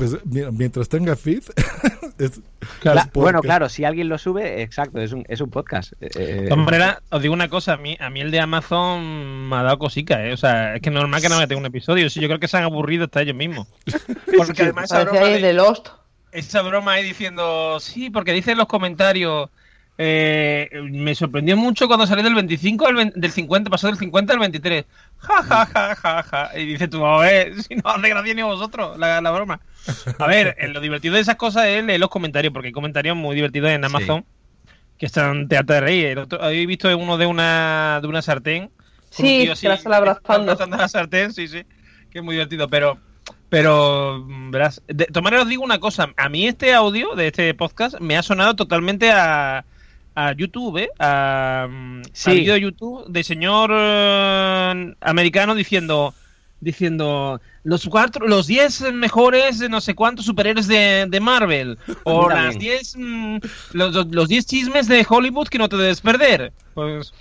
Pues 0.00 0.16
mira, 0.24 0.50
mientras 0.50 0.88
tenga 0.88 1.14
feed. 1.14 1.42
es- 2.18 2.40
Cla- 2.82 3.04
es 3.06 3.12
bueno, 3.12 3.40
claro, 3.40 3.68
si 3.68 3.84
alguien 3.84 4.08
lo 4.08 4.16
sube, 4.18 4.62
exacto, 4.62 5.00
es 5.00 5.12
un, 5.12 5.24
es 5.28 5.40
un 5.40 5.50
podcast. 5.50 5.92
Eh, 6.00 6.08
De 6.42 6.48
todas 6.48 6.64
maneras, 6.64 6.98
os 7.10 7.20
digo 7.22 7.34
una 7.34 7.48
cosa, 7.48 7.74
a 7.74 7.76
mí, 7.76 7.96
a 8.00 8.08
mí 8.10 8.20
el 8.20 8.30
de 8.30 8.40
Amazon 8.40 9.48
me 9.48 9.56
ha 9.56 9.62
dado 9.62 9.78
cosica, 9.78 10.24
¿eh? 10.26 10.32
O 10.32 10.36
sea, 10.36 10.76
es 10.76 10.82
que 10.82 10.90
normal 10.90 11.20
que 11.20 11.28
no 11.28 11.38
me 11.38 11.46
tenga 11.46 11.60
un 11.60 11.66
episodio, 11.66 12.08
si 12.10 12.20
yo 12.20 12.28
creo 12.28 12.40
que 12.40 12.48
se 12.48 12.56
han 12.56 12.64
aburrido 12.64 13.04
hasta 13.04 13.22
ellos 13.22 13.36
mismos. 13.36 13.68
Porque 14.36 14.62
además 14.62 14.84
esa 14.84 15.04
broma 15.04 15.26
de 15.26 15.52
Lost. 15.52 15.88
esa 16.32 16.62
broma 16.62 16.92
ahí 16.92 17.04
diciendo, 17.04 17.78
sí, 17.80 18.08
porque 18.10 18.32
dicen 18.32 18.56
los 18.58 18.66
comentarios, 18.68 19.50
eh, 20.02 20.70
me 20.90 21.14
sorprendió 21.14 21.58
mucho 21.58 21.86
cuando 21.86 22.06
salió 22.06 22.24
del 22.24 22.34
25 22.34 22.86
al 22.86 22.94
20 22.94 23.20
del 23.20 23.30
50, 23.30 23.68
pasó 23.68 23.88
del 23.88 23.98
50 23.98 24.32
al 24.32 24.38
23. 24.38 24.86
Ja, 25.18 25.42
ja, 25.42 25.66
ja, 25.66 25.94
ja, 25.94 26.22
ja. 26.22 26.58
Y 26.58 26.64
dice 26.64 26.88
tú, 26.88 27.04
a 27.04 27.20
ver, 27.20 27.62
si 27.62 27.74
no 27.74 27.90
hace 27.90 28.08
gracia 28.08 28.32
ni 28.32 28.40
a 28.40 28.46
vosotros 28.46 28.98
la, 28.98 29.20
la 29.20 29.30
broma. 29.30 29.60
A 30.18 30.26
ver, 30.26 30.56
eh, 30.58 30.68
lo 30.68 30.80
divertido 30.80 31.16
de 31.16 31.20
esas 31.20 31.36
cosas 31.36 31.66
es 31.66 31.84
leer 31.84 32.00
los 32.00 32.08
comentarios, 32.08 32.50
porque 32.50 32.68
hay 32.68 32.72
comentarios 32.72 33.14
muy 33.14 33.34
divertidos 33.34 33.72
en 33.72 33.84
Amazon 33.84 34.24
que 34.96 35.04
están 35.04 35.48
te 35.48 35.58
harta 35.58 35.74
de 35.74 35.80
reír. 35.82 36.06
El 36.06 36.18
otro, 36.18 36.48
he 36.48 36.64
visto 36.64 36.96
uno 36.96 37.18
de 37.18 37.26
una, 37.26 37.98
de 38.00 38.08
una 38.08 38.22
sartén. 38.22 38.70
Sí, 39.10 39.48
así, 39.48 39.66
que 39.66 39.68
la 39.68 39.76
sale 39.76 39.96
abrazando. 39.96 40.32
abrazando 40.52 40.78
la 40.78 40.88
sartén, 40.88 41.34
sí, 41.34 41.46
sí. 41.46 41.62
Que 42.10 42.20
es 42.20 42.24
muy 42.24 42.36
divertido, 42.36 42.68
pero. 42.68 42.96
Pero, 43.50 44.24
mm, 44.26 44.50
verás, 44.50 44.82
de 44.86 45.04
todas 45.04 45.24
maneras 45.24 45.44
os 45.44 45.50
digo 45.50 45.62
una 45.62 45.78
cosa. 45.78 46.08
A 46.16 46.30
mí 46.30 46.46
este 46.46 46.72
audio 46.72 47.14
de 47.16 47.26
este 47.26 47.52
podcast 47.52 48.00
me 48.00 48.16
ha 48.16 48.22
sonado 48.22 48.56
totalmente 48.56 49.10
a, 49.10 49.66
a 50.14 50.32
YouTube, 50.32 50.78
¿eh? 50.78 50.88
A, 50.98 51.66
mm, 51.70 52.02
Sí. 52.12 52.30
a 52.30 52.34
vídeo 52.34 52.54
de 52.54 52.60
YouTube 52.60 53.04
de 53.08 53.24
señor 53.24 53.70
eh, 53.72 54.94
americano 55.00 55.54
diciendo 55.54 56.14
diciendo 56.62 57.40
los 57.64 57.86
cuatro 57.88 58.26
los 58.28 58.46
10 58.46 58.92
mejores 58.92 59.58
de 59.60 59.70
no 59.70 59.80
sé 59.80 59.94
cuántos 59.94 60.26
superhéroes 60.26 60.68
de, 60.68 61.06
de 61.08 61.20
Marvel 61.20 61.78
o 62.04 62.26
También. 62.28 62.44
las 62.46 62.58
10 62.58 62.96
mm, 62.98 63.36
los 63.72 63.94
los- 63.94 64.06
los 64.10 64.28
10 64.28 64.44
chismes 64.46 64.86
de 64.86 65.06
Hollywood 65.08 65.48
que 65.48 65.58
no 65.58 65.68
te 65.68 65.76
debes 65.76 66.00
perder. 66.02 66.52
Pues 66.74 67.12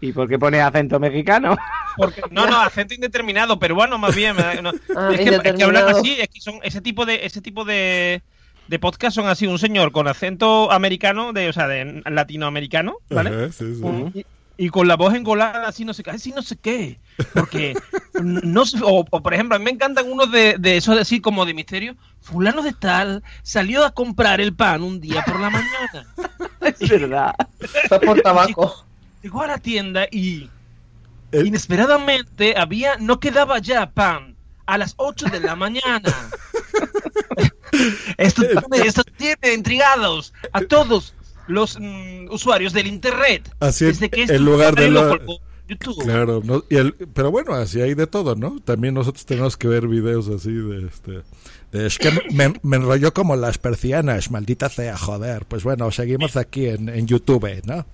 ¿Y 0.00 0.10
por 0.12 0.26
qué 0.26 0.38
pone 0.38 0.58
acento 0.62 0.98
mexicano? 0.98 1.54
porque, 1.98 2.22
no, 2.30 2.46
no, 2.46 2.58
acento 2.60 2.94
indeterminado, 2.94 3.58
peruano 3.58 3.98
más 3.98 4.14
bien. 4.16 4.34
¿verdad? 4.34 4.62
No, 4.62 4.70
Ah, 4.96 5.10
es, 5.12 5.20
que, 5.20 5.34
es 5.50 5.54
que 5.54 5.62
hablan 5.64 5.88
así, 5.88 6.16
es 6.18 6.28
que 6.28 6.40
son 6.40 6.58
ese 6.62 6.80
tipo 6.80 7.04
de 7.04 7.26
ese 7.26 7.42
tipo 7.42 7.62
de, 7.66 8.22
de 8.68 8.78
podcast 8.78 9.14
son 9.14 9.26
así, 9.28 9.46
un 9.46 9.58
señor 9.58 9.92
con 9.92 10.08
acento 10.08 10.70
americano, 10.72 11.32
de, 11.32 11.48
o 11.48 11.52
sea, 11.52 11.66
de 11.68 12.02
latinoamericano, 12.06 12.96
¿vale? 13.10 13.30
Ajá, 13.30 13.52
sí, 13.52 13.74
sí. 13.76 13.80
Un- 13.82 14.12
y, 14.14 14.24
y 14.58 14.68
con 14.70 14.88
la 14.88 14.96
voz 14.96 15.14
engolada, 15.14 15.68
así 15.68 15.84
no 15.84 15.92
sé 15.94 16.02
qué, 16.02 16.10
así 16.10 16.32
no 16.32 16.42
sé 16.42 16.56
qué. 16.56 16.98
Porque, 17.34 17.74
no 18.22 18.64
sé, 18.64 18.78
o, 18.82 19.04
o, 19.10 19.22
por 19.22 19.34
ejemplo, 19.34 19.54
a 19.56 19.58
mí 19.58 19.64
me 19.66 19.70
encantan 19.70 20.10
unos 20.10 20.32
de, 20.32 20.56
de 20.58 20.76
esos 20.78 20.98
así 20.98 21.20
como 21.20 21.44
de 21.44 21.54
misterio. 21.54 21.94
Fulano 22.20 22.62
de 22.62 22.72
tal 22.72 23.22
salió 23.42 23.84
a 23.84 23.92
comprar 23.92 24.40
el 24.40 24.54
pan 24.54 24.82
un 24.82 25.00
día 25.00 25.22
por 25.24 25.38
la 25.38 25.50
mañana. 25.50 26.06
es 26.80 26.88
verdad. 26.88 27.34
Fue 27.88 28.00
por 28.00 28.20
tabaco. 28.22 28.86
Llegó 29.22 29.42
a 29.42 29.46
la 29.48 29.58
tienda 29.58 30.06
y 30.10 30.48
inesperadamente 31.32 32.54
había 32.56 32.96
no 32.98 33.18
quedaba 33.20 33.58
ya 33.58 33.90
pan 33.90 34.36
a 34.66 34.78
las 34.78 34.94
8 34.96 35.26
de 35.26 35.40
la 35.40 35.54
mañana. 35.56 36.12
Esto, 38.18 38.42
esto 38.84 39.02
tiene 39.16 39.54
intrigados 39.54 40.32
a 40.52 40.60
todos 40.62 41.14
los 41.46 41.78
mm, 41.80 42.30
usuarios 42.30 42.72
del 42.72 42.86
internet. 42.86 43.50
Así 43.60 43.86
esto 43.86 44.06
en 44.14 44.44
lugar 44.44 44.74
de 44.74 44.90
la- 44.90 45.18
YouTube. 45.68 46.04
Claro, 46.04 46.42
no, 46.44 46.62
y 46.70 46.76
el, 46.76 46.92
pero 46.92 47.32
bueno, 47.32 47.52
así 47.54 47.80
hay 47.80 47.94
de 47.94 48.06
todo, 48.06 48.36
¿no? 48.36 48.60
También 48.64 48.94
nosotros 48.94 49.26
tenemos 49.26 49.56
que 49.56 49.66
ver 49.66 49.88
videos 49.88 50.28
así 50.28 50.52
de 50.52 50.86
este. 50.86 51.22
de, 51.72 51.86
es 51.88 51.98
que 51.98 52.12
me, 52.30 52.54
me 52.62 52.76
enrolló 52.76 53.12
como 53.12 53.34
las 53.34 53.58
persianas, 53.58 54.30
maldita 54.30 54.68
sea, 54.68 54.96
joder. 54.96 55.44
Pues 55.46 55.64
bueno, 55.64 55.90
seguimos 55.90 56.36
aquí 56.36 56.66
en, 56.66 56.88
en 56.88 57.08
YouTube, 57.08 57.62
¿no? 57.64 57.84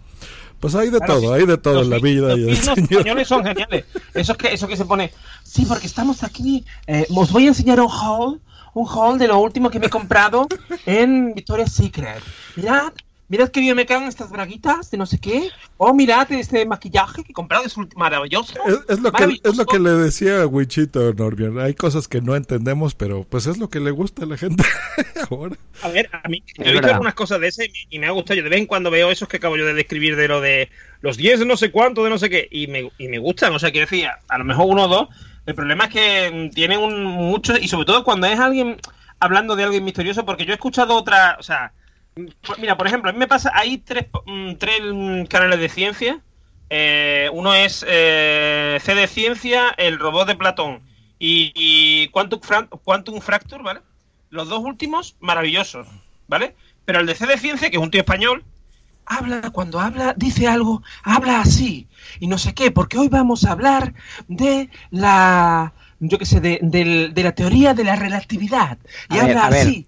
Pues 0.61 0.75
hay 0.75 0.91
de 0.91 0.99
Claro, 0.99 1.15
todo, 1.15 1.35
sí. 1.35 1.41
hay 1.41 1.47
de 1.47 1.57
todo 1.57 1.75
Los 1.77 1.85
en 1.85 1.91
la 1.91 1.97
vi- 1.97 2.15
vida 2.15 2.37
los 2.37 2.39
y 2.39 2.51
españoles 2.53 3.27
son 3.29 3.43
geniales. 3.43 3.85
Eso 4.13 4.35
que, 4.37 4.53
eso 4.53 4.69
que 4.69 4.77
se 4.77 4.85
pone. 4.85 5.11
Sí, 5.43 5.65
porque 5.67 5.87
estamos 5.87 6.23
aquí. 6.23 6.67
eh, 6.87 7.07
os 7.09 7.33
voy 7.33 7.47
a 7.47 7.49
enseñar 7.49 7.81
un 7.81 7.89
haul. 7.91 8.41
Un 8.75 8.87
haul 8.89 9.19
de 9.19 9.29
lo 9.29 9.39
último 9.39 9.71
que 9.71 9.79
me 9.79 9.87
he 9.87 9.91
comprado 9.91 10.47
en 10.87 11.35
Victoria's 11.35 11.73
Secret. 11.73 12.23
Mirad, 12.57 12.93
mirad 13.29 13.49
que 13.49 13.61
bien 13.61 13.77
me 13.77 13.85
quedan 13.85 14.05
estas 14.05 14.31
braguitas 14.31 14.91
de 14.91 14.97
no 14.97 15.05
sé 15.05 15.19
qué. 15.19 15.51
Oh, 15.77 15.93
mirad 15.93 16.31
este 16.33 16.65
maquillaje 16.65 17.23
que 17.23 17.33
he 17.33 17.35
comprado, 17.35 17.65
es 17.65 17.75
maravilloso. 17.97 18.55
Es, 18.67 18.79
es 18.89 19.01
lo 19.01 19.13
que, 19.13 19.21
Maravilloso. 19.21 19.51
es 19.51 19.57
lo 19.57 19.67
que 19.67 19.79
le 19.79 19.91
decía 19.91 20.43
a 20.43 20.47
Wichito, 20.47 21.13
Norbion. 21.13 21.59
Hay 21.59 21.75
cosas 21.75 22.09
que 22.09 22.23
no 22.23 22.35
entendemos, 22.35 22.95
pero 22.95 23.25
pues 23.29 23.47
es 23.47 23.59
lo 23.59 23.69
que 23.69 23.81
le 23.81 23.91
gusta 23.91 24.25
a 24.25 24.27
la 24.27 24.39
gente 24.39 24.65
ahora. 25.31 25.57
A 25.83 25.89
ver, 25.89 26.09
a 26.13 26.27
mí 26.29 26.43
yo 26.47 26.63
he 26.63 26.65
visto 26.65 26.75
verdad. 26.75 26.91
algunas 26.93 27.15
cosas 27.15 27.41
de 27.41 27.49
ese 27.49 27.71
y 27.91 27.99
me, 27.99 28.07
ha 28.07 28.11
gustado. 28.11 28.37
Yo 28.39 28.45
de 28.45 28.51
vez 28.51 28.59
en 28.59 28.67
cuando 28.67 28.91
veo 28.91 29.11
esos 29.11 29.29
que 29.29 29.37
acabo 29.37 29.57
yo 29.57 29.67
de 29.67 29.75
describir 29.75 30.17
de 30.17 30.29
lo 30.29 30.41
de 30.41 30.71
los 31.03 31.17
10 31.19 31.41
de 31.41 31.47
no 31.47 31.57
sé 31.57 31.71
cuánto, 31.71 32.05
de 32.05 32.11
no 32.11 32.19
sé 32.19 32.31
qué, 32.31 32.49
y 32.51 32.69
me, 32.69 32.91
y 32.97 33.09
me 33.09 33.19
gustan. 33.19 33.55
O 33.55 33.59
sea, 33.59 33.71
quiero 33.71 33.87
decir, 33.87 34.07
a, 34.07 34.19
a 34.29 34.39
lo 34.39 34.45
mejor 34.45 34.67
uno 34.67 34.85
o 34.85 34.89
dos. 34.89 35.09
El 35.47 35.55
problema 35.55 35.85
es 35.85 35.91
que 35.91 36.31
mm, 36.51 36.55
tienen 36.55 36.81
un 36.81 37.05
mucho, 37.05 37.57
y 37.59 37.69
sobre 37.69 37.87
todo 37.87 38.05
cuando 38.05 38.27
es 38.27 38.39
alguien 38.39 38.79
hablando 39.21 39.57
de 39.57 39.65
alguien 39.65 39.85
misterioso, 39.85 40.25
porque 40.25 40.45
yo 40.45 40.53
he 40.53 40.55
escuchado 40.55 40.97
otra, 40.97 41.37
o 41.39 41.43
sea, 41.43 41.73
mm, 42.17 42.27
pues 42.47 42.59
mira, 42.59 42.77
por 42.77 42.87
ejemplo, 42.87 43.11
a 43.11 43.13
mí 43.13 43.19
me 43.19 43.29
pasa, 43.29 43.51
hay 43.55 43.79
tres, 43.79 44.07
mm, 44.27 44.55
tres 44.55 44.81
canales 45.29 45.61
de 45.61 45.69
ciencia. 45.69 46.21
Eh, 46.71 47.29
uno 47.33 47.55
es 47.55 47.85
eh, 47.87 48.79
C 48.81 48.95
de 48.95 49.07
Ciencia, 49.07 49.75
el 49.77 49.99
robot 49.99 50.27
de 50.29 50.37
Platón 50.37 50.81
y, 51.19 51.53
Quantum, 52.09 52.41
Fra- 52.41 52.67
Quantum 52.85 53.21
¿vale? 53.63 53.81
Los 54.31 54.49
dos 54.49 54.61
últimos, 54.61 55.17
maravillosos, 55.21 55.87
¿vale? 56.29 56.57
Pero 56.87 57.01
el 57.01 57.07
de 57.07 57.15
C 57.15 57.27
de 57.27 57.37
Ciencia, 57.37 57.71
que 57.71 57.77
es 57.77 57.83
un 57.83 57.91
tío 57.91 58.01
español, 58.01 58.43
habla, 59.19 59.51
cuando 59.51 59.81
habla, 59.81 60.15
dice 60.17 60.47
algo, 60.49 60.83
habla 61.03 61.41
así, 61.41 61.87
y 62.21 62.27
no 62.27 62.39
sé 62.39 62.55
qué, 62.55 62.71
porque 62.71 62.99
hoy 62.99 63.09
vamos 63.09 63.45
a 63.45 63.53
hablar 63.53 63.95
de 64.29 64.69
la, 64.91 65.73
yo 66.01 66.19
qué 66.19 66.27
sé, 66.27 66.41
de, 66.41 66.59
del- 66.63 67.13
de 67.15 67.23
la 67.23 67.33
teoría 67.33 67.75
de 67.75 67.85
la 67.85 67.97
relatividad, 67.97 68.79
y 69.11 69.19
A 69.19 69.27
ver, 69.27 69.37
habla 69.37 69.51
ver. 69.51 69.61
así. 69.69 69.87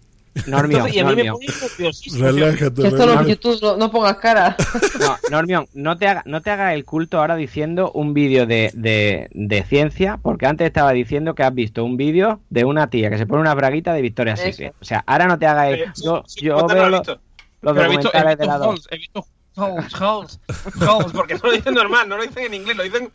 Normion, 0.49 0.81
Entonces, 0.81 0.97
y 0.97 0.99
a 0.99 1.05
mí 1.05 1.15
me 1.15 1.25
Normion. 1.25 1.37
nerviosísimo. 1.79 2.25
Relájate, 2.27 2.83
Que 2.83 2.89
esto 2.89 3.23
YouTube, 3.23 3.59
no, 3.63 3.77
no 3.77 3.91
pongas 3.93 4.17
cara. 4.17 4.57
No, 4.99 5.17
Normion, 5.31 5.69
no 5.75 5.97
te 5.97 6.09
haga, 6.09 6.25
no 6.27 6.43
te 6.43 6.51
haga 6.51 6.75
el 6.75 6.85
culto 6.85 7.21
ahora 7.21 7.37
diciendo 7.37 7.93
un 7.93 8.15
vídeo 8.15 8.45
de, 8.45 8.73
de, 8.75 9.29
de 9.33 9.63
ciencia, 9.63 10.19
porque 10.21 10.47
antes 10.47 10.67
estaba 10.67 10.91
diciendo 10.93 11.37
que 11.37 11.45
has 11.45 11.55
visto 11.55 11.85
un 11.85 11.97
vídeo 11.97 12.41
de 12.51 12.65
una 12.65 12.91
tía 12.91 13.11
que 13.11 13.19
se 13.19 13.27
pone 13.29 13.43
una 13.43 13.55
braguita 13.55 13.93
de 13.95 14.03
Victoria's 14.03 14.41
Eso. 14.41 14.51
Secret. 14.51 14.75
O 14.81 14.85
sea, 14.85 15.05
ahora 15.07 15.27
no 15.29 15.39
te 15.39 15.47
haga 15.47 15.69
el... 15.71 15.85
Sí, 15.95 16.03
Yo, 16.05 16.25
sí, 16.27 16.45
yo 16.45 16.67
veo 16.67 16.87
he 16.87 16.91
lo- 16.91 16.99
visto. 16.99 17.21
Los 17.65 17.75
Pero 17.75 17.87
he 17.87 17.97
visto, 17.97 18.11
he 18.13 18.37
visto. 18.37 18.51
Halls, 18.51 18.89
he 18.91 18.97
visto 18.97 19.27
Halls, 19.57 19.95
Halls, 20.01 20.41
Halls, 20.81 21.13
porque 21.13 21.35
no 21.35 21.41
lo 21.45 21.53
dicen 21.53 21.75
normal, 21.75 22.09
no 22.09 22.17
lo 22.17 22.25
dicen 22.25 22.47
en 22.47 22.55
inglés, 22.55 22.77
lo 22.77 22.83
dicen 22.83 23.13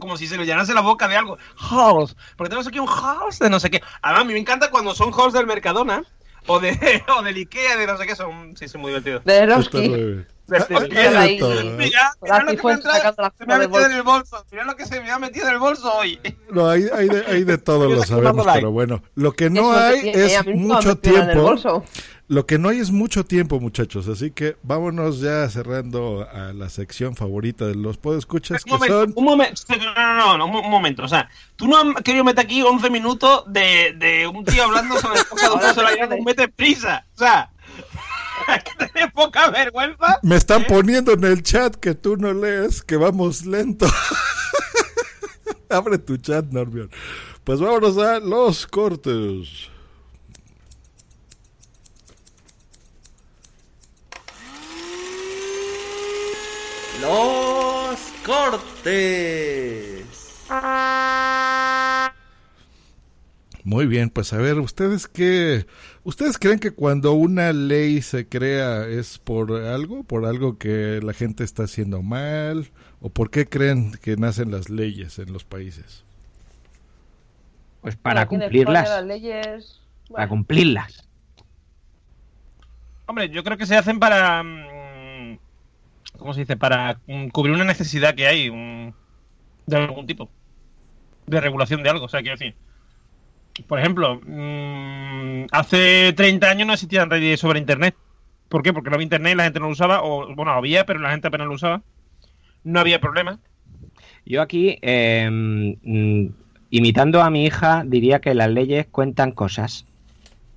como 0.00 0.16
si 0.16 0.26
se 0.26 0.38
le 0.38 0.46
llenase 0.46 0.72
la 0.72 0.82
boca 0.82 1.08
de 1.08 1.16
algo. 1.16 1.36
Halls, 1.56 2.16
porque 2.36 2.48
tenemos 2.48 2.66
aquí 2.68 2.78
un 2.78 2.88
Halls 2.88 3.40
de 3.40 3.50
no 3.50 3.58
sé 3.58 3.70
qué. 3.70 3.82
Además, 4.02 4.22
a 4.22 4.24
mí 4.26 4.32
me 4.32 4.38
encanta 4.38 4.70
cuando 4.70 4.94
son 4.94 5.12
Halls 5.12 5.32
del 5.32 5.46
Mercadona 5.46 6.04
o, 6.46 6.60
de, 6.60 7.02
o 7.18 7.22
del 7.22 7.36
Ikea, 7.36 7.76
de 7.76 7.86
no 7.86 7.96
sé 7.96 8.06
qué, 8.06 8.14
son, 8.14 8.56
sí, 8.56 8.68
son 8.68 8.80
muy 8.82 8.90
divertidos. 8.90 9.24
De 9.24 9.42
Está 9.42 9.56
Mira, 10.50 12.12
lo 12.20 12.46
que 12.46 12.56
me, 12.56 12.76
se 13.38 13.46
me 13.46 13.54
ha 13.54 13.58
metido 13.58 13.86
en 13.86 13.92
el 13.92 14.02
bolso. 14.02 14.44
Mira 14.50 14.64
lo 14.64 14.76
que 14.76 14.86
se 14.86 15.00
me 15.00 15.10
ha 15.10 15.18
metido 15.18 15.46
en 15.46 15.54
el 15.54 15.58
bolso 15.58 15.92
hoy. 15.94 16.18
No, 16.50 16.68
hay, 16.68 16.88
hay, 16.92 17.08
de, 17.08 17.24
hay 17.26 17.44
de 17.44 17.58
todo, 17.58 17.88
lo 17.88 18.02
sabemos, 18.02 18.44
pero 18.52 18.72
bueno. 18.72 19.02
Lo 19.14 19.32
que 19.32 19.50
no 19.50 19.70
hay 19.70 20.08
es 20.08 20.44
mucho 20.46 20.96
tiempo. 20.98 21.54
Lo 22.26 22.46
que 22.46 22.58
no 22.58 22.68
hay 22.68 22.78
es 22.78 22.92
mucho 22.92 23.24
tiempo, 23.24 23.58
muchachos. 23.58 24.06
Así 24.06 24.30
que 24.30 24.56
vámonos 24.62 25.20
ya 25.20 25.48
cerrando 25.48 26.28
a 26.32 26.52
la 26.52 26.68
sección 26.68 27.16
favorita 27.16 27.66
de 27.66 27.74
los 27.74 27.98
podescuchas, 27.98 28.64
Un 28.64 28.64
que 28.64 28.70
momento, 28.70 29.00
son... 29.00 29.12
un 29.16 29.24
momento, 29.24 29.62
no, 29.96 30.14
no, 30.14 30.38
no, 30.38 30.46
un 30.46 30.70
momento. 30.70 31.02
O 31.02 31.08
sea, 31.08 31.28
tú 31.56 31.66
no 31.66 31.76
has 31.76 32.02
querido 32.04 32.22
meter 32.22 32.44
aquí 32.44 32.62
11 32.62 32.88
minutos 32.88 33.44
de, 33.48 33.94
de 33.96 34.28
un 34.28 34.44
tío 34.44 34.62
hablando 34.62 34.96
sobre 34.98 35.18
el 35.20 36.08
de 36.08 36.14
un 36.18 36.24
mete 36.24 36.46
prisa. 36.46 37.04
O 37.16 37.18
sea, 37.18 37.50
hay 38.46 38.60
que 38.60 38.86
tener 38.86 39.12
poca 39.12 39.50
vergüenza. 39.50 40.18
Me 40.22 40.36
están 40.36 40.64
poniendo 40.64 41.12
en 41.12 41.24
el 41.24 41.42
chat 41.42 41.74
que 41.76 41.94
tú 41.94 42.16
no 42.16 42.32
lees, 42.32 42.82
que 42.82 42.96
vamos 42.96 43.46
lento. 43.46 43.86
Abre 45.68 45.98
tu 45.98 46.16
chat, 46.16 46.46
Normion. 46.46 46.90
Pues 47.44 47.60
vámonos 47.60 47.96
a 47.98 48.18
los 48.18 48.66
cortes. 48.66 49.68
Los 57.00 57.98
cortes. 58.26 60.06
Muy 63.64 63.86
bien, 63.86 64.10
pues 64.10 64.32
a 64.32 64.38
ver, 64.38 64.58
¿ustedes 64.58 65.06
qué? 65.06 65.66
¿Ustedes 66.02 66.38
creen 66.38 66.58
que 66.58 66.70
cuando 66.70 67.12
una 67.12 67.52
ley 67.52 68.00
se 68.00 68.26
crea 68.26 68.86
es 68.86 69.18
por 69.18 69.52
algo? 69.52 70.02
¿Por 70.02 70.24
algo 70.24 70.56
que 70.56 71.00
la 71.02 71.12
gente 71.12 71.44
está 71.44 71.64
haciendo 71.64 72.02
mal? 72.02 72.70
¿O 73.00 73.10
por 73.10 73.30
qué 73.30 73.46
creen 73.46 73.92
que 74.02 74.16
nacen 74.16 74.50
las 74.50 74.70
leyes 74.70 75.18
en 75.18 75.32
los 75.32 75.44
países? 75.44 76.04
Pues 77.82 77.96
para 77.96 78.26
cumplirlas. 78.26 78.84
España 78.84 79.00
las 79.00 79.06
leyes... 79.06 79.80
Para 80.10 80.28
cumplirlas. 80.28 81.06
Hombre, 83.06 83.28
yo 83.28 83.44
creo 83.44 83.56
que 83.56 83.66
se 83.66 83.76
hacen 83.76 83.98
para. 83.98 84.42
mm, 84.42 85.38
¿Cómo 86.18 86.34
se 86.34 86.40
dice? 86.40 86.56
Para 86.56 87.00
mm, 87.06 87.28
cubrir 87.28 87.54
una 87.54 87.64
necesidad 87.64 88.14
que 88.14 88.26
hay 88.26 88.50
mm, 88.50 88.92
de 89.66 89.76
algún 89.76 90.06
tipo. 90.06 90.28
De 91.26 91.40
regulación 91.40 91.82
de 91.82 91.90
algo. 91.90 92.06
O 92.06 92.08
sea, 92.08 92.20
quiero 92.20 92.36
decir. 92.36 92.56
Por 93.66 93.78
ejemplo, 93.78 94.20
mm, 94.26 95.46
hace 95.52 96.12
30 96.14 96.48
años 96.50 96.66
no 96.66 96.72
existían 96.74 97.08
leyes 97.08 97.40
sobre 97.40 97.58
Internet. 97.58 97.94
¿Por 98.48 98.62
qué? 98.62 98.72
Porque 98.72 98.90
no 98.90 98.94
había 98.96 99.04
Internet, 99.04 99.36
la 99.36 99.44
gente 99.44 99.60
no 99.60 99.66
lo 99.66 99.72
usaba. 99.72 100.02
O, 100.02 100.34
bueno, 100.34 100.52
había, 100.52 100.84
pero 100.86 100.98
la 101.00 101.10
gente 101.10 101.28
apenas 101.28 101.46
lo 101.46 101.54
usaba. 101.54 101.82
No 102.64 102.80
había 102.80 103.00
problema. 103.00 103.38
Yo 104.26 104.42
aquí, 104.42 104.78
eh, 104.82 105.28
imitando 106.70 107.22
a 107.22 107.30
mi 107.30 107.44
hija, 107.44 107.84
diría 107.86 108.20
que 108.20 108.34
las 108.34 108.50
leyes 108.50 108.86
cuentan 108.90 109.32
cosas. 109.32 109.86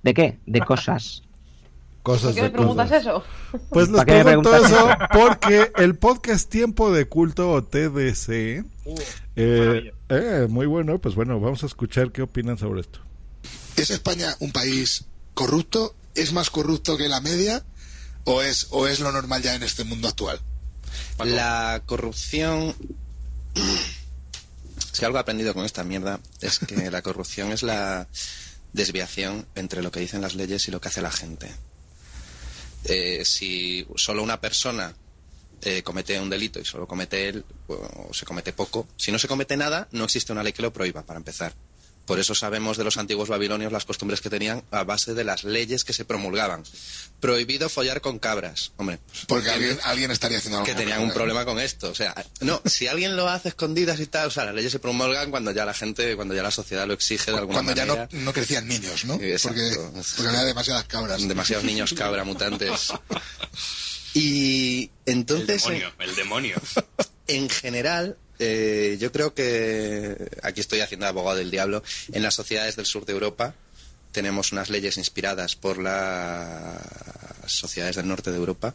¿De 0.02 0.14
qué? 0.14 0.38
De 0.46 0.60
cosas. 0.64 1.22
Cosas 2.02 2.32
¿Por 2.32 2.34
qué 2.34 2.42
me 2.42 2.50
preguntas 2.50 2.88
cosas. 2.90 3.00
eso? 3.06 3.24
Pues 3.70 3.88
les 3.88 4.04
¿Para 4.04 4.04
qué 4.04 4.18
me 4.18 4.24
pregunto 4.24 4.50
preguntas 4.50 4.72
eso 4.72 4.90
eso? 4.90 4.98
porque 5.12 5.72
el 5.76 5.96
podcast 5.96 6.50
Tiempo 6.50 6.92
de 6.92 7.08
Culto 7.08 7.50
o 7.50 7.64
TDC, 7.64 8.64
eh, 9.36 9.92
eh, 10.08 10.46
muy 10.48 10.66
bueno, 10.66 11.00
pues 11.00 11.14
bueno, 11.14 11.40
vamos 11.40 11.62
a 11.62 11.66
escuchar 11.66 12.12
qué 12.12 12.22
opinan 12.22 12.58
sobre 12.58 12.82
esto. 12.82 13.00
¿Es 13.76 13.90
España 13.90 14.36
un 14.40 14.52
país 14.52 15.04
corrupto? 15.34 15.94
¿Es 16.14 16.32
más 16.32 16.50
corrupto 16.50 16.96
que 16.96 17.08
la 17.08 17.20
media? 17.20 17.64
¿O 18.24 18.42
es, 18.42 18.68
o 18.70 18.86
es 18.86 19.00
lo 19.00 19.12
normal 19.12 19.42
ya 19.42 19.54
en 19.54 19.62
este 19.62 19.84
mundo 19.84 20.08
actual? 20.08 20.40
La 21.24 21.82
corrupción. 21.86 22.74
Si 24.92 25.04
algo 25.04 25.18
he 25.18 25.20
aprendido 25.20 25.54
con 25.54 25.64
esta 25.64 25.82
mierda 25.82 26.20
es 26.40 26.60
que 26.60 26.88
la 26.88 27.02
corrupción 27.02 27.50
es 27.50 27.64
la 27.64 28.06
desviación 28.72 29.44
entre 29.56 29.82
lo 29.82 29.90
que 29.90 29.98
dicen 29.98 30.20
las 30.20 30.36
leyes 30.36 30.68
y 30.68 30.70
lo 30.70 30.80
que 30.80 30.86
hace 30.86 31.02
la 31.02 31.10
gente. 31.10 31.50
Eh, 32.84 33.24
si 33.24 33.84
solo 33.96 34.22
una 34.22 34.40
persona 34.40 34.94
eh, 35.64 35.82
comete 35.82 36.18
un 36.20 36.30
delito 36.30 36.60
y 36.60 36.64
solo 36.64 36.86
comete 36.86 37.28
él, 37.28 37.44
o 37.68 38.12
se 38.12 38.24
comete 38.24 38.52
poco, 38.52 38.86
si 38.96 39.10
no 39.10 39.18
se 39.18 39.28
comete 39.28 39.56
nada, 39.56 39.88
no 39.92 40.04
existe 40.04 40.32
una 40.32 40.42
ley 40.42 40.52
que 40.52 40.62
lo 40.62 40.72
prohíba, 40.72 41.02
para 41.02 41.18
empezar. 41.18 41.52
Por 42.06 42.20
eso 42.20 42.34
sabemos 42.34 42.76
de 42.76 42.84
los 42.84 42.98
antiguos 42.98 43.30
babilonios 43.30 43.72
las 43.72 43.86
costumbres 43.86 44.20
que 44.20 44.28
tenían 44.28 44.62
a 44.70 44.84
base 44.84 45.14
de 45.14 45.24
las 45.24 45.42
leyes 45.42 45.84
que 45.84 45.94
se 45.94 46.04
promulgaban. 46.04 46.62
Prohibido 47.18 47.70
follar 47.70 48.02
con 48.02 48.18
cabras. 48.18 48.72
Hombre, 48.76 48.98
pues, 49.06 49.24
Porque 49.26 49.48
alguien, 49.48 49.78
alguien 49.84 50.10
estaría 50.10 50.36
haciendo 50.36 50.58
algo. 50.58 50.66
que 50.66 50.74
tenían 50.74 51.00
un 51.00 51.12
problema 51.14 51.46
con 51.46 51.58
esto. 51.58 51.88
O 51.88 51.94
sea, 51.94 52.14
no, 52.40 52.60
si 52.66 52.88
alguien 52.88 53.16
lo 53.16 53.26
hace 53.30 53.48
escondidas 53.48 54.00
y 54.00 54.06
tal, 54.06 54.26
o 54.28 54.30
sea, 54.30 54.44
las 54.44 54.54
leyes 54.54 54.70
se 54.72 54.80
promulgan 54.80 55.30
cuando 55.30 55.50
ya 55.52 55.64
la 55.64 55.72
gente, 55.72 56.14
cuando 56.14 56.34
ya 56.34 56.42
la 56.42 56.50
sociedad 56.50 56.86
lo 56.86 56.92
exige 56.92 57.30
de 57.30 57.38
alguna 57.38 57.62
Cuando 57.62 57.72
ya 57.74 57.86
manera. 57.86 58.08
no, 58.12 58.20
no 58.20 58.32
crecían 58.34 58.68
niños, 58.68 59.06
¿no? 59.06 59.14
Exacto. 59.14 59.58
Porque, 59.74 60.02
porque 60.16 60.28
había 60.28 60.44
demasiadas 60.44 60.84
cabras. 60.84 61.26
Demasiados 61.26 61.64
niños 61.64 61.94
cabra 61.94 62.22
mutantes. 62.24 62.92
Y 64.14 64.90
entonces, 65.06 65.66
El 65.66 65.72
demonio, 65.72 65.94
el 65.98 66.14
demonio. 66.14 66.56
en 67.26 67.50
general, 67.50 68.16
eh, 68.38 68.96
yo 69.00 69.12
creo 69.12 69.34
que 69.34 70.16
aquí 70.42 70.60
estoy 70.60 70.80
haciendo 70.80 71.06
abogado 71.06 71.38
del 71.38 71.50
diablo. 71.50 71.82
En 72.12 72.22
las 72.22 72.34
sociedades 72.34 72.76
del 72.76 72.86
sur 72.86 73.04
de 73.04 73.12
Europa 73.12 73.54
tenemos 74.12 74.52
unas 74.52 74.70
leyes 74.70 74.96
inspiradas 74.96 75.56
por 75.56 75.78
las 75.78 76.80
sociedades 77.46 77.96
del 77.96 78.08
norte 78.08 78.30
de 78.30 78.36
Europa 78.36 78.74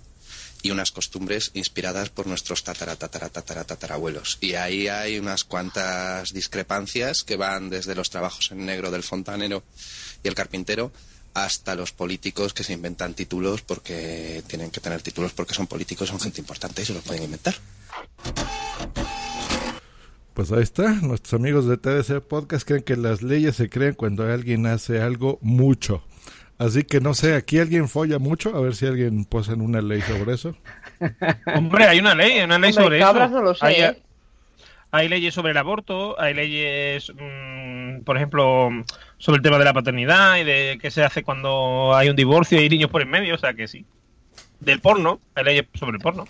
y 0.61 0.71
unas 0.71 0.91
costumbres 0.91 1.51
inspiradas 1.53 2.09
por 2.09 2.27
nuestros 2.27 2.63
tatara, 2.63 2.97
tatara, 2.97 3.29
tatara, 3.29 3.63
tatarabuelos. 3.63 4.37
Y 4.41 4.55
ahí 4.55 4.89
hay 4.89 5.17
unas 5.17 5.45
cuantas 5.45 6.33
discrepancias 6.33 7.23
que 7.23 7.37
van 7.37 7.69
desde 7.69 7.95
los 7.95 8.09
trabajos 8.09 8.51
en 8.51 8.65
negro 8.65 8.91
del 8.91 9.03
fontanero 9.03 9.63
y 10.21 10.27
el 10.27 10.35
carpintero 10.35 10.91
hasta 11.43 11.75
los 11.75 11.91
políticos 11.91 12.53
que 12.53 12.63
se 12.63 12.73
inventan 12.73 13.13
títulos 13.13 13.61
porque 13.61 14.43
tienen 14.47 14.71
que 14.71 14.79
tener 14.79 15.01
títulos 15.01 15.33
porque 15.33 15.53
son 15.53 15.67
políticos, 15.67 16.09
son 16.09 16.19
gente 16.19 16.41
importante 16.41 16.81
y 16.81 16.85
se 16.85 16.93
los 16.93 17.03
pueden 17.03 17.23
inventar. 17.23 17.55
Pues 20.33 20.51
ahí 20.51 20.61
está, 20.63 20.93
nuestros 21.01 21.39
amigos 21.39 21.65
de 21.67 21.77
TDC 21.77 22.21
Podcast 22.21 22.65
creen 22.65 22.83
que 22.83 22.95
las 22.95 23.21
leyes 23.21 23.55
se 23.57 23.69
crean 23.69 23.93
cuando 23.93 24.23
alguien 24.23 24.65
hace 24.67 25.01
algo 25.01 25.37
mucho. 25.41 26.01
Así 26.57 26.83
que 26.83 26.99
no 27.01 27.13
sé, 27.13 27.35
aquí 27.35 27.59
alguien 27.59 27.87
folla 27.89 28.19
mucho, 28.19 28.55
a 28.55 28.61
ver 28.61 28.75
si 28.75 28.85
alguien 28.85 29.25
posa 29.25 29.53
en 29.53 29.61
una 29.61 29.81
ley 29.81 30.01
sobre 30.01 30.33
eso. 30.35 30.55
Hombre, 31.55 31.85
hay 31.85 31.99
una 31.99 32.15
ley, 32.15 32.33
hay 32.39 32.43
una 32.45 32.59
ley 32.59 32.71
Hombre, 32.71 32.83
sobre 32.83 32.99
cabras 32.99 33.29
eso. 33.31 33.39
no 33.39 33.45
lo 33.45 33.55
sé, 33.55 33.65
Hay, 33.65 33.75
¿eh? 33.75 34.01
hay 34.91 35.07
leyes 35.09 35.33
sobre 35.33 35.51
el 35.51 35.57
aborto, 35.57 36.19
hay 36.19 36.33
leyes, 36.33 37.11
mm, 37.17 38.01
por 38.03 38.17
ejemplo, 38.17 38.69
sobre 39.19 39.37
el 39.37 39.43
tema 39.43 39.59
de 39.59 39.65
la 39.65 39.73
paternidad 39.73 40.37
y 40.37 40.43
de 40.43 40.79
qué 40.81 40.89
se 40.89 41.03
hace 41.03 41.23
cuando 41.23 41.93
hay 41.95 42.09
un 42.09 42.15
divorcio 42.15 42.57
y 42.57 42.63
hay 42.63 42.69
niños 42.69 42.89
por 42.89 43.01
en 43.01 43.09
medio, 43.09 43.35
o 43.35 43.37
sea 43.37 43.53
que 43.53 43.67
sí. 43.67 43.85
Del 44.61 44.79
porno, 44.79 45.19
hay 45.35 45.43
leyes 45.43 45.65
sobre 45.75 45.97
el 45.97 46.01
porno. 46.01 46.25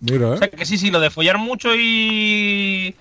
Mira, 0.00 0.28
O 0.28 0.36
sea 0.36 0.48
que 0.48 0.64
sí, 0.64 0.78
sí, 0.78 0.90
lo 0.90 0.98
de 0.98 1.10
follar 1.10 1.38
mucho 1.38 1.74
y, 1.74 2.94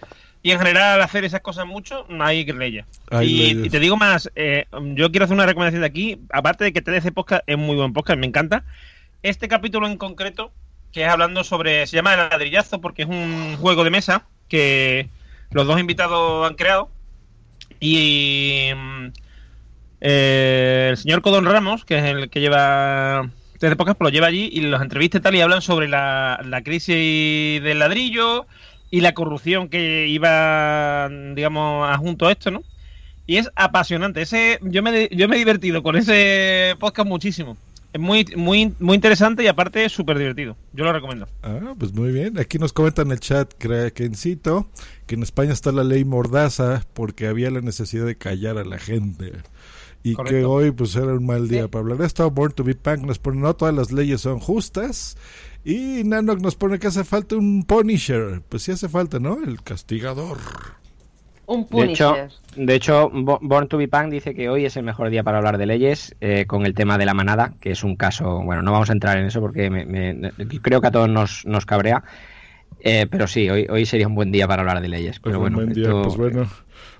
y 0.43 0.51
en 0.51 0.59
general 0.59 1.01
hacer 1.01 1.23
esas 1.25 1.41
cosas 1.41 1.65
mucho, 1.65 2.05
no 2.09 2.25
hay 2.25 2.45
leyes. 2.45 2.85
Hay 3.09 3.27
y, 3.27 3.37
leyes. 3.37 3.65
y 3.65 3.69
te 3.69 3.79
digo 3.79 3.97
más, 3.97 4.29
eh, 4.35 4.65
yo 4.93 5.09
quiero 5.11 5.25
hacer 5.25 5.35
una 5.35 5.45
recomendación 5.45 5.81
de 5.81 5.87
aquí, 5.87 6.19
aparte 6.31 6.65
de 6.65 6.73
que 6.73 6.81
TDC 6.81 7.13
Podcast 7.13 7.43
es 7.47 7.57
muy 7.57 7.75
buen 7.75 7.93
podcast, 7.93 8.19
me 8.19 8.27
encanta. 8.27 8.63
Este 9.23 9.47
capítulo 9.47 9.87
en 9.87 9.97
concreto, 9.97 10.51
que 10.91 11.03
es 11.03 11.09
hablando 11.09 11.43
sobre, 11.43 11.87
se 11.87 11.95
llama 11.95 12.13
El 12.13 12.29
ladrillazo 12.29 12.81
porque 12.81 13.03
es 13.03 13.09
un 13.09 13.57
juego 13.57 13.83
de 13.83 13.89
mesa 13.89 14.25
que 14.49 15.09
los 15.51 15.65
dos 15.67 15.79
invitados 15.79 16.47
han 16.47 16.55
creado. 16.55 16.89
Y 17.79 18.69
mm, 18.75 19.07
eh, 20.01 20.87
el 20.91 20.97
señor 20.97 21.21
Codón 21.21 21.45
Ramos, 21.45 21.85
que 21.85 21.97
es 21.97 22.03
el 22.05 22.29
que 22.29 22.41
lleva 22.41 23.29
TDC 23.59 23.75
Podcast, 23.75 24.01
lo 24.01 24.09
lleva 24.09 24.27
allí 24.27 24.49
y 24.51 24.61
los 24.61 24.81
entrevista 24.81 25.17
y 25.17 25.21
tal 25.21 25.35
y 25.35 25.41
hablan 25.41 25.61
sobre 25.61 25.87
la, 25.87 26.39
la 26.45 26.61
crisis 26.63 27.61
del 27.63 27.79
ladrillo 27.79 28.45
y 28.91 29.01
la 29.01 29.13
corrupción 29.13 29.69
que 29.69 30.07
iba, 30.07 31.09
digamos, 31.33 31.89
adjunto 31.89 32.27
a 32.27 32.31
esto, 32.31 32.51
¿no? 32.51 32.63
Y 33.27 33.37
es 33.37 33.49
apasionante. 33.55 34.21
Ese, 34.21 34.59
yo, 34.61 34.83
me, 34.83 35.09
yo 35.11 35.27
me 35.27 35.35
he 35.35 35.39
divertido 35.39 35.81
con 35.81 35.95
ese 35.95 36.75
podcast 36.79 37.07
muchísimo. 37.09 37.57
Es 37.95 38.01
muy, 38.01 38.25
muy, 38.35 38.75
muy 38.81 38.95
interesante 38.95 39.41
y 39.41 39.47
aparte 39.47 39.87
súper 39.87 40.17
divertido. 40.17 40.57
Yo 40.73 40.83
lo 40.83 40.91
recomiendo. 40.91 41.29
Ah, 41.41 41.75
pues 41.79 41.93
muy 41.93 42.11
bien. 42.11 42.37
Aquí 42.37 42.59
nos 42.59 42.73
comentan 42.73 43.07
en 43.07 43.13
el 43.13 43.21
chat, 43.21 43.53
Krakencito, 43.57 44.67
que 45.07 45.15
en 45.15 45.23
España 45.23 45.53
está 45.53 45.71
la 45.71 45.85
ley 45.85 46.03
Mordaza 46.03 46.85
porque 46.93 47.25
había 47.25 47.49
la 47.51 47.61
necesidad 47.61 48.05
de 48.05 48.17
callar 48.17 48.57
a 48.57 48.65
la 48.65 48.79
gente. 48.79 49.31
Y 50.03 50.17
que 50.17 50.43
hoy 50.43 50.71
pues 50.71 50.93
era 50.97 51.13
un 51.13 51.25
mal 51.25 51.47
día 51.47 51.69
para 51.69 51.83
hablar 51.83 51.99
de 51.99 52.07
esto. 52.07 52.29
Born 52.29 52.51
to 52.51 52.65
be 52.65 52.75
Punk 52.75 53.05
nos 53.05 53.17
pone, 53.17 53.39
no 53.39 53.55
todas 53.55 53.73
las 53.73 53.93
leyes 53.93 54.19
son 54.19 54.39
justas. 54.39 55.15
Y 55.63 56.03
Nanok 56.03 56.41
nos 56.41 56.57
pone 56.57 56.79
que 56.79 56.87
hace 56.87 57.05
falta 57.05 57.37
un 57.37 57.63
Punisher. 57.63 58.41
Pues 58.49 58.63
sí 58.63 58.73
hace 58.73 58.89
falta, 58.89 59.19
¿no? 59.21 59.41
El 59.41 59.63
castigador. 59.63 60.37
Un 61.47 61.67
De 61.69 61.83
hecho, 61.83 62.09
Punisher. 62.15 62.29
de 62.55 62.75
hecho, 62.75 63.09
Bo- 63.13 63.39
Born 63.41 63.67
to 63.67 63.77
be 63.77 63.87
Punk 63.87 64.09
dice 64.09 64.33
que 64.33 64.49
hoy 64.49 64.65
es 64.65 64.75
el 64.77 64.83
mejor 64.83 65.09
día 65.09 65.23
para 65.23 65.37
hablar 65.37 65.57
de 65.57 65.65
leyes 65.65 66.15
eh, 66.21 66.45
con 66.47 66.65
el 66.65 66.73
tema 66.73 66.97
de 66.97 67.05
la 67.05 67.13
manada, 67.13 67.53
que 67.61 67.71
es 67.71 67.83
un 67.83 67.95
caso, 67.95 68.41
bueno, 68.43 68.61
no 68.61 68.71
vamos 68.71 68.89
a 68.89 68.93
entrar 68.93 69.17
en 69.17 69.25
eso 69.25 69.41
porque 69.41 69.69
me- 69.69 69.85
me- 69.85 70.31
creo 70.61 70.81
que 70.81 70.87
a 70.87 70.91
todos 70.91 71.09
nos, 71.09 71.45
nos 71.45 71.65
cabrea, 71.65 72.03
eh, 72.79 73.05
pero 73.09 73.27
sí, 73.27 73.49
hoy, 73.49 73.67
hoy 73.69 73.85
sería 73.85 74.07
un 74.07 74.15
buen 74.15 74.31
día 74.31 74.47
para 74.47 74.61
hablar 74.61 74.81
de 74.81 74.87
leyes. 74.89 75.19
Pues 75.19 75.31
Pero 75.31 75.39
bueno, 75.39 75.57
buen 75.57 75.73
día, 75.73 75.83
esto- 75.85 76.01
pues 76.03 76.17
bueno. 76.17 76.47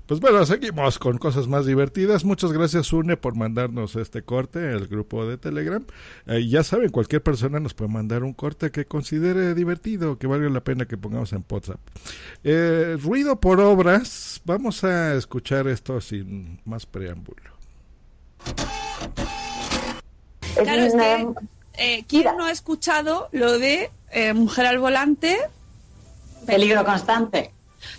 Pues 0.06 0.20
bueno, 0.20 0.46
seguimos 0.46 1.00
con 1.00 1.18
cosas 1.18 1.48
más 1.48 1.66
divertidas. 1.66 2.24
Muchas 2.24 2.52
gracias, 2.52 2.92
Une, 2.92 3.16
por 3.16 3.34
mandarnos 3.34 3.96
este 3.96 4.22
corte 4.22 4.60
al 4.70 4.86
grupo 4.86 5.26
de 5.26 5.36
Telegram. 5.36 5.84
Eh, 6.26 6.46
ya 6.46 6.62
saben, 6.62 6.90
cualquier 6.90 7.24
persona 7.24 7.58
nos 7.58 7.74
puede 7.74 7.90
mandar 7.90 8.22
un 8.22 8.32
corte 8.32 8.70
que 8.70 8.84
considere 8.84 9.52
divertido, 9.54 10.16
que 10.16 10.28
valga 10.28 10.48
la 10.48 10.62
pena 10.62 10.86
que 10.86 10.96
pongamos 10.96 11.32
en 11.32 11.44
WhatsApp. 11.50 11.80
Eh, 12.44 12.96
ruido 13.02 13.40
por 13.40 13.58
obras. 13.60 14.40
Vamos 14.44 14.84
a 14.84 15.14
escuchar 15.14 15.66
esto 15.66 16.00
sin 16.00 16.60
más 16.64 16.86
preámbulo. 16.86 17.50
Claro, 20.54 20.82
es 20.82 20.94
que 20.94 21.26
eh, 21.78 22.04
¿quién 22.08 22.24
no 22.36 22.44
ha 22.46 22.52
escuchado 22.52 23.28
lo 23.32 23.58
de 23.58 23.90
eh, 24.12 24.32
mujer 24.34 24.66
al 24.66 24.78
volante? 24.78 25.36
Peligro 26.46 26.84
constante. 26.84 27.50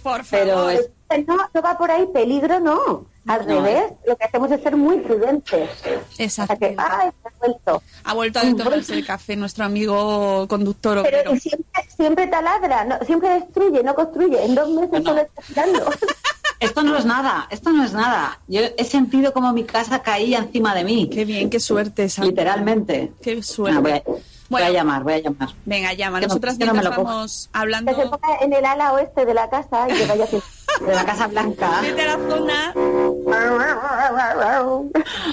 Por 0.01 0.21
Pero 0.31 0.53
favor. 0.55 0.71
es- 0.71 0.89
no, 1.27 1.37
no 1.53 1.61
va 1.61 1.77
por 1.77 1.89
ahí, 1.91 2.05
peligro 2.13 2.59
no. 2.59 3.05
Al 3.27 3.45
No. 3.45 3.55
revés, 3.61 3.91
lo 4.05 4.15
que 4.15 4.23
hacemos 4.23 4.49
es 4.51 4.61
ser 4.61 4.77
muy 4.77 4.99
prudentes. 4.99 5.69
Exacto. 6.17 6.53
O 6.53 6.57
sea 6.57 6.69
que, 6.69 6.75
ay, 6.77 7.09
se 7.21 7.27
ha 7.27 7.31
vuelto. 7.39 7.83
Ha 8.05 8.13
vuelto 8.13 8.39
a 8.39 8.41
tomarse 8.55 8.93
el 8.93 9.05
café 9.05 9.35
nuestro 9.35 9.65
amigo 9.65 10.47
conductor 10.47 11.01
Pero 11.03 11.17
obrero. 11.31 11.35
y 11.35 11.39
siempre, 11.41 11.83
siempre 11.95 12.27
taladra, 12.27 12.85
no, 12.85 12.97
siempre 13.05 13.29
destruye, 13.31 13.83
no 13.83 13.93
construye. 13.95 14.45
En 14.45 14.55
dos 14.55 14.69
meses 14.69 15.03
solo 15.03 15.21
está 15.21 15.41
tirando. 15.41 15.89
Esto 16.59 16.81
no 16.81 16.97
es 16.97 17.05
nada, 17.05 17.47
esto 17.51 17.71
no 17.71 17.83
es 17.83 17.93
nada. 17.93 18.39
Yo 18.47 18.61
he 18.77 18.83
sentido 18.83 19.31
como 19.31 19.53
mi 19.53 19.63
casa 19.63 20.01
caía 20.01 20.39
encima 20.39 20.73
de 20.73 20.83
mí. 20.85 21.07
Qué 21.07 21.23
bien, 21.23 21.51
qué 21.51 21.59
suerte. 21.59 22.09
Sandra. 22.09 22.31
Literalmente. 22.31 23.11
Qué 23.21 23.43
suerte. 23.43 24.03
Ah, 24.07 24.11
voy, 24.49 24.61
a, 24.61 24.65
voy 24.65 24.75
a 24.75 24.79
llamar, 24.79 25.03
voy 25.03 25.13
a 25.13 25.17
llamar. 25.19 25.49
Venga, 25.65 25.93
llama. 25.93 26.19
No- 26.21 26.27
Nosotras 26.27 26.57
que 26.57 26.65
no 26.65 26.73
me 26.73 26.79
mientras 26.81 26.97
lo 26.97 27.03
coja. 27.03 27.15
vamos 27.15 27.49
hablando. 27.53 27.95
Que 27.95 28.01
se 28.01 28.07
ponga 28.09 28.37
en 28.41 28.53
el 28.53 28.65
ala 28.65 28.93
oeste 28.93 29.25
de 29.25 29.33
la 29.33 29.49
casa 29.49 29.87
y 29.89 29.93
que 29.93 30.05
vaya 30.05 30.25
de 30.87 30.95
la 30.95 31.05
Casa 31.05 31.27
Blanca. 31.27 31.79
Vete 31.81 32.01
a 32.01 32.17
la 32.17 32.29
zona. 32.29 32.73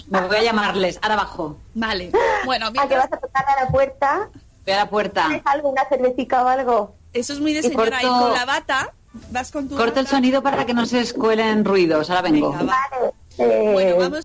Me 0.08 0.20
voy 0.26 0.36
a 0.36 0.42
llamarles, 0.42 0.98
ahora 1.02 1.14
abajo. 1.14 1.56
Vale. 1.74 2.10
Bueno, 2.44 2.66
¿A 2.78 2.88
que 2.88 2.96
vas 2.96 3.12
a 3.12 3.16
tocar 3.16 3.44
a 3.48 3.64
la 3.64 3.70
puerta? 3.70 4.28
Voy 4.64 4.72
a 4.72 4.76
la 4.76 4.88
puerta. 4.90 5.26
¿Tienes 5.26 5.42
algo, 5.46 5.68
una 5.70 5.84
cervecita 5.88 6.42
o 6.44 6.48
algo? 6.48 6.94
Eso 7.12 7.32
es 7.32 7.40
muy 7.40 7.52
de 7.52 7.62
señora. 7.62 8.02
Y 8.02 8.06
corto- 8.06 8.20
con 8.26 8.32
la 8.34 8.44
bata 8.44 8.92
vas 9.30 9.50
con 9.52 9.68
tu 9.68 9.76
Corto 9.76 10.00
el 10.00 10.06
sonido 10.08 10.42
para 10.42 10.64
que 10.66 10.74
no 10.74 10.86
se 10.86 11.00
escuelen 11.00 11.64
ruidos. 11.64 12.10
Ahora 12.10 12.22
vengo. 12.22 12.50
Venga, 12.52 12.64
va. 12.64 13.12
Eh, 13.38 13.70
Bueno, 13.72 13.96
vamos. 13.98 14.24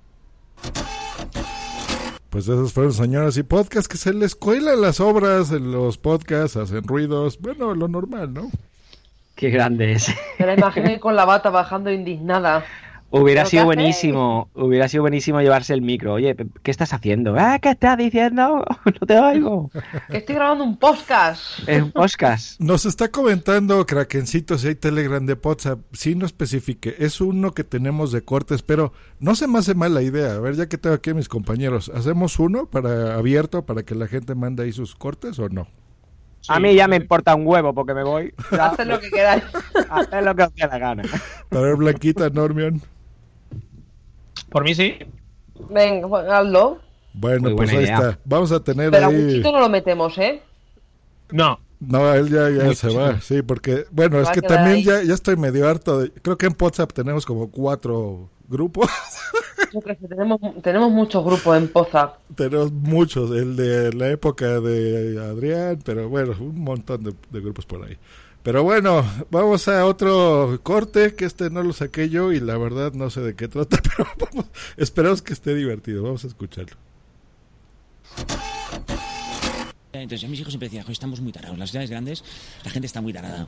Pues 2.29 2.43
esos 2.45 2.73
fueron 2.73 2.93
señoras 2.93 3.37
y 3.37 3.43
podcasts 3.43 3.87
que 3.87 3.97
se 3.97 4.13
les 4.13 4.35
cuelan 4.35 4.81
las 4.81 4.99
obras 4.99 5.51
en 5.51 5.71
los 5.71 5.97
podcasts, 5.97 6.57
hacen 6.57 6.83
ruidos. 6.83 7.39
Bueno, 7.39 7.73
lo 7.73 7.87
normal, 7.87 8.33
¿no? 8.33 8.51
Qué 9.35 9.49
grande 9.49 9.93
es. 9.93 10.13
Me 10.37 10.45
la 10.45 10.53
imaginé 10.53 10.99
con 10.99 11.15
la 11.15 11.25
bata 11.25 11.49
bajando 11.49 11.91
indignada. 11.91 12.65
Hubiera 13.11 13.41
¿Pero 13.41 13.49
sido 13.49 13.63
hacéis? 13.63 13.75
buenísimo, 13.75 14.49
hubiera 14.53 14.87
sido 14.87 15.01
buenísimo 15.01 15.41
llevarse 15.41 15.73
el 15.73 15.81
micro. 15.81 16.13
Oye, 16.13 16.35
¿qué 16.61 16.69
estás 16.71 16.93
haciendo? 16.93 17.35
Ah, 17.37 17.57
¿qué 17.59 17.71
estás 17.71 17.97
diciendo? 17.97 18.63
No 18.85 19.07
te 19.07 19.17
oigo. 19.19 19.71
Que 20.09 20.17
estoy 20.17 20.35
grabando 20.35 20.63
un 20.63 20.77
podcast. 20.77 21.67
Es 21.67 21.81
un 21.81 21.91
podcast. 21.91 22.59
Nos 22.59 22.85
está 22.85 23.09
comentando 23.09 23.85
Krakencito 23.85 24.57
si 24.57 24.67
hay 24.67 24.75
Telegram 24.75 25.25
de 25.25 25.33
WhatsApp. 25.33 25.79
Sí, 25.91 26.13
no 26.15 26.25
especifique. 26.25 26.95
Es 26.99 27.19
uno 27.21 27.53
que 27.53 27.63
tenemos 27.63 28.11
de 28.11 28.23
cortes, 28.23 28.61
pero 28.61 28.93
no 29.19 29.35
se 29.35 29.47
me 29.47 29.59
hace 29.59 29.73
mala 29.73 30.01
idea. 30.01 30.33
A 30.33 30.39
ver, 30.39 30.55
ya 30.55 30.67
que 30.67 30.77
tengo 30.77 30.95
aquí 30.95 31.09
a 31.09 31.15
mis 31.15 31.29
compañeros, 31.29 31.89
¿hacemos 31.93 32.37
uno 32.39 32.67
para 32.67 33.15
abierto 33.15 33.65
para 33.65 33.83
que 33.83 33.95
la 33.95 34.07
gente 34.07 34.35
mande 34.35 34.63
ahí 34.63 34.71
sus 34.71 34.95
cortes 34.95 35.39
o 35.39 35.49
no? 35.49 35.67
A 36.47 36.59
mí 36.59 36.73
ya 36.73 36.87
me 36.87 36.95
importa 36.95 37.35
un 37.35 37.45
huevo 37.45 37.73
porque 37.73 37.93
me 37.93 38.03
voy. 38.03 38.33
Haced 38.51 38.85
lo 38.85 38.99
que 38.99 39.09
queráis. 39.09 39.43
Haced 39.89 40.23
lo 40.23 40.35
que 40.35 40.43
os 40.43 40.55
dé 40.55 40.67
la 40.67 40.77
gana. 40.77 41.03
A 41.51 41.59
ver, 41.59 41.75
Blanquita, 41.75 42.29
Normion. 42.29 42.81
Por 44.49 44.63
mí 44.63 44.75
sí. 44.75 44.95
Venga, 45.69 46.07
pues, 46.07 46.27
hazlo. 46.27 46.79
Bueno, 47.13 47.55
pues 47.55 47.69
ahí 47.71 47.83
idea. 47.83 47.95
está. 47.95 48.19
Vamos 48.25 48.51
a 48.51 48.63
tener 48.63 48.91
Pero 48.91 49.05
a 49.05 49.09
ahí... 49.09 49.15
Wichito 49.15 49.51
no 49.51 49.59
lo 49.59 49.69
metemos, 49.69 50.17
¿eh? 50.17 50.41
No. 51.31 51.59
No, 51.79 52.13
él 52.13 52.29
ya, 52.29 52.49
ya 52.49 52.73
se 52.75 52.93
va, 52.93 53.21
sí, 53.21 53.41
porque, 53.41 53.85
bueno, 53.91 54.19
es 54.19 54.27
a 54.27 54.31
que 54.33 54.41
también 54.41 54.83
ya, 54.83 55.01
ya 55.01 55.13
estoy 55.13 55.37
medio 55.37 55.67
harto. 55.67 56.01
De, 56.01 56.11
creo 56.11 56.37
que 56.37 56.45
en 56.47 56.55
WhatsApp 56.59 56.91
tenemos 56.91 57.25
como 57.25 57.49
cuatro 57.49 58.29
grupos. 58.49 58.89
Yo 59.73 59.79
creo 59.79 59.97
que 59.97 60.07
tenemos, 60.07 60.39
tenemos 60.61 60.91
muchos 60.91 61.23
grupos 61.23 61.57
en 61.57 61.69
Poza. 61.69 62.15
tenemos 62.35 62.71
muchos, 62.73 63.31
el 63.31 63.55
de 63.55 63.93
la 63.93 64.09
época 64.09 64.59
de 64.59 65.21
Adrián, 65.21 65.79
pero 65.85 66.09
bueno, 66.09 66.35
un 66.39 66.59
montón 66.59 67.03
de, 67.03 67.13
de 67.29 67.39
grupos 67.39 67.65
por 67.65 67.85
ahí. 67.85 67.97
Pero 68.49 68.63
bueno, 68.63 69.05
vamos 69.29 69.67
a 69.67 69.85
otro 69.85 70.59
corte, 70.63 71.13
que 71.13 71.25
este 71.25 71.51
no 71.51 71.61
lo 71.61 71.71
saqué 71.71 72.09
yo 72.09 72.31
y 72.31 72.39
la 72.39 72.57
verdad 72.57 72.93
no 72.93 73.11
sé 73.11 73.21
de 73.21 73.35
qué 73.35 73.47
trata, 73.47 73.77
pero 73.83 74.09
vamos, 74.17 74.47
esperamos 74.75 75.21
que 75.21 75.33
esté 75.33 75.53
divertido, 75.53 76.01
vamos 76.01 76.23
a 76.23 76.27
escucharlo. 76.29 76.75
Entonces, 79.93 80.27
mis 80.27 80.39
hijos 80.39 80.51
siempre 80.51 80.67
decían, 80.67 80.83
"Jo, 80.83 80.91
estamos 80.91 81.21
muy 81.21 81.31
tarados. 81.31 81.59
Las 81.59 81.69
ciudades 81.69 81.91
grandes, 81.91 82.23
la 82.63 82.71
gente 82.71 82.87
está 82.87 83.01
muy 83.01 83.13
tarada. 83.13 83.47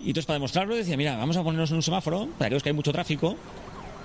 Y 0.00 0.08
entonces, 0.08 0.26
para 0.26 0.34
demostrarlo, 0.34 0.74
decía, 0.74 0.96
mira, 0.96 1.16
vamos 1.16 1.36
a 1.36 1.44
ponernos 1.44 1.70
en 1.70 1.76
un 1.76 1.82
semáforo, 1.84 2.26
para 2.38 2.46
aquellos 2.46 2.64
que 2.64 2.70
hay 2.70 2.74
mucho 2.74 2.90
tráfico. 2.90 3.36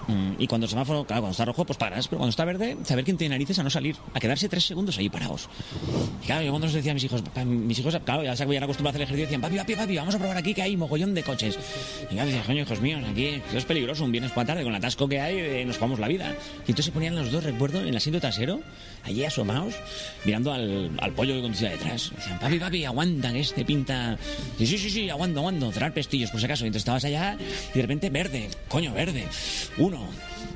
Mm, 0.07 0.33
Y 0.39 0.47
cuando 0.47 0.65
el 0.65 0.69
semáforo, 0.69 1.05
claro, 1.05 1.21
cuando 1.21 1.31
está 1.31 1.45
rojo, 1.45 1.65
pues 1.65 1.77
paras. 1.77 2.07
Pero 2.07 2.19
cuando 2.19 2.29
está 2.29 2.45
verde, 2.45 2.77
saber 2.83 3.03
quién 3.03 3.17
tiene 3.17 3.35
narices 3.35 3.59
a 3.59 3.63
no 3.63 3.69
salir, 3.69 3.95
a 4.13 4.19
quedarse 4.19 4.49
tres 4.49 4.65
segundos 4.65 4.97
ahí 4.97 5.09
parados. 5.09 5.49
Y 6.23 6.25
claro, 6.25 6.43
yo 6.43 6.51
cuando 6.51 6.67
les 6.67 6.75
decía 6.75 6.91
a 6.91 6.93
mis 6.93 7.03
hijos, 7.03 7.23
mis 7.45 7.79
hijos, 7.79 7.97
claro, 8.05 8.23
ya 8.23 8.35
se 8.35 8.43
habían 8.43 8.63
acostumbrado 8.63 8.93
a 8.93 8.95
hacer 8.95 9.01
ejercicio, 9.03 9.25
decían, 9.25 9.41
papi, 9.41 9.57
papi, 9.57 9.75
papi, 9.75 9.95
vamos 9.95 10.15
a 10.15 10.19
probar 10.19 10.37
aquí 10.37 10.53
que 10.53 10.61
hay 10.61 10.77
mogollón 10.77 11.13
de 11.13 11.23
coches. 11.23 11.57
Y 12.11 12.15
yo 12.15 12.25
decía, 12.25 12.43
coño, 12.45 12.61
hijos 12.61 12.81
míos, 12.81 13.01
aquí 13.09 13.41
es 13.53 13.65
peligroso, 13.65 14.03
un 14.03 14.11
viernes 14.11 14.31
por 14.31 14.43
la 14.43 14.47
tarde, 14.47 14.63
con 14.63 14.71
el 14.71 14.77
atasco 14.77 15.07
que 15.07 15.19
hay, 15.19 15.37
eh, 15.37 15.65
nos 15.65 15.77
jugamos 15.77 15.99
la 15.99 16.07
vida. 16.07 16.35
Y 16.59 16.71
entonces 16.71 16.85
se 16.85 16.91
ponían 16.91 17.15
los 17.15 17.31
dos, 17.31 17.43
recuerdo, 17.43 17.81
en 17.81 17.87
el 17.87 17.97
asiento 17.97 18.19
trasero, 18.19 18.61
allí 19.03 19.23
asomados, 19.25 19.75
mirando 20.25 20.53
al, 20.53 20.91
al 20.99 21.11
pollo 21.11 21.33
que 21.35 21.41
conducía 21.41 21.69
detrás. 21.69 22.11
Decían, 22.15 22.39
papi, 22.39 22.59
papi, 22.59 22.85
aguanta, 22.85 23.31
que 23.31 23.39
este 23.41 23.65
pinta. 23.65 24.17
Sí, 24.57 24.65
sí, 24.65 24.77
sí, 24.77 24.89
sí, 24.89 25.09
aguanto, 25.09 25.39
aguanto, 25.39 25.71
cerrar 25.71 25.93
pestillos, 25.93 26.31
por 26.31 26.39
si 26.39 26.45
acaso. 26.45 26.63
Y 26.65 26.67
entonces 26.67 26.81
estabas 26.81 27.05
allá 27.05 27.37
y 27.73 27.75
de 27.75 27.81
repente 27.81 28.09
verde, 28.09 28.49
coño, 28.67 28.93
verde. 28.93 29.25
Uno, 29.77 30.07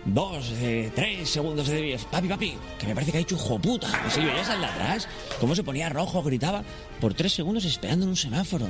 dos, 0.06 0.54
eh, 0.62 0.92
tres 0.96 1.30
segundos 1.30 1.68
de 1.68 1.82
diez. 1.82 2.06
Papi, 2.06 2.28
papi, 2.28 2.58
que 2.80 2.88
me 2.88 2.94
parece 2.94 3.12
que 3.12 3.18
ha 3.20 3.22
hecho 3.22 3.36
hijo 3.36 3.60
puta. 3.60 3.88
Y 4.08 4.12
se 4.12 4.26
ya 4.26 4.44
sal 4.44 4.60
de 4.62 4.68
atrás. 4.68 5.08
¿Cómo 5.40 5.56
se 5.56 5.64
ponía 5.64 5.90
rojo, 5.90 6.24
gritaba? 6.24 6.64
Por 7.00 7.14
tres 7.14 7.34
segundos 7.34 7.66
esperando 7.66 8.06
en 8.06 8.10
un 8.10 8.16
semáforo. 8.16 8.68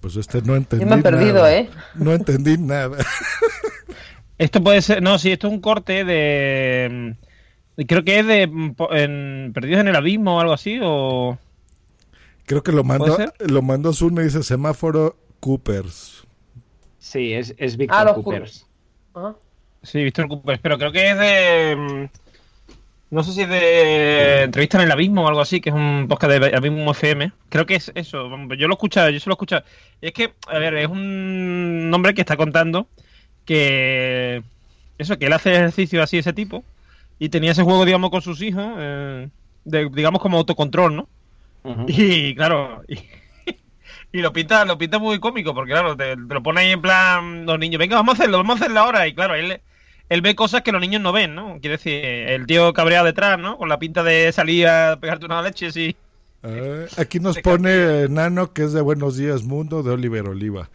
Pues 0.00 0.16
este 0.16 0.40
no 0.42 0.54
entendí 0.54 0.84
Yo 0.84 0.90
me 0.90 1.00
he 1.00 1.02
perdido, 1.02 1.34
nada. 1.34 1.56
¿eh? 1.56 1.70
No 1.94 2.14
entendí 2.14 2.56
nada. 2.56 2.96
Esto 4.38 4.62
puede 4.62 4.82
ser, 4.82 5.02
no, 5.02 5.18
sí, 5.18 5.32
esto 5.32 5.46
es 5.46 5.52
un 5.52 5.60
corte 5.60 6.04
de, 6.04 7.14
mm, 7.76 7.82
creo 7.82 8.04
que 8.04 8.18
es 8.18 8.26
de 8.26 8.46
mm, 8.46 8.74
en, 8.90 9.52
Perdidos 9.54 9.80
en 9.80 9.88
el 9.88 9.96
Abismo 9.96 10.36
o 10.36 10.40
algo 10.40 10.52
así, 10.52 10.78
o 10.82 11.38
Creo 12.44 12.62
que 12.62 12.72
lo 12.72 12.84
mandó, 12.84 13.16
¿Puede 13.16 13.32
lo 13.48 13.62
mandó 13.62 13.92
Zune 13.92 14.22
y 14.22 14.24
dice 14.24 14.42
semáforo 14.42 15.16
Coopers. 15.40 16.24
Sí, 16.98 17.32
es, 17.32 17.54
es 17.58 17.74
Ah, 17.74 17.76
Víctor 17.76 18.04
los 18.04 18.14
Coopers. 18.16 18.66
Ah. 19.14 19.34
sí, 19.82 20.04
Víctor 20.04 20.28
Coopers, 20.28 20.60
pero 20.60 20.78
creo 20.78 20.92
que 20.92 21.10
es 21.10 21.18
de, 21.18 21.76
mm, 21.76 22.04
no 23.10 23.24
sé 23.24 23.32
si 23.32 23.42
es 23.42 23.48
de 23.48 24.42
Entrevista 24.42 24.78
en 24.78 24.84
el 24.84 24.92
Abismo 24.92 25.24
o 25.24 25.28
algo 25.28 25.40
así, 25.40 25.60
que 25.60 25.70
es 25.70 25.74
un 25.74 26.06
podcast 26.08 26.34
de 26.34 26.56
Abismo 26.56 26.90
FM, 26.90 27.32
creo 27.48 27.64
que 27.64 27.76
es 27.76 27.90
eso, 27.94 28.28
yo 28.56 28.68
lo 28.68 28.74
he 28.74 28.76
escuchado, 28.76 29.08
yo 29.08 29.18
se 29.18 29.30
lo 29.30 29.32
he 29.32 29.36
escuchado, 29.36 29.64
y 30.02 30.08
es 30.08 30.12
que, 30.12 30.34
a 30.46 30.58
ver, 30.58 30.74
es 30.74 30.88
un 30.88 31.90
hombre 31.94 32.14
que 32.14 32.20
está 32.20 32.36
contando 32.36 32.86
que, 33.46 34.42
eso, 34.98 35.18
que 35.18 35.26
él 35.26 35.32
hace 35.32 35.54
ejercicio 35.54 36.02
así, 36.02 36.18
ese 36.18 36.32
tipo, 36.32 36.64
y 37.18 37.30
tenía 37.30 37.52
ese 37.52 37.62
juego, 37.62 37.84
digamos, 37.84 38.10
con 38.10 38.20
sus 38.20 38.42
hijos, 38.42 38.66
eh, 38.78 39.28
de, 39.64 39.88
digamos, 39.90 40.20
como 40.20 40.38
autocontrol, 40.38 40.96
¿no? 40.96 41.08
Y 41.88 42.34
claro, 42.34 42.82
y, 42.88 42.98
y 44.12 44.20
lo 44.20 44.32
pinta, 44.32 44.64
lo 44.64 44.78
pinta 44.78 44.98
muy 44.98 45.18
cómico, 45.18 45.54
porque 45.54 45.72
claro, 45.72 45.96
te, 45.96 46.16
lo 46.16 46.42
pone 46.42 46.60
ahí 46.60 46.72
en 46.72 46.82
plan 46.82 47.46
los 47.46 47.58
niños, 47.58 47.78
venga, 47.78 47.96
vamos 47.96 48.14
a 48.14 48.22
hacerlo, 48.22 48.38
vamos 48.38 48.60
a 48.60 48.64
hacerlo 48.64 48.80
ahora. 48.80 49.06
Y 49.06 49.14
claro, 49.14 49.34
él, 49.34 49.60
él 50.08 50.20
ve 50.22 50.34
cosas 50.34 50.62
que 50.62 50.72
los 50.72 50.80
niños 50.80 51.02
no 51.02 51.12
ven, 51.12 51.34
¿no? 51.34 51.58
Quiere 51.60 51.76
decir, 51.76 52.04
el 52.04 52.46
tío 52.46 52.72
cabreado 52.72 53.06
detrás, 53.06 53.38
¿no? 53.38 53.56
Con 53.56 53.68
la 53.68 53.78
pinta 53.78 54.02
de 54.02 54.30
salir 54.32 54.68
a 54.68 54.98
pegarte 55.00 55.26
una 55.26 55.42
leche, 55.42 55.72
sí. 55.72 55.96
Ah, 56.42 56.86
aquí 56.98 57.18
nos 57.18 57.38
pone 57.38 58.08
Nano 58.08 58.52
que 58.52 58.62
es 58.64 58.72
de 58.72 58.80
Buenos 58.80 59.16
Días 59.16 59.42
Mundo 59.42 59.82
de 59.82 59.90
Oliver 59.90 60.28
Oliva. 60.28 60.70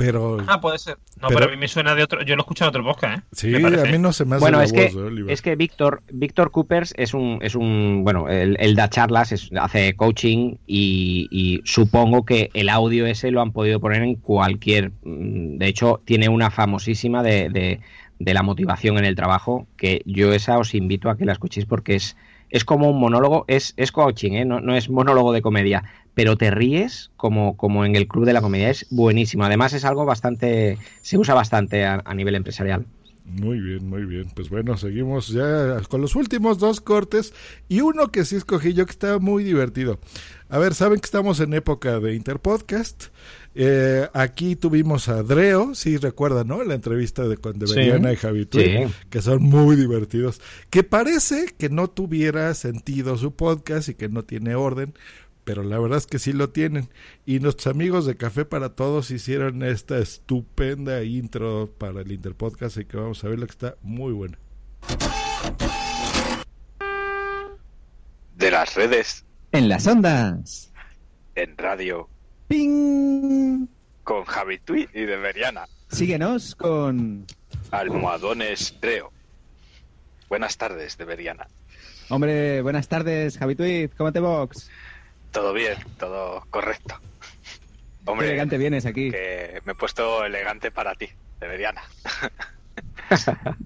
Pero, 0.00 0.38
ah, 0.46 0.60
puede 0.60 0.78
ser. 0.78 0.96
No, 1.20 1.28
pero, 1.28 1.44
a 1.44 1.48
mí 1.48 1.56
me 1.56 1.68
suena 1.68 1.94
de 1.94 2.02
otro. 2.02 2.22
Yo 2.22 2.34
lo 2.34 2.40
he 2.40 2.44
escuchado 2.44 2.70
en 2.70 2.76
otro 2.80 2.84
podcast, 2.92 3.18
¿eh? 3.18 3.22
Sí, 3.32 3.54
a 3.54 3.58
mí 3.84 3.98
no 3.98 4.12
se 4.12 4.24
me 4.24 4.36
hace 4.36 4.40
bueno, 4.40 4.58
la 4.58 4.64
es 4.64 4.72
voz 4.72 4.80
que, 4.92 4.96
Oliver. 4.96 5.30
Es 5.32 5.42
que 5.42 5.54
Víctor, 5.56 6.02
Víctor 6.12 6.50
Coopers 6.50 6.94
es 6.96 7.14
un, 7.14 7.38
es 7.42 7.54
un. 7.54 8.00
Bueno, 8.02 8.28
él, 8.28 8.56
él 8.58 8.74
da 8.74 8.88
charlas, 8.88 9.30
es- 9.32 9.50
hace 9.60 9.94
coaching 9.94 10.56
y, 10.66 11.28
y 11.30 11.60
supongo 11.64 12.24
que 12.24 12.50
el 12.54 12.68
audio 12.70 13.06
ese 13.06 13.30
lo 13.30 13.40
han 13.42 13.52
podido 13.52 13.78
poner 13.80 14.02
en 14.02 14.14
cualquier. 14.16 14.90
mm, 15.04 15.58
De 15.58 15.66
hecho, 15.66 16.00
tiene 16.04 16.28
una 16.28 16.50
famosísima 16.50 17.22
de, 17.22 17.48
de, 17.50 17.80
de 18.18 18.34
la 18.34 18.42
motivación 18.42 18.98
en 18.98 19.04
el 19.04 19.14
trabajo 19.16 19.66
que 19.76 20.02
yo 20.06 20.32
esa 20.32 20.58
os 20.58 20.74
invito 20.74 21.10
a 21.10 21.16
que 21.16 21.24
la 21.24 21.32
escuchéis 21.32 21.66
porque 21.66 21.94
es. 21.96 22.16
Es 22.50 22.64
como 22.64 22.90
un 22.90 22.98
monólogo, 23.00 23.44
es, 23.48 23.74
es 23.76 23.92
coaching, 23.92 24.32
¿eh? 24.32 24.44
no, 24.44 24.60
no 24.60 24.74
es 24.76 24.90
monólogo 24.90 25.32
de 25.32 25.42
comedia, 25.42 25.84
pero 26.14 26.36
te 26.36 26.50
ríes 26.50 27.10
como, 27.16 27.56
como 27.56 27.84
en 27.84 27.96
el 27.96 28.08
club 28.08 28.24
de 28.26 28.32
la 28.32 28.40
comedia, 28.42 28.70
es 28.70 28.86
buenísimo. 28.90 29.44
Además 29.44 29.72
es 29.72 29.84
algo 29.84 30.04
bastante, 30.04 30.78
se 31.02 31.16
usa 31.18 31.34
bastante 31.34 31.84
a- 31.84 32.02
a 32.04 32.14
nivel 32.14 32.34
empresarial. 32.34 32.86
Muy 33.24 33.60
bien, 33.60 33.88
muy 33.88 34.04
bien. 34.06 34.28
Pues 34.34 34.50
bueno, 34.50 34.76
seguimos 34.76 35.28
ya 35.28 35.80
con 35.88 36.00
los 36.00 36.16
últimos 36.16 36.58
dos 36.58 36.80
cortes 36.80 37.32
y 37.68 37.80
uno 37.80 38.08
que 38.10 38.24
sí 38.24 38.34
escogí 38.34 38.72
yo 38.72 38.84
que 38.86 38.90
está 38.90 39.20
muy 39.20 39.44
divertido. 39.44 40.00
A 40.48 40.58
ver, 40.58 40.74
saben 40.74 40.98
que 40.98 41.06
estamos 41.06 41.38
en 41.38 41.54
época 41.54 42.00
de 42.00 42.16
Interpodcast. 42.16 43.04
Eh, 43.54 44.08
aquí 44.14 44.54
tuvimos 44.54 45.08
a 45.08 45.22
Dreo, 45.24 45.74
sí 45.74 45.96
recuerdan, 45.96 46.46
¿no? 46.48 46.62
La 46.62 46.74
entrevista 46.74 47.26
de 47.26 47.36
con 47.36 47.66
Sí. 47.66 47.80
Y 47.80 48.16
Javi 48.16 48.46
Tui, 48.46 48.62
Sí. 48.64 48.94
que 49.10 49.22
son 49.22 49.42
muy 49.42 49.74
divertidos. 49.76 50.40
Que 50.70 50.84
parece 50.84 51.46
que 51.58 51.68
no 51.68 51.88
tuviera 51.88 52.54
sentido 52.54 53.16
su 53.18 53.34
podcast 53.34 53.88
y 53.88 53.94
que 53.94 54.08
no 54.08 54.24
tiene 54.24 54.54
orden, 54.54 54.94
pero 55.44 55.64
la 55.64 55.80
verdad 55.80 55.98
es 55.98 56.06
que 56.06 56.20
sí 56.20 56.32
lo 56.32 56.50
tienen. 56.50 56.88
Y 57.26 57.40
nuestros 57.40 57.66
amigos 57.74 58.06
de 58.06 58.16
Café 58.16 58.44
para 58.44 58.70
Todos 58.76 59.10
hicieron 59.10 59.64
esta 59.64 59.98
estupenda 59.98 61.02
intro 61.02 61.68
para 61.76 62.02
el 62.02 62.12
Interpodcast 62.12 62.76
y 62.78 62.84
que 62.84 62.96
vamos 62.98 63.24
a 63.24 63.28
ver 63.28 63.40
lo 63.40 63.46
que 63.46 63.52
está 63.52 63.76
muy 63.82 64.12
bueno. 64.12 64.38
De 68.36 68.50
las 68.50 68.74
redes, 68.74 69.24
En 69.52 69.68
las 69.68 69.86
ondas. 69.86 70.72
en 71.34 71.56
radio, 71.58 72.08
¡Ping! 72.50 73.68
con 74.02 74.24
Javi 74.24 74.58
Tui 74.58 74.88
y 74.92 75.02
de 75.04 75.16
Veriana. 75.16 75.68
Síguenos 75.88 76.56
con. 76.56 77.24
Almohadones 77.70 78.74
Dreo. 78.80 79.12
Buenas 80.28 80.56
tardes, 80.58 80.98
de 80.98 81.04
Veriana. 81.04 81.46
Hombre, 82.08 82.60
buenas 82.62 82.88
tardes, 82.88 83.38
Javi 83.38 83.54
Tweet. 83.54 83.90
¿Cómo 83.96 84.10
te 84.12 84.18
box? 84.18 84.68
Todo 85.30 85.52
bien, 85.52 85.74
todo 85.96 86.44
correcto. 86.50 86.96
Qué 88.04 88.10
Hombre, 88.10 88.26
elegante 88.26 88.58
vienes 88.58 88.84
aquí. 88.84 89.12
que 89.12 89.62
me 89.64 89.70
he 89.70 89.74
puesto 89.76 90.24
elegante 90.24 90.72
para 90.72 90.96
ti, 90.96 91.08
de 91.38 91.46
Veriana. 91.46 91.82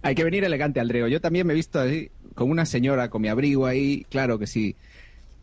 Hay 0.00 0.14
que 0.14 0.24
venir 0.24 0.42
elegante, 0.44 0.80
Aldreo. 0.80 1.06
Yo 1.06 1.20
también 1.20 1.46
me 1.46 1.52
he 1.52 1.56
visto 1.56 1.78
así, 1.80 2.10
como 2.34 2.50
una 2.52 2.64
señora, 2.64 3.10
con 3.10 3.20
mi 3.20 3.28
abrigo 3.28 3.66
ahí. 3.66 4.06
Claro 4.08 4.38
que 4.38 4.46
sí. 4.46 4.74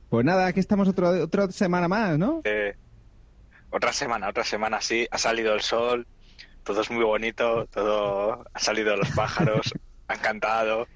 Pues 0.10 0.26
nada, 0.26 0.48
aquí 0.48 0.60
estamos 0.60 0.88
otro, 0.88 1.10
otra 1.10 1.52
semana 1.52 1.88
más, 1.88 2.18
¿no? 2.18 2.42
Eh, 2.46 2.76
otra 3.70 3.92
semana, 3.92 4.30
otra 4.30 4.44
semana, 4.44 4.80
sí. 4.82 5.08
Ha 5.12 5.18
salido 5.18 5.54
el 5.54 5.62
sol, 5.62 6.08
todo 6.64 6.82
es 6.82 6.90
muy 6.90 7.04
bonito, 7.04 7.66
todo 7.68 8.46
ha 8.54 8.60
salido 8.60 8.96
los 8.96 9.10
pájaros, 9.12 9.74
han 10.08 10.20
cantado, 10.20 10.88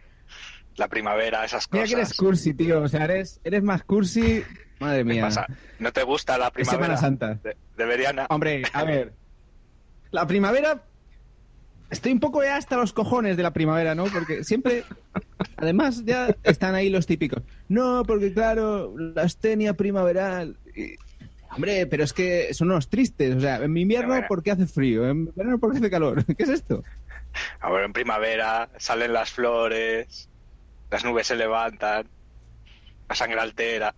la 0.77 0.87
primavera, 0.87 1.43
esas 1.43 1.67
Mira 1.71 1.83
cosas. 1.83 1.95
que 1.95 2.01
eres 2.01 2.13
cursi, 2.17 2.53
tío. 2.53 2.81
O 2.81 2.87
sea, 2.87 3.03
eres, 3.03 3.41
eres 3.43 3.61
más 3.63 3.83
cursi. 3.83 4.43
Madre 4.79 4.99
¿Qué 4.99 5.03
mía. 5.03 5.23
pasa? 5.23 5.45
¿No 5.79 5.91
te 5.91 6.03
gusta 6.03 6.37
la 6.37 6.47
Es 6.47 6.51
primavera? 6.53 6.97
Semana 6.97 6.97
Santa. 6.97 7.33
De. 7.43 8.25
Hombre, 8.29 8.63
a 8.73 8.83
ver. 8.83 9.13
La 10.11 10.25
primavera. 10.25 10.83
Estoy 11.91 12.13
un 12.13 12.19
poco 12.19 12.41
ya 12.41 12.55
hasta 12.55 12.77
los 12.77 12.93
cojones 12.93 13.35
de 13.37 13.43
la 13.43 13.51
primavera, 13.51 13.93
¿no? 13.95 14.05
Porque 14.05 14.43
siempre. 14.43 14.85
Además, 15.57 16.03
ya 16.05 16.35
están 16.43 16.73
ahí 16.73 16.89
los 16.89 17.05
típicos. 17.05 17.43
No, 17.67 18.03
porque 18.07 18.33
claro, 18.33 18.93
la 18.97 19.23
astenia 19.23 19.73
primaveral. 19.73 20.57
y- 20.75 20.95
Hombre, 21.53 21.85
pero 21.85 22.05
es 22.05 22.13
que 22.13 22.53
son 22.53 22.71
unos 22.71 22.87
tristes. 22.89 23.35
O 23.35 23.41
sea, 23.41 23.57
en 23.57 23.75
invierno 23.75 24.15
porque 24.29 24.51
hace 24.51 24.67
frío, 24.67 25.05
en 25.07 25.25
verano 25.35 25.59
porque 25.59 25.79
hace 25.79 25.89
calor. 25.89 26.23
¿Qué 26.37 26.43
es 26.43 26.49
esto? 26.49 26.81
Ahora 27.59 27.83
en 27.85 27.91
primavera 27.93 28.69
salen 28.77 29.11
las 29.11 29.31
flores, 29.31 30.29
las 30.89 31.03
nubes 31.03 31.27
se 31.27 31.35
levantan, 31.35 32.07
la 33.09 33.15
sangre 33.15 33.41
altera. 33.41 33.93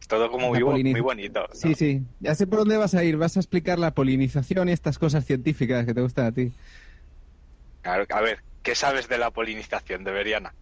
Es 0.00 0.08
todo 0.08 0.30
como 0.32 0.48
muy, 0.48 0.62
bonito. 1.00 1.40
¿no? 1.42 1.46
Sí, 1.54 1.74
sí. 1.74 2.02
Ya 2.18 2.34
sé 2.34 2.48
por 2.48 2.58
dónde 2.60 2.76
vas 2.76 2.94
a 2.96 3.04
ir. 3.04 3.16
Vas 3.16 3.36
a 3.36 3.40
explicar 3.40 3.78
la 3.78 3.94
polinización 3.94 4.68
y 4.68 4.72
estas 4.72 4.98
cosas 4.98 5.24
científicas 5.24 5.86
que 5.86 5.94
te 5.94 6.00
gustan 6.00 6.26
a 6.26 6.32
ti. 6.32 6.52
Claro, 7.82 8.04
A 8.10 8.20
ver, 8.20 8.40
¿qué 8.62 8.74
sabes 8.74 9.08
de 9.08 9.18
la 9.18 9.30
polinización 9.30 10.04
de 10.04 10.12
Veriana? 10.12 10.54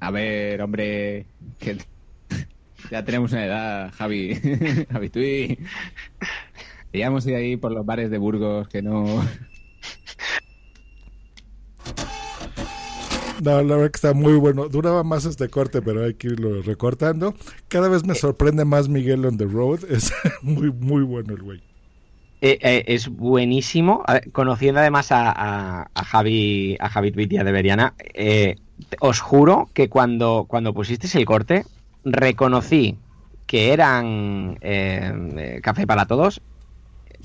A 0.00 0.10
ver, 0.10 0.60
hombre, 0.62 1.26
que 1.58 1.78
ya 2.90 3.04
tenemos 3.04 3.32
una 3.32 3.46
edad, 3.46 3.92
Javi. 3.96 4.34
Javi, 4.90 5.08
tú 5.10 5.20
y... 5.20 5.58
Ya 6.92 7.06
hemos 7.06 7.26
ido 7.26 7.36
ahí 7.38 7.56
por 7.56 7.72
los 7.72 7.86
bares 7.86 8.10
de 8.10 8.18
Burgos 8.18 8.68
que 8.68 8.82
no... 8.82 9.24
No, 13.42 13.60
la 13.60 13.74
verdad 13.74 13.90
que 13.90 13.96
está 13.96 14.12
muy 14.12 14.34
bueno. 14.34 14.68
Duraba 14.68 15.02
más 15.02 15.24
este 15.24 15.48
corte, 15.48 15.82
pero 15.82 16.04
hay 16.04 16.14
que 16.14 16.28
irlo 16.28 16.62
recortando. 16.62 17.34
Cada 17.66 17.88
vez 17.88 18.04
me 18.04 18.14
sorprende 18.14 18.64
más 18.64 18.88
Miguel 18.88 19.24
on 19.26 19.36
the 19.36 19.46
road. 19.46 19.80
Es 19.88 20.12
muy, 20.42 20.70
muy 20.70 21.02
bueno 21.02 21.34
el 21.34 21.42
güey. 21.42 21.71
Eh, 22.44 22.58
eh, 22.60 22.84
es 22.88 23.08
buenísimo. 23.08 24.02
Conociendo 24.32 24.80
además 24.80 25.12
a, 25.12 25.84
a- 25.94 26.04
Javi, 26.04 26.76
a 26.80 26.88
Javi 26.88 27.12
Twitia 27.12 27.44
de 27.44 27.52
Veriana, 27.52 27.94
eh, 28.14 28.56
os 29.00 29.20
juro 29.20 29.70
que 29.72 29.88
cuando, 29.88 30.46
cuando 30.48 30.74
pusisteis 30.74 31.14
el 31.14 31.24
corte, 31.24 31.64
reconocí 32.04 32.96
que 33.46 33.72
eran 33.72 34.58
Café 35.62 35.86
para 35.86 36.06
Todos 36.06 36.40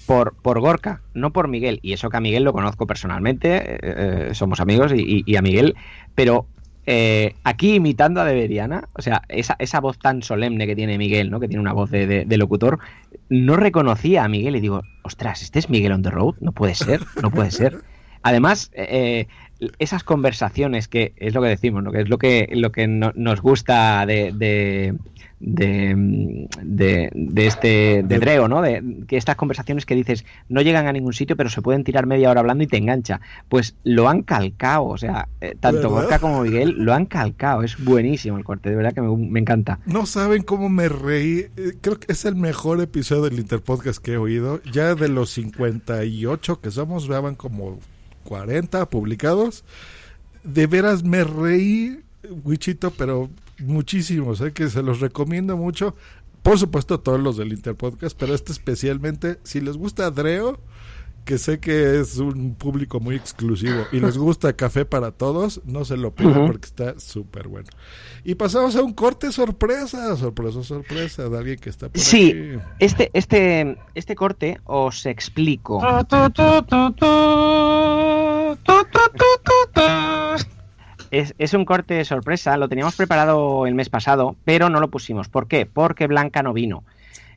por, 0.06 0.35
por 0.35 0.60
Gorka, 0.60 1.02
no 1.15 1.34
por 1.34 1.48
Miguel. 1.48 1.80
Y 1.81 1.94
eso 1.94 2.11
que 2.11 2.18
a 2.18 2.22
Miguel 2.22 2.44
lo 2.44 2.53
conozco 2.53 2.85
personalmente, 2.85 4.34
somos 4.35 4.60
amigos 4.60 4.94
y- 4.95 5.23
y 5.26 5.35
a 5.35 5.41
Miguel, 5.41 5.76
pero 6.14 6.45
eh, 6.89 7.35
aquí 7.43 7.76
imitando 7.76 8.22
a 8.22 8.26
Deberiana, 8.26 8.88
o 8.93 9.01
sea, 9.01 9.22
esa, 9.27 9.55
esa 9.59 9.80
voz 9.81 9.99
tan 9.99 10.23
solemne 10.23 10.65
que 10.65 10.76
tiene 10.76 10.97
Miguel, 10.97 11.30
¿no? 11.30 11.39
Que 11.39 11.47
tiene 11.47 11.61
una 11.61 11.73
voz 11.73 11.91
de, 11.91 12.07
de- 12.26 12.38
locutor, 12.38 12.80
no 13.30 13.57
reconocía 13.57 14.23
a 14.23 14.27
Miguel 14.30 14.55
y 14.55 14.61
digo, 14.61 14.81
ostras, 15.03 15.41
¿este 15.41 15.59
es 15.59 15.69
Miguel 15.69 15.91
on 15.91 16.01
the 16.01 16.09
road? 16.09 16.35
No 16.39 16.53
puede 16.53 16.73
ser, 16.76 17.01
no 17.22 17.30
puede 17.30 17.51
ser. 17.51 17.81
Además, 18.23 18.72
eh, 18.73 19.27
esas 19.80 20.03
conversaciones 20.03 20.88
que 20.88 21.14
es 21.18 21.34
lo 21.34 21.41
que 21.41 21.49
decimos, 21.49 21.84
¿no? 21.84 21.91
que 21.91 22.01
es 22.01 22.09
lo 22.09 22.18
que, 22.18 22.47
lo 22.53 22.72
que 22.72 22.88
no- 22.88 23.11
nos 23.15 23.41
gusta 23.41 24.05
de, 24.05 24.95
de, 25.39 26.47
de- 26.64 27.09
de 27.14 27.45
este 27.47 28.03
de 28.03 28.19
Dreo, 28.19 28.47
¿no? 28.47 28.61
De, 28.61 28.84
que 29.07 29.18
estas 29.18 29.35
conversaciones 29.35 29.85
que 29.85 29.93
dices 29.95 30.26
no 30.49 30.61
llegan 30.61 30.88
a 30.88 30.91
ningún 30.91 31.14
sitio, 31.14 31.35
pero 31.35 31.49
se 31.49 31.61
pueden 31.61 31.84
tirar 31.84 32.05
media 32.07 32.30
hora 32.31 32.39
hablando 32.41 32.64
y 32.64 32.68
te 32.68 32.77
engancha. 32.77 33.22
Pues 33.49 33.76
lo 33.84 34.09
han 34.09 34.23
calcado, 34.23 34.85
o 34.85 34.97
sea, 34.97 35.27
eh, 35.41 35.55
tanto. 35.59 35.89
Gorka 35.89 36.19
como 36.19 36.41
Miguel 36.41 36.76
lo 36.77 36.93
han 36.93 37.05
calcado. 37.05 37.64
Es 37.64 37.84
buenísimo 37.84 38.38
el 38.38 38.43
corte, 38.43 38.69
de 38.69 38.76
verdad 38.76 38.93
que 38.93 39.01
me, 39.01 39.15
me 39.15 39.39
encanta. 39.39 39.80
No 39.85 40.05
saben 40.05 40.41
cómo 40.43 40.69
me 40.69 40.89
reí. 40.89 41.45
Eh, 41.55 41.73
Creo 41.81 41.99
que 41.99 42.11
es 42.11 42.26
el 42.26 42.35
mejor 42.35 42.81
episodio 42.81 43.23
del 43.23 43.39
Interpodcast 43.39 43.99
que 44.03 44.14
he 44.14 44.18
oído. 44.18 44.61
Ya 44.72 44.95
de 44.95 45.07
los 45.07 45.30
58 45.31 46.61
que 46.61 46.72
somos, 46.72 47.07
vean 47.07 47.35
como 47.35 47.80
40 48.23 48.89
publicados. 48.89 49.64
De 50.43 50.65
veras 50.68 51.03
me 51.03 51.23
reí, 51.23 51.99
Wichito, 52.43 52.91
pero 52.91 53.30
muchísimo. 53.60 54.36
Sé 54.36 54.54
que 54.54 54.70
se 54.70 54.82
los 54.84 55.00
recomiendo 55.00 55.58
mucho. 55.58 55.96
Por 56.44 56.58
supuesto, 56.60 57.00
todos 57.00 57.20
los 57.20 57.38
del 57.38 57.52
Interpodcast, 57.54 58.18
pero 58.18 58.34
este 58.34 58.52
especialmente. 58.52 59.40
Si 59.44 59.60
les 59.60 59.76
gusta 59.76 60.10
Dreo, 60.12 60.60
que 61.26 61.38
sé 61.38 61.60
que 61.60 62.00
es 62.00 62.20
un 62.20 62.56
público 62.56 63.02
muy 63.02 63.16
exclusivo 63.18 63.84
y 63.92 64.00
les 64.00 64.18
gusta 64.18 64.54
Café 64.54 64.86
para 64.86 65.12
Todos, 65.12 65.60
no 65.66 65.84
se 65.84 65.98
lo 65.98 66.16
pierdan 66.16 66.38
Ujú. 66.44 66.48
porque 66.54 66.68
está 66.68 66.98
súper 67.02 67.50
bueno. 67.50 67.68
Y 68.24 68.36
pasamos 68.36 68.78
a 68.78 68.82
un 68.82 68.94
corte 68.94 69.34
sorpresa, 69.34 70.16
sorpresa, 70.16 70.64
sorpresa 70.64 71.28
de 71.28 71.38
alguien 71.38 71.60
que 71.60 71.70
está 71.70 71.90
por 71.90 72.00
Sí, 72.00 72.30
aquí. 72.32 72.64
este, 72.80 73.10
este, 73.14 73.78
este 73.94 74.16
corte 74.16 74.62
os 74.64 75.06
explico. 75.06 75.82
Es, 81.12 81.34
es, 81.38 81.54
un 81.54 81.66
corte 81.66 82.04
sorpresa, 82.06 82.58
lo 82.58 82.70
teníamos 82.70 82.96
preparado 82.96 83.68
el 83.68 83.76
mes 83.76 83.90
pasado, 83.90 84.36
pero 84.46 84.70
no 84.70 84.80
lo 84.80 84.90
pusimos. 84.90 85.30
¿Por 85.30 85.48
qué? 85.48 85.66
Porque 85.66 86.08
Blanca 86.08 86.44
no 86.44 86.54
vino. 86.54 86.84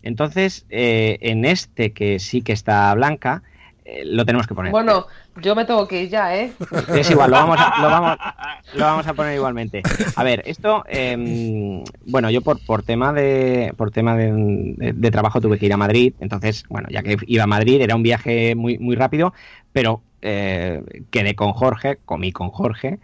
Entonces, 0.03 0.67
eh, 0.71 1.19
en 1.21 1.45
este 1.45 1.93
que 1.93 2.19
sí 2.19 2.43
que 2.43 2.53
está 2.53 2.93
Blanca, 2.95 3.43
eh, 3.85 4.03
lo 4.05 4.25
tenemos 4.25 4.47
que 4.47 4.55
poner. 4.55 4.73
Bueno, 4.73 5.07
yo 5.43 5.55
me 5.55 5.65
tengo 5.65 5.87
que 5.87 6.05
ir 6.05 6.09
ya, 6.09 6.37
¿eh? 6.37 6.53
Es 6.95 7.11
igual, 7.11 7.31
lo 7.31 7.37
vamos 7.37 7.59
a, 7.59 7.83
lo 7.83 7.89
vamos, 7.89 8.19
lo 8.75 8.85
vamos 8.85 9.07
a 9.07 9.15
poner 9.15 9.35
igualmente. 9.35 9.83
A 10.17 10.23
ver, 10.23 10.43
esto, 10.47 10.85
eh, 10.89 11.83
bueno, 12.07 12.31
yo 12.31 12.41
por, 12.41 12.65
por 12.65 12.83
tema 12.83 13.13
de 13.13 13.75
por 13.77 13.91
tema 13.91 14.17
de, 14.17 14.33
de, 14.77 14.93
de, 14.93 15.11
trabajo 15.11 15.41
tuve 15.41 15.59
que 15.59 15.67
ir 15.67 15.73
a 15.73 15.77
Madrid, 15.77 16.15
entonces, 16.21 16.65
bueno, 16.69 16.89
ya 16.91 17.03
que 17.03 17.17
iba 17.27 17.45
a 17.45 17.49
Madrid, 17.49 17.81
era 17.81 17.97
un 17.97 18.03
viaje 18.03 18.55
muy, 18.55 18.79
muy 18.79 18.97
rápido, 18.97 19.35
pero 19.73 20.03
eh, 20.23 20.83
quedé 21.11 21.35
con 21.35 21.53
Jorge, 21.53 21.99
comí 22.05 22.33
con 22.33 22.51
Jorge. 22.51 22.99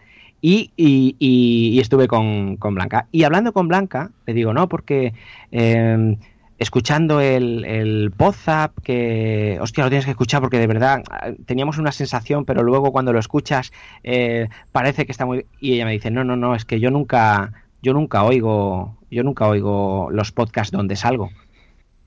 Y, 0.49 0.71
y, 0.77 1.17
y 1.19 1.77
estuve 1.81 2.07
con, 2.07 2.55
con, 2.55 2.73
Blanca. 2.73 3.09
Y 3.11 3.23
hablando 3.23 3.51
con 3.51 3.67
Blanca, 3.67 4.11
le 4.25 4.33
digo, 4.33 4.53
no, 4.53 4.69
porque 4.69 5.13
eh, 5.51 6.15
escuchando 6.57 7.19
el, 7.19 7.65
el 7.65 8.13
WhatsApp, 8.17 8.71
que, 8.81 9.57
hostia, 9.59 9.83
lo 9.83 9.89
tienes 9.89 10.05
que 10.05 10.11
escuchar 10.11 10.39
porque 10.39 10.57
de 10.57 10.67
verdad 10.67 11.03
teníamos 11.45 11.79
una 11.79 11.91
sensación, 11.91 12.45
pero 12.45 12.63
luego 12.63 12.93
cuando 12.93 13.11
lo 13.11 13.19
escuchas 13.19 13.73
eh, 14.05 14.47
parece 14.71 15.05
que 15.05 15.11
está 15.11 15.25
muy... 15.25 15.45
Y 15.59 15.73
ella 15.73 15.83
me 15.83 15.91
dice, 15.91 16.11
no, 16.11 16.23
no, 16.23 16.37
no, 16.37 16.55
es 16.55 16.63
que 16.63 16.79
yo 16.79 16.91
nunca, 16.91 17.51
yo 17.81 17.91
nunca 17.91 18.23
oigo, 18.23 18.95
yo 19.11 19.23
nunca 19.23 19.49
oigo 19.49 20.07
los 20.13 20.31
podcasts 20.31 20.71
donde 20.71 20.95
salgo. 20.95 21.29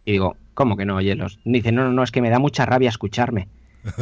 Y 0.06 0.12
digo, 0.12 0.38
¿cómo 0.54 0.78
que 0.78 0.86
no 0.86 0.96
oye 0.96 1.14
los? 1.14 1.40
Me 1.44 1.58
dice, 1.58 1.72
no, 1.72 1.84
no, 1.84 1.92
no, 1.92 2.02
es 2.02 2.10
que 2.10 2.22
me 2.22 2.30
da 2.30 2.38
mucha 2.38 2.64
rabia 2.64 2.88
escucharme. 2.88 3.48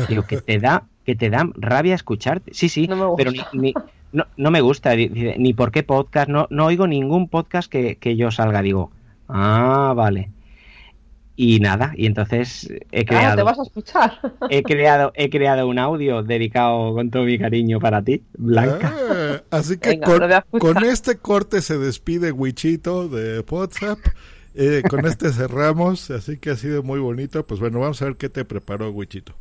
Digo, 0.08 0.22
que 0.28 0.40
te 0.40 0.60
da, 0.60 0.84
que 1.04 1.16
te 1.16 1.28
da 1.28 1.48
rabia 1.56 1.96
escucharte. 1.96 2.54
Sí, 2.54 2.68
sí, 2.68 2.86
no 2.86 3.16
pero 3.16 3.32
ni, 3.32 3.40
ni, 3.52 3.74
no, 4.12 4.26
no, 4.36 4.50
me 4.50 4.60
gusta, 4.60 4.94
ni 4.96 5.52
por 5.54 5.70
qué 5.70 5.82
podcast, 5.82 6.28
no, 6.28 6.46
no 6.50 6.66
oigo 6.66 6.86
ningún 6.86 7.28
podcast 7.28 7.70
que, 7.70 7.96
que 7.96 8.16
yo 8.16 8.30
salga. 8.30 8.62
Digo, 8.62 8.90
ah, 9.28 9.92
vale 9.96 10.30
y 11.40 11.60
nada, 11.60 11.92
y 11.96 12.06
entonces 12.06 12.68
he 12.90 13.04
creado. 13.04 13.34
Ah, 13.34 13.36
te 13.36 13.42
vas 13.44 13.58
a 13.60 13.62
escuchar. 13.62 14.18
He 14.50 14.64
creado, 14.64 15.12
he 15.14 15.30
creado 15.30 15.68
un 15.68 15.78
audio 15.78 16.24
dedicado 16.24 16.92
con 16.94 17.12
todo 17.12 17.22
mi 17.22 17.38
cariño 17.38 17.78
para 17.78 18.02
ti, 18.02 18.24
Blanca. 18.36 18.92
Ah, 18.92 19.42
así 19.52 19.78
que 19.78 19.90
Venga, 19.90 20.44
con, 20.50 20.58
con, 20.58 20.84
este 20.84 21.18
corte 21.18 21.62
se 21.62 21.78
despide 21.78 22.32
Wichito 22.32 23.08
de 23.08 23.44
WhatsApp. 23.48 24.00
Eh, 24.56 24.82
con 24.90 25.06
este 25.06 25.28
cerramos, 25.32 26.10
así 26.10 26.38
que 26.38 26.50
ha 26.50 26.56
sido 26.56 26.82
muy 26.82 26.98
bonito. 26.98 27.46
Pues 27.46 27.60
bueno, 27.60 27.78
vamos 27.78 28.02
a 28.02 28.06
ver 28.06 28.16
qué 28.16 28.28
te 28.28 28.44
preparó 28.44 28.90
Wichito. 28.90 29.32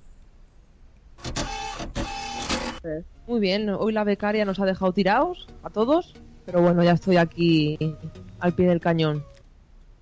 Muy 3.28 3.40
bien, 3.40 3.70
hoy 3.70 3.92
la 3.92 4.04
becaria 4.04 4.46
nos 4.46 4.60
ha 4.60 4.66
dejado 4.66 4.92
tirados 4.94 5.48
a 5.64 5.70
todos, 5.70 6.14
pero 6.46 6.62
bueno, 6.62 6.84
ya 6.84 6.92
estoy 6.92 7.18
aquí 7.18 7.78
al 8.40 8.54
pie 8.54 8.68
del 8.68 8.80
cañón. 8.80 9.24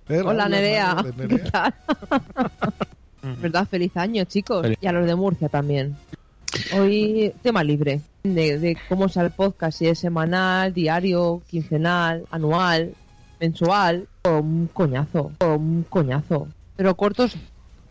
Hola, 0.08 0.22
Hola 0.24 0.48
Nerea. 0.48 0.96
¿Qué 1.28 1.38
tal? 1.38 1.74
¿Verdad? 3.40 3.66
Feliz 3.68 3.96
año, 3.96 4.24
chicos. 4.24 4.62
Feliz. 4.62 4.78
Y 4.80 4.86
a 4.86 4.92
los 4.92 5.06
de 5.06 5.16
Murcia 5.16 5.48
también. 5.48 5.96
Hoy 6.78 7.32
tema 7.42 7.64
libre 7.64 8.00
de, 8.22 8.58
de 8.58 8.76
cómo 8.88 9.08
sea 9.08 9.24
el 9.24 9.32
podcast, 9.32 9.78
si 9.78 9.88
es 9.88 9.98
semanal, 9.98 10.72
diario, 10.72 11.42
quincenal, 11.48 12.24
anual, 12.30 12.94
mensual, 13.40 14.06
o 14.24 14.38
un 14.38 14.68
coñazo, 14.72 15.32
o 15.40 15.54
un 15.54 15.84
coñazo. 15.88 16.48
Pero 16.76 16.96
cortos, 16.96 17.36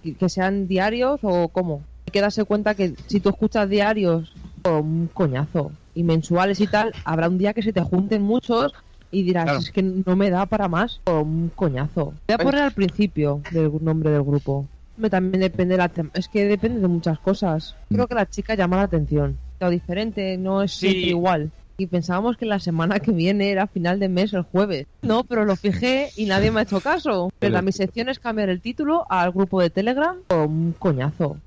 que 0.02 0.30
sean 0.30 0.68
diarios 0.68 1.20
o 1.24 1.50
cómo. 1.50 1.84
Hay 2.08 2.12
que 2.12 2.22
darse 2.22 2.46
cuenta 2.46 2.76
que 2.76 2.94
si 3.08 3.20
tú 3.20 3.30
escuchas 3.30 3.70
diarios, 3.70 4.34
un 4.74 5.10
coñazo, 5.14 5.72
y 5.94 6.04
mensuales 6.04 6.60
y 6.60 6.68
tal, 6.68 6.94
habrá 7.04 7.30
un 7.30 7.38
día 7.38 7.54
que 7.54 7.64
se 7.64 7.74
te 7.74 7.82
junten 7.82 8.22
muchos 8.22 8.74
y 9.12 9.24
dirás, 9.24 9.46
claro. 9.46 9.60
es 9.60 9.72
que 9.72 9.82
no 9.82 10.16
me 10.16 10.30
da 10.30 10.46
para 10.46 10.68
más 10.68 11.00
o 11.06 11.22
un 11.22 11.52
coñazo. 11.56 12.14
Voy 12.28 12.34
a 12.34 12.38
poner 12.38 12.62
al 12.62 12.72
principio 12.74 13.42
del 13.52 13.72
nombre 13.82 14.12
del 14.12 14.24
grupo. 14.24 14.68
También 15.10 15.42
depende 15.42 15.74
de 15.74 15.78
la 15.78 15.92
es 16.14 16.28
que 16.28 16.46
depende 16.46 16.80
de 16.80 16.88
muchas 16.88 17.20
cosas. 17.20 17.76
Creo 17.90 18.08
que 18.08 18.16
la 18.16 18.30
chica 18.30 18.56
llama 18.56 18.78
la 18.78 18.84
atención. 18.84 19.38
O 19.60 19.70
diferente, 19.70 20.38
no 20.38 20.62
es 20.62 20.72
sí. 20.74 20.90
siempre 20.90 21.10
igual. 21.10 21.52
Y 21.78 21.88
pensábamos 21.88 22.38
que 22.38 22.46
la 22.46 22.60
semana 22.60 23.00
que 23.00 23.12
viene 23.12 23.52
era 23.52 23.68
final 23.68 24.00
de 24.00 24.08
mes 24.08 24.34
el 24.34 24.44
jueves. 24.44 24.88
No, 25.02 25.26
pero 25.26 25.44
lo 25.44 25.58
fijé 25.58 26.10
y 26.16 26.26
nadie 26.26 26.52
me 26.52 26.62
ha 26.62 26.64
hecho 26.64 26.80
caso. 26.80 27.32
Pero 27.40 27.62
mi 27.62 27.74
sección 27.74 28.08
es 28.08 28.20
cambiar 28.20 28.50
el 28.50 28.62
título 28.62 29.06
al 29.10 29.32
grupo 29.32 29.62
de 29.62 29.70
Telegram 29.70 30.16
o 30.30 30.44
un 30.44 30.74
coñazo. 30.78 31.38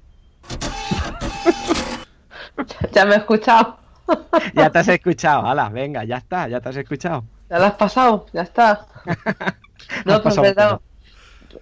ya 2.92 3.04
me 3.04 3.14
he 3.14 3.18
escuchado. 3.18 3.76
ya 4.54 4.70
te 4.70 4.78
has 4.78 4.88
escuchado, 4.88 5.46
hala, 5.46 5.68
venga, 5.68 6.04
ya 6.04 6.16
está, 6.16 6.48
ya 6.48 6.60
te 6.60 6.68
has 6.68 6.76
escuchado. 6.76 7.24
Ya 7.50 7.58
lo 7.58 7.64
has 7.64 7.74
pasado, 7.74 8.26
ya 8.32 8.42
está. 8.42 8.86
no, 10.04 10.22
pues 10.22 10.36
verdad. 10.36 10.80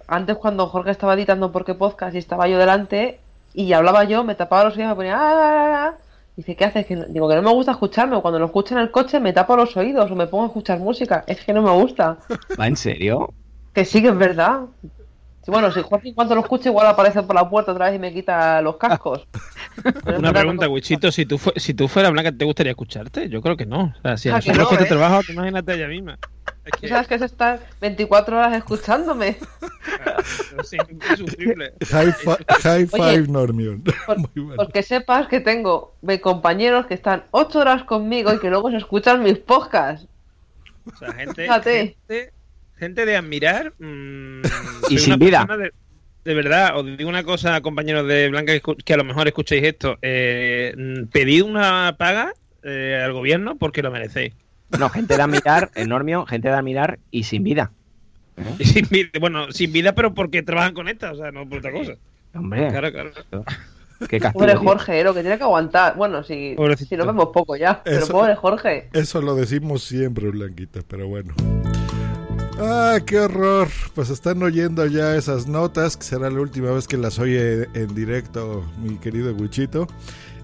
Antes 0.07 0.37
cuando 0.37 0.67
Jorge 0.67 0.91
estaba 0.91 1.13
editando 1.13 1.51
porque 1.51 1.73
podcast 1.73 2.15
y 2.15 2.17
estaba 2.17 2.47
yo 2.47 2.57
delante 2.57 3.19
y 3.53 3.73
hablaba 3.73 4.03
yo, 4.03 4.23
me 4.23 4.35
tapaba 4.35 4.65
los 4.65 4.75
oídos 4.75 4.89
me 4.89 4.95
ponía... 4.95 5.15
¡Ah, 5.15 5.31
ah, 5.31 5.87
ah! 5.87 5.97
Dice, 6.35 6.55
¿qué 6.55 6.65
haces? 6.65 6.85
Que 6.85 6.95
no... 6.95 7.05
Digo, 7.05 7.27
que 7.27 7.35
no 7.35 7.41
me 7.41 7.51
gusta 7.51 7.71
escucharme. 7.71 8.21
Cuando 8.21 8.37
lo 8.37 8.45
escucho 8.45 8.75
en 8.75 8.81
el 8.81 8.91
coche 8.91 9.19
me 9.19 9.33
tapo 9.33 9.55
los 9.55 9.75
oídos 9.75 10.11
o 10.11 10.15
me 10.15 10.27
pongo 10.27 10.43
a 10.43 10.47
escuchar 10.47 10.79
música. 10.79 11.23
Es 11.25 11.43
que 11.43 11.53
no 11.53 11.61
me 11.61 11.71
gusta. 11.71 12.17
¿Va 12.59 12.67
en 12.67 12.75
serio? 12.75 13.33
Que 13.73 13.85
sí, 13.85 14.01
que 14.01 14.09
es 14.09 14.17
verdad. 14.17 14.61
Sí, 15.41 15.51
bueno, 15.51 15.71
si 15.71 15.81
Jorge 15.81 16.09
en 16.09 16.15
cuanto 16.15 16.35
lo 16.35 16.41
escuche 16.41 16.69
igual 16.69 16.87
aparece 16.87 17.23
por 17.23 17.35
la 17.35 17.49
puerta 17.49 17.71
otra 17.71 17.85
vez 17.85 17.95
y 17.95 17.99
me 17.99 18.13
quita 18.13 18.61
los 18.61 18.75
cascos. 18.77 19.25
Una 20.17 20.33
pregunta, 20.33 20.67
Wichito, 20.67 21.11
si 21.11 21.25
tú, 21.25 21.39
si 21.55 21.73
tú 21.73 21.87
fueras 21.87 22.11
Blanca, 22.11 22.31
¿te 22.31 22.45
gustaría 22.45 22.71
escucharte? 22.71 23.29
Yo 23.29 23.41
creo 23.41 23.57
que 23.57 23.65
no. 23.65 23.93
O 23.97 24.01
sea, 24.01 24.17
si 24.17 24.29
ah, 24.29 24.35
a 24.35 24.37
nosotros 24.37 24.79
no, 24.79 24.85
¿eh? 24.85 24.89
trabajo, 24.89 25.21
imagínate 25.31 25.73
ella 25.73 25.87
misma. 25.87 26.17
Es 26.65 26.71
que... 26.79 26.87
¿Sabes 26.89 27.07
que 27.07 27.15
es 27.15 27.21
estar 27.21 27.59
24 27.79 28.37
horas 28.37 28.57
escuchándome? 28.57 29.37
insufrible. 31.11 31.73
High, 31.89 32.13
high 32.61 32.87
five, 32.87 33.03
Oye, 33.03 33.27
Normion. 33.27 33.83
Por, 34.05 34.17
bueno. 34.35 34.55
Porque 34.55 34.83
sepas 34.83 35.27
que 35.27 35.39
tengo 35.39 35.95
compañeros 36.21 36.85
que 36.87 36.93
están 36.93 37.23
8 37.31 37.59
horas 37.59 37.83
conmigo 37.83 38.33
y 38.33 38.39
que 38.39 38.49
luego 38.49 38.69
se 38.71 38.77
escuchan 38.77 39.23
mis 39.23 39.37
podcasts. 39.37 40.07
O 40.91 40.95
sea, 40.97 41.13
gente, 41.13 41.47
gente, 41.47 42.33
gente, 42.75 43.05
de 43.05 43.17
admirar. 43.17 43.73
Mmm, 43.79 44.41
y 44.89 44.97
sin 44.97 45.19
vida. 45.19 45.45
De, 45.45 45.71
de, 46.27 46.33
verdad, 46.33 46.77
os 46.77 46.85
digo 46.97 47.09
una 47.09 47.23
cosa, 47.23 47.61
compañeros 47.61 48.07
de 48.07 48.29
Blanca, 48.29 48.53
que, 48.53 48.75
que 48.83 48.93
a 48.93 48.97
lo 48.97 49.03
mejor 49.03 49.27
escuchéis 49.27 49.63
esto. 49.63 49.97
Eh, 50.01 50.75
pedid 51.11 51.43
una 51.43 51.95
paga 51.97 52.33
eh, 52.63 53.01
al 53.03 53.13
gobierno 53.13 53.55
porque 53.57 53.81
lo 53.81 53.91
merecéis. 53.91 54.33
No, 54.77 54.89
gente 54.89 55.15
de 55.15 55.23
admirar, 55.23 55.71
enorme, 55.75 56.13
gente 56.27 56.49
de 56.49 56.53
admirar 56.53 56.99
y 57.11 57.23
sin 57.23 57.43
vida. 57.43 57.71
¿Eh? 58.35 58.43
Y 58.59 58.65
sin 58.65 58.87
vida. 58.89 59.09
Bueno, 59.19 59.51
sin 59.51 59.71
vida, 59.71 59.93
pero 59.93 60.13
porque 60.13 60.43
trabajan 60.43 60.73
con 60.73 60.87
esta, 60.87 61.11
o 61.11 61.15
sea, 61.15 61.31
no 61.31 61.47
por 61.47 61.59
otra 61.59 61.71
cosa. 61.71 61.93
Hombre. 62.33 62.67
Claro, 62.69 62.91
claro. 62.91 63.11
Qué 64.09 64.19
castigo, 64.19 64.45
pobre 64.45 64.55
Jorge, 64.55 65.03
lo 65.03 65.13
que 65.13 65.21
tiene 65.21 65.37
que 65.37 65.43
aguantar. 65.43 65.95
Bueno, 65.95 66.23
si, 66.23 66.55
si 66.87 66.97
nos 66.97 67.07
vemos 67.07 67.29
poco 67.33 67.55
ya. 67.55 67.81
Eso, 67.85 67.99
pero 68.01 68.07
pobre 68.07 68.35
Jorge. 68.35 68.89
Eso 68.93 69.21
lo 69.21 69.33
decimos 69.35 69.83
siempre, 69.83 70.29
Blanquita, 70.29 70.81
pero 70.87 71.07
bueno. 71.07 71.33
Ah, 72.59 72.99
qué 73.05 73.19
horror. 73.19 73.67
Pues 73.93 74.09
están 74.09 74.41
oyendo 74.41 74.85
ya 74.87 75.15
esas 75.15 75.47
notas, 75.47 75.95
que 75.95 76.03
será 76.03 76.29
la 76.31 76.41
última 76.41 76.71
vez 76.71 76.87
que 76.87 76.97
las 76.97 77.19
oye 77.19 77.67
en 77.75 77.93
directo 77.93 78.65
mi 78.81 78.97
querido 78.97 79.33
Guchito. 79.35 79.87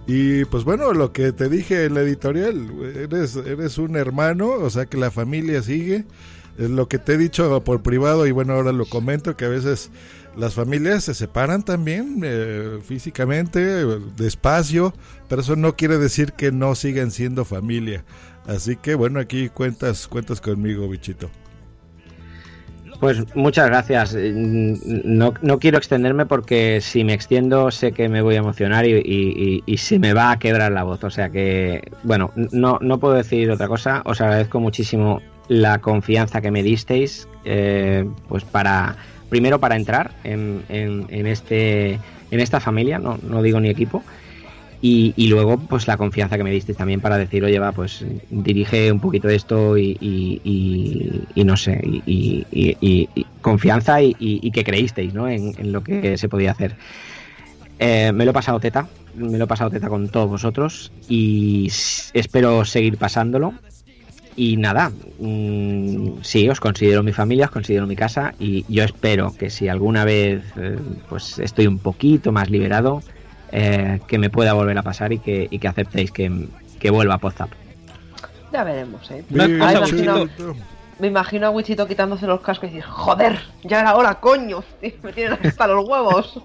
Y 0.06 0.46
pues 0.46 0.64
bueno, 0.64 0.94
lo 0.94 1.12
que 1.12 1.32
te 1.32 1.50
dije 1.50 1.86
en 1.86 1.96
la 1.96 2.02
editorial, 2.02 2.70
eres, 2.96 3.36
eres 3.36 3.78
un 3.80 3.96
hermano, 3.96 4.50
o 4.50 4.70
sea 4.70 4.86
que 4.86 4.98
la 4.98 5.10
familia 5.10 5.64
sigue. 5.64 6.06
Es 6.58 6.70
lo 6.70 6.88
que 6.88 7.00
te 7.00 7.14
he 7.14 7.18
dicho 7.18 7.64
por 7.64 7.82
privado 7.82 8.28
y 8.28 8.32
bueno, 8.32 8.54
ahora 8.54 8.74
lo 8.74 8.86
comento, 8.86 9.36
que 9.36 9.46
a 9.46 9.50
veces 9.50 9.90
las 10.38 10.54
familias 10.54 11.06
se 11.06 11.16
separan 11.16 11.64
también 11.64 12.22
eh, 12.24 12.80
físicamente, 12.86 13.60
despacio, 14.18 14.94
pero 15.30 15.42
eso 15.42 15.56
no 15.56 15.76
quiere 15.76 15.98
decir 15.98 16.34
que 16.34 16.52
no 16.52 16.76
sigan 16.76 17.10
siendo 17.10 17.44
familia. 17.44 18.06
Así 18.46 18.76
que 18.76 18.94
bueno, 18.94 19.20
aquí 19.20 19.50
cuentas, 19.50 20.08
cuentas 20.08 20.42
conmigo, 20.42 20.88
bichito. 20.88 21.32
Pues 23.04 23.36
muchas 23.36 23.68
gracias. 23.68 24.16
No, 24.16 25.34
no, 25.42 25.60
quiero 25.60 25.78
extenderme 25.78 26.26
porque 26.26 26.80
si 26.80 27.04
me 27.04 27.14
extiendo 27.14 27.70
sé 27.70 27.92
que 27.92 28.08
me 28.08 28.22
voy 28.22 28.36
a 28.36 28.38
emocionar 28.38 28.86
y, 28.86 28.94
y, 28.94 29.62
y, 29.66 29.78
se 29.78 30.00
me 30.00 30.14
va 30.14 30.32
a 30.32 30.40
quebrar 30.40 30.72
la 30.72 30.84
voz. 30.84 31.04
O 31.04 31.10
sea 31.10 31.30
que, 31.30 31.92
bueno, 32.04 32.32
no, 32.54 32.78
no 32.80 33.00
puedo 33.00 33.16
decir 33.16 33.52
otra 33.52 33.68
cosa. 33.68 34.04
Os 34.06 34.22
agradezco 34.22 34.62
muchísimo 34.62 35.22
la 35.50 35.80
confianza 35.80 36.40
que 36.40 36.50
me 36.50 36.64
disteis, 36.64 37.28
eh, 37.44 38.08
pues 38.30 38.46
para, 38.46 38.96
primero 39.28 39.60
para 39.60 39.76
entrar 39.76 40.12
en, 40.24 40.64
en, 40.70 41.06
en, 41.10 41.28
este, 41.28 42.00
en 42.32 42.40
esta 42.40 42.62
familia, 42.62 43.00
no, 43.00 43.20
no 43.22 43.42
digo 43.42 43.60
ni 43.60 43.68
equipo, 43.68 44.02
y, 44.86 45.14
y, 45.16 45.28
luego, 45.28 45.58
pues 45.58 45.88
la 45.88 45.96
confianza 45.96 46.36
que 46.36 46.44
me 46.44 46.52
diste 46.52 46.74
también 46.74 47.00
para 47.00 47.18
decir, 47.18 47.42
oye, 47.42 47.58
va, 47.58 47.72
pues 47.72 48.04
dirige 48.30 48.92
un 48.92 49.00
poquito 49.00 49.30
esto 49.30 49.78
y, 49.78 51.32
no 51.36 51.56
sé, 51.56 51.80
y, 52.06 53.08
confianza 53.40 54.02
y, 54.02 54.52
que 54.52 54.66
creísteis, 54.66 55.14
¿no? 55.14 55.30
En, 55.30 55.72
lo 55.72 55.82
que 55.86 56.18
se 56.18 56.28
podía 56.28 56.52
hacer. 56.52 56.76
Eh, 57.80 58.12
me 58.14 58.26
lo 58.26 58.32
he 58.32 58.34
pasado 58.34 58.60
teta, 58.60 58.90
me 59.16 59.38
lo 59.38 59.46
he 59.46 59.48
pasado 59.48 59.70
teta 59.70 59.88
con 59.88 60.10
todos 60.10 60.30
vosotros 60.30 60.92
y 61.08 61.72
espero 62.12 62.66
seguir 62.66 62.98
pasándolo. 62.98 63.54
Y 64.36 64.58
nada, 64.58 64.92
mm, 65.18 66.24
sí, 66.24 66.50
os 66.50 66.60
considero 66.60 67.04
mi 67.04 67.14
familia, 67.14 67.46
os 67.46 67.52
considero 67.52 67.88
mi 67.88 67.96
casa 67.96 68.34
y 68.38 68.66
yo 68.68 68.84
espero 68.84 69.34
que 69.34 69.50
si 69.50 69.70
alguna 69.70 70.04
vez 70.04 70.44
eh, 70.58 70.78
pues 71.08 71.40
estoy 71.40 71.68
un 71.68 71.78
poquito 71.78 72.34
más 72.34 72.50
liberado, 72.50 73.02
eh, 73.56 74.00
que 74.08 74.18
me 74.18 74.32
pueda 74.32 74.54
volver 74.54 74.76
a 74.80 74.82
pasar 74.82 75.14
y 75.14 75.20
que, 75.20 75.48
y 75.50 75.60
que 75.60 75.68
aceptéis 75.68 76.12
que, 76.12 76.48
que 76.80 76.90
vuelva 76.90 77.14
a 77.14 77.18
Podzap. 77.20 77.52
Ya 78.52 78.64
veremos, 78.64 79.12
¿eh? 79.12 79.24
me 81.00 81.08
imagino 81.08 81.48
a 81.48 81.50
Wichito 81.52 81.88
quitándose 81.88 82.26
los 82.26 82.42
cascos 82.42 82.70
y 82.70 82.74
decir, 82.74 82.90
joder, 82.90 83.40
ya 83.64 83.82
era 83.82 83.96
hora, 83.96 84.16
coño, 84.16 84.64
me 85.04 85.14
tienen 85.14 85.38
hasta 85.44 85.68
los 85.68 85.88
huevos. 85.88 86.42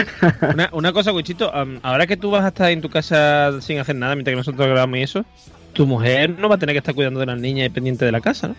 una, 0.72 0.92
cosa, 0.92 1.12
Wichito, 1.12 1.50
ahora 1.82 2.06
que 2.06 2.18
tú 2.18 2.30
vas 2.30 2.44
a 2.44 2.48
estar 2.48 2.70
en 2.70 2.82
tu 2.82 2.90
casa 2.90 3.60
sin 3.62 3.78
hacer 3.78 3.96
nada 3.96 4.14
mientras 4.14 4.32
que 4.32 4.36
nosotros 4.36 4.66
grabamos 4.66 4.98
y 4.98 5.02
eso, 5.02 5.24
tu 5.72 5.86
mujer 5.86 6.38
no 6.38 6.50
va 6.50 6.56
a 6.56 6.58
tener 6.58 6.74
que 6.74 6.78
estar 6.78 6.94
cuidando 6.94 7.20
de 7.20 7.26
las 7.26 7.40
niñas 7.40 7.66
y 7.66 7.70
pendiente 7.70 8.04
de 8.04 8.12
la 8.12 8.20
casa, 8.20 8.48
¿no? 8.48 8.56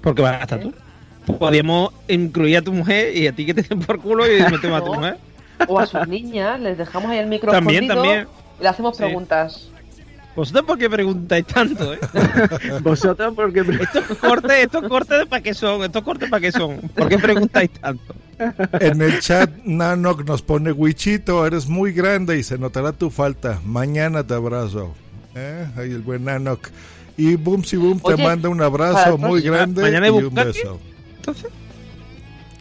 Porque 0.00 0.22
vas 0.22 0.40
a 0.40 0.42
estar 0.42 0.58
tú. 0.58 0.74
Podríamos 1.38 1.92
incluir 2.08 2.56
a 2.56 2.62
tu 2.62 2.72
mujer 2.72 3.16
y 3.16 3.28
a 3.28 3.32
ti 3.32 3.46
que 3.46 3.54
te 3.54 3.62
den 3.62 3.78
por 3.78 4.00
culo 4.00 4.26
y 4.26 4.42
metemos 4.50 4.80
a 4.80 4.84
tu 4.84 4.94
mujer. 4.94 5.18
O 5.68 5.78
a 5.78 5.86
sus 5.86 6.06
niñas, 6.08 6.60
les 6.60 6.78
dejamos 6.78 7.10
ahí 7.10 7.18
el 7.18 7.26
micrófono. 7.26 7.58
También, 7.58 7.88
también. 7.88 8.28
Y 8.58 8.62
le 8.62 8.68
hacemos 8.68 8.96
preguntas. 8.96 9.72
¿Vosotros 10.34 10.64
por 10.64 10.78
qué 10.78 10.88
preguntáis 10.88 11.46
tanto, 11.46 11.92
eh? 11.92 11.98
¿Vosotros 12.82 13.34
por 13.34 13.52
qué 13.52 13.60
Estos 13.60 14.16
cortes, 14.16 14.64
estos 14.64 14.88
cortes 14.88 15.26
para 15.26 15.42
qué 15.42 15.52
son, 15.52 15.82
estos 15.82 16.02
cortes 16.02 16.30
para 16.30 16.40
qué 16.40 16.52
son. 16.52 16.78
¿Por 16.94 17.08
qué 17.08 17.18
preguntáis 17.18 17.70
tanto? 17.70 18.14
En 18.80 19.02
el 19.02 19.20
chat 19.20 19.50
Nanok 19.64 20.24
nos 20.24 20.40
pone 20.40 20.72
Wichito, 20.72 21.46
eres 21.46 21.68
muy 21.68 21.92
grande 21.92 22.38
y 22.38 22.42
se 22.42 22.56
notará 22.56 22.92
tu 22.92 23.10
falta. 23.10 23.60
Mañana 23.64 24.26
te 24.26 24.32
abrazo. 24.32 24.94
¿Eh? 25.34 25.66
Ahí 25.76 25.90
el 25.90 26.00
buen 26.00 26.24
Nanok. 26.24 26.68
Y 27.18 27.36
Boomsy 27.36 27.76
Boom 27.76 28.00
te 28.00 28.16
manda 28.16 28.48
un 28.48 28.62
abrazo 28.62 29.18
muy 29.18 29.42
grande 29.42 29.90
y 29.90 30.10
un 30.10 30.34
beso. 30.34 30.80
Entonces. 31.16 31.50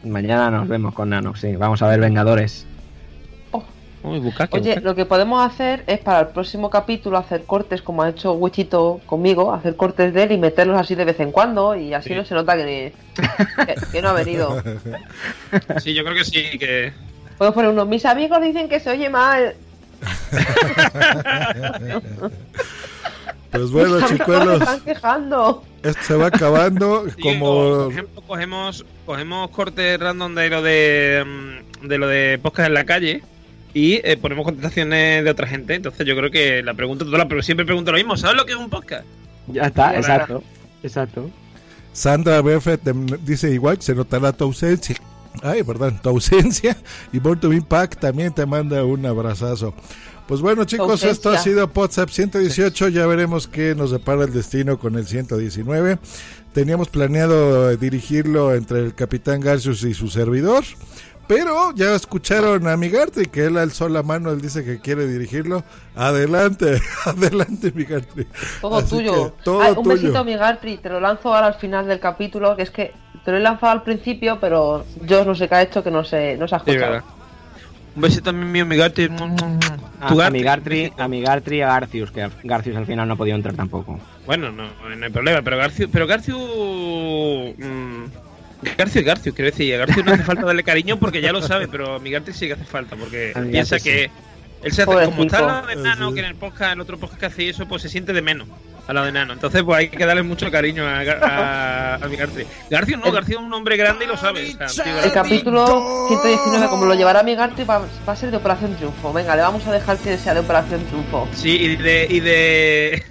Mañana 0.03 0.51
nos 0.51 0.67
vemos 0.67 0.93
con 0.93 1.09
Nanok, 1.09 1.37
sí. 1.37 1.55
Vamos 1.55 1.81
a 1.81 1.87
ver 1.87 2.01
Vengadores. 2.01 2.65
Oye, 4.03 4.79
lo 4.81 4.95
que 4.95 5.05
podemos 5.05 5.45
hacer 5.45 5.83
es 5.85 5.99
para 5.99 6.21
el 6.21 6.27
próximo 6.29 6.69
capítulo 6.71 7.17
hacer 7.17 7.43
cortes 7.43 7.83
como 7.83 8.01
ha 8.01 8.09
hecho 8.09 8.33
Wichito 8.33 8.99
conmigo, 9.05 9.53
hacer 9.53 9.75
cortes 9.75 10.13
de 10.13 10.23
él 10.23 10.31
y 10.31 10.37
meterlos 10.37 10.79
así 10.79 10.95
de 10.95 11.05
vez 11.05 11.19
en 11.19 11.31
cuando 11.31 11.75
y 11.75 11.93
así 11.93 12.15
no 12.15 12.25
se 12.25 12.33
nota 12.33 12.55
que, 12.57 12.93
que, 13.91 14.01
no 14.01 14.09
ha 14.09 14.13
venido. 14.13 14.61
Sí, 15.81 15.93
yo 15.93 16.03
creo 16.03 16.15
que 16.15 16.25
sí, 16.25 16.57
que... 16.57 16.93
Puedo 17.37 17.53
poner 17.53 17.71
uno, 17.71 17.85
mis 17.85 18.05
amigos 18.05 18.41
dicen 18.41 18.69
que 18.69 18.79
se 18.79 18.89
oye 18.89 19.09
mal. 19.09 19.55
Pues 23.51 23.69
bueno, 23.69 24.07
chicuelos. 24.07 24.61
están 24.61 24.79
quejando. 24.79 25.63
Esto 25.83 26.01
se 26.03 26.15
va 26.15 26.27
acabando 26.27 27.05
como. 27.21 27.83
por 27.83 27.91
ejemplo, 27.91 28.21
cogemos, 28.21 28.85
cogemos 29.05 29.49
cortes 29.49 29.99
random 29.99 30.35
de 30.35 30.49
lo 30.49 30.61
de, 30.61 31.25
mm, 31.25 31.87
de 31.87 31.97
lo 31.97 32.07
de 32.07 32.39
podcast 32.41 32.67
en 32.67 32.73
la 32.75 32.85
calle 32.85 33.23
y 33.73 33.95
eh, 34.03 34.17
ponemos 34.17 34.45
contestaciones 34.45 35.23
de 35.23 35.29
otra 35.29 35.47
gente. 35.47 35.75
Entonces 35.75 36.05
yo 36.05 36.15
creo 36.15 36.31
que 36.31 36.63
la 36.63 36.73
pregunta 36.73 37.05
toda, 37.05 37.27
pero 37.27 37.41
siempre 37.41 37.65
pregunto 37.65 37.91
lo 37.91 37.97
mismo, 37.97 38.17
¿sabes 38.17 38.37
lo 38.37 38.45
que 38.45 38.53
es 38.53 38.57
un 38.57 38.69
podcast? 38.69 39.05
Ya 39.47 39.63
está, 39.63 39.95
exacto, 39.95 40.43
exacto. 40.83 41.29
Sandra 41.93 42.41
Buffett 42.41 42.81
dice 43.23 43.51
igual, 43.51 43.81
se 43.81 43.93
notará 43.95 44.31
tu 44.31 44.45
ausencia. 44.45 44.95
Ay, 45.43 45.63
perdón, 45.63 45.99
tu 46.01 46.09
ausencia. 46.09 46.75
Y 47.13 47.19
Borto 47.19 47.51
Impact 47.51 47.99
también 47.99 48.33
te 48.33 48.45
manda 48.45 48.83
un 48.83 49.05
abrazazo. 49.05 49.73
Pues 50.27 50.39
bueno, 50.39 50.63
chicos, 50.63 51.03
esto 51.03 51.29
ha 51.29 51.37
sido 51.37 51.69
WhatsApp 51.73 52.09
118. 52.09 52.89
Ya 52.89 53.05
veremos 53.05 53.47
qué 53.47 53.75
nos 53.75 53.91
depara 53.91 54.23
el 54.23 54.31
destino 54.31 54.79
con 54.79 54.95
el 54.95 55.05
119. 55.05 55.99
Teníamos 56.53 56.89
planeado 56.89 57.75
dirigirlo 57.75 58.53
entre 58.53 58.79
el 58.79 58.95
Capitán 58.95 59.41
Garcius 59.41 59.83
y 59.83 59.93
su 59.93 60.09
servidor. 60.09 60.63
Pero 61.31 61.73
ya 61.73 61.95
escucharon 61.95 62.67
a 62.67 62.75
Migartri 62.75 63.25
que 63.27 63.45
él 63.45 63.57
alzó 63.57 63.87
la 63.87 64.03
mano, 64.03 64.31
él 64.31 64.41
dice 64.41 64.65
que 64.65 64.81
quiere 64.81 65.07
dirigirlo. 65.07 65.63
Adelante, 65.95 66.81
adelante, 67.05 67.71
Migartri. 67.73 68.27
Todo 68.59 68.83
tuyo. 68.83 69.33
un 69.77 69.87
besito, 69.87 70.25
Migartri. 70.25 70.75
Te 70.75 70.89
lo 70.89 70.99
lanzo 70.99 71.33
ahora 71.33 71.47
al 71.47 71.53
final 71.53 71.87
del 71.87 72.01
capítulo, 72.01 72.57
que 72.57 72.63
es 72.63 72.69
que 72.69 72.91
te 73.23 73.31
lo 73.31 73.37
he 73.37 73.39
lanzado 73.39 73.71
al 73.71 73.83
principio, 73.83 74.39
pero 74.41 74.83
yo 75.03 75.23
no 75.23 75.33
sé 75.33 75.47
qué 75.47 75.55
ha 75.55 75.61
hecho 75.61 75.81
que 75.81 75.89
no 75.89 76.03
se, 76.03 76.35
no 76.35 76.49
se 76.49 76.55
ha 76.55 76.57
escuchado. 76.57 77.01
un 77.95 78.01
besito 78.01 78.23
también 78.23 78.51
mío, 78.51 78.65
Migartri. 78.65 79.09
a, 80.01 80.29
Migartri, 80.29 80.91
a 80.97 81.07
Migartri 81.07 81.59
y 81.59 81.61
a 81.61 81.67
Garcius, 81.67 82.11
que 82.11 82.29
Garcius 82.43 82.75
al 82.75 82.85
final 82.85 83.07
no 83.07 83.13
ha 83.13 83.17
podido 83.17 83.37
entrar 83.37 83.55
tampoco. 83.55 83.97
Bueno, 84.25 84.51
no, 84.51 84.63
no 84.63 85.05
hay 85.05 85.11
problema, 85.11 85.41
pero 85.41 85.55
Garcius... 85.55 85.89
Pero 85.93 86.07
Garcius 86.07 87.55
mm, 87.57 88.30
Garcio 88.77 89.01
y 89.01 89.03
Garcio, 89.03 89.33
quiero 89.33 89.51
decir, 89.51 89.73
a 89.75 89.77
Garcio 89.79 90.03
no 90.03 90.13
hace 90.13 90.23
falta 90.23 90.45
darle 90.45 90.63
cariño 90.63 90.97
porque 90.97 91.21
ya 91.21 91.31
lo 91.31 91.41
sabe, 91.41 91.67
pero 91.67 91.95
a 91.95 91.99
mi 91.99 92.11
Garcio 92.11 92.33
sí 92.33 92.47
que 92.47 92.53
hace 92.53 92.65
falta 92.65 92.95
porque 92.95 93.33
piensa 93.49 93.79
que 93.79 94.09
él 94.63 94.71
se 94.71 94.83
hace 94.83 95.05
como 95.05 95.23
está 95.23 95.41
lado 95.41 95.67
de 95.67 95.75
Nano, 95.75 96.13
que 96.13 96.19
en 96.19 96.25
el 96.25 96.35
podcast, 96.35 96.73
el 96.73 96.81
otro 96.81 96.97
podcast 96.97 97.19
que 97.19 97.25
hace 97.25 97.49
eso, 97.49 97.67
pues 97.67 97.81
se 97.81 97.89
siente 97.89 98.13
de 98.13 98.21
menos 98.21 98.47
al 98.87 98.95
lado 98.95 99.07
de 99.07 99.11
Nano. 99.11 99.33
Entonces, 99.33 99.63
pues 99.63 99.79
hay 99.79 99.89
que 99.89 100.05
darle 100.05 100.21
mucho 100.21 100.51
cariño 100.51 100.85
a, 100.85 101.95
a, 101.95 102.07
mi 102.07 102.15
Garcio. 102.15 102.45
Garcio 102.69 102.97
no, 102.97 103.11
Garcio 103.11 103.39
es 103.39 103.45
un 103.45 103.53
hombre 103.53 103.75
grande 103.77 104.05
y 104.05 104.07
lo 104.07 104.17
sabe. 104.17 104.47
el 104.51 105.11
capítulo 105.11 106.07
119, 106.07 106.67
como 106.67 106.85
lo 106.85 106.93
llevará 106.93 107.23
mi 107.23 107.35
Garcio, 107.35 107.65
va, 107.65 107.87
a 108.05 108.15
ser 108.15 108.29
de 108.29 108.37
Operación 108.37 108.75
Triunfo. 108.75 109.11
Venga, 109.11 109.35
le 109.35 109.41
vamos 109.41 109.65
a 109.65 109.71
dejar 109.71 109.97
que 109.97 110.17
sea 110.17 110.33
de 110.33 110.41
Operación 110.41 110.85
Triunfo. 110.85 111.27
Sí, 111.33 111.57
y 111.57 111.75
de. 111.77 112.07
Y 112.09 112.19
de, 112.19 113.03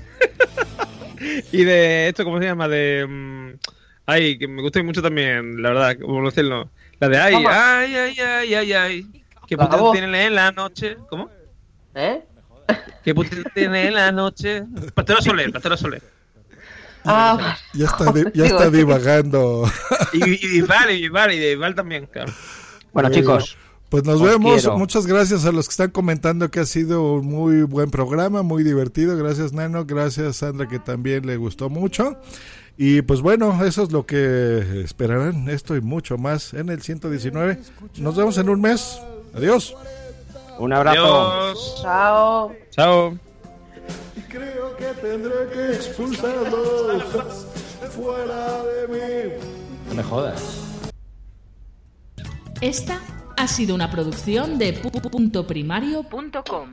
y 1.53 1.65
de 1.65 2.09
esto, 2.09 2.25
¿cómo 2.25 2.39
se 2.39 2.45
llama? 2.45 2.69
De. 2.69 3.07
Mm, 3.09 3.55
Ay, 4.11 4.37
que 4.39 4.49
me 4.49 4.61
gusta 4.61 4.83
mucho 4.83 5.01
también, 5.01 5.63
la 5.63 5.69
verdad, 5.69 5.97
como 6.01 6.25
decirlo. 6.25 6.69
La 6.99 7.09
de 7.09 7.17
ay, 7.17 7.35
ay, 7.49 7.95
ay, 7.95 8.21
ay, 8.21 8.55
ay, 8.55 8.73
ay. 8.73 9.25
¿Qué 9.47 9.57
puta 9.57 9.79
tiene 9.93 10.27
en 10.27 10.35
la 10.35 10.51
noche? 10.51 10.97
¿Cómo? 11.09 11.31
¿Eh? 11.95 12.21
¿Qué 13.05 13.15
puta 13.15 13.37
tiene 13.55 13.87
en 13.87 13.95
la 13.95 14.11
noche? 14.11 14.65
Pastero 14.95 15.23
Soler, 15.23 15.53
Pastero 15.53 15.77
Soler. 15.77 16.03
Ah, 17.05 17.57
ya 17.73 17.87
está, 17.87 18.13
ya 18.35 18.47
está 18.47 18.69
divagando. 18.69 19.71
Y, 20.13 20.59
y, 20.59 20.61
vale, 20.63 20.95
y 20.95 21.09
vale, 21.09 21.53
y 21.53 21.55
vale 21.55 21.75
también, 21.77 22.07
claro. 22.07 22.33
Bueno, 22.93 23.11
chicos. 23.11 23.57
Pues 23.91 24.05
nos 24.05 24.21
vemos. 24.21 24.67
Muchas 24.77 25.07
gracias 25.07 25.45
a 25.45 25.53
los 25.53 25.67
que 25.67 25.73
están 25.73 25.91
comentando 25.91 26.51
que 26.51 26.61
ha 26.61 26.67
sido 26.67 27.15
un 27.15 27.27
muy 27.27 27.63
buen 27.63 27.93
programa, 27.93 28.43
muy 28.43 28.65
divertido. 28.65 29.17
Gracias, 29.17 29.53
Nano. 29.53 29.85
Gracias, 29.85 30.39
Sandra, 30.39 30.69
que 30.69 30.81
también 30.81 31.27
le 31.27 31.37
gustó 31.37 31.71
mucho. 31.71 32.17
Y 32.83 33.03
pues 33.03 33.21
bueno, 33.21 33.63
eso 33.63 33.83
es 33.83 33.93
lo 33.93 34.07
que 34.07 34.81
esperarán, 34.83 35.51
esto 35.51 35.77
y 35.77 35.83
mucho 35.83 36.17
más 36.17 36.55
en 36.55 36.71
el 36.71 36.81
119. 36.81 37.59
Nos 37.99 38.17
vemos 38.17 38.39
en 38.39 38.49
un 38.49 38.59
mes. 38.59 38.99
Adiós. 39.35 39.77
Un 40.59 40.73
abrazo. 40.73 41.31
Adiós. 41.31 41.79
Chao. 41.83 42.53
Chao. 42.71 43.19
Creo 44.31 44.75
que 44.79 44.87
tendré 44.99 45.51
que 45.53 45.73
expulsarlos 45.75 47.47
fuera 47.95 48.63
de 48.65 48.89
mí. 48.89 49.35
No 49.91 49.95
me 49.97 50.03
jodas. 50.03 50.63
Esta 52.63 53.03
ha 53.37 53.47
sido 53.47 53.75
una 53.75 53.91
producción 53.91 54.57
de 54.57 54.73
puntoprimario.com. 54.73 56.71